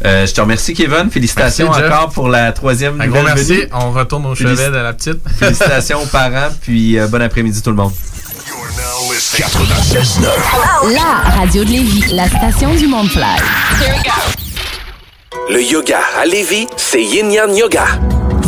Euh, 0.05 0.27
je 0.27 0.33
te 0.33 0.41
remercie, 0.41 0.75
Kevin. 0.75 1.11
Félicitations 1.11 1.71
Merci, 1.71 1.85
encore 1.85 2.11
pour 2.11 2.29
la 2.29 2.53
troisième 2.53 3.01
Un 3.01 3.09
gros 3.09 3.23
merci. 3.23 3.45
venue. 3.45 3.69
On 3.73 3.91
retourne 3.91 4.27
au 4.27 4.35
Félici- 4.35 4.57
chevet 4.57 4.67
de 4.71 4.77
la 4.77 4.93
petite. 4.93 5.19
Félicitations 5.39 6.03
aux 6.03 6.07
parents, 6.07 6.51
puis 6.61 6.99
euh, 6.99 7.09
bon 7.09 7.21
après-midi 7.21 7.61
tout 7.63 7.71
le 7.71 7.77
monde. 7.77 7.93
96.9. 9.35 10.93
La 10.93 11.31
radio 11.39 11.65
de 11.65 11.71
Lévis, 11.71 12.13
la 12.13 12.29
station 12.29 12.75
du 12.75 12.87
monde 12.87 13.09
fly. 13.09 13.25
Le 15.51 15.63
yoga 15.63 15.99
à 16.21 16.27
Lévis, 16.27 16.67
c'est 16.77 17.03
Yin 17.03 17.31
Yang 17.33 17.57
Yoga. 17.57 17.87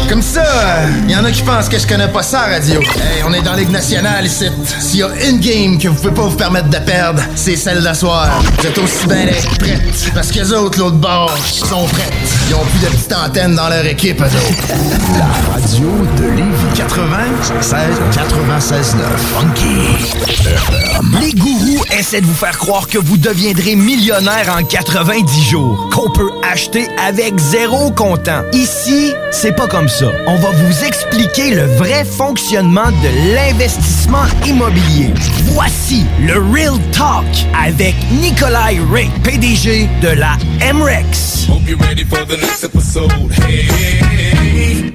Comme 0.07 0.21
ça, 0.21 0.43
il 1.07 1.11
y 1.11 1.15
en 1.15 1.23
a 1.23 1.31
qui 1.31 1.41
pensent 1.43 1.69
que 1.69 1.77
je 1.77 1.87
connais 1.87 2.07
pas 2.07 2.23
ça, 2.23 2.41
radio. 2.41 2.81
Hey, 2.81 3.23
on 3.27 3.33
est 3.33 3.41
dans 3.41 3.53
Ligue 3.53 3.69
nationale 3.71 4.25
ici. 4.25 4.47
S'il 4.79 4.99
y 4.99 5.03
a 5.03 5.09
une 5.29 5.39
game 5.39 5.77
que 5.77 5.87
vous 5.87 5.95
pouvez 5.95 6.13
pas 6.13 6.23
vous 6.23 6.35
permettre 6.35 6.69
de 6.69 6.77
perdre, 6.77 7.21
c'est 7.35 7.55
celle 7.55 7.81
d'asseoir. 7.83 8.41
Vous 8.57 8.65
êtes 8.65 8.77
aussi 8.77 9.07
bien 9.07 9.25
d'être 9.25 9.57
prêtes. 9.57 10.11
Parce 10.13 10.31
que 10.31 10.39
les 10.39 10.53
autres, 10.53 10.79
l'autre 10.79 10.97
bord, 10.97 11.35
sont 11.47 11.85
prêtes. 11.85 12.13
Ils 12.49 12.55
ont 12.55 12.65
plus 12.65 12.79
de 12.79 12.87
petites 12.87 13.13
antennes 13.13 13.55
dans 13.55 13.69
leur 13.69 13.85
équipe, 13.85 14.19
eux 14.21 14.25
autres. 14.25 14.67
La 15.17 15.53
radio 15.53 15.89
de 16.17 16.23
Lévis 16.35 16.75
96 16.75 17.71
96 18.13 18.95
9 18.95 19.05
Funky. 19.37 21.19
Les 21.21 21.33
gourous 21.33 21.83
essaient 21.97 22.21
de 22.21 22.25
vous 22.25 22.33
faire 22.33 22.57
croire 22.57 22.87
que 22.87 22.97
vous 22.97 23.17
deviendrez 23.17 23.75
millionnaire 23.75 24.55
en 24.57 24.63
90 24.63 25.49
jours, 25.49 25.89
qu'on 25.93 26.09
peut 26.11 26.29
acheter 26.51 26.87
avec 27.07 27.37
zéro 27.37 27.91
comptant. 27.91 28.41
Ici, 28.53 29.13
c'est 29.31 29.38
pas 29.47 29.67
comme 29.67 29.87
ça. 29.87 30.11
On 30.27 30.35
va 30.35 30.49
vous 30.49 30.83
expliquer 30.83 31.55
le 31.55 31.63
vrai 31.77 32.03
fonctionnement 32.03 32.91
de 32.91 33.33
l'investissement 33.33 34.25
immobilier. 34.45 35.13
Voici 35.53 36.05
le 36.19 36.33
Real 36.53 36.77
Talk 36.91 37.25
avec 37.57 37.95
Nikolai 38.11 38.79
Ray, 38.91 39.09
PDG 39.23 39.87
de 40.01 40.09
la 40.09 40.37
MREX. 40.73 41.47
Hope 41.47 41.67
you're 41.67 41.79
ready 41.79 42.03
for 42.03 42.25
the 42.25 42.37
next 42.41 42.65
episode. 42.65 43.11
Hey. 43.47 44.93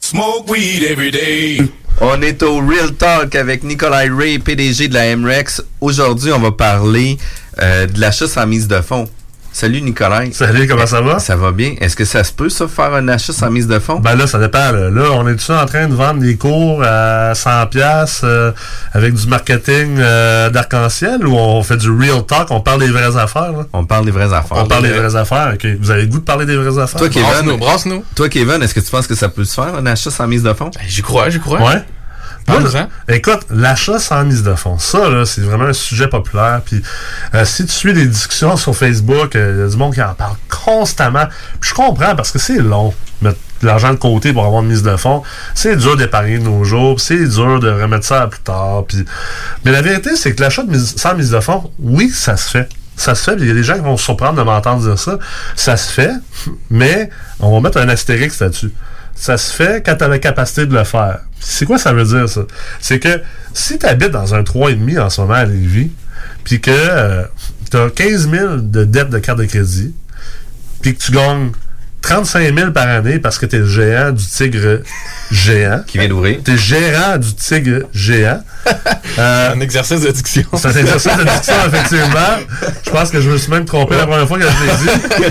Smoke 0.00 0.50
weed 0.50 0.82
every 0.82 1.10
day. 1.10 1.60
On 2.02 2.20
est 2.20 2.42
au 2.42 2.58
Real 2.58 2.92
Talk 2.92 3.34
avec 3.34 3.64
Nikolai 3.64 4.10
Ray, 4.10 4.38
PDG 4.38 4.88
de 4.88 4.94
la 4.94 5.16
MREX. 5.16 5.62
Aujourd'hui, 5.80 6.30
on 6.32 6.40
va 6.40 6.52
parler 6.52 7.16
euh, 7.58 7.86
de 7.86 7.98
l'achat 7.98 8.28
sans 8.28 8.46
mise 8.46 8.68
de 8.68 8.82
fonds. 8.82 9.08
Salut 9.56 9.80
Nikolai. 9.80 10.32
Salut, 10.32 10.68
comment 10.68 10.84
ça 10.84 11.00
va? 11.00 11.18
Ça 11.18 11.34
va 11.34 11.50
bien. 11.50 11.76
Est-ce 11.80 11.96
que 11.96 12.04
ça 12.04 12.22
se 12.24 12.30
peut, 12.30 12.50
ça, 12.50 12.68
faire 12.68 12.92
un 12.92 13.08
achat 13.08 13.32
sans 13.32 13.50
mise 13.50 13.66
de 13.66 13.78
fonds? 13.78 14.00
Ben 14.00 14.14
là, 14.14 14.26
ça 14.26 14.38
dépend. 14.38 14.70
Là, 14.70 14.90
Là, 14.90 15.12
on 15.12 15.26
est-tu 15.26 15.50
en 15.50 15.64
train 15.64 15.88
de 15.88 15.94
vendre 15.94 16.20
des 16.20 16.36
cours 16.36 16.82
à 16.84 17.32
100$ 17.32 17.70
piastres, 17.70 18.24
euh, 18.24 18.52
avec 18.92 19.14
du 19.14 19.26
marketing 19.26 19.96
euh, 19.98 20.50
d'arc-en-ciel 20.50 21.26
ou 21.26 21.34
on 21.36 21.62
fait 21.62 21.78
du 21.78 21.90
real 21.90 22.22
talk, 22.26 22.50
on 22.50 22.60
parle 22.60 22.80
des 22.80 22.90
vraies 22.90 23.16
affaires? 23.16 23.52
Là? 23.52 23.64
On 23.72 23.86
parle 23.86 24.04
des 24.04 24.10
vraies 24.10 24.34
affaires. 24.34 24.58
On 24.58 24.66
parle 24.66 24.82
des 24.82 24.92
vraies 24.92 25.16
affaires, 25.16 25.54
OK. 25.54 25.66
Vous 25.80 25.90
avez 25.90 26.02
le 26.02 26.08
goût 26.08 26.18
de 26.18 26.24
parler 26.24 26.44
des 26.44 26.58
vraies 26.58 26.78
affaires? 26.78 27.00
Toi, 27.00 27.08
Kevin, 27.08 27.56
brasse-nous. 27.56 28.04
Toi, 28.14 28.28
Kevin, 28.28 28.62
est-ce 28.62 28.74
que 28.74 28.80
tu 28.80 28.90
penses 28.90 29.06
que 29.06 29.14
ça 29.14 29.30
peut 29.30 29.44
se 29.44 29.54
faire, 29.54 29.74
un 29.74 29.86
achat 29.86 30.10
sans 30.10 30.26
mise 30.26 30.42
de 30.42 30.52
fonds? 30.52 30.70
J'y 30.86 31.00
crois, 31.00 31.30
j'y 31.30 31.40
crois. 31.40 31.62
Ouais. 31.62 31.82
Parle-en. 32.46 32.88
Écoute, 33.08 33.40
l'achat 33.50 33.98
sans 33.98 34.24
mise 34.24 34.42
de 34.42 34.54
fonds, 34.54 34.78
ça, 34.78 35.08
là, 35.10 35.26
c'est 35.26 35.40
vraiment 35.40 35.64
un 35.64 35.72
sujet 35.72 36.06
populaire. 36.06 36.62
Puis, 36.64 36.82
euh, 37.34 37.44
si 37.44 37.66
tu 37.66 37.72
suis 37.72 37.92
des 37.92 38.06
discussions 38.06 38.56
sur 38.56 38.74
Facebook, 38.76 39.34
euh, 39.34 39.54
il 39.56 39.60
y 39.60 39.64
a 39.64 39.68
du 39.68 39.76
monde 39.76 39.94
qui 39.94 40.02
en 40.02 40.14
parle 40.14 40.36
constamment. 40.48 41.26
Puis, 41.60 41.70
je 41.70 41.74
comprends 41.74 42.14
parce 42.14 42.30
que 42.30 42.38
c'est 42.38 42.58
long, 42.58 42.94
mettre 43.20 43.38
de 43.62 43.66
l'argent 43.66 43.90
de 43.90 43.98
côté 43.98 44.32
pour 44.32 44.44
avoir 44.44 44.62
une 44.62 44.68
mise 44.68 44.82
de 44.82 44.96
fonds. 44.96 45.22
C'est 45.54 45.76
dur 45.76 45.96
d'épargner 45.96 46.38
nos 46.38 46.62
jours. 46.64 47.00
C'est 47.00 47.26
dur 47.26 47.58
de 47.58 47.70
remettre 47.70 48.04
ça 48.04 48.22
à 48.22 48.26
plus 48.26 48.40
tard. 48.40 48.84
Puis... 48.86 49.04
Mais 49.64 49.72
la 49.72 49.82
vérité, 49.82 50.14
c'est 50.14 50.34
que 50.34 50.42
l'achat 50.42 50.62
sans 50.96 51.14
mise 51.14 51.30
de 51.30 51.40
fonds, 51.40 51.70
oui, 51.78 52.10
ça 52.10 52.36
se 52.36 52.50
fait. 52.50 52.68
Ça 52.96 53.14
se 53.14 53.24
fait, 53.24 53.36
il 53.38 53.46
y 53.46 53.50
a 53.50 53.54
des 53.54 53.62
gens 53.62 53.74
qui 53.74 53.80
vont 53.80 53.98
se 53.98 54.04
surprendre 54.04 54.38
de 54.38 54.42
m'entendre 54.42 54.82
dire 54.82 54.98
ça. 54.98 55.18
Ça 55.54 55.76
se 55.76 55.92
fait, 55.92 56.12
mais 56.70 57.10
on 57.40 57.52
va 57.52 57.60
mettre 57.60 57.78
un 57.78 57.88
astérix 57.90 58.40
là-dessus. 58.40 58.72
Ça 59.16 59.38
se 59.38 59.52
fait 59.52 59.84
quand 59.84 59.96
tu 59.96 60.04
as 60.04 60.08
la 60.08 60.18
capacité 60.18 60.66
de 60.66 60.74
le 60.74 60.84
faire. 60.84 61.20
C'est 61.40 61.64
quoi 61.64 61.78
ça 61.78 61.92
veut 61.92 62.04
dire, 62.04 62.28
ça? 62.28 62.42
C'est 62.80 62.98
que 62.98 63.20
si 63.54 63.78
tu 63.78 63.86
habites 63.86 64.10
dans 64.10 64.34
un 64.34 64.42
3,5 64.42 65.00
en 65.00 65.10
ce 65.10 65.20
moment 65.20 65.34
à 65.34 65.44
Lévis, 65.44 65.90
puis 66.44 66.60
que 66.60 67.24
tu 67.70 67.76
as 67.76 67.90
15 67.90 68.30
000 68.30 68.56
de 68.58 68.84
dettes 68.84 69.10
de 69.10 69.18
carte 69.18 69.38
de 69.38 69.44
crédit, 69.44 69.94
puis 70.82 70.94
que 70.94 71.02
tu 71.02 71.12
gagnes 71.12 71.50
35 72.06 72.56
000 72.56 72.70
par 72.70 72.88
année 72.88 73.18
parce 73.18 73.36
que 73.38 73.46
tu 73.46 73.56
es 73.56 73.58
le 73.58 73.66
géant 73.66 74.12
du 74.12 74.24
tigre 74.24 74.80
géant. 75.32 75.82
Qui 75.86 75.98
vient 75.98 76.08
d'ouvrir. 76.08 76.38
Tu 76.44 76.52
es 76.52 76.56
gérant 76.56 77.16
du 77.16 77.34
tigre 77.34 77.86
géant. 77.92 78.42
Euh, 79.18 79.54
un 79.54 79.60
exercice 79.60 80.02
de 80.02 80.10
diction. 80.10 80.44
C'est 80.56 80.68
un 80.68 80.76
exercice 80.76 81.16
de 81.16 81.22
diction, 81.22 81.54
effectivement. 81.68 82.36
Je 82.84 82.90
pense 82.90 83.10
que 83.10 83.22
je 83.22 83.30
me 83.30 83.38
suis 83.38 83.50
même 83.50 83.64
trompé 83.64 83.96
la 83.96 84.06
première 84.06 84.28
fois 84.28 84.38
que 84.38 84.44
je 84.44 84.48
l'ai 84.48 85.30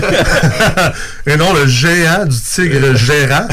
Et 1.28 1.36
non, 1.36 1.52
le 1.54 1.68
géant 1.68 2.24
du 2.24 2.36
tigre 2.36 2.96
gérant. 2.96 3.46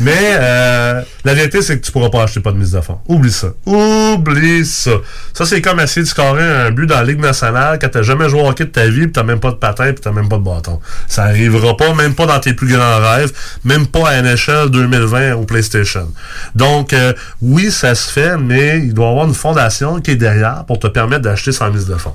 Mais 0.00 0.36
euh, 0.38 1.02
la 1.24 1.34
vérité, 1.34 1.62
c'est 1.62 1.78
que 1.78 1.84
tu 1.84 1.92
pourras 1.92 2.10
pas 2.10 2.24
acheter 2.24 2.40
pas 2.40 2.52
de 2.52 2.58
mise 2.58 2.72
de 2.72 2.80
fonds. 2.80 2.98
Oublie 3.08 3.32
ça. 3.32 3.48
Oublie 3.66 4.64
ça. 4.66 4.90
Ça, 5.32 5.46
c'est 5.46 5.62
comme 5.62 5.80
essayer 5.80 6.02
de 6.02 6.08
scorer 6.08 6.42
un 6.42 6.70
but 6.70 6.86
dans 6.86 6.96
la 6.96 7.04
Ligue 7.04 7.20
nationale 7.20 7.78
quand 7.80 7.88
t'as 7.88 8.02
jamais 8.02 8.28
joué 8.28 8.42
au 8.42 8.48
hockey 8.48 8.64
de 8.64 8.70
ta 8.70 8.86
vie, 8.86 9.02
puis 9.02 9.12
t'as 9.12 9.22
même 9.22 9.40
pas 9.40 9.50
de 9.50 9.56
patin, 9.56 9.92
puis 9.92 10.02
t'as 10.02 10.12
même 10.12 10.28
pas 10.28 10.36
de 10.36 10.42
bâton. 10.42 10.80
Ça 11.08 11.24
arrivera 11.24 11.76
pas, 11.76 11.94
même 11.94 12.14
pas 12.14 12.26
dans 12.26 12.40
tes 12.40 12.54
plus 12.54 12.68
grands 12.68 12.98
rêves, 13.00 13.32
même 13.64 13.86
pas 13.86 14.08
à 14.08 14.22
NHL 14.22 14.70
2020 14.70 15.34
ou 15.34 15.44
PlayStation. 15.44 16.08
Donc, 16.54 16.92
euh, 16.92 17.12
oui, 17.40 17.70
ça 17.70 17.94
se 17.94 18.10
fait, 18.10 18.36
mais 18.36 18.78
il 18.78 18.94
doit 18.94 19.06
y 19.06 19.10
avoir 19.10 19.26
une 19.26 19.34
fondation 19.34 20.00
qui 20.00 20.12
est 20.12 20.16
derrière 20.16 20.64
pour 20.66 20.78
te 20.78 20.86
permettre 20.86 21.22
d'acheter 21.22 21.52
sans 21.52 21.70
mise 21.70 21.86
de 21.86 21.96
fonds. 21.96 22.14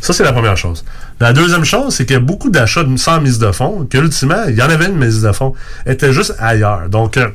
Ça, 0.00 0.12
c'est 0.12 0.24
la 0.24 0.32
première 0.32 0.56
chose. 0.56 0.84
La 1.20 1.32
deuxième 1.32 1.64
chose, 1.64 1.94
c'est 1.94 2.06
qu'il 2.06 2.14
y 2.14 2.16
a 2.16 2.20
beaucoup 2.20 2.50
d'achats 2.50 2.84
sans 2.96 3.20
mise 3.20 3.38
de 3.38 3.52
fonds, 3.52 3.86
que 3.90 3.98
ultimement, 3.98 4.44
il 4.48 4.54
y 4.54 4.62
en 4.62 4.70
avait 4.70 4.86
une 4.86 4.96
mise 4.96 5.22
de 5.22 5.32
fonds, 5.32 5.54
était 5.86 6.12
juste 6.12 6.34
ailleurs. 6.38 6.88
Donc, 6.88 7.16
euh, 7.16 7.28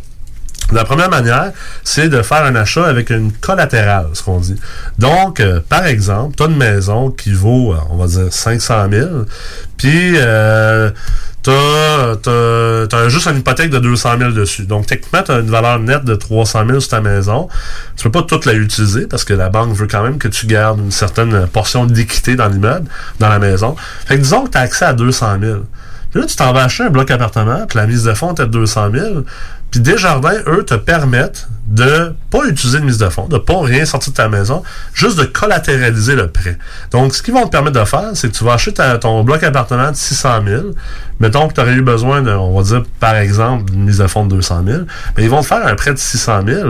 la 0.72 0.84
première 0.84 1.10
manière, 1.10 1.52
c'est 1.84 2.10
de 2.10 2.22
faire 2.22 2.44
un 2.44 2.56
achat 2.56 2.86
avec 2.86 3.10
une 3.12 3.32
collatérale, 3.32 4.08
ce 4.14 4.24
qu'on 4.24 4.40
dit. 4.40 4.56
Donc, 4.98 5.40
euh, 5.40 5.60
par 5.68 5.86
exemple, 5.86 6.36
tu 6.36 6.44
as 6.44 6.48
une 6.48 6.58
maison 6.58 7.12
qui 7.12 7.34
vaut, 7.34 7.74
euh, 7.74 7.78
on 7.92 7.98
va 7.98 8.08
dire, 8.08 8.32
500 8.32 8.88
000, 8.92 9.10
puis 9.78 10.14
euh, 10.16 10.90
tu 11.44 11.52
as, 11.52 13.10
juste 13.10 13.28
une 13.28 13.38
hypothèque 13.38 13.70
de 13.70 13.78
200 13.78 14.18
000 14.18 14.32
dessus. 14.32 14.64
Donc, 14.64 14.88
techniquement, 14.88 15.22
tu 15.22 15.32
as 15.32 15.40
une 15.40 15.52
valeur 15.52 15.80
nette 15.80 16.04
de 16.04 16.16
300 16.16 16.66
000 16.66 16.80
sur 16.80 16.90
ta 16.90 17.02
maison. 17.02 17.48
Tu 17.96 18.04
peux 18.04 18.12
pas 18.12 18.24
toute 18.24 18.46
la 18.46 18.54
utiliser 18.54 19.06
parce 19.06 19.24
que 19.24 19.34
la 19.34 19.50
banque 19.50 19.76
veut 19.76 19.88
quand 19.88 20.02
même 20.02 20.18
que 20.18 20.28
tu 20.28 20.48
gardes 20.48 20.80
une 20.80 20.92
certaine 20.92 21.46
portion 21.48 21.86
d'équité 21.86 22.36
dans 22.36 22.48
l'immeuble, 22.48 22.90
dans 23.20 23.30
la 23.30 23.38
maison. 23.38 23.76
Fait 24.08 24.16
que 24.16 24.22
disons 24.22 24.46
que 24.46 24.52
tu 24.52 24.58
as 24.58 24.62
accès 24.62 24.86
à 24.86 24.94
200 24.94 25.38
000. 25.40 25.60
Puis 26.16 26.22
là, 26.22 26.28
tu 26.28 26.36
t'en 26.38 26.54
vas 26.54 26.64
acheter 26.64 26.84
un 26.84 26.90
bloc 26.90 27.12
appartement, 27.12 27.66
puis 27.68 27.78
la 27.78 27.88
mise 27.88 28.06
de 28.06 28.14
fonds 28.14 28.34
est 28.34 28.40
de 28.40 28.46
200 28.46 28.90
000. 28.94 29.26
Puis 29.76 29.82
Desjardins, 29.82 30.38
eux, 30.48 30.64
te 30.64 30.76
permettent 30.76 31.50
de 31.68 32.16
pas 32.32 32.46
utiliser 32.46 32.80
de 32.80 32.86
mise 32.86 32.98
de 32.98 33.10
fonds, 33.10 33.28
de 33.28 33.38
pas 33.38 33.62
rien 33.62 33.84
sortir 33.84 34.14
de 34.14 34.16
ta 34.16 34.30
maison, 34.30 34.64
juste 34.94 35.20
de 35.20 35.26
collatéraliser 35.26 36.16
le 36.16 36.30
prêt. 36.30 36.58
Donc, 36.92 37.14
ce 37.14 37.22
qu'ils 37.22 37.34
vont 37.34 37.44
te 37.44 37.50
permettre 37.50 37.82
de 37.82 37.84
faire, 37.84 38.12
c'est 38.14 38.30
que 38.30 38.38
tu 38.38 38.46
vas 38.46 38.54
acheter 38.54 38.82
ton 39.02 39.26
bloc 39.26 39.44
appartement 39.44 39.92
de 39.92 39.98
600 39.98 40.44
000. 40.48 40.64
Mettons 41.20 41.50
que 41.50 41.56
tu 41.56 41.60
aurais 41.60 41.74
eu 41.74 41.82
besoin, 41.82 42.22
de, 42.22 42.32
on 42.32 42.58
va 42.58 42.64
dire, 42.64 42.84
par 43.02 43.18
exemple, 43.18 43.70
d'une 43.70 43.84
mise 43.84 43.98
de 43.98 44.08
fonds 44.08 44.26
de 44.26 44.34
200 44.34 44.64
000. 44.66 44.84
Mais 45.18 45.24
ils 45.24 45.30
vont 45.30 45.42
te 45.42 45.48
faire 45.48 45.68
un 45.68 45.76
prêt 45.76 45.92
de 45.92 46.00
600 46.00 46.44
000 46.48 46.70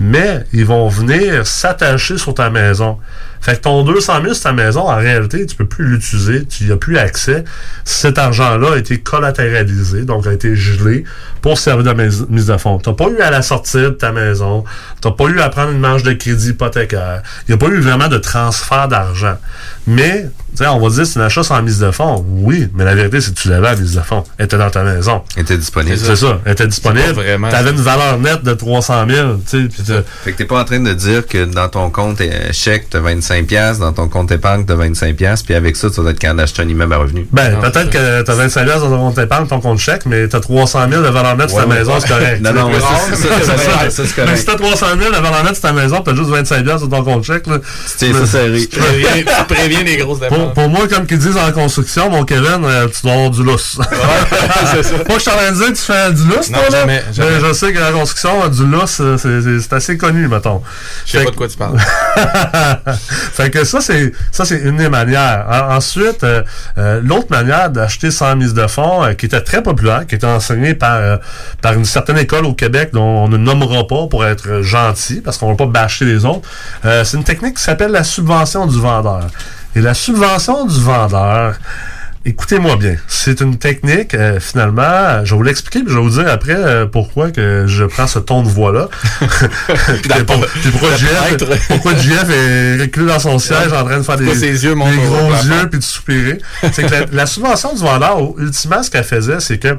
mais 0.00 0.44
ils 0.52 0.64
vont 0.64 0.88
venir 0.88 1.46
s'attacher 1.46 2.18
sur 2.18 2.34
ta 2.34 2.50
maison. 2.50 2.98
Fait 3.40 3.56
que 3.56 3.60
ton 3.60 3.84
200 3.84 4.22
000 4.22 4.34
sur 4.34 4.42
ta 4.42 4.52
maison, 4.52 4.88
en 4.88 4.96
réalité, 4.96 5.46
tu 5.46 5.54
peux 5.54 5.66
plus 5.66 5.86
l'utiliser, 5.86 6.46
tu 6.46 6.64
n'y 6.64 6.72
as 6.72 6.76
plus 6.76 6.98
accès. 6.98 7.44
Cet 7.84 8.18
argent-là 8.18 8.72
a 8.74 8.78
été 8.78 8.98
collatéralisé, 9.00 10.02
donc 10.02 10.26
a 10.26 10.32
été 10.32 10.56
gelé 10.56 11.04
pour 11.44 11.58
servir 11.58 11.92
de 11.94 12.02
mise 12.30 12.46
de 12.46 12.56
fonds. 12.56 12.78
Tu 12.78 12.88
n'as 12.88 12.94
pas 12.96 13.04
eu 13.10 13.20
à 13.20 13.30
la 13.30 13.42
sortie 13.42 13.76
de 13.76 13.90
ta 13.90 14.12
maison, 14.12 14.64
tu 15.02 15.06
n'as 15.08 15.12
pas 15.14 15.24
eu 15.26 15.40
à 15.40 15.50
prendre 15.50 15.72
une 15.72 15.78
marge 15.78 16.02
de 16.02 16.14
crédit 16.14 16.48
hypothécaire. 16.48 17.20
Il 17.46 17.54
n'y 17.54 17.54
a 17.54 17.58
pas 17.58 17.66
eu 17.70 17.80
vraiment 17.80 18.08
de 18.08 18.16
transfert 18.16 18.88
d'argent. 18.88 19.36
Mais, 19.86 20.26
on 20.66 20.78
va 20.80 20.88
dire 20.88 21.06
c'est 21.06 21.20
un 21.20 21.24
achat 21.24 21.42
sans 21.42 21.60
mise 21.60 21.80
de 21.80 21.90
fonds. 21.90 22.24
Oui, 22.26 22.70
mais 22.74 22.84
la 22.86 22.94
vérité, 22.94 23.20
c'est 23.20 23.34
que 23.34 23.38
tu 23.38 23.50
l'avais 23.50 23.68
à 23.68 23.76
mise 23.76 23.94
de 23.94 24.00
fonds. 24.00 24.24
Elle 24.38 24.46
était 24.46 24.56
dans 24.56 24.70
ta 24.70 24.82
maison. 24.84 25.20
Elle 25.36 25.42
était 25.42 25.58
disponible. 25.58 25.98
C'est 25.98 26.16
ça. 26.16 26.38
Elle 26.46 26.52
était 26.52 26.66
disponible. 26.66 27.14
Tu 27.14 27.54
avais 27.54 27.70
une 27.72 27.76
valeur 27.82 28.18
nette 28.18 28.42
de 28.42 28.54
300 28.54 29.04
000. 29.06 29.34
Tu 29.46 29.62
sais, 29.64 29.68
puis 29.68 29.82
t'as- 29.86 30.02
Fait 30.24 30.32
que 30.32 30.38
t'es 30.38 30.46
pas 30.46 30.60
en 30.62 30.64
train 30.64 30.80
de 30.80 30.94
dire 30.94 31.26
que 31.26 31.44
dans 31.44 31.68
ton 31.68 31.90
compte 31.90 32.22
euh, 32.22 32.48
chèque, 32.52 32.86
t'as 32.88 33.00
25 33.00 33.46
pièces, 33.46 33.78
dans 33.78 33.92
ton 33.92 34.08
compte 34.08 34.32
épargne, 34.32 34.64
t'as 34.64 34.76
25 34.76 35.14
pièces, 35.14 35.42
puis 35.42 35.54
avec 35.54 35.76
ça, 35.76 35.90
tu 35.90 36.00
vas 36.00 36.10
être 36.12 36.18
capable 36.18 36.40
d'acheter 36.40 36.62
un 36.62 36.68
immeuble 36.68 36.94
à 36.94 36.96
revenu. 36.96 37.26
Ben, 37.30 37.58
peut-être 37.60 37.90
que 37.90 38.22
t'as 38.22 38.34
25 38.34 38.66
000 38.66 38.80
dans 38.80 38.88
ton 38.88 38.96
compte 38.98 39.18
épargne, 39.18 39.46
ton 39.46 39.60
compte 39.60 39.78
chèque, 39.78 40.06
mais 40.06 40.26
t'as 40.28 40.40
300 40.40 40.88
000 40.88 41.02
de 41.02 41.08
valeur 41.08 41.33
ta 41.36 41.46
Ouais, 41.46 41.66
maison, 41.66 41.94
ouais. 41.94 42.00
c'est 42.00 42.08
correct. 42.08 42.40
Non, 42.42 42.52
non, 42.52 42.70
c'est- 42.72 42.80
ça, 42.80 43.54
c'est 43.90 43.90
c'est 43.90 44.36
si 44.36 44.44
t'as 44.46 44.54
300 44.56 44.86
000 44.98 45.10
de 45.10 45.16
valeur 45.16 45.44
nette 45.44 45.54
sur 45.54 45.62
ta 45.62 45.72
maison, 45.72 46.00
t'as 46.00 46.14
juste 46.14 46.28
25 46.30 46.64
000 46.64 46.78
sur 46.78 46.88
ton 46.88 47.02
compte 47.04 47.24
chèque, 47.24 47.46
là. 47.46 47.58
tiens 47.96 48.12
ça 48.14 48.26
serré. 48.26 48.66
Tu 48.66 48.78
préviens- 48.78 49.08
tu 49.48 49.54
préviens 49.54 49.82
des 49.82 49.96
grosses 49.96 50.18
Pour, 50.20 50.30
dépenses. 50.30 50.54
pour 50.54 50.68
moi, 50.68 50.88
comme 50.88 51.06
qu'ils 51.06 51.18
disent 51.18 51.36
en 51.36 51.52
construction, 51.52 52.10
mon 52.10 52.24
Kevin, 52.24 52.64
euh, 52.64 52.86
tu 52.88 53.02
dois 53.02 53.12
avoir 53.12 53.30
du 53.30 53.42
lousse. 53.42 53.78
c'est 54.72 54.82
ça. 54.82 54.94
Pas 54.98 55.04
que 55.04 55.14
je 55.14 55.18
suis 55.20 55.30
en 55.30 55.34
train 55.36 55.50
de 55.52 55.56
dire 55.56 55.66
que 55.66 55.72
tu 55.72 55.82
fais 55.82 56.12
du 56.12 56.24
lousse, 56.24 56.50
Non, 56.50 56.58
toi, 56.58 56.68
là. 56.70 56.78
jamais, 56.80 57.02
jamais. 57.12 57.30
Mais 57.40 57.48
je 57.48 57.52
sais 57.52 57.72
que 57.72 57.78
la 57.78 57.92
construction, 57.92 58.48
du 58.48 58.66
lousse, 58.66 58.98
euh, 59.00 59.16
c'est- 59.18 59.40
c'est 59.42 59.60
c'est 59.60 59.72
assez 59.72 59.96
connu, 59.96 60.28
mettons. 60.28 60.62
Je 61.06 61.12
sais 61.12 61.24
pas 61.24 61.30
de 61.30 61.36
quoi 61.36 61.48
tu 61.48 61.56
parles. 61.56 61.78
fait 63.34 63.50
que 63.50 63.64
ça, 63.64 63.80
c'est 63.80 64.12
ça 64.32 64.44
c'est 64.44 64.58
une 64.60 64.76
des 64.76 64.88
manières. 64.88 65.46
En- 65.50 65.76
ensuite, 65.76 66.24
euh, 66.24 66.42
l'autre 67.02 67.26
manière 67.30 67.70
d'acheter 67.70 68.10
sans 68.10 68.34
mise 68.36 68.54
de 68.54 68.66
fonds, 68.66 69.02
qui 69.16 69.26
était 69.26 69.40
très 69.40 69.62
populaire, 69.62 70.06
qui 70.06 70.14
était 70.14 70.26
enseignée 70.26 70.74
par, 70.74 70.94
euh, 70.96 71.16
par 71.62 71.74
une 71.74 71.84
certaine 71.84 72.18
école 72.18 72.44
au 72.46 72.54
Québec 72.54 72.90
dont 72.92 73.24
on 73.24 73.28
ne 73.28 73.36
nommera 73.36 73.86
pas 73.86 74.06
pour 74.08 74.24
être 74.24 74.62
gentil, 74.62 75.20
parce 75.20 75.38
qu'on 75.38 75.46
ne 75.46 75.52
va 75.52 75.58
pas 75.58 75.66
bâcher 75.66 76.04
les 76.04 76.24
autres, 76.24 76.48
euh, 76.84 77.04
c'est 77.04 77.16
une 77.16 77.24
technique 77.24 77.56
qui 77.56 77.62
s'appelle 77.62 77.92
la 77.92 78.04
subvention 78.04 78.66
du 78.66 78.80
vendeur. 78.80 79.26
Et 79.76 79.80
la 79.80 79.94
subvention 79.94 80.66
du 80.66 80.80
vendeur, 80.80 81.54
Écoutez-moi 82.26 82.76
bien, 82.76 82.96
c'est 83.06 83.42
une 83.42 83.58
technique, 83.58 84.14
euh, 84.14 84.40
finalement, 84.40 85.22
je 85.26 85.32
vais 85.32 85.36
vous 85.36 85.42
l'expliquer, 85.42 85.80
puis 85.80 85.92
je 85.92 85.98
vais 85.98 86.02
vous 86.02 86.08
dire 86.22 86.26
après 86.26 86.54
euh, 86.56 86.86
pourquoi 86.86 87.30
que 87.30 87.66
je 87.66 87.84
prends 87.84 88.06
ce 88.06 88.18
ton 88.18 88.42
de 88.42 88.48
voix-là. 88.48 88.88
puis, 89.20 90.24
pour- 90.26 90.46
puis 90.46 90.70
pourquoi, 90.70 90.96
JF, 90.96 91.68
pourquoi 91.68 91.92
est 91.92 92.80
reculé 92.80 93.06
dans 93.08 93.18
son 93.18 93.38
siège 93.38 93.74
en 93.74 93.84
train 93.84 93.98
de 93.98 94.02
faire 94.04 94.16
des, 94.16 94.34
ses 94.34 94.64
yeux 94.64 94.74
des 94.74 94.96
gros 95.06 95.30
yeux 95.44 95.68
puis 95.68 95.78
de 95.80 95.84
soupirer. 95.84 96.38
c'est 96.72 96.84
que 96.86 96.90
la, 96.92 97.04
la 97.12 97.26
subvention 97.26 97.74
du 97.74 97.82
vendeur, 97.82 98.16
ultimement, 98.38 98.82
ce 98.82 98.90
qu'elle 98.90 99.04
faisait, 99.04 99.40
c'est 99.40 99.58
que 99.58 99.76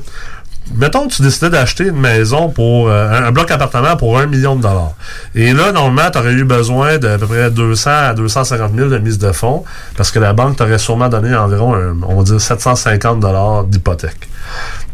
Mettons 0.74 1.08
que 1.08 1.14
tu 1.14 1.22
décidais 1.22 1.52
d'acheter 1.52 1.86
une 1.86 2.00
maison 2.00 2.50
pour 2.50 2.90
euh, 2.90 3.12
un, 3.28 3.32
bloc 3.32 3.52
appartement 3.52 3.96
pour 3.98 4.18
un 4.18 4.26
million 4.26 4.56
de 4.56 4.64
dollars. 4.64 4.94
Et 5.36 5.54
là, 5.54 5.72
normalement, 5.72 6.10
tu 6.12 6.18
aurais 6.18 6.34
eu 6.34 6.44
besoin 6.44 6.98
d'à 6.98 7.18
peu 7.20 7.28
près 7.28 7.52
200 7.52 7.90
à 7.92 8.14
250 8.16 8.72
000 8.76 8.90
de 8.90 8.98
mise 8.98 9.20
de 9.20 9.32
fonds 9.32 9.64
parce 9.96 10.10
que 10.12 10.18
la 10.20 10.34
banque 10.34 10.58
t'aurait 10.58 10.80
sûrement 10.80 11.08
donné 11.08 11.36
environ, 11.36 11.76
un- 11.76 11.96
on 12.08 12.18
va 12.18 12.24
dire, 12.24 12.42
750 12.42 13.20
dollars 13.20 13.66
d'hypothèque. 13.66 14.28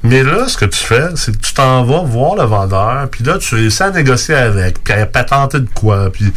Mais 0.03 0.23
là, 0.23 0.47
ce 0.47 0.57
que 0.57 0.65
tu 0.65 0.79
fais, 0.83 1.07
c'est 1.15 1.31
que 1.37 1.41
tu 1.41 1.53
t'en 1.53 1.83
vas 1.83 2.01
voir 2.01 2.35
le 2.35 2.43
vendeur, 2.43 3.07
puis 3.09 3.23
là, 3.23 3.37
tu 3.37 3.55
réussis 3.55 3.83
à 3.83 3.91
négocier 3.91 4.35
avec, 4.35 4.83
puis 4.83 4.93
à 4.93 5.05
patenter 5.05 5.59
de 5.59 5.69
quoi, 5.73 6.09
puis 6.11 6.33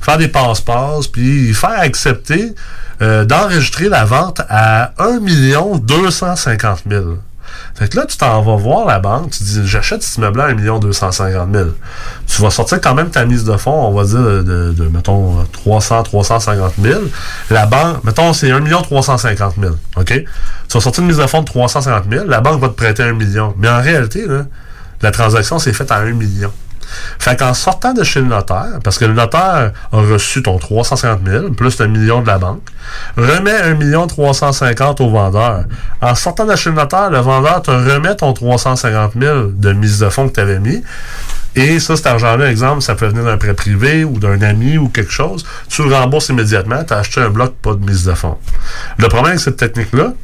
faire 0.00 0.18
des 0.18 0.28
passe-passe, 0.28 1.06
puis 1.06 1.54
faire 1.54 1.78
accepter 1.78 2.54
euh, 3.02 3.24
d'enregistrer 3.24 3.88
la 3.88 4.04
vente 4.04 4.40
à 4.48 4.92
1 4.98 5.20
250 5.78 6.82
000. 6.88 7.04
Fait 7.74 7.88
que 7.88 7.96
là, 7.96 8.06
tu 8.06 8.16
t'en 8.16 8.40
vas 8.40 8.56
voir 8.56 8.86
la 8.86 8.98
banque, 9.00 9.30
tu 9.30 9.42
dis 9.42 9.66
j'achète 9.66 10.02
cet 10.02 10.16
immeuble-là 10.18 10.44
à 10.44 10.48
1 10.48 10.78
250 10.78 11.48
000. 11.52 11.68
Tu 12.26 12.42
vas 12.42 12.50
sortir 12.50 12.80
quand 12.80 12.94
même 12.94 13.10
ta 13.10 13.24
mise 13.24 13.44
de 13.44 13.56
fonds, 13.56 13.88
on 13.88 13.92
va 13.92 14.04
dire 14.04 14.44
de, 14.44 14.88
mettons 14.92 15.44
300 15.52 16.04
350 16.04 16.74
000. 16.80 17.00
La 17.50 17.66
banque, 17.66 18.04
mettons 18.04 18.32
c'est 18.32 18.50
1 18.50 18.60
350 18.64 19.54
000. 19.60 19.74
OK? 19.96 20.06
Tu 20.06 20.24
vas 20.72 20.80
sortir 20.80 21.02
une 21.02 21.08
mise 21.08 21.18
de 21.18 21.26
fonds 21.26 21.40
de 21.40 21.46
350 21.46 22.04
000, 22.10 22.26
la 22.26 22.40
banque 22.40 22.60
va 22.60 22.68
te 22.68 22.74
prêter 22.74 23.02
1 23.02 23.12
million. 23.14 23.54
Mais 23.58 23.68
en 23.68 23.82
réalité, 23.82 24.26
la 25.02 25.10
transaction 25.10 25.58
s'est 25.58 25.72
faite 25.72 25.90
à 25.90 25.96
1 25.96 26.12
million. 26.12 26.52
Fait 27.18 27.36
qu'en 27.38 27.54
sortant 27.54 27.92
de 27.92 28.02
chez 28.04 28.20
le 28.20 28.26
notaire, 28.26 28.78
parce 28.82 28.98
que 28.98 29.04
le 29.04 29.14
notaire 29.14 29.72
a 29.92 29.96
reçu 29.96 30.42
ton 30.42 30.58
350 30.58 31.20
000 31.26 31.50
plus 31.50 31.80
un 31.80 31.86
million 31.88 32.20
de 32.22 32.26
la 32.26 32.38
banque, 32.38 32.62
remet 33.16 33.54
1 33.54 33.74
million 33.74 34.06
350 34.06 35.00
au 35.00 35.10
vendeur. 35.10 35.64
En 36.00 36.14
sortant 36.14 36.44
de 36.46 36.54
chez 36.56 36.70
le 36.70 36.76
notaire, 36.76 37.10
le 37.10 37.18
vendeur 37.18 37.62
te 37.62 37.70
remet 37.70 38.14
ton 38.16 38.32
350 38.32 39.12
000 39.20 39.42
de 39.54 39.72
mise 39.72 39.98
de 40.00 40.08
fonds 40.08 40.28
que 40.28 40.34
tu 40.34 40.40
avais 40.40 40.60
mis. 40.60 40.82
Et 41.56 41.78
ça, 41.78 41.94
cet 41.96 42.06
argent-là, 42.06 42.50
exemple, 42.50 42.82
ça 42.82 42.96
peut 42.96 43.06
venir 43.06 43.24
d'un 43.24 43.36
prêt 43.36 43.54
privé 43.54 44.02
ou 44.04 44.18
d'un 44.18 44.42
ami 44.42 44.76
ou 44.76 44.88
quelque 44.88 45.12
chose. 45.12 45.44
Tu 45.68 45.88
le 45.88 45.94
rembourses 45.94 46.28
immédiatement, 46.28 46.82
tu 46.82 46.92
as 46.92 46.98
acheté 46.98 47.20
un 47.20 47.30
bloc, 47.30 47.54
pas 47.62 47.74
de 47.74 47.84
mise 47.84 48.04
de 48.04 48.12
fonds. 48.14 48.36
Le 48.98 49.06
problème 49.08 49.32
avec 49.32 49.40
cette 49.40 49.56
technique-là, 49.56 50.14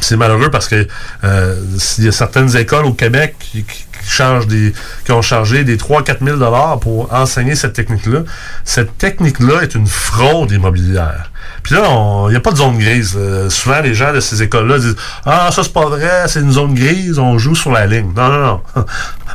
c'est 0.00 0.16
malheureux 0.16 0.50
parce 0.50 0.66
que 0.68 0.86
euh, 1.24 1.54
il 1.98 2.04
y 2.04 2.08
a 2.08 2.12
certaines 2.12 2.54
écoles 2.56 2.84
au 2.84 2.92
Québec 2.94 3.36
qui- 3.38 3.64
qui 4.06 4.46
des, 4.46 4.72
qui 5.04 5.12
ont 5.12 5.22
chargé 5.22 5.64
des 5.64 5.76
3-4 5.76 6.24
000 6.24 6.36
dollars 6.38 6.78
pour 6.80 7.12
enseigner 7.12 7.54
cette 7.54 7.72
technique-là. 7.72 8.20
Cette 8.64 8.96
technique-là 8.98 9.62
est 9.62 9.74
une 9.74 9.86
fraude 9.86 10.50
immobilière. 10.52 11.30
Puis 11.62 11.74
là, 11.74 11.82
il 12.26 12.30
n'y 12.30 12.36
a 12.36 12.40
pas 12.40 12.52
de 12.52 12.56
zone 12.56 12.78
grise. 12.78 13.18
Souvent, 13.48 13.80
les 13.80 13.94
gens 13.94 14.12
de 14.12 14.20
ces 14.20 14.42
écoles-là 14.42 14.78
disent 14.78 14.96
Ah, 15.24 15.50
ça, 15.52 15.62
c'est 15.62 15.72
pas 15.72 15.86
vrai, 15.86 16.26
c'est 16.28 16.40
une 16.40 16.52
zone 16.52 16.74
grise, 16.74 17.18
on 17.18 17.38
joue 17.38 17.54
sur 17.54 17.72
la 17.72 17.86
ligne. 17.86 18.12
Non, 18.14 18.28
non, 18.28 18.46
non. 18.46 18.60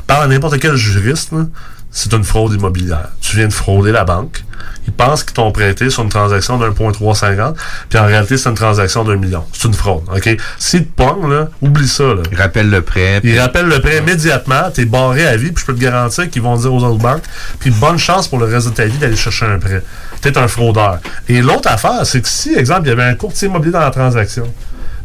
Parle 0.07 0.23
à 0.23 0.27
n'importe 0.27 0.59
quel 0.59 0.75
juriste, 0.75 1.31
c'est 1.91 2.13
une 2.13 2.23
fraude 2.23 2.53
immobilière. 2.53 3.09
Tu 3.19 3.35
viens 3.35 3.47
de 3.47 3.53
frauder 3.53 3.91
la 3.91 4.05
banque. 4.05 4.43
Ils 4.87 4.93
pensent 4.93 5.23
qu'ils 5.23 5.33
t'ont 5.33 5.51
prêté 5.51 5.89
sur 5.89 6.03
une 6.03 6.09
transaction 6.09 6.57
d'un 6.57 6.71
point 6.71 6.91
350, 6.91 7.55
puis 7.89 7.99
en 7.99 8.05
réalité, 8.05 8.37
c'est 8.37 8.49
une 8.49 8.55
transaction 8.55 9.03
d'un 9.03 9.15
million. 9.15 9.43
C'est 9.53 9.67
une 9.67 9.73
fraude, 9.73 10.03
OK? 10.13 10.37
S'ils 10.57 10.85
te 10.87 10.91
pognent, 10.91 11.29
là, 11.29 11.49
oublie 11.61 11.87
ça, 11.87 12.03
là. 12.03 12.23
Il 12.31 12.37
rappelle 12.37 12.69
le 12.69 12.81
prêt. 12.81 13.21
Ils 13.23 13.39
rappellent 13.39 13.67
le 13.67 13.79
prêt 13.79 13.99
immédiatement, 13.99 14.71
t'es 14.73 14.85
barré 14.85 15.27
à 15.27 15.37
vie, 15.37 15.51
puis 15.51 15.61
je 15.61 15.65
peux 15.65 15.75
te 15.75 15.81
garantir 15.81 16.29
qu'ils 16.29 16.41
vont 16.41 16.55
dire 16.55 16.73
aux 16.73 16.83
autres 16.83 17.01
banques, 17.01 17.23
puis 17.59 17.69
bonne 17.71 17.99
chance 17.99 18.27
pour 18.27 18.39
le 18.39 18.45
reste 18.45 18.69
de 18.69 18.73
ta 18.73 18.85
vie 18.85 18.97
d'aller 18.97 19.15
chercher 19.15 19.45
un 19.45 19.59
prêt. 19.59 19.83
T'es 20.21 20.37
un 20.37 20.47
fraudeur. 20.47 20.99
Et 21.29 21.41
l'autre 21.41 21.69
affaire, 21.71 22.05
c'est 22.05 22.21
que 22.21 22.27
si, 22.27 22.55
exemple, 22.55 22.81
il 22.85 22.89
y 22.89 22.91
avait 22.91 23.03
un 23.03 23.15
courtier 23.15 23.47
immobilier 23.47 23.71
dans 23.71 23.79
la 23.79 23.91
transaction, 23.91 24.51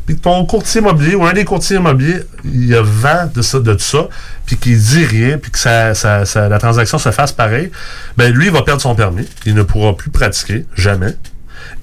puis 0.06 0.16
que 0.16 0.20
ton 0.20 0.44
courtier 0.46 0.80
immobilier 0.80 1.16
ou 1.16 1.26
un 1.26 1.32
des 1.32 1.44
courtiers 1.44 1.76
immobiliers, 1.76 2.20
il 2.44 2.72
a 2.74 2.82
vent 2.82 3.30
de 3.34 3.42
ça, 3.42 3.58
de 3.58 3.72
tout 3.72 3.80
ça, 3.80 4.08
puis 4.46 4.56
qu'il 4.56 4.78
dit 4.78 5.04
rien, 5.04 5.38
puis 5.38 5.50
que 5.50 5.58
ça, 5.58 5.94
ça- 5.94 6.24
ça- 6.24 6.48
la 6.48 6.58
transaction 6.58 6.98
se 6.98 7.10
fasse 7.10 7.32
pareil, 7.32 7.70
ben 8.16 8.32
lui, 8.32 8.46
il 8.46 8.52
va 8.52 8.62
perdre 8.62 8.80
son 8.80 8.94
permis. 8.94 9.28
Il 9.44 9.54
ne 9.54 9.62
pourra 9.62 9.96
plus 9.96 10.10
pratiquer, 10.10 10.64
jamais. 10.76 11.14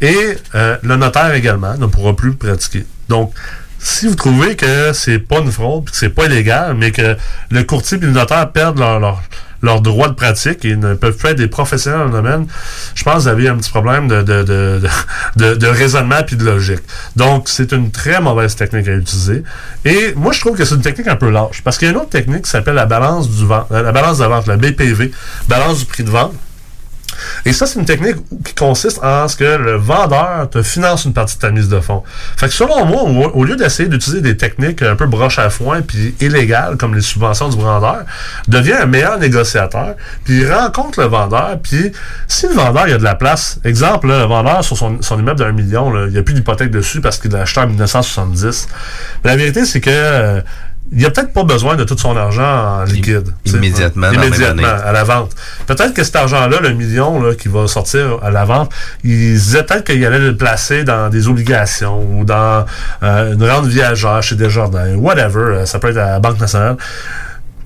Et 0.01 0.37
euh, 0.55 0.77
le 0.81 0.95
notaire 0.95 1.33
également 1.33 1.77
ne 1.77 1.85
pourra 1.85 2.15
plus 2.15 2.33
pratiquer. 2.33 2.85
Donc, 3.09 3.33
si 3.79 4.07
vous 4.07 4.15
trouvez 4.15 4.55
que 4.55 4.93
c'est 4.93 5.19
pas 5.19 5.39
une 5.39 5.51
fraude, 5.51 5.83
puis 5.85 5.91
que 5.91 5.97
c'est 5.97 6.09
pas 6.09 6.25
illégal, 6.25 6.73
mais 6.75 6.91
que 6.91 7.17
le 7.51 7.63
courtier 7.63 7.97
et 7.97 8.01
le 8.01 8.11
notaire 8.11 8.49
perdent 8.51 8.79
leur, 8.79 8.99
leur, 8.99 9.21
leur 9.63 9.81
droit 9.81 10.09
de 10.09 10.13
pratique 10.13 10.65
et 10.65 10.75
ne 10.75 10.93
peuvent 10.93 11.15
plus 11.15 11.29
être 11.29 11.37
des 11.37 11.47
professionnels 11.47 12.01
dans 12.01 12.05
le 12.05 12.11
domaine, 12.11 12.47
je 12.93 13.03
pense 13.03 13.15
que 13.15 13.19
vous 13.21 13.27
avez 13.29 13.47
un 13.47 13.55
petit 13.55 13.71
problème 13.71 14.07
de, 14.07 14.21
de, 14.21 14.43
de, 15.37 15.55
de, 15.55 15.67
raisonnement 15.67 16.21
puis 16.25 16.35
de 16.35 16.43
logique. 16.43 16.81
Donc, 17.15 17.47
c'est 17.47 17.71
une 17.71 17.89
très 17.89 18.21
mauvaise 18.21 18.55
technique 18.55 18.87
à 18.89 18.93
utiliser. 18.93 19.43
Et 19.85 20.13
moi, 20.15 20.33
je 20.33 20.41
trouve 20.41 20.57
que 20.57 20.65
c'est 20.65 20.75
une 20.75 20.81
technique 20.81 21.07
un 21.07 21.15
peu 21.15 21.29
lâche. 21.29 21.61
Parce 21.63 21.77
qu'il 21.77 21.87
y 21.87 21.89
a 21.89 21.93
une 21.93 21.99
autre 21.99 22.09
technique 22.09 22.43
qui 22.43 22.49
s'appelle 22.51 22.75
la 22.75 22.85
balance 22.85 23.29
du 23.29 23.45
vent, 23.45 23.65
la 23.71 23.91
balance 23.91 24.19
de 24.19 24.25
vente, 24.25 24.47
la 24.47 24.57
BPV, 24.57 25.11
balance 25.47 25.79
du 25.79 25.85
prix 25.85 26.03
de 26.03 26.09
vente. 26.09 26.33
Et 27.45 27.53
ça, 27.53 27.65
c'est 27.65 27.79
une 27.79 27.85
technique 27.85 28.17
qui 28.43 28.55
consiste 28.55 29.03
en 29.03 29.27
ce 29.27 29.35
que 29.35 29.43
le 29.43 29.75
vendeur 29.75 30.49
te 30.49 30.61
finance 30.61 31.05
une 31.05 31.13
partie 31.13 31.35
de 31.35 31.41
ta 31.41 31.51
mise 31.51 31.69
de 31.69 31.79
fonds. 31.79 32.03
Fait 32.37 32.47
que 32.47 32.53
selon 32.53 32.85
moi, 32.85 33.03
au, 33.33 33.43
lieu 33.43 33.55
d'essayer 33.55 33.89
d'utiliser 33.89 34.21
des 34.21 34.37
techniques 34.37 34.81
un 34.81 34.95
peu 34.95 35.05
broche 35.05 35.39
à 35.39 35.49
foin 35.49 35.81
puis 35.81 36.15
illégales 36.19 36.77
comme 36.77 36.95
les 36.95 37.01
subventions 37.01 37.49
du 37.49 37.57
vendeur, 37.57 38.03
devient 38.47 38.73
un 38.73 38.85
meilleur 38.85 39.19
négociateur, 39.19 39.95
puis 40.23 40.49
rencontre 40.49 41.01
le 41.01 41.07
vendeur, 41.07 41.57
puis 41.61 41.91
si 42.27 42.47
le 42.47 42.53
vendeur 42.53 42.87
il 42.87 42.93
a 42.93 42.97
de 42.97 43.03
la 43.03 43.15
place, 43.15 43.59
exemple, 43.63 44.07
là, 44.07 44.19
le 44.19 44.25
vendeur 44.25 44.63
sur 44.63 44.77
son, 44.77 45.01
son 45.01 45.19
immeuble 45.19 45.39
d'un 45.39 45.51
million, 45.51 45.91
là, 45.91 46.05
il 46.07 46.13
n'y 46.13 46.17
a 46.17 46.23
plus 46.23 46.33
d'hypothèque 46.33 46.71
dessus 46.71 47.01
parce 47.01 47.17
qu'il 47.17 47.31
l'a 47.31 47.41
acheté 47.41 47.59
en 47.59 47.67
1970. 47.67 48.67
Mais 49.23 49.31
la 49.31 49.35
vérité, 49.35 49.65
c'est 49.65 49.81
que 49.81 49.89
euh, 49.91 50.41
il 50.91 50.99
n'y 50.99 51.05
a 51.05 51.09
peut-être 51.09 51.33
pas 51.33 51.43
besoin 51.43 51.75
de 51.75 51.83
tout 51.83 51.97
son 51.97 52.15
argent 52.15 52.81
en 52.81 52.83
liquide. 52.83 53.33
immédiatement, 53.45 54.11
Immédiatement, 54.11 54.67
à 54.67 54.91
la 54.91 55.03
vente. 55.03 55.31
Peut-être 55.65 55.93
que 55.93 56.03
cet 56.03 56.15
argent-là, 56.15 56.59
le 56.61 56.73
million 56.73 57.21
là, 57.21 57.33
qui 57.33 57.47
va 57.47 57.67
sortir 57.67 58.19
à 58.21 58.29
la 58.29 58.45
vente, 58.45 58.71
il 59.03 59.33
disait 59.33 59.63
peut-être 59.63 59.85
qu'il 59.85 60.05
allait 60.05 60.19
le 60.19 60.37
placer 60.37 60.83
dans 60.83 61.09
des 61.09 61.27
obligations 61.27 62.05
ou 62.11 62.25
dans 62.25 62.65
euh, 63.01 63.33
une 63.33 63.49
rente 63.49 63.65
viagère 63.65 64.21
chez 64.21 64.35
Desjardins, 64.35 64.95
whatever, 64.95 65.39
euh, 65.39 65.65
ça 65.65 65.79
peut 65.79 65.89
être 65.89 65.97
à 65.97 66.11
la 66.11 66.19
Banque 66.19 66.39
nationale. 66.39 66.77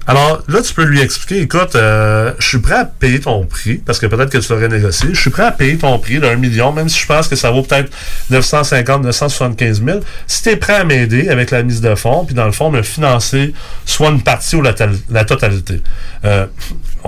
Alors 0.08 0.42
là, 0.48 0.62
tu 0.62 0.74
peux 0.74 0.86
lui 0.86 1.02
expliquer, 1.02 1.42
écoute, 1.42 1.76
euh, 1.76 2.32
je 2.40 2.48
suis 2.48 2.60
prêt 2.60 2.76
à 2.76 2.86
payer 2.86 3.20
ton 3.20 3.46
prix, 3.46 3.76
parce 3.76 4.00
que 4.00 4.06
peut-être 4.06 4.30
que 4.30 4.38
tu 4.38 4.54
l'aurais 4.54 4.70
négocié, 4.70 5.10
je 5.12 5.20
suis 5.20 5.30
prêt 5.30 5.44
à 5.44 5.52
payer 5.52 5.78
ton 5.78 6.00
prix 6.00 6.20
d'un 6.20 6.38
million, 6.38 6.72
même 6.72 6.88
si 6.88 6.98
je 7.00 7.06
pense 7.06 7.28
que 7.28 7.36
ça 7.36 7.52
vaut 7.52 7.62
peut-être 7.62 7.92
950, 8.30 9.04
975 9.04 9.84
000. 9.84 10.00
Si 10.26 10.44
tu 10.44 10.50
es 10.50 10.56
prêt 10.56 10.76
à 10.76 10.86
m'aider 10.86 11.28
avec 11.28 11.52
la 11.52 11.62
mise 11.62 11.82
de 11.82 11.94
fonds, 11.96 12.24
puis 12.24 12.36
dans 12.36 12.46
le 12.46 12.54
fond, 12.54 12.72
me 12.72 12.84
financer 12.84 13.54
soit 13.86 14.10
une 14.10 14.22
partie 14.22 14.56
ou 14.56 14.62
la, 14.62 14.74
la 15.10 15.26
totalité. 15.26 15.82
Euh, 16.24 16.46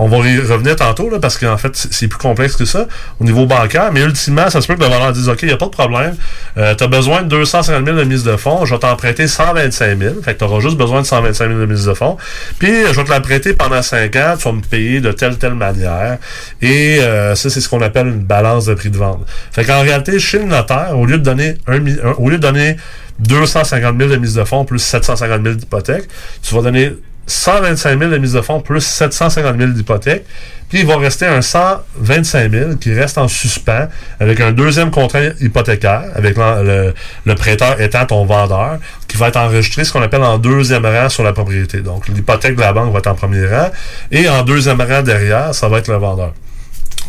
on 0.02 0.08
va 0.08 0.26
y 0.28 0.38
revenir 0.38 0.76
tantôt, 0.76 1.10
là, 1.10 1.18
parce 1.20 1.36
qu'en 1.36 1.56
fait, 1.58 1.70
c'est 1.74 2.08
plus 2.08 2.18
complexe 2.18 2.56
que 2.56 2.64
ça 2.64 2.86
au 3.20 3.24
niveau 3.24 3.44
bancaire, 3.46 3.90
mais 3.92 4.00
ultimement, 4.00 4.48
ça 4.48 4.60
se 4.60 4.66
peut 4.66 4.74
que 4.74 4.80
le 4.82 4.86
vendeur 4.88 5.12
dise, 5.12 5.28
OK, 5.28 5.38
il 5.42 5.48
n'y 5.48 5.52
a 5.52 5.56
pas 5.58 5.66
de 5.66 5.70
problème, 5.70 6.16
euh, 6.56 6.74
tu 6.74 6.84
as 6.84 6.86
besoin 6.86 7.22
de 7.22 7.28
250 7.28 7.84
000 7.84 7.96
de 7.98 8.04
mise 8.04 8.24
de 8.24 8.36
fonds, 8.36 8.64
je 8.64 8.74
vais 8.74 8.80
t'emprunter 8.80 9.28
125 9.28 9.98
000, 9.98 10.14
fait 10.22 10.34
que 10.34 10.38
tu 10.38 10.44
auras 10.44 10.60
juste 10.60 10.76
besoin 10.78 11.02
de 11.02 11.06
125 11.06 11.48
000 11.48 11.60
de 11.60 11.66
mise 11.66 11.84
de 11.84 11.92
fonds, 11.94 12.16
puis 12.58 12.72
je 12.90 12.92
vais 12.96 13.04
te 13.04 13.10
la 13.10 13.20
prêter 13.20 13.52
pendant 13.52 13.82
5 13.82 14.16
ans, 14.16 14.34
tu 14.38 14.44
vas 14.44 14.52
me 14.52 14.62
payer 14.62 15.00
de 15.00 15.12
telle 15.12 15.36
telle 15.36 15.54
manière, 15.54 16.16
et 16.62 16.98
euh, 17.00 17.34
ça, 17.34 17.50
c'est 17.50 17.60
ce 17.60 17.68
qu'on 17.68 17.82
appelle 17.82 18.06
une 18.06 18.24
balance 18.24 18.64
de 18.66 18.74
prix 18.74 18.90
de 18.90 18.96
vente. 18.96 19.20
Fait 19.52 19.64
qu'en 19.64 19.82
réalité, 19.82 20.18
chez 20.18 20.38
le 20.38 20.46
notaire, 20.46 20.96
au 20.98 21.04
lieu 21.04 21.18
de 21.18 21.22
donner 21.22 21.56
un, 21.66 21.74
un- 21.86 22.12
au 22.16 22.30
lieu 22.30 22.38
de 22.38 22.42
donner 22.42 22.76
250 23.18 23.98
000 23.98 24.08
de 24.10 24.16
mise 24.16 24.34
de 24.34 24.44
fonds 24.44 24.64
plus 24.64 24.78
750 24.78 25.42
000 25.42 25.54
d'hypothèque, 25.56 26.04
tu 26.42 26.54
vas 26.54 26.62
donner 26.62 26.94
125 27.30 27.98
000 27.98 28.10
de 28.10 28.18
mise 28.18 28.32
de 28.32 28.40
fonds 28.40 28.60
plus 28.60 28.80
750 28.80 29.56
000 29.56 29.70
d'hypothèque. 29.72 30.24
Puis 30.68 30.80
il 30.80 30.86
va 30.86 30.96
rester 30.98 31.26
un 31.26 31.42
125 31.42 32.50
000 32.50 32.76
qui 32.76 32.92
reste 32.92 33.18
en 33.18 33.26
suspens 33.26 33.88
avec 34.20 34.40
un 34.40 34.52
deuxième 34.52 34.90
contrat 34.90 35.20
hypothécaire, 35.40 36.04
avec 36.14 36.36
le 36.36 37.34
prêteur 37.34 37.80
étant 37.80 38.06
ton 38.06 38.24
vendeur, 38.24 38.78
qui 39.08 39.16
va 39.16 39.28
être 39.28 39.36
enregistré 39.36 39.84
ce 39.84 39.92
qu'on 39.92 40.02
appelle 40.02 40.22
en 40.22 40.38
deuxième 40.38 40.86
rang 40.86 41.08
sur 41.08 41.24
la 41.24 41.32
propriété. 41.32 41.80
Donc 41.80 42.06
l'hypothèque 42.08 42.54
de 42.54 42.60
la 42.60 42.72
banque 42.72 42.92
va 42.92 43.00
être 43.00 43.08
en 43.08 43.16
premier 43.16 43.46
rang 43.46 43.70
et 44.12 44.28
en 44.28 44.42
deuxième 44.42 44.80
rang 44.80 45.02
derrière, 45.02 45.54
ça 45.54 45.68
va 45.68 45.78
être 45.78 45.88
le 45.88 45.96
vendeur. 45.96 46.34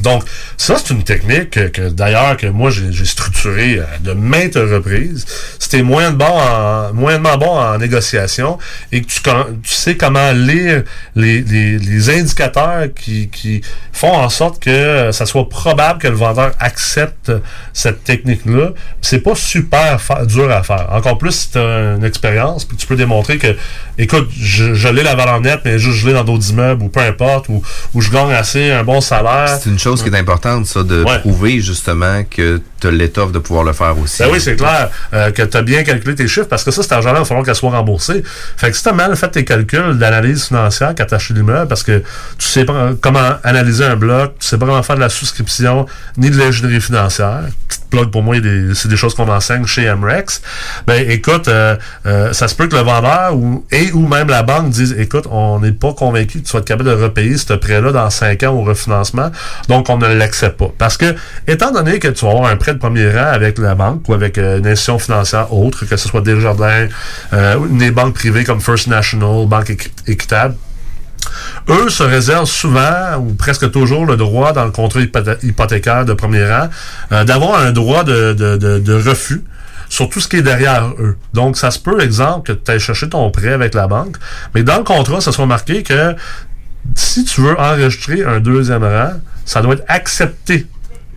Donc, 0.02 0.24
ça, 0.58 0.76
c'est 0.78 0.94
une 0.94 1.04
technique 1.04 1.52
que, 1.52 1.68
que, 1.68 1.90
d'ailleurs, 1.90 2.38
que 2.38 2.48
moi, 2.48 2.70
j'ai 2.72 3.06
structurée 3.06 3.80
euh, 3.80 3.84
de 4.02 4.14
maintes 4.14 4.56
reprises. 4.56 5.26
C'était 5.60 5.82
moyen 5.84 6.12
bon 6.12 6.26
en, 6.26 6.94
moyennement 6.94 7.38
bon 7.38 7.58
en 7.58 7.78
négociation 7.78 8.58
et 8.92 9.02
que 9.02 9.08
tu, 9.08 9.22
tu 9.22 9.74
sais 9.74 9.96
comment 9.96 10.32
lire 10.32 10.84
les, 11.16 11.42
les, 11.42 11.78
les 11.78 12.10
indicateurs 12.10 12.88
qui, 12.96 13.30
qui 13.30 13.62
font 13.92 14.14
en 14.14 14.30
sorte 14.30 14.62
que 14.62 14.70
euh, 14.70 15.12
ça 15.12 15.26
soit 15.26 15.48
probable 15.48 16.00
que 16.00 16.08
le 16.08 16.16
vendeur 16.16 16.52
accepte 16.60 17.32
cette 17.74 18.04
technique-là. 18.04 18.72
C'est 19.02 19.20
pas 19.20 19.36
super 19.36 20.00
dur 20.26 20.52
à 20.52 20.64
faire. 20.64 20.88
Encore 20.92 21.18
plus 21.18 21.32
si 21.32 21.58
une 21.58 22.04
expérience, 22.04 22.66
puis 22.66 22.78
tu 22.78 22.88
peux 22.88 22.96
démontrer 22.96 23.38
que, 23.38 23.56
écoute, 23.98 24.30
je, 24.38 24.74
je 24.74 24.88
l'ai 24.88 25.04
la 25.04 25.16
valeur 25.16 25.42
nette, 25.42 25.62
mais 25.66 25.80
juste 25.80 25.98
je 25.98 26.08
l'ai 26.08 26.14
dans 26.14 26.24
d'autres 26.24 26.50
immeubles 26.52 26.84
ou 26.84 26.90
peu 26.90 27.02
importe, 27.02 27.50
ou, 27.50 27.62
ou 27.94 28.02
je 28.02 28.12
gagne 28.12 28.32
assez 28.32 28.72
un 28.72 28.84
bon 28.84 29.02
salaire. 29.02 29.60
Qui 30.04 30.10
est 30.10 30.18
importante, 30.18 30.66
ça, 30.66 30.84
de 30.84 31.04
Ouais. 31.04 31.20
prouver 31.20 31.60
justement 31.60 32.24
que 32.30 32.62
tu 32.80 32.88
as 32.88 32.92
l'étoffe 32.92 33.32
de 33.32 33.40
pouvoir 33.40 33.64
le 33.64 33.74
faire 33.74 33.98
aussi. 34.00 34.24
Ben 34.24 34.30
oui, 34.32 34.40
c'est 34.42 34.56
clair 34.56 34.90
euh, 35.14 35.32
que 35.32 35.42
tu 35.44 35.58
as 35.58 35.62
bien 35.62 35.84
calculé 35.84 36.16
tes 36.16 36.28
chiffres 36.28 36.48
parce 36.48 36.64
que 36.64 36.72
ça, 36.72 36.82
cet 36.82 36.92
argent-là, 36.94 37.18
il 37.18 37.20
va 37.20 37.26
falloir 37.26 37.46
qu'elle 37.46 37.56
soit 37.56 37.70
remboursée. 37.72 38.24
Fait 38.58 38.72
que 38.72 38.78
si 38.78 38.84
tu 38.84 38.90
as 38.90 38.94
mal 38.94 39.16
fait 39.16 39.30
tes 39.30 39.46
calculs 39.46 39.98
d'analyse 39.98 40.46
financière 40.46 40.94
quand 40.98 41.06
tu 41.06 41.14
acheté 41.14 41.34
l'immeuble 41.34 41.68
parce 41.68 41.84
que 41.84 42.00
tu 42.38 42.48
sais 42.48 42.66
pas 42.66 42.92
comment 43.00 43.36
analyser 43.44 43.86
un 43.86 43.96
bloc, 43.96 44.34
tu 44.40 44.48
sais 44.48 44.58
pas 44.58 44.66
comment 44.66 44.82
faire 44.84 44.96
de 44.96 45.02
la 45.02 45.10
souscription 45.10 45.86
ni 46.18 46.30
de 46.30 46.38
l'ingénierie 46.38 46.82
financière. 46.82 47.42
Petite 47.68 47.90
plug 47.90 48.10
pour 48.12 48.24
moi, 48.24 48.36
c'est 48.74 48.88
des 48.88 48.98
choses 48.98 49.14
qu'on 49.16 49.28
enseigne 49.30 49.66
chez 49.66 49.94
MREX. 49.94 50.42
Ben 50.88 51.10
écoute, 51.10 51.48
euh, 51.48 51.76
euh, 52.06 52.34
ça 52.34 52.48
se 52.48 52.56
peut 52.56 52.68
que 52.68 52.76
le 52.76 52.82
vendeur 52.82 53.36
ou, 53.36 53.66
et 53.72 53.92
ou 53.92 54.08
même 54.08 54.28
la 54.30 54.44
banque 54.44 54.70
dise 54.70 54.96
écoute, 54.98 55.26
on 55.30 55.60
n'est 55.60 55.72
pas 55.72 55.94
convaincu 55.94 56.42
que 56.42 56.48
tu 56.48 56.58
être 56.58 56.66
capable 56.66 56.90
de 56.90 56.96
repayer 56.96 57.38
ce 57.38 57.54
prêt-là 57.54 57.92
dans 57.92 58.10
5 58.10 58.44
ans 58.44 58.54
au 58.54 58.62
refinancement, 58.64 59.32
donc 59.68 59.81
on 59.90 59.98
ne 59.98 60.08
l'accepte 60.14 60.58
pas. 60.58 60.72
Parce 60.78 60.98
que, 60.98 61.16
étant 61.48 61.72
donné 61.72 62.00
que 62.00 62.08
tu 62.10 62.26
vas 62.26 62.32
avoir 62.32 62.50
un 62.52 62.56
prêt 62.58 62.74
de 62.74 62.80
premier 62.80 63.10
rang 63.12 63.26
avec 63.32 63.58
la 63.58 63.76
banque 63.76 64.08
ou 64.08 64.14
avec 64.14 64.38
euh, 64.38 64.60
une 64.60 64.68
institution 64.68 65.00
financière 65.00 65.54
autre, 65.54 65.86
que 65.86 65.98
ce 65.98 66.08
soit 66.08 66.22
Desjardins, 66.22 66.88
euh, 67.34 67.58
des 67.72 67.92
banques 67.92 68.14
privées 68.14 68.44
comme 68.44 68.62
First 68.62 68.88
National, 68.88 69.46
Banque 69.48 69.70
Équi- 69.70 69.92
Équitable, 70.08 70.56
eux 71.70 71.90
se 71.90 72.04
réservent 72.04 72.46
souvent 72.46 73.18
ou 73.20 73.34
presque 73.34 73.70
toujours 73.72 74.06
le 74.06 74.18
droit 74.18 74.54
dans 74.54 74.66
le 74.66 74.72
contrat 74.72 75.02
hypothé- 75.02 75.38
hypothécaire 75.44 76.04
de 76.06 76.14
premier 76.14 76.46
rang 76.46 76.68
euh, 77.12 77.24
d'avoir 77.24 77.60
un 77.60 77.72
droit 77.72 78.04
de, 78.04 78.34
de, 78.34 78.58
de, 78.58 78.80
de 78.80 78.94
refus 78.94 79.44
sur 79.88 80.10
tout 80.10 80.20
ce 80.22 80.28
qui 80.28 80.38
est 80.38 80.42
derrière 80.42 80.90
eux. 81.00 81.18
Donc, 81.34 81.58
ça 81.58 81.70
se 81.70 81.78
peut, 81.78 82.02
exemple, 82.02 82.54
que 82.54 82.58
tu 82.60 82.72
ailles 82.72 82.80
chercher 82.80 83.10
ton 83.10 83.30
prêt 83.30 83.52
avec 83.54 83.74
la 83.74 83.88
banque, 83.88 84.16
mais 84.56 84.64
dans 84.64 84.78
le 84.78 84.84
contrat, 84.84 85.20
ça 85.22 85.32
soit 85.34 85.46
marqué 85.46 85.84
que 85.84 86.16
si 86.96 87.26
tu 87.26 87.42
veux 87.42 87.60
enregistrer 87.60 88.24
un 88.24 88.40
deuxième 88.40 88.84
rang, 88.84 89.12
ça 89.46 89.62
doit 89.62 89.76
être 89.76 89.86
accepté 89.88 90.68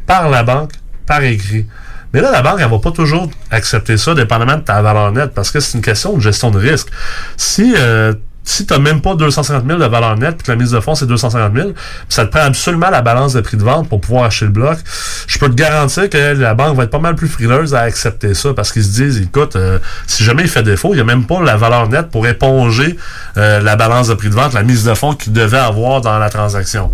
par 0.06 0.28
la 0.28 0.42
banque, 0.42 0.72
par 1.06 1.22
écrit. 1.22 1.66
Mais 2.12 2.20
là, 2.20 2.30
la 2.30 2.42
banque, 2.42 2.60
elle 2.60 2.70
va 2.70 2.78
pas 2.78 2.92
toujours 2.92 3.28
accepter 3.51 3.96
ça, 3.96 4.14
dépendamment 4.14 4.56
de 4.56 4.62
ta 4.62 4.80
valeur 4.82 5.10
nette, 5.12 5.32
parce 5.34 5.51
que 5.51 5.60
c'est 5.60 5.76
une 5.76 5.84
question 5.84 6.14
de 6.16 6.20
gestion 6.20 6.51
de 6.51 6.59
risque. 6.59 6.88
Si 7.36 7.74
euh, 7.76 8.14
si 8.44 8.66
tu 8.66 8.74
n'as 8.74 8.78
même 8.78 9.00
pas 9.00 9.14
250 9.14 9.64
000 9.66 9.78
de 9.78 9.84
valeur 9.86 10.16
nette, 10.16 10.36
puis 10.36 10.44
que 10.44 10.52
la 10.52 10.56
mise 10.56 10.70
de 10.70 10.80
fonds, 10.80 10.94
c'est 10.94 11.06
250 11.06 11.54
000, 11.54 11.68
puis 11.72 11.74
ça 12.08 12.26
te 12.26 12.30
prend 12.30 12.46
absolument 12.46 12.90
la 12.90 13.02
balance 13.02 13.32
de 13.32 13.40
prix 13.40 13.56
de 13.56 13.64
vente 13.64 13.88
pour 13.88 14.00
pouvoir 14.00 14.24
acheter 14.24 14.44
le 14.44 14.50
bloc, 14.50 14.78
je 15.26 15.38
peux 15.38 15.48
te 15.48 15.54
garantir 15.54 16.08
que 16.10 16.34
la 16.34 16.54
banque 16.54 16.76
va 16.76 16.84
être 16.84 16.90
pas 16.90 16.98
mal 16.98 17.14
plus 17.14 17.28
frileuse 17.28 17.74
à 17.74 17.80
accepter 17.80 18.34
ça, 18.34 18.52
parce 18.54 18.70
qu'ils 18.70 18.84
se 18.84 18.92
disent, 18.92 19.20
écoute, 19.22 19.56
euh, 19.56 19.78
si 20.06 20.24
jamais 20.24 20.42
il 20.42 20.48
fait 20.48 20.62
défaut, 20.62 20.92
il 20.92 20.96
n'y 20.96 21.00
a 21.00 21.04
même 21.04 21.24
pas 21.24 21.42
la 21.42 21.56
valeur 21.56 21.88
nette 21.88 22.10
pour 22.10 22.26
éponger 22.26 22.98
euh, 23.36 23.60
la 23.60 23.76
balance 23.76 24.08
de 24.08 24.14
prix 24.14 24.28
de 24.28 24.34
vente, 24.34 24.52
la 24.52 24.62
mise 24.62 24.84
de 24.84 24.94
fonds 24.94 25.14
qu'il 25.14 25.32
devait 25.32 25.58
avoir 25.58 26.00
dans 26.02 26.18
la 26.18 26.28
transaction. 26.28 26.90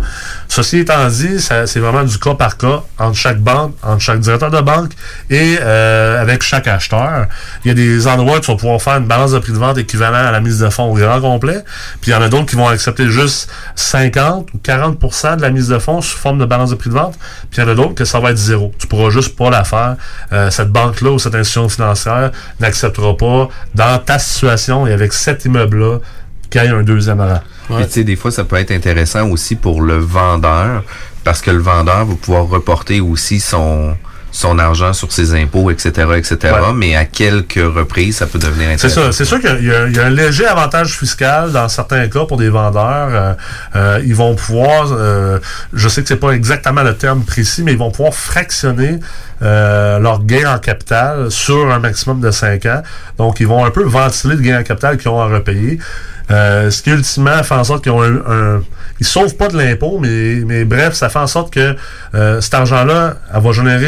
Ceci 0.47 0.79
étant 0.79 1.07
dit, 1.07 1.39
c'est 1.39 1.79
vraiment 1.79 2.03
du 2.03 2.17
cas 2.17 2.35
par 2.35 2.57
cas 2.57 2.83
entre 2.97 3.17
chaque 3.17 3.39
banque, 3.39 3.75
entre 3.83 4.01
chaque 4.01 4.19
directeur 4.19 4.51
de 4.51 4.61
banque 4.61 4.91
et 5.29 5.57
euh, 5.61 6.21
avec 6.21 6.43
chaque 6.43 6.67
acheteur. 6.67 7.27
Il 7.63 7.69
y 7.69 7.71
a 7.71 7.73
des 7.73 8.07
endroits 8.07 8.37
où 8.37 8.39
tu 8.39 8.51
vas 8.51 8.57
pouvoir 8.57 8.81
faire 8.81 8.97
une 8.97 9.05
balance 9.05 9.31
de 9.31 9.39
prix 9.39 9.53
de 9.53 9.57
vente 9.57 9.77
équivalent 9.77 10.27
à 10.27 10.31
la 10.31 10.41
mise 10.41 10.59
de 10.59 10.69
fonds 10.69 10.91
au 10.91 10.95
complet. 11.41 11.63
Puis 12.01 12.11
il 12.11 12.13
y 12.13 12.17
en 12.17 12.21
a 12.21 12.29
d'autres 12.29 12.45
qui 12.45 12.55
vont 12.55 12.67
accepter 12.67 13.07
juste 13.07 13.49
50 13.75 14.49
ou 14.53 14.57
40% 14.57 15.37
de 15.37 15.41
la 15.41 15.49
mise 15.49 15.67
de 15.67 15.79
fonds 15.79 16.01
sous 16.01 16.17
forme 16.17 16.37
de 16.37 16.45
balance 16.45 16.69
de 16.69 16.75
prix 16.75 16.89
de 16.89 16.95
vente. 16.95 17.17
Puis 17.49 17.61
il 17.61 17.65
y 17.65 17.67
en 17.67 17.69
a 17.69 17.75
d'autres 17.75 17.95
que 17.95 18.05
ça 18.05 18.19
va 18.19 18.31
être 18.31 18.37
zéro. 18.37 18.71
Tu 18.77 18.87
pourras 18.87 19.09
juste 19.09 19.35
pas 19.35 19.49
la 19.49 19.63
faire. 19.63 19.95
Euh, 20.31 20.49
cette 20.49 20.69
banque-là 20.69 21.11
ou 21.11 21.19
cette 21.19 21.35
institution 21.35 21.69
financière 21.69 22.31
n'acceptera 22.59 23.17
pas 23.17 23.49
dans 23.75 23.99
ta 23.99 24.19
situation 24.19 24.87
et 24.87 24.93
avec 24.93 25.13
cet 25.13 25.45
immeuble-là 25.45 25.99
qu'il 26.49 26.61
y 26.61 26.65
ait 26.65 26.69
un 26.69 26.83
deuxième 26.83 27.21
rang. 27.21 27.41
Puis, 27.69 27.85
tu 27.85 27.91
sais, 27.91 28.03
des 28.03 28.17
fois, 28.17 28.31
ça 28.31 28.43
peut 28.43 28.57
être 28.57 28.71
intéressant 28.71 29.29
aussi 29.29 29.55
pour 29.55 29.81
le 29.81 29.97
vendeur, 29.97 30.83
parce 31.23 31.41
que 31.41 31.51
le 31.51 31.59
vendeur 31.59 32.05
va 32.05 32.15
pouvoir 32.15 32.47
reporter 32.47 32.99
aussi 32.99 33.39
son 33.39 33.95
son 34.41 34.57
argent 34.59 34.91
sur 34.93 35.11
ses 35.11 35.33
impôts, 35.35 35.69
etc., 35.71 35.89
etc. 36.17 36.37
Ouais. 36.43 36.73
Mais 36.75 36.95
à 36.95 37.05
quelques 37.05 37.53
reprises, 37.55 38.17
ça 38.17 38.25
peut 38.27 38.39
devenir 38.39 38.67
C'est 38.77 38.87
intéressant. 38.87 39.01
ça. 39.05 39.11
C'est 39.11 39.25
sûr 39.25 39.39
qu'il 39.39 39.49
y, 39.65 39.71
a- 39.73 39.87
il 39.87 39.95
y 39.95 39.99
a 39.99 40.05
un 40.05 40.09
léger 40.09 40.45
avantage 40.45 40.97
fiscal 40.97 41.51
dans 41.51 41.69
certains 41.69 42.07
cas 42.09 42.25
pour 42.25 42.37
des 42.37 42.49
vendeurs. 42.49 43.09
Euh, 43.11 43.33
euh, 43.75 44.01
ils 44.05 44.15
vont 44.15 44.35
pouvoir, 44.35 44.87
euh, 44.91 45.39
je 45.73 45.87
sais 45.87 46.01
que 46.01 46.07
c'est 46.07 46.15
pas 46.15 46.31
exactement 46.31 46.83
le 46.83 46.95
terme 46.95 47.23
précis, 47.23 47.63
mais 47.63 47.71
ils 47.73 47.77
vont 47.77 47.91
pouvoir 47.91 48.13
fractionner 48.13 48.99
euh, 49.43 49.99
leur 49.99 50.23
gain 50.23 50.53
en 50.55 50.59
capital 50.59 51.31
sur 51.31 51.71
un 51.71 51.79
maximum 51.79 52.19
de 52.21 52.31
5 52.31 52.65
ans. 52.65 52.81
Donc, 53.17 53.39
ils 53.39 53.47
vont 53.47 53.63
un 53.65 53.71
peu 53.71 53.83
ventiler 53.83 54.35
le 54.35 54.41
gain 54.41 54.59
en 54.59 54.63
capital 54.63 54.97
qu'ils 54.97 55.09
ont 55.09 55.19
à 55.21 55.25
repayer. 55.27 55.79
Euh, 56.29 56.69
ce 56.71 56.81
qui 56.81 56.91
ultimement 56.91 57.43
fait 57.43 57.55
en 57.55 57.63
sorte 57.63 57.83
qu'ils 57.83 57.91
ont 57.91 58.01
un, 58.03 58.15
un- 58.15 58.61
ils 59.01 59.07
sauvent 59.07 59.35
pas 59.35 59.47
de 59.47 59.57
l'impôt, 59.57 59.97
mais, 59.99 60.43
mais 60.45 60.63
bref, 60.63 60.93
ça 60.93 61.09
fait 61.09 61.17
en 61.17 61.25
sorte 61.25 61.51
que 61.51 61.75
euh, 62.13 62.39
cet 62.39 62.53
argent-là, 62.53 63.15
elle 63.33 63.41
va 63.41 63.51
générer 63.51 63.87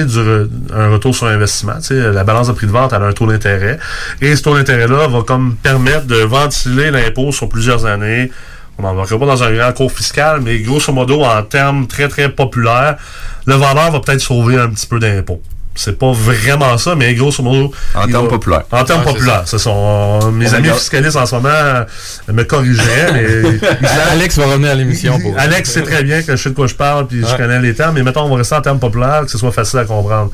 un 0.76 0.90
retour 0.90 1.16
sur 1.16 1.28
investissement. 1.28 1.76
La 1.92 2.24
balance 2.24 2.48
de 2.48 2.54
prix 2.54 2.66
de 2.66 2.72
vente, 2.72 2.94
elle 2.94 3.04
a 3.04 3.06
un 3.06 3.14
taux 3.14 3.28
d'intérêt. 3.28 3.78
Et 4.22 4.36
ce 4.36 4.42
taux 4.42 4.56
d'intérêt-là 4.56 5.08
va 5.08 5.22
comme 5.22 5.56
permettre 5.56 6.08
de 6.08 6.16
ventiler 6.16 6.90
l'impôt 6.90 7.32
sur 7.32 7.48
plusieurs 7.48 7.86
années. 7.86 8.32
On 8.80 8.82
n'embarquera 8.82 9.20
pas 9.20 9.28
dans 9.28 9.44
un 9.44 9.54
grand 9.54 9.72
cours 9.72 9.92
fiscal, 9.92 10.42
mais 10.42 10.58
grosso 10.62 10.92
modo, 10.92 11.24
en 11.24 11.44
termes 11.44 11.86
très, 11.86 12.08
très 12.08 12.30
populaires, 12.30 12.98
le 13.46 13.54
vendeur 13.54 13.92
va 13.92 14.00
peut-être 14.00 14.20
sauver 14.20 14.58
un 14.58 14.70
petit 14.70 14.88
peu 14.88 14.98
d'impôt. 14.98 15.44
C'est 15.76 15.98
pas 15.98 16.12
vraiment 16.12 16.78
ça, 16.78 16.96
mais 16.96 17.14
grosso 17.16 17.42
modo. 17.42 17.72
En 17.96 18.08
termes 18.08 18.28
populaires. 18.28 18.64
En 18.72 18.84
termes 18.84 19.04
populaires. 19.04 19.44
Ce 19.46 19.58
sont 19.58 20.32
mes 20.32 20.46
On 20.50 20.54
amis 20.54 20.64
regarde. 20.66 20.80
fiscalistes 20.80 21.16
en 21.16 21.26
ce 21.26 21.36
moment 21.36 21.50
euh, 21.50 21.84
me 22.32 22.44
corrigeraient, 22.44 23.12
mais 23.14 23.68
Alex 24.12 24.38
va 24.38 24.46
revenir 24.46 24.72
à 24.72 24.76
l'émission 24.76 25.20
pour. 25.20 25.38
Alex 25.38 25.72
sait 25.72 25.82
très 25.82 26.04
bien 26.04 26.22
que 26.22 26.36
je 26.36 26.44
sais 26.44 26.50
de 26.50 26.56
quoi 26.56 26.68
je 26.68 26.76
parle, 26.76 27.08
puis 27.08 27.24
je 27.28 27.36
connais 27.36 27.60
les 27.60 27.74
termes, 27.74 27.96
mais 27.96 28.04
mettons, 28.04 28.22
on 28.22 28.30
va 28.30 28.38
rester 28.38 28.56
en 28.56 28.62
termes 28.62 28.80
populaires, 28.80 29.22
que 29.26 29.32
ce 29.32 29.38
soit 29.38 29.52
facile 29.52 29.80
à 29.80 29.86
comprendre. 29.86 30.30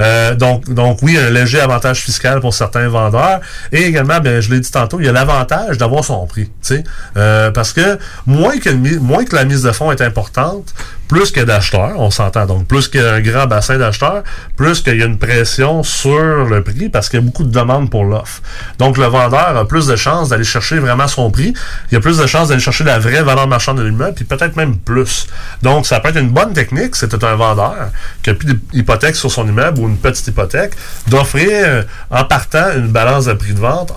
Euh, 0.00 0.34
donc, 0.34 0.68
donc 0.72 0.98
oui, 1.02 1.16
un 1.18 1.30
léger 1.30 1.60
avantage 1.60 2.00
fiscal 2.00 2.40
pour 2.40 2.52
certains 2.54 2.88
vendeurs. 2.88 3.40
Et 3.72 3.84
également, 3.84 4.18
ben, 4.20 4.40
je 4.40 4.50
l'ai 4.50 4.60
dit 4.60 4.70
tantôt, 4.70 4.98
il 5.00 5.06
y 5.06 5.08
a 5.08 5.12
l'avantage 5.12 5.78
d'avoir 5.78 6.04
son 6.04 6.26
prix. 6.26 6.46
tu 6.46 6.52
sais. 6.62 6.84
Euh, 7.16 7.50
parce 7.52 7.72
que 7.72 7.98
moins 8.26 8.58
que, 8.58 8.70
moins 8.98 9.24
que 9.24 9.36
la 9.36 9.44
mise 9.44 9.62
de 9.62 9.70
fonds 9.72 9.92
est 9.92 10.00
importante, 10.00 10.74
plus 11.10 11.32
que 11.32 11.40
d'acheteurs, 11.40 11.98
on 11.98 12.12
s'entend. 12.12 12.46
Donc, 12.46 12.68
plus 12.68 12.86
qu'il 12.86 13.00
y 13.00 13.04
a 13.04 13.14
un 13.14 13.20
grand 13.20 13.48
bassin 13.48 13.76
d'acheteurs, 13.78 14.22
plus 14.56 14.80
qu'il 14.80 14.96
y 14.96 15.02
a 15.02 15.06
une 15.06 15.18
pression 15.18 15.82
sur 15.82 16.44
le 16.44 16.62
prix 16.62 16.88
parce 16.88 17.08
qu'il 17.08 17.18
y 17.18 17.22
a 17.22 17.26
beaucoup 17.26 17.42
de 17.42 17.50
demandes 17.50 17.90
pour 17.90 18.04
l'offre. 18.04 18.40
Donc, 18.78 18.96
le 18.96 19.06
vendeur 19.06 19.56
a 19.56 19.66
plus 19.66 19.88
de 19.88 19.96
chances 19.96 20.28
d'aller 20.28 20.44
chercher 20.44 20.78
vraiment 20.78 21.08
son 21.08 21.28
prix. 21.32 21.52
Il 21.90 21.94
y 21.94 21.96
a 21.96 22.00
plus 22.00 22.16
de 22.16 22.26
chances 22.28 22.50
d'aller 22.50 22.60
chercher 22.60 22.84
la 22.84 23.00
vraie 23.00 23.24
valeur 23.24 23.48
marchande 23.48 23.78
de 23.78 23.82
l'immeuble, 23.82 24.14
puis 24.14 24.24
peut-être 24.24 24.54
même 24.54 24.76
plus. 24.76 25.26
Donc, 25.62 25.84
ça 25.84 25.98
peut 25.98 26.10
être 26.10 26.20
une 26.20 26.30
bonne 26.30 26.52
technique, 26.52 26.94
c'était 26.94 27.24
un 27.24 27.34
vendeur 27.34 27.90
qui 28.22 28.30
a 28.30 28.34
plus 28.34 28.54
d'hypothèque 28.72 29.16
sur 29.16 29.32
son 29.32 29.48
immeuble 29.48 29.80
ou 29.80 29.88
une 29.88 29.96
petite 29.96 30.28
hypothèque, 30.28 30.74
d'offrir 31.08 31.48
euh, 31.50 31.82
en 32.12 32.22
partant 32.22 32.70
une 32.76 32.86
balance 32.86 33.24
de 33.24 33.32
prix 33.32 33.52
de 33.52 33.58
vente 33.58 33.92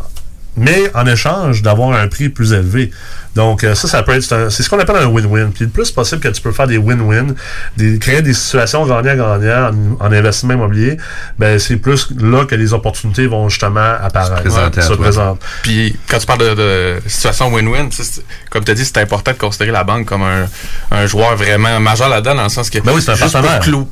mais 0.56 0.92
en 0.94 1.06
échange 1.08 1.62
d'avoir 1.62 1.92
un 2.00 2.08
prix 2.08 2.30
plus 2.30 2.54
élevé. 2.54 2.92
Donc 3.36 3.64
euh, 3.64 3.74
ça, 3.74 3.88
ça 3.88 4.04
peut 4.04 4.12
être, 4.14 4.22
c'est 4.22 4.36
un- 4.36 4.50
c'est 4.52 4.62
ce 4.62 4.70
qu'on 4.70 4.78
appelle 4.78 4.98
un 4.98 5.08
win-win. 5.08 5.52
Puis 5.52 5.66
le 5.66 5.72
plus 5.72 5.90
possible 5.90 6.22
que 6.22 6.28
tu 6.28 6.40
peux 6.40 6.52
faire 6.52 6.68
des 6.68 6.78
win-win, 6.78 7.34
des, 7.78 7.98
créer 7.98 8.22
des 8.22 8.34
situations 8.36 8.86
gagnant-gagnant 8.86 9.72
en, 10.00 10.06
en 10.06 10.12
investissement 10.12 10.54
immobilier, 10.54 10.98
ben 11.40 11.58
c'est 11.58 11.78
plus 11.78 12.10
là 12.20 12.46
que 12.46 12.54
les 12.54 12.74
opportunités 12.74 13.26
vont 13.26 13.50
justement 13.50 13.80
apparaître, 14.00 14.36
présenter 14.44 14.82
se 14.82 14.88
toi. 14.90 14.98
présentent. 14.98 15.42
Puis 15.64 15.98
quand 16.08 16.20
tu 16.20 16.26
parles 16.28 16.40
de, 16.40 16.54
de 16.54 16.96
situation 17.08 17.52
win-win, 17.52 17.90
tu 17.90 17.96
sais, 17.98 18.04
c'est- 18.04 18.22
comme 18.52 18.64
tu 18.64 18.70
as 18.72 18.76
dit, 18.76 18.86
c'est 18.86 18.98
important 18.98 19.32
de 19.32 19.38
considérer 19.38 19.72
la 19.72 19.84
banque 19.84 20.06
comme 20.06 20.22
un, 20.22 20.46
un 20.92 21.08
joueur 21.08 21.36
vraiment 21.36 21.80
majeur 21.80 22.10
là-dedans, 22.10 22.36
dans 22.36 22.44
le 22.44 22.50
sens 22.50 22.70
que 22.70 22.78
Ben 22.80 22.92
oui, 22.94 23.02
c'est 23.02 23.12
un 23.12 23.16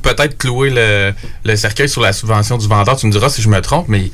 peut-être 0.00 0.38
clouer 0.38 0.70
le, 0.70 1.12
le 1.44 1.56
cercueil 1.56 1.88
sur 1.88 2.00
la 2.02 2.12
subvention 2.12 2.56
du 2.58 2.68
vendeur, 2.68 2.96
tu 2.96 3.06
me 3.08 3.12
diras 3.12 3.28
si 3.28 3.42
je 3.42 3.48
me 3.48 3.60
trompe, 3.60 3.86
mais 3.88 4.10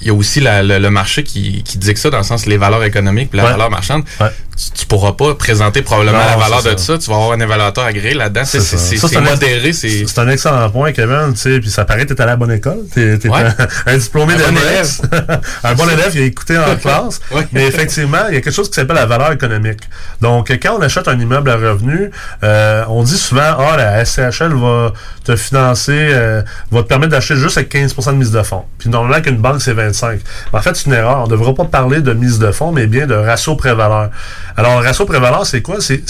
il 0.00 0.06
y 0.08 0.10
a 0.10 0.14
aussi 0.14 0.40
la- 0.40 0.62
le, 0.62 0.78
le 0.78 0.90
marché 0.90 1.22
qui, 1.24 1.62
qui 1.62 1.78
dit 1.78 1.94
que 1.94 2.00
ça, 2.00 2.10
dans 2.10 2.18
le 2.18 2.22
sens 2.24 2.46
les 2.46 2.56
valeurs 2.58 2.84
économiques 2.84 3.30
puis 3.30 3.38
la 3.38 3.44
Ouais. 3.44 3.50
valeur 3.52 3.70
marchande. 3.70 4.04
Tu, 4.58 4.70
tu 4.80 4.86
pourras 4.86 5.12
pas 5.12 5.34
présenter 5.34 5.82
probablement 5.82 6.16
Non, 6.18 6.24
la 6.40 6.48
valeur 6.48 6.62
de 6.62 6.78
ça. 6.78 6.96
Tu 6.96 7.10
vas 7.10 7.16
avoir 7.16 7.32
un 7.32 7.40
évaluateur 7.40 7.84
agréé 7.84 8.14
là-dedans. 8.14 8.44
C'est 8.46 9.20
modéré. 9.20 9.72
C'est 9.74 10.06
C'est 10.06 10.18
un 10.18 10.28
excellent 10.28 10.70
point, 10.70 10.92
Kevin. 10.92 11.34
Tu 11.34 11.60
puis 11.60 11.68
ça 11.70 11.84
paraît 11.84 12.06
que 12.06 12.14
t'es 12.14 12.20
allé 12.22 12.30
à 12.30 12.32
la 12.32 12.36
bonne 12.36 12.52
école. 12.52 12.78
T'es 12.94 13.18
Ouais. 13.28 13.40
un, 13.42 13.54
un 13.92 13.96
diplômé 13.98 14.32
Un 14.34 14.52
bon 14.52 14.58
l'EX. 14.60 15.02
un 15.64 15.74
bon 15.74 15.88
élève, 15.90 16.10
il 16.14 16.22
a 16.22 16.24
écouté 16.24 16.56
en 16.58 16.74
classe. 16.80 17.20
Mais 17.52 17.66
effectivement, 17.66 18.28
il 18.28 18.34
y 18.34 18.38
a 18.38 18.40
quelque 18.40 18.50
chose 18.54 18.68
qui 18.68 18.74
s'appelle 18.76 18.96
la 18.96 19.06
valeur 19.06 19.32
économique. 19.32 19.80
Donc, 20.22 20.50
quand 20.62 20.76
on 20.78 20.80
achète 20.82 21.06
un 21.08 21.18
immeuble 21.18 21.50
à 21.50 21.56
revenu, 21.56 22.10
euh, 22.42 22.84
on 22.88 23.02
dit 23.02 23.18
souvent, 23.18 23.56
ah, 23.58 23.76
la 23.76 24.04
SCHL 24.06 24.54
va 24.54 24.92
te 25.24 25.36
financer, 25.36 25.92
euh, 25.92 26.42
va 26.70 26.82
te 26.82 26.88
permettre 26.88 27.10
d'acheter 27.12 27.36
juste 27.36 27.58
avec 27.58 27.70
15% 27.74 28.12
de 28.12 28.16
mise 28.16 28.30
de 28.30 28.42
fonds. 28.42 28.64
Puis 28.78 28.88
normalement, 28.88 29.22
qu'une 29.22 29.36
banque, 29.38 29.60
c'est 29.60 29.74
25. 29.86 30.20
En 30.52 30.60
fait, 30.60 30.76
c'est 30.76 30.86
une 30.86 30.94
erreur. 30.94 31.18
On 31.20 31.26
ne 31.26 31.30
devrait 31.30 31.54
pas 31.54 31.64
parler 31.64 32.00
de 32.00 32.12
mise 32.12 32.38
de 32.38 32.50
fonds, 32.52 32.72
mais 32.72 32.86
bien 32.86 33.06
de 33.06 33.14
ratio 33.14 33.56
pré-valeur. 33.56 34.10
Alors, 34.56 34.82
ratio 34.82 35.04
pré-valeur, 35.06 35.46
c'est 35.46 35.62
quoi? 35.62 35.76
C'est, 35.80 36.02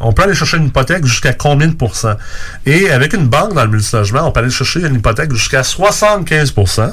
on 0.00 0.12
peut 0.12 0.22
aller 0.22 0.34
chercher 0.34 0.56
une 0.58 0.66
hypothèque 0.66 1.04
jusqu'à 1.04 1.32
combien 1.32 1.68
de 1.68 1.74
pourcents? 1.74 2.16
Et 2.66 2.90
avec 2.90 3.12
une 3.12 3.26
banque 3.26 3.54
dans 3.54 3.64
le 3.64 3.70
multilogement, 3.70 4.26
on 4.26 4.32
peut 4.32 4.40
aller 4.40 4.50
chercher 4.50 4.80
une 4.80 4.94
hypothèque 4.94 5.32
jusqu'à 5.32 5.62
75% 5.62 6.92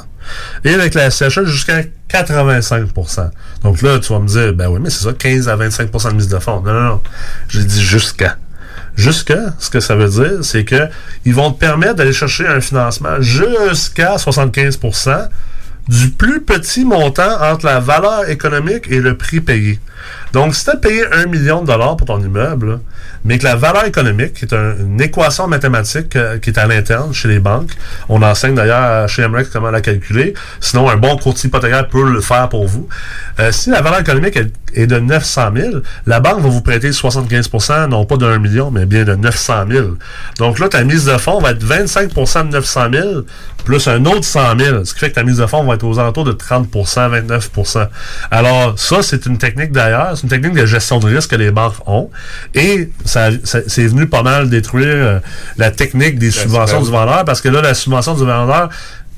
et 0.64 0.74
avec 0.74 0.94
la 0.94 1.10
SCHL 1.10 1.46
jusqu'à 1.46 1.82
85% 2.10 3.30
Donc 3.62 3.82
là, 3.82 3.98
tu 3.98 4.12
vas 4.12 4.18
me 4.18 4.26
dire, 4.26 4.52
ben 4.54 4.68
oui, 4.68 4.80
mais 4.82 4.90
c'est 4.90 5.04
ça, 5.04 5.12
15 5.12 5.48
à 5.48 5.56
25% 5.56 6.10
de 6.10 6.14
mise 6.14 6.28
de 6.28 6.38
fonds. 6.38 6.60
Non, 6.60 6.72
non, 6.72 6.82
non. 6.82 7.02
J'ai 7.48 7.64
dit 7.64 7.82
jusqu'à. 7.82 8.36
Jusqu'à, 8.96 9.54
ce 9.58 9.70
que 9.70 9.80
ça 9.80 9.94
veut 9.94 10.08
dire, 10.08 10.42
c'est 10.42 10.64
que 10.64 10.88
ils 11.24 11.34
vont 11.34 11.52
te 11.52 11.58
permettre 11.58 11.94
d'aller 11.94 12.12
chercher 12.12 12.46
un 12.46 12.60
financement 12.60 13.20
jusqu'à 13.20 14.18
75 14.18 14.78
du 15.88 16.10
plus 16.10 16.40
petit 16.40 16.84
montant 16.84 17.40
entre 17.40 17.66
la 17.66 17.80
valeur 17.80 18.28
économique 18.28 18.90
et 18.90 19.00
le 19.00 19.16
prix 19.16 19.40
payé. 19.40 19.78
Donc, 20.32 20.54
si 20.54 20.64
tu 20.64 20.70
as 20.70 20.76
payé 20.76 21.04
un 21.12 21.26
million 21.26 21.62
de 21.62 21.66
dollars 21.66 21.96
pour 21.96 22.06
ton 22.06 22.20
immeuble, 22.20 22.80
mais 23.24 23.38
que 23.38 23.44
la 23.44 23.56
valeur 23.56 23.84
économique, 23.84 24.32
qui 24.34 24.44
est 24.46 24.54
un- 24.54 24.76
une 24.78 25.00
équation 25.00 25.46
mathématique 25.46 26.16
euh, 26.16 26.38
qui 26.38 26.50
est 26.50 26.58
à 26.58 26.66
l'interne 26.66 27.12
chez 27.12 27.28
les 27.28 27.38
banques, 27.38 27.72
on 28.08 28.22
enseigne 28.22 28.54
d'ailleurs 28.54 29.08
chez 29.08 29.26
MREX 29.28 29.50
comment 29.50 29.70
la 29.70 29.80
calculer, 29.80 30.34
sinon 30.60 30.88
un 30.88 30.96
bon 30.96 31.16
courtier 31.16 31.48
hypothécaire 31.48 31.88
peut 31.88 32.10
le 32.10 32.20
faire 32.20 32.48
pour 32.48 32.66
vous. 32.66 32.88
Euh, 33.40 33.52
si 33.52 33.70
la 33.70 33.82
valeur 33.82 34.00
économique 34.00 34.36
est, 34.74 34.86
de 34.86 34.98
900 35.00 35.50
000, 35.56 35.68
la 36.06 36.20
banque 36.20 36.40
va 36.40 36.48
vous 36.48 36.60
prêter 36.62 36.90
75% 36.92 37.88
non 37.88 38.04
pas 38.06 38.16
d'un 38.16 38.38
million, 38.38 38.70
mais 38.70 38.86
bien 38.86 39.02
de 39.04 39.16
900 39.16 39.64
000. 39.68 39.88
Donc 40.38 40.58
là, 40.60 40.68
ta 40.68 40.84
mise 40.84 41.06
de 41.06 41.18
fonds 41.18 41.40
va 41.40 41.50
être 41.50 41.64
25% 41.64 42.44
de 42.46 42.52
900 42.52 42.80
000 42.92 43.08
plus 43.64 43.88
un 43.88 44.04
autre 44.06 44.24
100 44.24 44.58
000, 44.58 44.84
ce 44.84 44.94
qui 44.94 45.00
fait 45.00 45.10
que 45.10 45.16
ta 45.16 45.22
mise 45.24 45.36
de 45.38 45.46
fonds 45.46 45.64
va 45.64 45.74
être 45.74 45.84
aux 45.84 45.98
alentours 45.98 46.24
de 46.24 46.32
30% 46.32 47.10
29% 47.28 47.88
Alors, 48.30 48.78
ça, 48.78 49.02
c'est 49.02 49.26
une 49.26 49.36
technique 49.38 49.72
d'ailleurs, 49.90 50.12
c'est 50.16 50.22
une 50.24 50.28
technique 50.28 50.54
de 50.54 50.66
gestion 50.66 50.98
de 50.98 51.06
risque 51.14 51.30
que 51.30 51.36
les 51.36 51.50
banques 51.50 51.74
ont. 51.86 52.10
Et 52.54 52.88
ça, 53.04 53.28
ça- 53.44 53.60
c'est 53.66 53.86
venu 53.86 54.06
pas 54.06 54.22
mal 54.22 54.48
détruire 54.48 54.86
euh, 54.88 55.18
la 55.58 55.70
technique 55.70 56.18
des 56.18 56.30
subventions 56.30 56.80
du 56.82 56.90
vendeur, 56.90 57.24
parce 57.24 57.40
que 57.40 57.48
là, 57.48 57.60
la 57.60 57.74
subvention 57.74 58.14
du 58.14 58.24
vendeur 58.24 58.68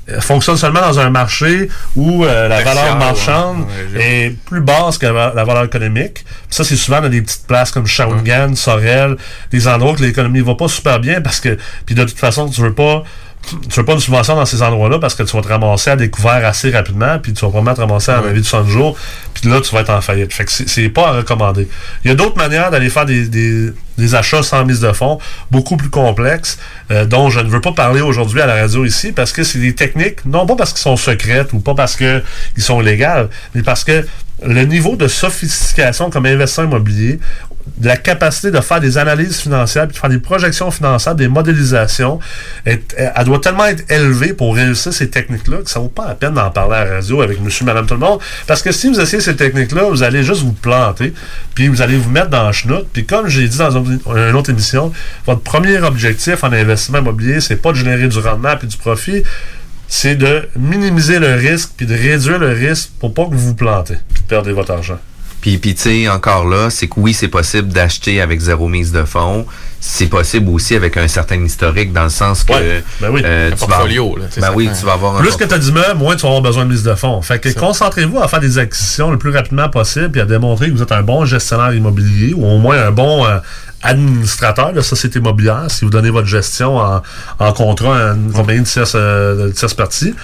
euh, 0.09 0.19
fonctionne 0.19 0.57
seulement 0.57 0.81
dans 0.81 0.99
un 0.99 1.09
marché 1.09 1.69
où 1.95 2.25
euh, 2.25 2.49
la 2.49 2.61
valeur 2.61 2.97
marchande 2.97 3.65
Ouais, 3.95 4.03
est 4.03 4.35
plus 4.45 4.59
basse 4.59 4.97
que 4.97 5.05
la 5.05 5.31
la 5.33 5.43
valeur 5.45 5.63
économique. 5.63 6.25
Ça, 6.49 6.65
c'est 6.65 6.75
souvent 6.75 6.99
dans 6.99 7.07
des 7.09 7.21
petites 7.21 7.47
places 7.47 7.71
comme 7.71 7.87
Shawinigan, 7.87 8.53
Sorel, 8.55 9.15
des 9.51 9.65
endroits 9.67 9.93
où 9.93 9.95
l'économie 10.01 10.41
va 10.41 10.55
pas 10.55 10.67
super 10.67 10.99
bien 10.99 11.21
parce 11.21 11.39
que, 11.39 11.57
puis 11.85 11.95
de 11.95 12.03
toute 12.03 12.19
façon, 12.19 12.49
tu 12.49 12.61
veux 12.61 12.73
pas 12.73 13.03
tu 13.69 13.79
veux 13.79 13.85
pas 13.85 13.93
une 13.93 13.99
subvention 13.99 14.35
dans 14.35 14.45
ces 14.45 14.61
endroits-là 14.61 14.99
parce 14.99 15.15
que 15.15 15.23
tu 15.23 15.35
vas 15.35 15.41
te 15.43 15.47
ramasser 15.49 15.89
à 15.91 15.95
découvert 15.95 16.45
assez 16.45 16.71
rapidement, 16.71 17.19
puis 17.19 17.33
tu 17.33 17.41
vas 17.45 17.49
probablement 17.51 17.75
te 17.75 17.81
ramasser 17.81 18.11
à 18.11 18.19
un 18.19 18.27
avis 18.29 18.41
de 18.41 18.45
60 18.45 18.67
jours, 18.69 18.97
puis 19.33 19.49
là, 19.49 19.59
tu 19.61 19.73
vas 19.75 19.81
être 19.81 19.89
en 19.89 20.01
faillite. 20.01 20.33
Fait 20.33 20.45
que 20.45 20.51
c'est- 20.51 20.67
c'est 20.69 20.89
pas 20.89 21.09
à 21.09 21.11
recommander. 21.11 21.67
Il 22.03 22.07
y 22.07 22.11
a 22.11 22.15
d'autres 22.15 22.37
manières 22.37 22.71
d'aller 22.71 22.89
faire 22.89 23.05
des, 23.05 23.27
des, 23.27 23.71
des 23.97 24.15
achats 24.15 24.43
sans 24.43 24.65
mise 24.65 24.79
de 24.79 24.91
fonds, 24.93 25.19
beaucoup 25.51 25.77
plus 25.77 25.89
complexes, 25.89 26.57
euh, 26.91 27.05
dont 27.05 27.29
je 27.29 27.39
ne 27.41 27.49
veux 27.49 27.61
pas 27.61 27.73
parler 27.73 28.01
aujourd'hui 28.01 28.41
à 28.41 28.45
la 28.45 28.55
radio 28.55 28.85
ici, 28.85 29.11
parce 29.11 29.31
que 29.31 29.43
c'est 29.43 29.59
des 29.59 29.75
techniques, 29.75 30.25
non 30.25 30.45
pas 30.45 30.55
parce 30.55 30.71
qu'ils 30.71 30.81
sont 30.81 30.97
secrètes 30.97 31.53
ou 31.53 31.59
pas 31.59 31.75
parce 31.75 31.95
qu'ils 31.95 32.23
sont 32.57 32.79
légales, 32.79 33.29
mais 33.53 33.61
parce 33.61 33.83
que 33.83 34.05
le 34.45 34.63
niveau 34.65 34.95
de 34.95 35.07
sophistication 35.07 36.09
comme 36.09 36.25
investisseur 36.25 36.65
immobilier, 36.65 37.19
de 37.77 37.87
la 37.87 37.97
capacité 37.97 38.51
de 38.51 38.59
faire 38.59 38.79
des 38.79 38.97
analyses 38.97 39.37
financières, 39.37 39.87
puis 39.87 39.95
de 39.95 39.99
faire 39.99 40.09
des 40.09 40.19
projections 40.19 40.69
financières, 40.69 41.15
des 41.15 41.27
modélisations, 41.27 42.19
elle 42.65 42.81
doit 43.25 43.39
tellement 43.39 43.65
être 43.65 43.89
élevée 43.91 44.33
pour 44.33 44.55
réussir 44.55 44.93
ces 44.93 45.09
techniques-là 45.09 45.57
que 45.57 45.69
ça 45.69 45.79
vaut 45.79 45.87
pas 45.87 46.07
la 46.07 46.15
peine 46.15 46.33
d'en 46.33 46.49
parler 46.51 46.75
à 46.75 46.85
la 46.85 46.93
radio 46.95 47.21
avec 47.21 47.41
monsieur, 47.41 47.65
madame, 47.65 47.85
tout 47.85 47.93
le 47.93 47.99
monde. 47.99 48.19
Parce 48.47 48.61
que 48.61 48.71
si 48.71 48.89
vous 48.89 48.99
essayez 48.99 49.21
ces 49.21 49.35
techniques-là, 49.35 49.83
vous 49.83 50.03
allez 50.03 50.23
juste 50.23 50.41
vous 50.41 50.53
planter, 50.53 51.13
puis 51.55 51.67
vous 51.67 51.81
allez 51.81 51.97
vous 51.97 52.09
mettre 52.09 52.29
dans 52.29 52.47
le 52.47 52.53
chenoute. 52.53 52.87
Puis 52.91 53.05
comme 53.05 53.27
j'ai 53.27 53.47
dit 53.47 53.57
dans 53.57 53.71
une, 53.71 53.99
autre 54.35 54.49
émission, 54.49 54.91
votre 55.25 55.41
premier 55.41 55.79
objectif 55.79 56.43
en 56.43 56.51
investissement 56.51 56.99
immobilier, 56.99 57.41
c'est 57.41 57.55
pas 57.55 57.71
de 57.71 57.77
générer 57.77 58.07
du 58.07 58.19
rendement 58.19 58.55
puis 58.57 58.67
du 58.67 58.77
profit, 58.77 59.23
c'est 59.87 60.15
de 60.15 60.47
minimiser 60.55 61.19
le 61.19 61.35
risque 61.35 61.71
puis 61.77 61.85
de 61.85 61.93
réduire 61.93 62.39
le 62.39 62.49
risque 62.49 62.89
pour 62.99 63.13
pas 63.13 63.25
que 63.25 63.31
vous 63.31 63.47
vous 63.47 63.55
plantez 63.55 63.97
puis 64.13 64.23
de 64.23 64.27
perdre 64.27 64.51
votre 64.51 64.71
argent. 64.71 64.99
Puis, 65.43 65.57
puis 65.57 65.75
tu 65.75 65.81
sais, 65.81 66.07
encore 66.07 66.47
là, 66.47 66.69
c'est 66.69 66.87
que 66.87 66.93
oui, 66.95 67.13
c'est 67.13 67.27
possible 67.27 67.67
d'acheter 67.67 68.21
avec 68.21 68.39
zéro 68.39 68.69
mise 68.69 68.93
de 68.93 69.03
fonds. 69.03 69.45
C'est 69.85 70.07
possible 70.07 70.49
aussi 70.49 70.75
avec 70.77 70.95
un 70.95 71.09
certain 71.09 71.43
historique, 71.43 71.91
dans 71.91 72.03
le 72.05 72.09
sens 72.09 72.45
que... 72.45 72.53
Ouais, 72.53 72.83
ben 73.01 73.09
oui. 73.09 73.21
euh, 73.25 73.49
Un 73.49 73.51
tu 73.51 73.57
vas- 73.59 73.67
portfolio, 73.67 74.15
là, 74.15 74.25
c'est 74.29 74.39
Ben 74.39 74.45
certain. 74.47 74.55
oui, 74.57 74.69
tu 74.79 74.85
vas 74.85 74.93
avoir 74.93 75.17
un 75.17 75.19
Plus 75.19 75.35
que 75.35 75.43
tu 75.43 75.53
as 75.53 75.57
d'immeubles, 75.57 75.97
moins 75.99 76.15
tu 76.15 76.21
vas 76.21 76.29
avoir 76.29 76.41
besoin 76.41 76.63
de 76.63 76.69
mise 76.71 76.83
de 76.83 76.95
fonds. 76.95 77.21
Fait 77.21 77.37
que 77.39 77.49
concentrez-vous 77.53 78.17
à 78.21 78.29
faire 78.29 78.39
des 78.39 78.57
acquisitions 78.59 79.11
le 79.11 79.17
plus 79.17 79.31
rapidement 79.31 79.67
possible 79.67 80.17
et 80.17 80.21
à 80.21 80.25
démontrer 80.25 80.67
que 80.69 80.75
vous 80.75 80.83
êtes 80.83 80.93
un 80.93 81.01
bon 81.03 81.25
gestionnaire 81.25 81.73
immobilier 81.73 82.33
ou 82.33 82.45
au 82.45 82.59
moins 82.59 82.81
un 82.81 82.91
bon 82.91 83.25
euh, 83.25 83.39
administrateur 83.85 84.71
de 84.71 84.79
société 84.79 85.19
immobilière 85.19 85.65
si 85.67 85.83
vous 85.83 85.91
donnez 85.91 86.09
votre 86.09 86.27
gestion 86.27 86.77
en, 86.77 87.01
en 87.39 87.51
contrat 87.53 88.11
à 88.11 88.13
une 88.13 88.31
compagnie 88.31 88.61
de 88.61 88.65
tierce, 88.65 88.93
euh, 88.95 89.51
partie. 89.77 90.15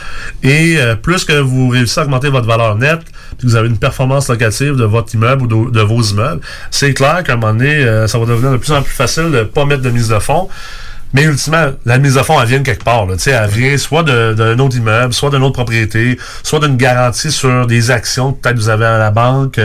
Et 0.42 0.76
euh, 0.78 0.96
plus 0.96 1.26
que 1.26 1.34
vous 1.38 1.68
réussissez 1.68 2.00
à 2.00 2.04
augmenter 2.04 2.30
votre 2.30 2.48
valeur 2.48 2.76
nette, 2.78 3.02
puis 3.38 3.46
que 3.46 3.48
vous 3.48 3.56
avez 3.58 3.68
une 3.68 3.78
performance 3.78 4.30
locative 4.30 4.76
de 4.78 4.86
votre 4.86 5.14
immeuble 5.14 5.44
ou 5.44 5.48
de, 5.66 5.72
de 5.72 5.82
vos 5.82 6.02
immeubles, 6.02 6.40
c'est 6.72 6.94
clair 6.94 7.24
qu'à 7.24 7.34
un 7.34 7.36
moment 7.36 7.52
donné, 7.54 7.76
euh, 7.76 8.08
ça 8.08 8.18
va 8.18 8.26
devenir 8.26 8.52
de 8.54 8.58
plus 8.58 8.72
en 8.72 8.82
plus 8.82 8.94
facile 8.94 9.32
de 9.32 9.44
pas 9.50 9.66
mettre 9.66 9.82
de 9.82 9.90
mise 9.90 10.10
de 10.10 10.20
fonds. 10.20 10.50
Mais 11.14 11.24
ultimement, 11.24 11.72
la 11.86 11.98
mise 11.98 12.16
de 12.16 12.22
fonds, 12.22 12.40
elle 12.40 12.48
vient 12.48 12.60
de 12.60 12.64
quelque 12.64 12.84
part. 12.84 13.06
Là. 13.08 13.18
Tu 13.18 13.30
Elle 13.30 13.50
vient 13.50 13.78
soit 13.78 14.04
d'un 14.04 14.60
autre 14.60 14.78
immeuble, 14.78 15.14
soit 15.14 15.32
d'une 15.32 15.42
autre 15.42 15.54
propriété, 15.54 16.20
soit 16.44 16.60
d'une 16.60 16.78
garantie 16.78 17.32
sur 17.32 17.66
des 17.66 17.90
actions 17.90 18.34
que 18.34 18.42
peut-être 18.42 18.58
vous 18.58 18.70
avez 18.70 18.86
à 18.86 18.98
la 19.00 19.10
banque. 19.10 19.60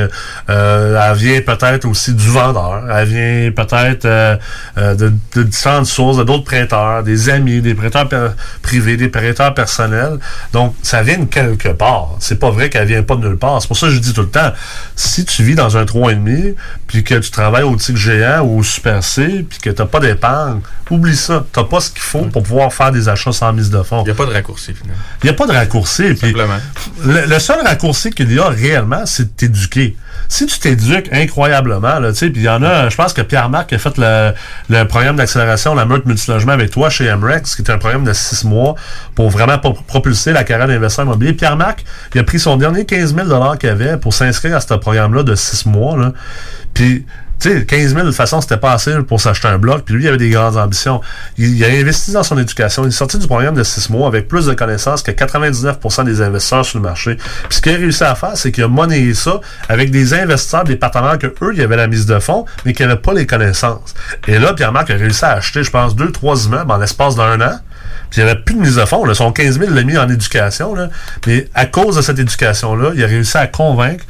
Euh, 0.48 1.10
elle 1.10 1.16
vient 1.16 1.40
peut-être 1.42 1.86
aussi 1.86 2.14
du 2.14 2.28
vendeur. 2.28 2.84
Elle 2.90 3.08
vient 3.08 3.50
peut-être 3.54 4.06
euh, 4.06 4.36
euh, 4.78 4.94
de, 4.94 5.12
de 5.34 5.42
différentes 5.42 5.86
sources, 5.86 6.16
d'autres 6.24 6.44
prêteurs, 6.44 7.02
des 7.02 7.28
amis, 7.28 7.60
des 7.60 7.74
prêteurs 7.74 8.08
privés, 8.62 8.96
des 8.96 9.08
prêteurs 9.08 9.52
personnels. 9.52 10.18
Donc, 10.52 10.74
ça 10.82 11.02
vient 11.02 11.18
de 11.18 11.24
quelque 11.24 11.68
part. 11.68 12.16
C'est 12.20 12.38
pas 12.38 12.50
vrai 12.50 12.70
qu'elle 12.70 12.88
vient 12.88 13.02
pas 13.02 13.16
de 13.16 13.28
nulle 13.28 13.38
part. 13.38 13.60
C'est 13.60 13.68
pour 13.68 13.76
ça 13.76 13.88
que 13.88 13.92
je 13.92 13.98
dis 13.98 14.14
tout 14.14 14.22
le 14.22 14.30
temps, 14.30 14.52
si 14.96 15.24
tu 15.24 15.42
vis 15.42 15.54
dans 15.54 15.76
un 15.76 15.84
3,5, 15.84 16.54
puis 16.86 17.04
que 17.04 17.14
tu 17.16 17.30
travailles 17.30 17.64
au 17.64 17.76
Tic 17.76 17.96
Géant 17.96 18.40
ou 18.40 18.60
au 18.60 18.62
Super 18.62 19.02
C, 19.02 19.44
puis 19.48 19.58
que 19.58 19.70
t'as 19.70 19.86
pas 19.86 20.00
d'épargne, 20.00 20.60
oublie 20.90 21.16
ça. 21.16 21.33
Ça. 21.38 21.44
T'as 21.52 21.64
pas 21.64 21.80
ce 21.80 21.90
qu'il 21.90 22.00
faut 22.02 22.22
pour 22.26 22.42
pouvoir 22.42 22.72
faire 22.72 22.90
des 22.92 23.08
achats 23.08 23.32
sans 23.32 23.52
mise 23.52 23.70
de 23.70 23.82
fonds. 23.82 24.02
Il 24.02 24.04
n'y 24.06 24.10
a 24.10 24.14
pas 24.14 24.26
de 24.26 24.32
raccourci, 24.32 24.74
finalement. 24.74 25.02
Il 25.22 25.26
n'y 25.26 25.30
a 25.30 25.34
pas 25.34 25.46
de 25.46 25.52
raccourci. 25.52 26.16
Simplement. 26.16 26.58
le, 27.04 27.26
le 27.26 27.38
seul 27.38 27.60
raccourci 27.64 28.10
qu'il 28.10 28.32
y 28.32 28.38
a 28.38 28.48
réellement, 28.48 29.06
c'est 29.06 29.24
de 29.24 29.28
t'éduquer. 29.36 29.96
Si 30.28 30.46
tu 30.46 30.58
t'éduques 30.58 31.08
incroyablement, 31.12 31.98
là, 31.98 32.10
tu 32.12 32.18
sais, 32.18 32.30
puis 32.30 32.40
il 32.42 32.44
y 32.44 32.48
en 32.48 32.62
a, 32.62 32.88
je 32.88 32.96
pense 32.96 33.12
que 33.12 33.20
Pierre-Marc 33.22 33.72
a 33.74 33.78
fait 33.78 33.98
le, 33.98 34.32
le 34.70 34.84
programme 34.84 35.16
d'accélération, 35.16 35.74
la 35.74 35.84
meute 35.84 36.06
multilogement 36.06 36.52
avec 36.52 36.70
toi 36.70 36.88
chez 36.88 37.14
MREX, 37.14 37.56
qui 37.56 37.62
est 37.62 37.70
un 37.70 37.76
programme 37.78 38.04
de 38.04 38.12
six 38.12 38.44
mois 38.44 38.74
pour 39.14 39.28
vraiment 39.28 39.58
pro- 39.58 39.74
propulser 39.86 40.32
la 40.32 40.42
carrière 40.44 40.66
d'investisseur 40.68 41.04
immobilier. 41.04 41.34
Pierre-Marc, 41.34 41.84
il 42.14 42.20
a 42.20 42.24
pris 42.24 42.38
son 42.40 42.56
dernier 42.56 42.86
15 42.86 43.14
000 43.14 43.56
qu'il 43.56 43.68
avait 43.68 43.96
pour 43.98 44.14
s'inscrire 44.14 44.56
à 44.56 44.60
ce 44.60 44.74
programme-là 44.74 45.22
de 45.24 45.34
six 45.34 45.66
mois, 45.66 45.96
là. 45.98 46.12
Puis, 46.72 47.04
tu 47.44 47.58
sais, 47.58 47.66
15 47.66 47.88
000, 47.88 48.00
de 48.00 48.06
toute 48.06 48.14
façon, 48.14 48.40
c'était 48.40 48.56
pas 48.56 48.72
assez 48.72 48.90
pour 49.02 49.20
s'acheter 49.20 49.48
un 49.48 49.58
bloc. 49.58 49.82
Puis 49.84 49.94
lui, 49.94 50.04
il 50.04 50.08
avait 50.08 50.16
des 50.16 50.30
grandes 50.30 50.56
ambitions. 50.56 51.02
Il, 51.36 51.62
a 51.62 51.68
investi 51.68 52.12
dans 52.12 52.22
son 52.22 52.38
éducation. 52.38 52.84
Il 52.84 52.88
est 52.88 52.90
sorti 52.90 53.18
du 53.18 53.26
programme 53.26 53.54
de 53.54 53.62
6 53.62 53.90
mois 53.90 54.08
avec 54.08 54.28
plus 54.28 54.46
de 54.46 54.54
connaissances 54.54 55.02
que 55.02 55.10
99% 55.10 56.04
des 56.04 56.22
investisseurs 56.22 56.64
sur 56.64 56.78
le 56.78 56.84
marché. 56.84 57.16
Puis 57.16 57.58
ce 57.58 57.60
qu'il 57.60 57.72
a 57.72 57.76
réussi 57.76 58.02
à 58.02 58.14
faire, 58.14 58.34
c'est 58.36 58.50
qu'il 58.50 58.64
a 58.64 58.68
monnayé 58.68 59.12
ça 59.12 59.40
avec 59.68 59.90
des 59.90 60.14
investisseurs, 60.14 60.64
des 60.64 60.76
partenaires 60.76 61.18
que 61.18 61.26
eux, 61.26 61.50
il 61.52 61.58
y 61.58 61.62
avait 61.62 61.76
la 61.76 61.86
mise 61.86 62.06
de 62.06 62.18
fonds, 62.18 62.46
mais 62.64 62.72
qui 62.72 62.82
n'avaient 62.82 62.96
pas 62.96 63.12
les 63.12 63.26
connaissances. 63.26 63.92
Et 64.26 64.38
là, 64.38 64.54
Pierre-Marc 64.54 64.88
a 64.88 64.94
réussi 64.94 65.26
à 65.26 65.32
acheter, 65.32 65.62
je 65.62 65.70
pense, 65.70 65.94
deux, 65.94 66.12
trois 66.12 66.46
immeubles 66.46 66.72
en 66.72 66.78
l'espace 66.78 67.14
d'un 67.14 67.42
an. 67.42 67.58
Puis 68.08 68.22
il 68.22 68.24
n'y 68.24 68.30
avait 68.30 68.40
plus 68.40 68.54
de 68.54 68.60
mise 68.60 68.76
de 68.76 68.84
fonds. 68.86 69.04
Là. 69.04 69.12
Son 69.12 69.32
15 69.32 69.58
000, 69.58 69.70
il 69.70 69.74
l'a 69.74 69.82
mis 69.82 69.98
en 69.98 70.08
éducation. 70.08 70.74
Là. 70.74 70.88
Mais 71.26 71.48
à 71.52 71.66
cause 71.66 71.96
de 71.96 72.00
cette 72.00 72.18
éducation-là, 72.18 72.92
il 72.94 73.04
a 73.04 73.06
réussi 73.06 73.36
à 73.36 73.46
convaincre 73.46 74.04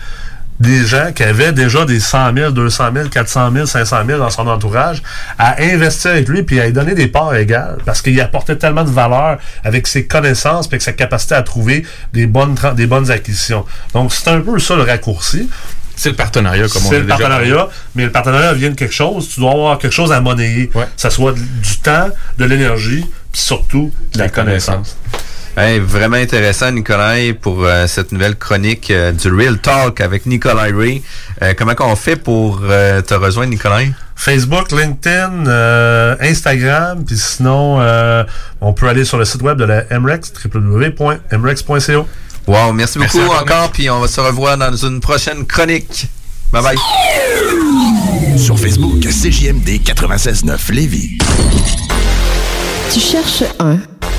des 0.64 0.84
gens 0.86 1.12
qui 1.14 1.22
avaient 1.22 1.52
déjà 1.52 1.84
des 1.84 2.00
100 2.00 2.34
000, 2.34 2.50
200 2.50 2.84
000, 2.94 3.08
400 3.08 3.52
000, 3.52 3.66
500 3.66 3.96
000 4.06 4.18
dans 4.18 4.30
son 4.30 4.46
entourage, 4.48 5.02
à 5.38 5.62
investir 5.62 6.12
avec 6.12 6.28
lui 6.28 6.42
puis 6.42 6.58
à 6.60 6.66
lui 6.66 6.72
donner 6.72 6.94
des 6.94 7.06
parts 7.06 7.34
égales 7.34 7.78
parce 7.84 8.02
qu'il 8.02 8.20
apportait 8.20 8.56
tellement 8.56 8.84
de 8.84 8.90
valeur 8.90 9.38
avec 9.62 9.86
ses 9.86 10.06
connaissances 10.06 10.66
puis 10.66 10.74
avec 10.74 10.82
sa 10.82 10.92
capacité 10.92 11.34
à 11.34 11.42
trouver 11.42 11.84
des 12.12 12.26
bonnes, 12.26 12.56
des 12.76 12.86
bonnes 12.86 13.10
acquisitions. 13.10 13.64
Donc, 13.92 14.12
c'est 14.12 14.28
un 14.28 14.40
peu 14.40 14.58
ça 14.58 14.74
le 14.76 14.82
raccourci. 14.82 15.48
C'est 15.96 16.08
le 16.10 16.16
partenariat, 16.16 16.66
comme 16.66 16.84
on 16.86 16.88
C'est 16.88 16.96
a 16.96 16.98
le 16.98 17.04
déjà 17.04 17.16
partenariat, 17.18 17.54
parlé. 17.56 17.70
mais 17.94 18.04
le 18.04 18.10
partenariat 18.10 18.52
vient 18.54 18.70
de 18.70 18.74
quelque 18.74 18.92
chose. 18.94 19.28
Tu 19.28 19.38
dois 19.38 19.52
avoir 19.52 19.78
quelque 19.78 19.92
chose 19.92 20.10
à 20.10 20.20
monnayer. 20.20 20.66
Que 20.68 20.78
ça 20.96 21.08
soit 21.08 21.32
du 21.34 21.78
temps, 21.82 22.08
de 22.36 22.44
l'énergie, 22.44 23.06
puis 23.30 23.40
surtout 23.40 23.92
de 24.12 24.18
la 24.18 24.28
connaissance. 24.28 24.96
Hey, 25.56 25.78
vraiment 25.78 26.16
intéressant, 26.16 26.72
Nicolas, 26.72 27.14
pour 27.40 27.64
euh, 27.64 27.86
cette 27.86 28.10
nouvelle 28.10 28.34
chronique 28.34 28.90
euh, 28.90 29.12
du 29.12 29.28
Real 29.32 29.56
Talk 29.58 30.00
avec 30.00 30.26
Nicolas 30.26 30.66
Ray. 30.76 31.00
Euh, 31.42 31.54
comment 31.56 31.76
qu'on 31.76 31.94
fait 31.94 32.16
pour 32.16 32.58
euh, 32.64 33.00
te 33.02 33.14
rejoindre, 33.14 33.50
Nicolas? 33.50 33.82
Facebook, 34.16 34.72
LinkedIn, 34.72 35.46
euh, 35.46 36.16
Instagram, 36.20 37.04
puis 37.04 37.16
sinon, 37.16 37.80
euh, 37.80 38.24
on 38.60 38.72
peut 38.72 38.88
aller 38.88 39.04
sur 39.04 39.16
le 39.16 39.24
site 39.24 39.42
web 39.42 39.56
de 39.56 39.64
la 39.64 39.84
MREX, 40.00 40.32
www.mrex.co. 40.44 42.08
Wow, 42.48 42.72
merci 42.72 42.98
Merci 42.98 43.18
beaucoup 43.20 43.34
encore, 43.36 43.70
puis 43.70 43.88
on 43.90 44.00
va 44.00 44.08
se 44.08 44.20
revoir 44.20 44.58
dans 44.58 44.74
une 44.74 44.98
prochaine 45.00 45.46
chronique. 45.46 46.08
Bye 46.52 46.62
bye. 46.64 46.78
Sur 48.36 48.58
Facebook, 48.58 49.00
CJMD 49.02 49.68
96.9 49.84 50.72
Lévis. 50.72 51.18
Tu 52.92 52.98
cherches 52.98 53.44
un 53.60 53.78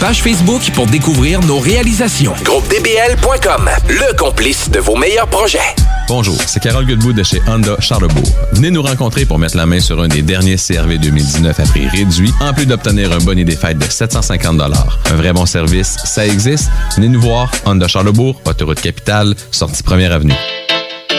page 0.00 0.22
Facebook 0.22 0.70
pour 0.74 0.86
découvrir 0.86 1.40
nos 1.40 1.58
réalisations. 1.58 2.34
GroupeDBL.com, 2.44 3.68
le 3.88 4.16
complice 4.16 4.70
de 4.70 4.78
vos 4.78 4.96
meilleurs 4.96 5.26
projets. 5.26 5.58
Bonjour, 6.06 6.36
c'est 6.46 6.60
Carole 6.60 6.86
Goodwood 6.86 7.16
de 7.16 7.22
chez 7.22 7.42
Honda 7.48 7.76
Charlebourg. 7.80 8.28
Venez 8.52 8.70
nous 8.70 8.82
rencontrer 8.82 9.24
pour 9.26 9.38
mettre 9.38 9.56
la 9.56 9.66
main 9.66 9.80
sur 9.80 10.00
un 10.00 10.08
des 10.08 10.22
derniers 10.22 10.56
CRV 10.56 10.98
2019 10.98 11.60
à 11.60 11.62
prix 11.64 11.88
réduit, 11.88 12.32
en 12.40 12.54
plus 12.54 12.66
d'obtenir 12.66 13.12
un 13.12 13.18
bonnet 13.18 13.44
des 13.44 13.56
fêtes 13.56 13.78
de 13.78 13.84
750 13.84 14.60
Un 14.60 15.16
vrai 15.16 15.32
bon 15.32 15.46
service, 15.46 15.96
ça 16.04 16.26
existe. 16.26 16.70
Venez 16.96 17.08
nous 17.08 17.20
voir, 17.20 17.50
Honda 17.64 17.88
Charlebourg, 17.88 18.40
autoroute 18.44 18.80
capitale, 18.80 19.34
sortie 19.50 19.82
première 19.82 20.12
avenue. 20.12 20.34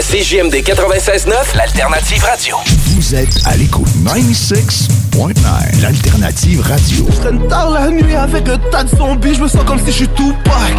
à 0.00 0.02
CJMD 0.02 0.54
96.9, 0.54 1.56
l'alternative 1.56 2.24
radio. 2.24 2.56
Vous 2.86 3.14
êtes 3.14 3.38
à 3.44 3.54
l'écoute 3.54 3.86
96.9, 4.06 5.82
l'alternative 5.82 6.62
radio. 6.62 7.06
traîne 7.20 7.46
tard 7.48 7.70
la 7.70 7.90
nuit 7.90 8.14
avec 8.14 8.48
un 8.48 8.56
tas 8.70 8.84
de 8.84 8.96
zombies, 8.96 9.34
je 9.34 9.42
me 9.42 9.48
sens 9.48 9.62
comme 9.66 9.78
si 9.78 9.86
je 9.86 9.90
suis 9.90 10.08
tout 10.08 10.34
pack. 10.42 10.74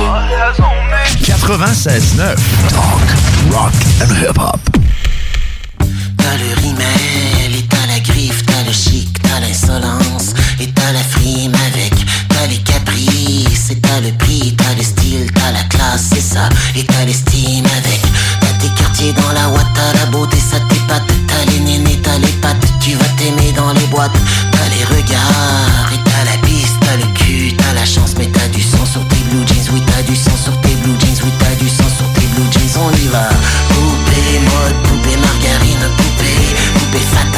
96.9, 1.23 2.35
talk, 2.69 3.05
rock 3.51 3.71
and 4.01 4.11
hip-hop. 4.23 4.59
T'as 6.17 6.37
le 6.37 6.61
rimel 6.63 7.59
et 7.59 7.65
t'as 7.69 7.85
la 7.93 7.99
griffe, 7.99 8.43
t'as 8.47 8.63
le 8.65 8.73
chic, 8.73 9.07
t'as 9.21 9.39
l'insolence 9.39 10.33
et 10.59 10.67
t'as 10.71 10.93
la 10.93 11.03
frime 11.03 11.53
avec, 11.67 11.93
t'as 12.27 12.47
les 12.47 12.57
caprices 12.57 13.69
et 13.69 13.75
t'as 13.79 13.99
le 13.99 14.17
prix, 14.17 14.55
t'as 14.57 14.73
le 14.75 14.83
style, 14.83 15.31
t'as 15.31 15.51
la 15.51 15.63
classe, 15.65 16.07
c'est 16.11 16.21
ça, 16.21 16.49
et 16.75 16.83
t'as 16.85 17.05
l'estime 17.05 17.65
avec, 17.65 18.01
t'as 18.39 18.50
tes 18.61 18.69
quartiers 18.69 19.13
dans 19.13 19.31
la 19.31 19.49
ouate, 19.49 19.67
t'as 19.73 19.99
la 19.99 20.05
beauté, 20.05 20.37
ça 20.37 20.59
t'épate, 20.69 21.03
t'as 21.27 21.51
les 21.51 21.59
nénés, 21.59 21.99
t'as 22.03 22.17
les 22.19 22.33
pattes, 22.41 22.63
tu 22.79 22.93
vas 22.95 23.09
t'aimer 23.17 23.51
dans 23.53 23.73
les 23.73 23.87
boîtes, 23.87 24.15
t'as 24.51 24.69
les 24.75 24.85
regards 24.85 25.89
et 25.93 25.99
t'as 26.05 26.23
la 26.31 26.37
piste, 26.45 26.77
t'as 26.81 26.97
le 26.97 27.07
cul, 27.13 27.55
t'as 27.57 27.73
la 27.73 27.85
chance, 27.85 28.13
mais 28.17 28.27
t'as 28.27 28.47
du 28.49 28.61
sang 28.61 28.85
sur 28.85 29.05
tes 29.07 29.17
blue 29.29 29.45
jeans, 29.47 29.73
oui 29.73 29.81
t'as 29.87 30.03
du 30.03 30.15
sang 30.15 30.37
sur 30.37 30.55
tes 30.61 30.75
blue 30.75 30.93
jeans, 30.99 31.19
oui 31.23 31.31
t'as 31.39 31.55
du 31.55 31.67
sang 31.69 31.89
sur 31.97 32.07
tes 32.13 32.27
blue 32.33 32.51
jeans, 32.51 32.81
on 32.85 32.91
y 32.97 33.07
va, 33.07 33.29
poupée 33.69 34.39
mode, 34.45 34.77
poupée 34.83 35.17
margarine, 35.17 35.85
poupée, 35.97 36.45
poupée 36.75 37.05
fatale, 37.13 37.30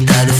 mitad 0.00 0.26
de 0.26 0.39